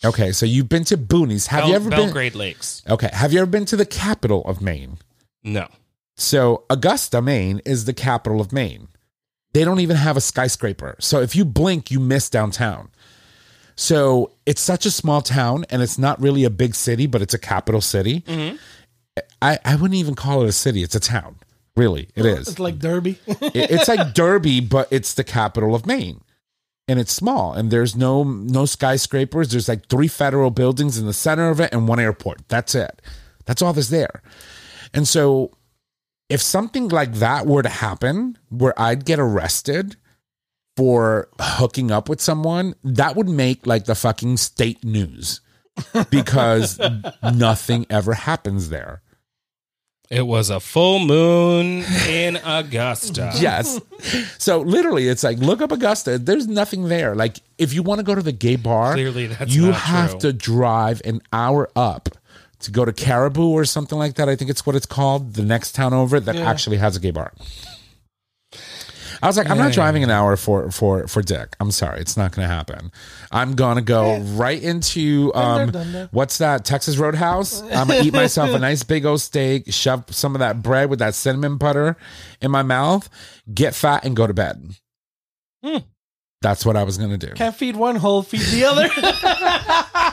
Okay, 0.05 0.31
so 0.31 0.45
you've 0.45 0.69
been 0.69 0.83
to 0.85 0.97
Boonies. 0.97 1.47
Have 1.47 1.61
Bel- 1.61 1.69
you 1.69 1.75
ever 1.75 1.89
been? 1.89 1.99
Belgrade 1.99 2.35
Lakes? 2.35 2.83
Okay, 2.87 3.09
have 3.11 3.33
you 3.33 3.39
ever 3.39 3.49
been 3.49 3.65
to 3.65 3.75
the 3.75 3.85
capital 3.85 4.43
of 4.45 4.61
Maine? 4.61 4.99
No. 5.43 5.67
So 6.15 6.65
Augusta, 6.69 7.21
Maine 7.21 7.61
is 7.65 7.85
the 7.85 7.93
capital 7.93 8.39
of 8.39 8.53
Maine. 8.53 8.89
They 9.57 9.65
don't 9.65 9.79
even 9.79 9.95
have 9.95 10.15
a 10.17 10.21
skyscraper. 10.21 10.95
So 10.99 11.19
if 11.21 11.35
you 11.35 11.43
blink, 11.43 11.89
you 11.89 11.99
miss 11.99 12.29
downtown. 12.29 12.89
So 13.75 14.31
it's 14.45 14.61
such 14.61 14.85
a 14.85 14.91
small 14.91 15.21
town 15.23 15.65
and 15.71 15.81
it's 15.81 15.97
not 15.97 16.21
really 16.21 16.43
a 16.43 16.51
big 16.51 16.75
city, 16.75 17.07
but 17.07 17.23
it's 17.23 17.33
a 17.33 17.39
capital 17.39 17.81
city. 17.81 18.23
I, 19.41 19.57
I 19.65 19.75
wouldn't 19.75 19.95
even 19.95 20.13
call 20.13 20.43
it 20.43 20.47
a 20.47 20.51
city. 20.51 20.83
It's 20.83 20.93
a 20.93 20.99
town. 20.99 21.37
Really, 21.75 22.07
it 22.15 22.23
is. 22.25 22.47
It's 22.49 22.59
like 22.59 22.77
Derby. 22.77 23.17
It- 23.27 23.71
it's 23.71 23.87
like 23.87 24.13
Derby, 24.13 24.59
but 24.59 24.87
it's 24.91 25.15
the 25.15 25.23
capital 25.23 25.73
of 25.73 25.87
Maine. 25.87 26.21
And 26.87 26.99
it's 26.99 27.11
small 27.11 27.53
and 27.53 27.71
there's 27.71 27.95
no 27.95 28.23
no 28.23 28.65
skyscrapers. 28.65 29.49
There's 29.49 29.67
like 29.67 29.87
three 29.87 30.07
federal 30.07 30.51
buildings 30.51 30.99
in 30.99 31.07
the 31.07 31.13
center 31.13 31.49
of 31.49 31.59
it 31.59 31.73
and 31.73 31.87
one 31.87 31.99
airport. 31.99 32.47
That's 32.47 32.75
it. 32.75 33.01
That's 33.45 33.63
all 33.63 33.73
that's 33.73 33.89
there. 33.89 34.21
And 34.93 35.07
so 35.07 35.51
if 36.29 36.41
something 36.41 36.89
like 36.89 37.13
that 37.15 37.45
were 37.47 37.63
to 37.63 37.69
happen 37.69 38.37
where 38.49 38.79
I'd 38.79 39.05
get 39.05 39.19
arrested 39.19 39.95
for 40.75 41.29
hooking 41.39 41.89
up 41.91 42.09
with 42.09 42.21
someone, 42.21 42.75
that 42.83 43.15
would 43.15 43.29
make 43.29 43.65
like 43.65 43.85
the 43.85 43.95
fucking 43.95 44.37
state 44.37 44.83
news 44.83 45.41
because 46.09 46.79
nothing 47.23 47.85
ever 47.89 48.13
happens 48.13 48.69
there. 48.69 49.01
It 50.09 50.25
was 50.25 50.49
a 50.49 50.61
full 50.61 50.99
moon 50.99 51.83
in 52.07 52.37
Augusta. 52.37 53.33
Yes. 53.39 53.79
So 54.37 54.61
literally, 54.61 55.09
it's 55.09 55.23
like 55.23 55.37
look 55.39 55.61
up 55.61 55.71
Augusta. 55.71 56.17
There's 56.17 56.47
nothing 56.47 56.87
there. 56.87 57.13
Like 57.13 57.39
if 57.57 57.73
you 57.73 57.83
want 57.83 57.99
to 57.99 58.03
go 58.03 58.15
to 58.15 58.21
the 58.21 58.31
gay 58.31 58.55
bar, 58.55 58.93
Clearly 58.93 59.27
that's 59.27 59.53
you 59.53 59.71
have 59.73 60.11
true. 60.11 60.19
to 60.21 60.33
drive 60.33 61.01
an 61.03 61.21
hour 61.33 61.69
up 61.75 62.07
to 62.59 62.71
go 62.71 62.85
to 62.85 62.93
Caribou 62.93 63.49
or 63.49 63.65
something 63.65 63.97
like 63.97 64.15
that. 64.15 64.27
I 64.29 64.35
think 64.35 64.49
it's 64.49 64.65
what 64.65 64.75
it's 64.75 64.85
called. 64.85 65.33
The 65.33 65.43
next 65.43 65.73
town 65.73 65.93
over 65.93 66.19
that 66.19 66.35
Yeah. 66.35 66.49
actually 66.49 66.77
has 66.77 66.95
a 66.95 66.99
gay 66.99 67.11
bar. 67.11 67.33
I 69.19 69.25
was 69.25 69.35
like, 69.35 69.49
I'm 69.49 69.57
not 69.57 69.73
driving 69.73 70.03
an 70.03 70.11
hour 70.11 70.37
for 70.37 70.69
for 70.69 71.07
for 71.07 71.23
Dick. 71.23 71.55
I'm 71.59 71.71
sorry, 71.71 71.99
it's 72.01 72.15
not 72.17 72.33
going 72.33 72.47
to 72.47 72.53
happen. 72.53 72.91
I'm 73.31 73.55
gonna 73.55 73.81
go 73.81 74.19
right 74.19 74.61
into 74.61 75.33
um, 75.33 75.71
what's 76.11 76.37
that 76.37 76.65
Texas 76.65 76.97
Roadhouse? 76.97 77.61
I'm 77.63 77.87
gonna 77.87 78.01
eat 78.03 78.13
myself 78.23 78.51
a 78.51 78.59
nice 78.59 78.83
big 78.83 79.05
old 79.07 79.19
steak, 79.21 79.73
shove 79.73 80.05
some 80.11 80.35
of 80.35 80.39
that 80.39 80.61
bread 80.61 80.91
with 80.91 80.99
that 80.99 81.15
cinnamon 81.15 81.57
butter 81.57 81.97
in 82.41 82.51
my 82.51 82.61
mouth, 82.61 83.09
get 83.51 83.73
fat, 83.73 84.05
and 84.05 84.15
go 84.15 84.27
to 84.27 84.35
bed. 84.35 84.75
Hmm. 85.63 85.77
That's 86.43 86.63
what 86.63 86.75
I 86.77 86.83
was 86.83 86.99
gonna 86.99 87.17
do. 87.17 87.29
Can't 87.33 87.55
feed 87.55 87.75
one 87.75 87.95
hole, 87.95 88.21
feed 88.21 88.41
the 88.41 88.65
other. 88.65 88.87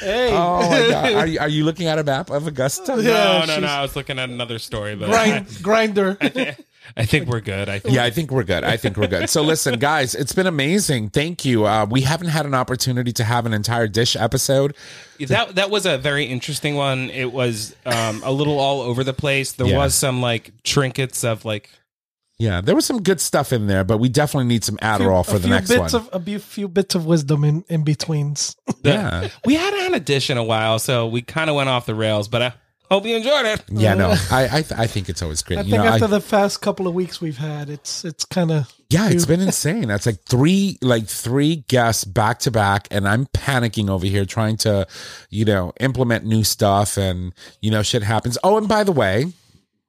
hey, 0.00 0.30
Oh 0.32 0.68
my 0.70 0.88
god! 0.88 1.12
Are 1.14 1.26
you, 1.26 1.38
are 1.38 1.48
you 1.48 1.64
looking 1.64 1.86
at 1.86 1.98
a 1.98 2.04
map 2.04 2.30
of 2.30 2.46
Augusta? 2.46 2.96
No, 2.96 3.02
Yeah, 3.02 3.44
no, 3.46 3.60
no. 3.60 3.66
I 3.66 3.82
was 3.82 3.94
looking 3.96 4.18
at 4.18 4.28
another 4.28 4.58
story, 4.58 4.94
but 4.96 5.08
grind, 5.08 5.46
Grindr. 5.46 6.16
I, 6.20 6.56
I 6.96 7.04
think 7.06 7.28
we're 7.28 7.40
good. 7.40 7.68
I 7.68 7.78
think 7.78 7.94
Yeah, 7.94 8.04
I 8.04 8.10
think 8.10 8.30
we're 8.30 8.44
good. 8.44 8.62
I 8.62 8.76
think 8.76 8.96
we're 8.96 9.06
good. 9.06 9.30
So 9.30 9.42
listen, 9.42 9.78
guys, 9.78 10.14
it's 10.14 10.32
been 10.32 10.46
amazing. 10.46 11.08
Thank 11.10 11.44
you. 11.44 11.66
Uh, 11.66 11.86
we 11.88 12.02
haven't 12.02 12.28
had 12.28 12.44
an 12.44 12.54
opportunity 12.54 13.12
to 13.14 13.24
have 13.24 13.46
an 13.46 13.54
entire 13.54 13.88
dish 13.88 14.16
episode. 14.16 14.76
that 15.20 15.54
that 15.54 15.70
was 15.70 15.86
a 15.86 15.96
very 15.96 16.24
interesting 16.26 16.74
one. 16.74 17.08
It 17.10 17.32
was 17.32 17.74
um, 17.86 18.20
a 18.24 18.30
little 18.32 18.58
all 18.60 18.82
over 18.82 19.02
the 19.02 19.14
place. 19.14 19.52
There 19.52 19.66
Yeah. 19.66 19.78
was 19.78 19.94
some 19.94 20.20
like 20.20 20.52
trinkets 20.62 21.24
of 21.24 21.44
like 21.46 21.70
Yeah, 22.38 22.60
there 22.60 22.74
was 22.74 22.84
some 22.84 23.02
good 23.02 23.20
stuff 23.20 23.52
in 23.52 23.68
there, 23.68 23.84
but 23.84 23.98
we 23.98 24.08
definitely 24.08 24.46
need 24.48 24.64
some 24.64 24.76
Adderall 24.78 25.24
for 25.24 25.38
the 25.38 25.48
next 25.48 25.68
bits 25.68 25.92
one. 25.92 26.02
Of, 26.02 26.10
a 26.12 26.20
few- 26.20 26.38
few 26.40 26.68
bits 26.68 26.94
of 26.96 27.06
wisdom 27.06 27.44
in, 27.44 27.64
in 27.68 27.84
betweens. 27.84 28.56
yeah, 28.82 29.28
we 29.44 29.54
had 29.54 29.72
an 29.72 29.92
had 29.94 30.10
a 30.10 30.36
a 30.38 30.42
while, 30.42 30.78
so 30.78 31.06
we 31.06 31.22
kind 31.22 31.48
of 31.48 31.56
went 31.56 31.68
off 31.68 31.86
the 31.86 31.94
rails. 31.94 32.26
But 32.26 32.42
I 32.42 32.54
hope 32.90 33.06
you 33.06 33.16
enjoyed 33.16 33.46
it. 33.46 33.62
yeah. 33.68 33.94
No, 33.94 34.10
I 34.30 34.44
I, 34.44 34.62
th- 34.62 34.72
I 34.72 34.86
think 34.88 35.08
it's 35.08 35.22
always 35.22 35.42
great. 35.42 35.58
I 35.60 35.62
you 35.62 35.70
think 35.70 35.84
know, 35.84 35.90
after 35.90 36.04
I, 36.06 36.08
the 36.08 36.20
past 36.20 36.60
couple 36.60 36.88
of 36.88 36.94
weeks 36.94 37.20
we've 37.20 37.38
had, 37.38 37.70
it's 37.70 38.04
it's 38.04 38.24
kind 38.24 38.50
of 38.50 38.72
yeah, 38.90 39.08
it's 39.10 39.26
been 39.26 39.40
insane. 39.52 39.86
That's 39.86 40.06
like 40.06 40.20
three 40.24 40.78
like 40.82 41.06
three 41.06 41.56
guests 41.68 42.04
back 42.04 42.40
to 42.40 42.50
back, 42.50 42.88
and 42.90 43.06
I'm 43.08 43.26
panicking 43.26 43.88
over 43.88 44.06
here 44.06 44.24
trying 44.24 44.56
to, 44.58 44.88
you 45.30 45.44
know, 45.44 45.72
implement 45.78 46.24
new 46.24 46.42
stuff, 46.42 46.96
and 46.96 47.32
you 47.62 47.70
know, 47.70 47.82
shit 47.82 48.02
happens. 48.02 48.38
Oh, 48.42 48.56
and 48.58 48.68
by 48.68 48.82
the 48.82 48.92
way. 48.92 49.26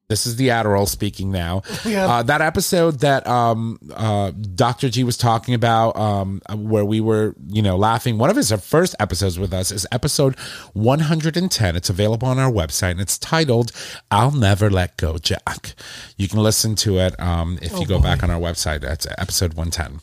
This 0.07 0.27
is 0.27 0.35
the 0.35 0.49
Adderall 0.49 0.87
speaking 0.87 1.31
now. 1.31 1.63
Yeah. 1.85 2.05
Uh, 2.07 2.23
that 2.23 2.41
episode 2.41 2.99
that 3.01 3.25
um, 3.27 3.77
uh, 3.93 4.31
Dr. 4.31 4.89
G 4.89 5.03
was 5.03 5.17
talking 5.17 5.53
about, 5.53 5.95
um, 5.95 6.41
where 6.53 6.83
we 6.85 6.99
were, 6.99 7.35
you 7.47 7.61
know, 7.61 7.75
laughing. 7.77 8.17
One 8.17 8.29
of 8.29 8.35
his 8.35 8.51
first 8.51 8.95
episodes 8.99 9.37
with 9.39 9.53
us 9.53 9.71
is 9.71 9.85
episode 9.91 10.35
110. 10.73 11.75
It's 11.75 11.89
available 11.89 12.27
on 12.27 12.37
our 12.39 12.51
website, 12.51 12.91
and 12.91 13.01
it's 13.01 13.17
titled 13.17 13.71
"I'll 14.11 14.31
Never 14.31 14.69
Let 14.69 14.97
Go, 14.97 15.17
Jack." 15.17 15.73
You 16.17 16.27
can 16.27 16.39
listen 16.39 16.75
to 16.77 16.97
it 16.99 17.19
um, 17.19 17.59
if 17.61 17.71
you 17.79 17.85
go 17.85 17.99
back 18.01 18.23
on 18.23 18.29
our 18.31 18.39
website. 18.39 18.81
That's 18.81 19.07
episode 19.17 19.53
110, 19.53 20.01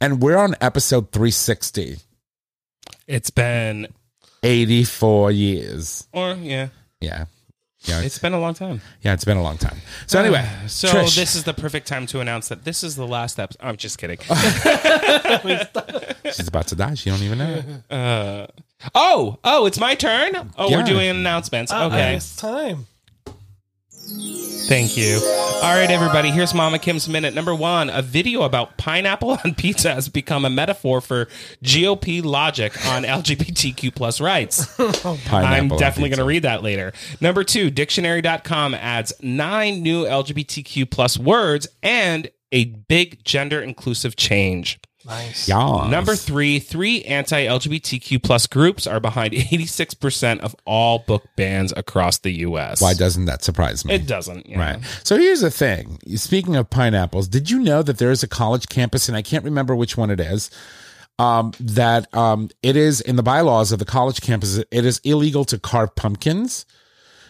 and 0.00 0.22
we're 0.22 0.36
on 0.38 0.54
episode 0.60 1.10
360. 1.12 1.96
It's 3.06 3.30
been 3.30 3.88
84 4.42 5.30
years. 5.32 6.06
or 6.12 6.34
yeah, 6.34 6.68
Yeah. 7.00 7.26
Yeah, 7.84 7.98
it's, 7.98 8.06
it's 8.06 8.18
been 8.18 8.32
a 8.32 8.40
long 8.40 8.54
time. 8.54 8.80
yeah, 9.02 9.12
it's 9.12 9.24
been 9.24 9.36
a 9.36 9.42
long 9.42 9.58
time. 9.58 9.76
So 10.06 10.18
ah, 10.18 10.22
anyway, 10.22 10.48
So 10.66 10.88
Trish, 10.88 11.16
this 11.16 11.34
is 11.34 11.44
the 11.44 11.52
perfect 11.54 11.86
time 11.86 12.06
to 12.06 12.20
announce 12.20 12.48
that 12.48 12.64
this 12.64 12.82
is 12.82 12.96
the 12.96 13.06
last 13.06 13.38
episode. 13.38 13.60
I'm 13.62 13.76
just 13.76 13.98
kidding. 13.98 14.18
she's 16.32 16.48
about 16.48 16.66
to 16.68 16.76
die. 16.76 16.94
She 16.94 17.10
don't 17.10 17.22
even 17.22 17.38
know. 17.38 17.62
Uh, 17.90 18.46
oh, 18.94 19.38
oh, 19.44 19.66
it's 19.66 19.78
my 19.78 19.94
turn. 19.94 20.50
Oh, 20.56 20.68
Yeah. 20.70 20.78
we're 20.78 20.84
doing 20.84 21.08
announcements. 21.10 21.70
Uh, 21.72 21.86
okay, 21.86 22.14
uh, 22.14 22.16
it's 22.16 22.36
time. 22.36 22.86
Thank 24.66 24.96
you. 24.96 25.20
All 25.62 25.74
right, 25.74 25.90
everybody. 25.90 26.30
Here's 26.30 26.52
Mama 26.52 26.78
Kim's 26.78 27.08
minute 27.08 27.34
number 27.34 27.54
one. 27.54 27.88
A 27.90 28.02
video 28.02 28.42
about 28.42 28.76
pineapple 28.76 29.30
on 29.44 29.54
pizza 29.54 29.94
has 29.94 30.08
become 30.08 30.44
a 30.44 30.50
metaphor 30.50 31.00
for 31.00 31.26
GOP 31.62 32.22
logic 32.22 32.84
on 32.86 33.02
LGBTQ 33.04 33.94
plus 33.94 34.20
rights. 34.20 34.78
I'm 35.32 35.68
definitely 35.68 36.10
going 36.10 36.18
to 36.18 36.24
read 36.24 36.42
that 36.42 36.62
later. 36.62 36.92
Number 37.20 37.44
two, 37.44 37.70
dictionary.com 37.70 38.74
adds 38.74 39.12
nine 39.22 39.82
new 39.82 40.04
LGBTQ 40.04 40.90
plus 40.90 41.18
words 41.18 41.66
and 41.82 42.30
a 42.52 42.64
big 42.64 43.24
gender 43.24 43.60
inclusive 43.60 44.16
change. 44.16 44.78
Nice. 45.06 45.48
Yas. 45.48 45.90
Number 45.90 46.16
three, 46.16 46.58
three 46.58 47.02
anti-LGBTQ 47.02 48.22
plus 48.22 48.46
groups 48.46 48.86
are 48.86 49.00
behind 49.00 49.32
86% 49.34 50.40
of 50.40 50.56
all 50.64 51.00
book 51.00 51.24
bans 51.36 51.72
across 51.76 52.18
the 52.18 52.32
U.S. 52.32 52.80
Why 52.80 52.94
doesn't 52.94 53.26
that 53.26 53.44
surprise 53.44 53.84
me? 53.84 53.94
it 53.94 54.06
doesn't? 54.06 54.48
you 54.48 54.56
know. 54.56 54.62
Right. 54.62 54.84
So 55.02 55.16
here's 55.16 55.42
the 55.42 55.50
thing. 55.50 55.98
Speaking 56.16 56.56
of 56.56 56.70
pineapples, 56.70 57.28
did 57.28 57.50
you 57.50 57.58
know 57.58 57.82
that 57.82 57.98
there 57.98 58.10
is 58.10 58.22
a 58.22 58.28
college 58.28 58.68
campus, 58.68 59.08
and 59.08 59.16
I 59.16 59.22
can't 59.22 59.44
remember 59.44 59.76
which 59.76 59.96
one 59.96 60.10
it 60.10 60.20
is, 60.20 60.50
um, 61.18 61.52
that 61.60 62.12
um, 62.14 62.50
it 62.62 62.76
is 62.76 63.00
in 63.00 63.16
the 63.16 63.22
bylaws 63.22 63.72
of 63.72 63.78
the 63.78 63.84
college 63.84 64.20
campus, 64.20 64.58
it 64.58 64.84
is 64.84 65.00
illegal 65.04 65.44
to 65.46 65.58
carve 65.58 65.94
pumpkins. 65.94 66.66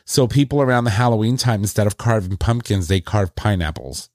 So 0.06 0.28
people 0.28 0.60
around 0.60 0.84
the 0.84 0.90
Halloween 0.90 1.36
time, 1.36 1.62
instead 1.62 1.86
of 1.86 1.96
carving 1.96 2.36
pumpkins, 2.36 2.88
they 2.88 3.00
carve 3.00 3.34
pineapples. 3.34 4.10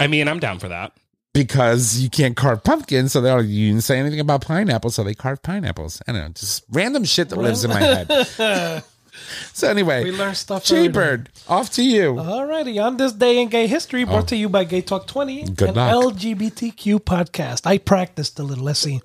I 0.00 0.06
mean, 0.06 0.28
I'm 0.28 0.40
down 0.40 0.58
for 0.58 0.68
that. 0.68 0.92
Because 1.34 1.98
you 1.98 2.08
can't 2.08 2.34
carve 2.36 2.64
pumpkins. 2.64 3.12
So 3.12 3.20
they're 3.20 3.36
like, 3.36 3.46
you 3.46 3.68
didn't 3.68 3.82
say 3.82 3.98
anything 3.98 4.20
about 4.20 4.40
pineapples, 4.40 4.94
so 4.94 5.04
they 5.04 5.14
carve 5.14 5.42
pineapples. 5.42 6.00
I 6.08 6.12
don't 6.12 6.22
know, 6.22 6.28
just 6.28 6.64
random 6.70 7.04
shit 7.04 7.28
that 7.28 7.36
lives 7.36 7.64
in 7.64 7.70
my 7.70 7.80
head. 7.80 8.84
so 9.52 9.68
anyway, 9.68 10.04
We 10.04 10.12
learn 10.12 10.34
stuff. 10.34 10.64
Jaybird, 10.64 11.28
off 11.46 11.70
to 11.72 11.84
you. 11.84 12.14
Alrighty, 12.14 12.82
on 12.82 12.96
this 12.96 13.12
day 13.12 13.42
in 13.42 13.48
gay 13.48 13.66
history, 13.66 14.04
brought 14.04 14.24
oh. 14.24 14.26
to 14.26 14.36
you 14.36 14.48
by 14.48 14.64
Gay 14.64 14.80
Talk 14.80 15.06
20, 15.06 15.42
Oh. 15.42 15.46
Good 15.52 15.68
an 15.70 15.74
luck. 15.74 16.14
LGBTQ 16.14 17.00
podcast. 17.00 17.66
I 17.66 17.76
practiced 17.78 18.38
a 18.38 18.42
little. 18.42 18.64
Let's 18.64 18.78
see. 18.78 19.00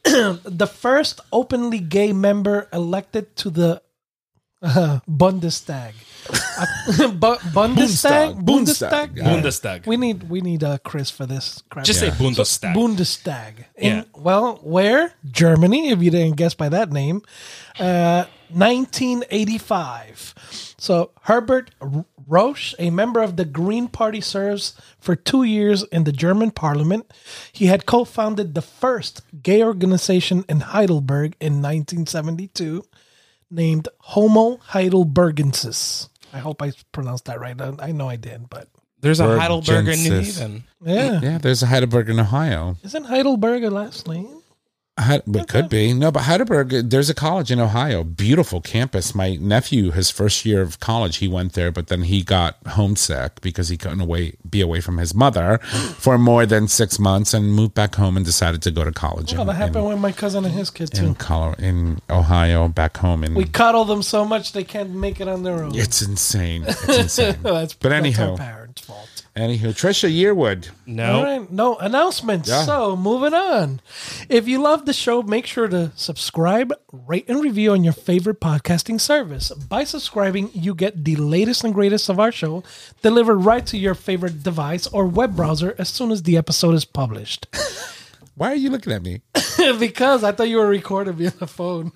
the 0.04 0.70
first 0.72 1.20
openly 1.32 1.78
gay 1.78 2.12
member 2.12 2.68
elected 2.72 3.34
to 3.36 3.50
the 3.50 3.82
uh, 4.62 5.00
Bundestag. 5.08 5.92
Bu- 7.18 7.38
Bundestag? 7.52 7.54
Bundestag. 7.54 8.44
Bundestag? 8.44 9.16
Yeah. 9.16 9.24
Bundestag. 9.24 9.86
We 9.86 9.96
need 9.96 10.28
we 10.28 10.40
need 10.40 10.62
uh, 10.62 10.78
Chris 10.84 11.10
for 11.10 11.26
this. 11.26 11.62
Crap. 11.70 11.84
Just 11.84 12.00
say 12.00 12.10
Bundestag. 12.10 12.74
Bundestag. 12.74 13.64
In, 13.76 13.96
Yeah. 13.96 14.04
Well, 14.14 14.60
where? 14.62 15.12
Germany, 15.30 15.90
if 15.90 16.02
you 16.02 16.10
didn't 16.10 16.36
guess 16.36 16.54
by 16.54 16.68
that 16.68 16.92
name. 16.92 17.22
Uh, 17.78 18.24
1985. 18.52 20.74
So 20.78 21.10
Herbert 21.22 21.70
R- 21.80 22.04
Rusche, 22.28 22.74
a 22.78 22.90
member 22.90 23.22
of 23.22 23.36
the 23.36 23.44
Green 23.44 23.88
Party, 23.88 24.20
serves 24.20 24.74
for 24.98 25.14
two 25.16 25.42
years 25.44 25.82
in 25.84 26.04
the 26.04 26.12
German 26.12 26.50
parliament. 26.50 27.10
He 27.52 27.66
had 27.66 27.86
co 27.86 28.04
founded 28.04 28.54
the 28.54 28.62
first 28.62 29.22
gay 29.42 29.62
organization 29.62 30.44
in 30.48 30.60
Heidelberg 30.60 31.36
in 31.40 31.62
1972 31.62 32.84
named 33.50 33.88
Homo 33.98 34.56
Heidelbergensis. 34.68 36.08
I 36.32 36.38
hope 36.38 36.62
I 36.62 36.72
pronounced 36.92 37.24
that 37.26 37.40
right. 37.40 37.60
I, 37.60 37.72
I 37.80 37.92
know 37.92 38.08
I 38.08 38.16
did, 38.16 38.48
but 38.48 38.68
There's 39.00 39.20
a 39.20 39.38
Heidelberg 39.38 39.88
in 39.88 40.02
New 40.04 40.20
Haven. 40.20 40.64
yeah. 40.84 41.20
Yeah, 41.20 41.38
there's 41.38 41.62
a 41.62 41.66
Heidelberg 41.66 42.08
in 42.08 42.20
Ohio. 42.20 42.76
Isn't 42.84 43.04
Heidelberg 43.04 43.64
a 43.64 43.70
last 43.70 44.06
name? 44.06 44.39
But 45.26 45.48
could 45.48 45.68
be 45.68 45.92
no, 45.92 46.10
but 46.10 46.22
Heidelberg. 46.22 46.70
There's 46.90 47.10
a 47.10 47.14
college 47.14 47.50
in 47.50 47.60
Ohio, 47.60 48.04
beautiful 48.04 48.60
campus. 48.60 49.14
My 49.14 49.36
nephew, 49.36 49.90
his 49.90 50.10
first 50.10 50.44
year 50.44 50.60
of 50.62 50.80
college, 50.80 51.16
he 51.18 51.28
went 51.28 51.52
there, 51.54 51.70
but 51.70 51.88
then 51.88 52.02
he 52.02 52.22
got 52.22 52.56
homesick 52.68 53.40
because 53.40 53.68
he 53.68 53.76
couldn't 53.76 54.00
away 54.00 54.34
be 54.48 54.60
away 54.60 54.80
from 54.80 54.98
his 54.98 55.14
mother 55.14 55.58
for 55.98 56.18
more 56.18 56.46
than 56.46 56.68
six 56.68 56.98
months, 56.98 57.34
and 57.34 57.52
moved 57.52 57.74
back 57.74 57.94
home 57.96 58.16
and 58.16 58.24
decided 58.24 58.62
to 58.62 58.70
go 58.70 58.84
to 58.84 58.92
college. 58.92 59.34
Oh, 59.34 59.40
in, 59.42 59.46
that 59.46 59.54
happened 59.54 59.84
in, 59.84 59.90
with 59.90 59.98
my 59.98 60.12
cousin 60.12 60.44
and 60.44 60.54
his 60.54 60.70
kid 60.70 60.92
too. 60.92 61.06
in, 61.06 61.14
Colo- 61.16 61.54
in 61.58 62.00
Ohio, 62.08 62.68
back 62.68 62.96
home, 62.96 63.24
and 63.24 63.34
We 63.36 63.44
cuddle 63.44 63.84
them 63.84 64.02
so 64.02 64.24
much 64.24 64.52
they 64.52 64.64
can't 64.64 64.90
make 64.90 65.20
it 65.20 65.28
on 65.28 65.42
their 65.42 65.62
own. 65.64 65.74
it's 65.74 66.02
insane. 66.02 66.64
It's 66.66 66.88
insane. 66.98 67.36
that's, 67.42 67.74
but 67.74 67.88
that's 67.90 67.92
our 67.92 67.98
anyhow, 67.98 68.36
parents' 68.36 68.82
fault. 68.82 69.08
Anywho, 69.40 69.70
Trisha 69.70 70.08
Yearwood. 70.10 70.70
No. 70.86 71.18
All 71.18 71.24
right, 71.24 71.50
no 71.50 71.76
announcements. 71.76 72.48
Yeah. 72.48 72.64
So 72.64 72.96
moving 72.96 73.34
on. 73.34 73.80
If 74.28 74.46
you 74.46 74.60
love 74.60 74.86
the 74.86 74.92
show, 74.92 75.22
make 75.22 75.46
sure 75.46 75.68
to 75.68 75.92
subscribe, 75.96 76.72
rate, 76.92 77.28
and 77.28 77.40
review 77.40 77.72
on 77.72 77.82
your 77.82 77.92
favorite 77.92 78.40
podcasting 78.40 79.00
service. 79.00 79.50
By 79.50 79.84
subscribing, 79.84 80.50
you 80.52 80.74
get 80.74 81.04
the 81.04 81.16
latest 81.16 81.64
and 81.64 81.74
greatest 81.74 82.08
of 82.08 82.20
our 82.20 82.32
show 82.32 82.62
delivered 83.02 83.38
right 83.38 83.66
to 83.66 83.78
your 83.78 83.94
favorite 83.94 84.42
device 84.42 84.86
or 84.86 85.06
web 85.06 85.34
browser 85.36 85.74
as 85.78 85.88
soon 85.88 86.10
as 86.10 86.22
the 86.22 86.36
episode 86.36 86.74
is 86.74 86.84
published. 86.84 87.46
Why 88.34 88.52
are 88.52 88.56
you 88.56 88.70
looking 88.70 88.92
at 88.92 89.02
me? 89.02 89.20
because 89.78 90.24
I 90.24 90.32
thought 90.32 90.48
you 90.48 90.58
were 90.58 90.66
recording 90.66 91.16
me 91.18 91.26
on 91.26 91.32
the 91.38 91.46
phone. 91.46 91.92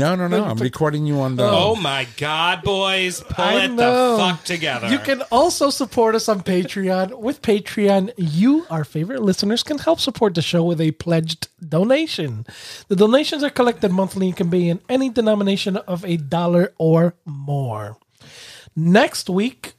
No, 0.00 0.14
no, 0.14 0.28
no. 0.28 0.44
I'm 0.44 0.56
recording 0.56 1.04
you 1.04 1.20
on 1.20 1.36
the. 1.36 1.44
Oh, 1.44 1.72
oh 1.72 1.76
my 1.76 2.06
God, 2.16 2.62
boys. 2.62 3.20
Pull 3.20 3.44
I 3.44 3.64
it 3.64 3.68
know. 3.68 4.16
the 4.16 4.22
fuck 4.22 4.44
together. 4.44 4.88
You 4.88 4.98
can 4.98 5.20
also 5.30 5.68
support 5.68 6.14
us 6.14 6.26
on 6.26 6.40
Patreon. 6.40 7.20
With 7.20 7.42
Patreon, 7.42 8.14
you, 8.16 8.64
our 8.70 8.84
favorite 8.84 9.20
listeners, 9.20 9.62
can 9.62 9.76
help 9.76 10.00
support 10.00 10.34
the 10.34 10.40
show 10.40 10.64
with 10.64 10.80
a 10.80 10.92
pledged 10.92 11.48
donation. 11.66 12.46
The 12.88 12.96
donations 12.96 13.44
are 13.44 13.50
collected 13.50 13.90
monthly 13.92 14.28
and 14.28 14.36
can 14.36 14.48
be 14.48 14.70
in 14.70 14.80
any 14.88 15.10
denomination 15.10 15.76
of 15.76 16.02
a 16.06 16.16
dollar 16.16 16.72
or 16.78 17.14
more. 17.26 17.98
Next 18.74 19.28
week, 19.28 19.74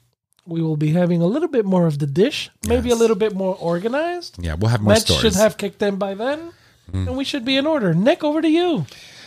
we 0.45 0.61
will 0.61 0.77
be 0.77 0.91
having 0.91 1.23
a 1.23 1.27
little 1.27 1.47
bit 1.47 1.65
more 1.65 1.87
of 1.87 1.97
the 1.97 2.05
dish, 2.05 2.51
maybe 2.67 2.91
a 2.91 2.95
little 2.95 3.15
bit 3.15 3.33
more 3.33 3.55
organized. 3.59 4.37
Yeah, 4.43 4.53
we'll 4.53 4.69
have 4.69 4.81
more 4.81 4.93
Match 4.93 5.03
stories. 5.03 5.21
should 5.21 5.35
have 5.35 5.57
kicked 5.57 5.81
in 5.81 5.95
by 5.95 6.13
then, 6.13 6.51
mm. 6.91 7.07
and 7.07 7.17
we 7.17 7.23
should 7.23 7.43
be 7.43 7.57
in 7.57 7.65
order. 7.65 7.95
Nick, 7.95 8.23
over 8.23 8.39
to 8.39 8.49
you. 8.49 8.85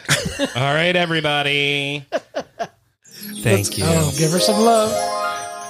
All 0.57 0.75
right, 0.75 0.95
everybody. 0.95 2.05
Thank 3.43 3.69
oh, 3.73 3.77
you. 3.77 3.85
Oh, 3.87 4.15
give 4.17 4.31
her 4.33 4.39
some 4.39 4.61
love. 4.65 5.15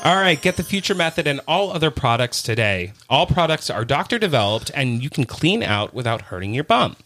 All 0.05 0.17
right, 0.17 0.41
get 0.41 0.57
the 0.57 0.63
Future 0.63 0.95
Method 0.95 1.27
and 1.27 1.41
all 1.49 1.73
other 1.73 1.91
products 1.91 2.43
today. 2.43 2.93
All 3.09 3.27
products 3.27 3.71
are 3.71 3.87
doctor 3.87 4.19
developed 4.19 4.71
and 4.75 5.03
you 5.03 5.09
can 5.09 5.25
clean 5.25 5.63
out 5.63 5.95
without 5.95 6.21
hurting 6.23 6.53
your 6.53 6.63
bum. 6.63 6.97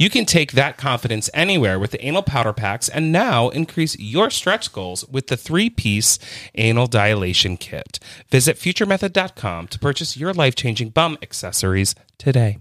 You 0.00 0.10
can 0.10 0.24
take 0.24 0.50
that 0.52 0.76
confidence 0.76 1.30
anywhere 1.32 1.78
with 1.78 1.92
the 1.92 2.04
anal 2.04 2.24
powder 2.24 2.52
packs 2.52 2.88
and 2.88 3.12
now 3.12 3.50
increase 3.50 3.96
your 4.00 4.30
stretch 4.30 4.72
goals 4.72 5.06
with 5.06 5.28
the 5.28 5.36
three 5.36 5.70
piece 5.70 6.18
anal 6.56 6.88
dilation 6.88 7.56
kit. 7.56 8.00
Visit 8.30 8.56
futuremethod.com 8.56 9.68
to 9.68 9.78
purchase 9.78 10.16
your 10.16 10.34
life 10.34 10.56
changing 10.56 10.88
bum 10.88 11.18
accessories 11.22 11.94
today. 12.18 12.58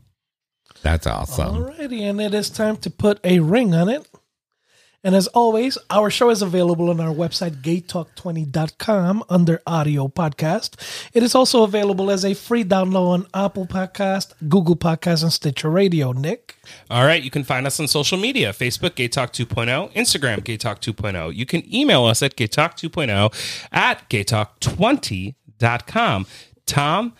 That's 0.81 1.07
awesome. 1.07 1.63
Alrighty, 1.63 2.01
and 2.01 2.21
it 2.21 2.33
is 2.33 2.49
time 2.49 2.77
to 2.77 2.89
put 2.89 3.19
a 3.23 3.39
ring 3.39 3.73
on 3.73 3.89
it. 3.89 4.07
And 5.01 5.15
as 5.15 5.27
always, 5.27 5.77
our 5.89 6.09
show 6.09 6.29
is 6.29 6.41
available 6.41 6.89
on 6.89 6.99
our 6.99 7.13
website, 7.13 7.61
gaytalk20.com, 7.61 9.23
under 9.29 9.61
audio 9.65 10.09
podcast. 10.09 10.75
It 11.13 11.23
is 11.23 11.33
also 11.33 11.63
available 11.63 12.11
as 12.11 12.25
a 12.25 12.33
free 12.33 12.65
download 12.65 13.07
on 13.07 13.25
Apple 13.33 13.65
Podcast, 13.65 14.33
Google 14.49 14.75
Podcast, 14.75 15.23
and 15.23 15.31
Stitcher 15.31 15.69
Radio. 15.69 16.11
Nick? 16.11 16.57
All 16.89 17.05
right, 17.05 17.23
you 17.23 17.31
can 17.31 17.45
find 17.45 17.65
us 17.65 17.79
on 17.79 17.87
social 17.87 18.17
media 18.17 18.51
Facebook, 18.51 18.95
Gay 18.95 19.07
Talk 19.07 19.31
2.0, 19.31 19.93
Instagram, 19.93 20.43
Gay 20.43 20.57
Talk 20.57 20.81
2.0. 20.81 21.33
You 21.33 21.45
can 21.45 21.63
email 21.73 22.03
us 22.03 22.21
at 22.21 22.35
gaytalk 22.35 22.75
2.0 22.75 23.67
at 23.71 24.09
gaytalk20.com. 24.09 26.25
Tom, 26.65 27.13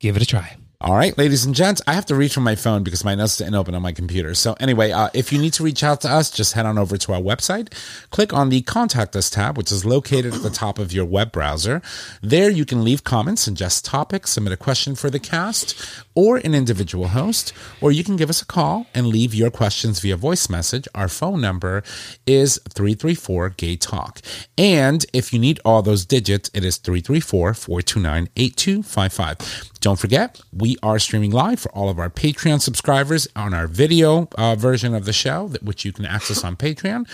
give 0.00 0.16
it 0.16 0.22
a 0.22 0.26
try. 0.26 0.56
All 0.78 0.94
right, 0.94 1.16
ladies 1.16 1.46
and 1.46 1.54
gents, 1.54 1.80
I 1.86 1.94
have 1.94 2.04
to 2.06 2.14
reach 2.14 2.34
for 2.34 2.42
my 2.42 2.54
phone 2.54 2.82
because 2.82 3.02
my 3.02 3.14
notes 3.14 3.38
didn't 3.38 3.54
open 3.54 3.74
on 3.74 3.80
my 3.80 3.92
computer. 3.92 4.34
So, 4.34 4.54
anyway, 4.60 4.90
uh, 4.90 5.08
if 5.14 5.32
you 5.32 5.38
need 5.38 5.54
to 5.54 5.64
reach 5.64 5.82
out 5.82 6.02
to 6.02 6.10
us, 6.10 6.30
just 6.30 6.52
head 6.52 6.66
on 6.66 6.76
over 6.76 6.98
to 6.98 7.14
our 7.14 7.20
website. 7.20 7.72
Click 8.10 8.34
on 8.34 8.50
the 8.50 8.60
Contact 8.60 9.16
Us 9.16 9.30
tab, 9.30 9.56
which 9.56 9.72
is 9.72 9.86
located 9.86 10.34
at 10.34 10.42
the 10.42 10.50
top 10.50 10.78
of 10.78 10.92
your 10.92 11.06
web 11.06 11.32
browser. 11.32 11.80
There, 12.20 12.50
you 12.50 12.66
can 12.66 12.84
leave 12.84 13.04
comments, 13.04 13.40
suggest 13.40 13.86
topics, 13.86 14.32
submit 14.32 14.52
a 14.52 14.56
question 14.58 14.94
for 14.94 15.08
the 15.08 15.18
cast 15.18 16.04
or 16.14 16.36
an 16.36 16.54
individual 16.54 17.08
host, 17.08 17.54
or 17.80 17.90
you 17.90 18.04
can 18.04 18.16
give 18.16 18.28
us 18.28 18.42
a 18.42 18.46
call 18.46 18.86
and 18.94 19.06
leave 19.06 19.34
your 19.34 19.50
questions 19.50 20.00
via 20.00 20.16
voice 20.18 20.50
message. 20.50 20.86
Our 20.94 21.08
phone 21.08 21.40
number 21.40 21.84
is 22.26 22.60
334 22.68 23.50
Gay 23.50 23.76
Talk. 23.76 24.20
And 24.58 25.06
if 25.14 25.32
you 25.32 25.38
need 25.38 25.58
all 25.64 25.80
those 25.80 26.04
digits, 26.04 26.50
it 26.52 26.64
is 26.64 26.76
334 26.76 27.54
429 27.54 28.28
8255. 28.36 29.72
Don't 29.86 30.00
forget, 30.00 30.40
we 30.52 30.76
are 30.82 30.98
streaming 30.98 31.30
live 31.30 31.60
for 31.60 31.70
all 31.70 31.88
of 31.88 32.00
our 32.00 32.10
Patreon 32.10 32.60
subscribers 32.60 33.28
on 33.36 33.54
our 33.54 33.68
video 33.68 34.28
uh, 34.36 34.56
version 34.56 34.96
of 34.96 35.04
the 35.04 35.12
show, 35.12 35.46
that 35.46 35.62
which 35.62 35.84
you 35.84 35.92
can 35.92 36.04
access 36.04 36.42
on 36.42 36.56
Patreon. 36.56 37.06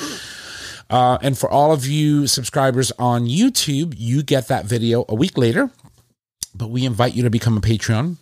Uh, 0.89 1.19
and 1.21 1.37
for 1.37 1.51
all 1.51 1.73
of 1.73 1.85
you 1.87 2.27
subscribers 2.27 2.91
on 2.99 3.27
YouTube, 3.27 3.93
you 3.99 4.23
get 4.23 4.49
that 4.49 4.65
video 4.65 5.05
a 5.11 5.15
week 5.15 5.37
later. 5.37 5.69
But 6.55 6.71
we 6.71 6.87
invite 6.87 7.15
you 7.15 7.23
to 7.25 7.29
become 7.29 7.59
a 7.59 7.61
Patreon 7.61 8.17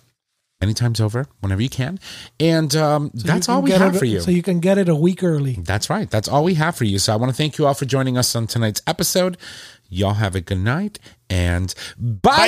anytime's 0.60 1.00
over, 1.00 1.26
whenever 1.40 1.62
you 1.62 1.68
can. 1.70 1.98
And 2.38 2.74
um, 2.76 3.10
that's 3.14 3.48
You 3.48 3.54
all 3.54 3.62
we 3.62 3.70
have 3.70 3.94
it- 3.94 3.98
for 3.98 4.04
you. 4.04 4.20
So 4.20 4.30
you 4.30 4.42
can 4.42 4.60
get 4.60 4.78
it 4.78 4.88
a 4.88 4.94
week 4.94 5.22
early. 5.22 5.54
That's 5.60 5.88
right. 5.88 6.10
That's 6.10 6.28
all 6.28 6.44
we 6.44 6.54
have 6.54 6.76
for 6.76 6.84
you. 6.84 6.98
So 6.98 7.12
I 7.12 7.16
want 7.16 7.30
to 7.30 7.36
thank 7.36 7.56
you 7.56 7.66
all 7.66 7.74
for 7.74 7.86
joining 7.86 8.18
us 8.18 8.34
on 8.36 8.46
tonight's 8.46 8.82
episode. 8.86 9.36
Y'all 9.90 10.14
have 10.14 10.36
a 10.36 10.40
good 10.40 10.58
night 10.58 11.00
and 11.28 11.74
bye. 11.98 12.46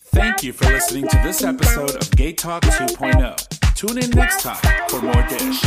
Thank 0.00 0.44
you 0.44 0.52
for 0.52 0.64
listening 0.66 1.08
to 1.08 1.20
this 1.24 1.42
episode 1.42 1.96
of 1.96 2.10
Gay 2.12 2.32
Talk 2.32 2.62
2.0. 2.62 3.74
Tune 3.74 3.98
in 3.98 4.10
next 4.10 4.42
time 4.42 4.88
for 4.88 5.02
more 5.02 5.26
dish. 5.28 5.62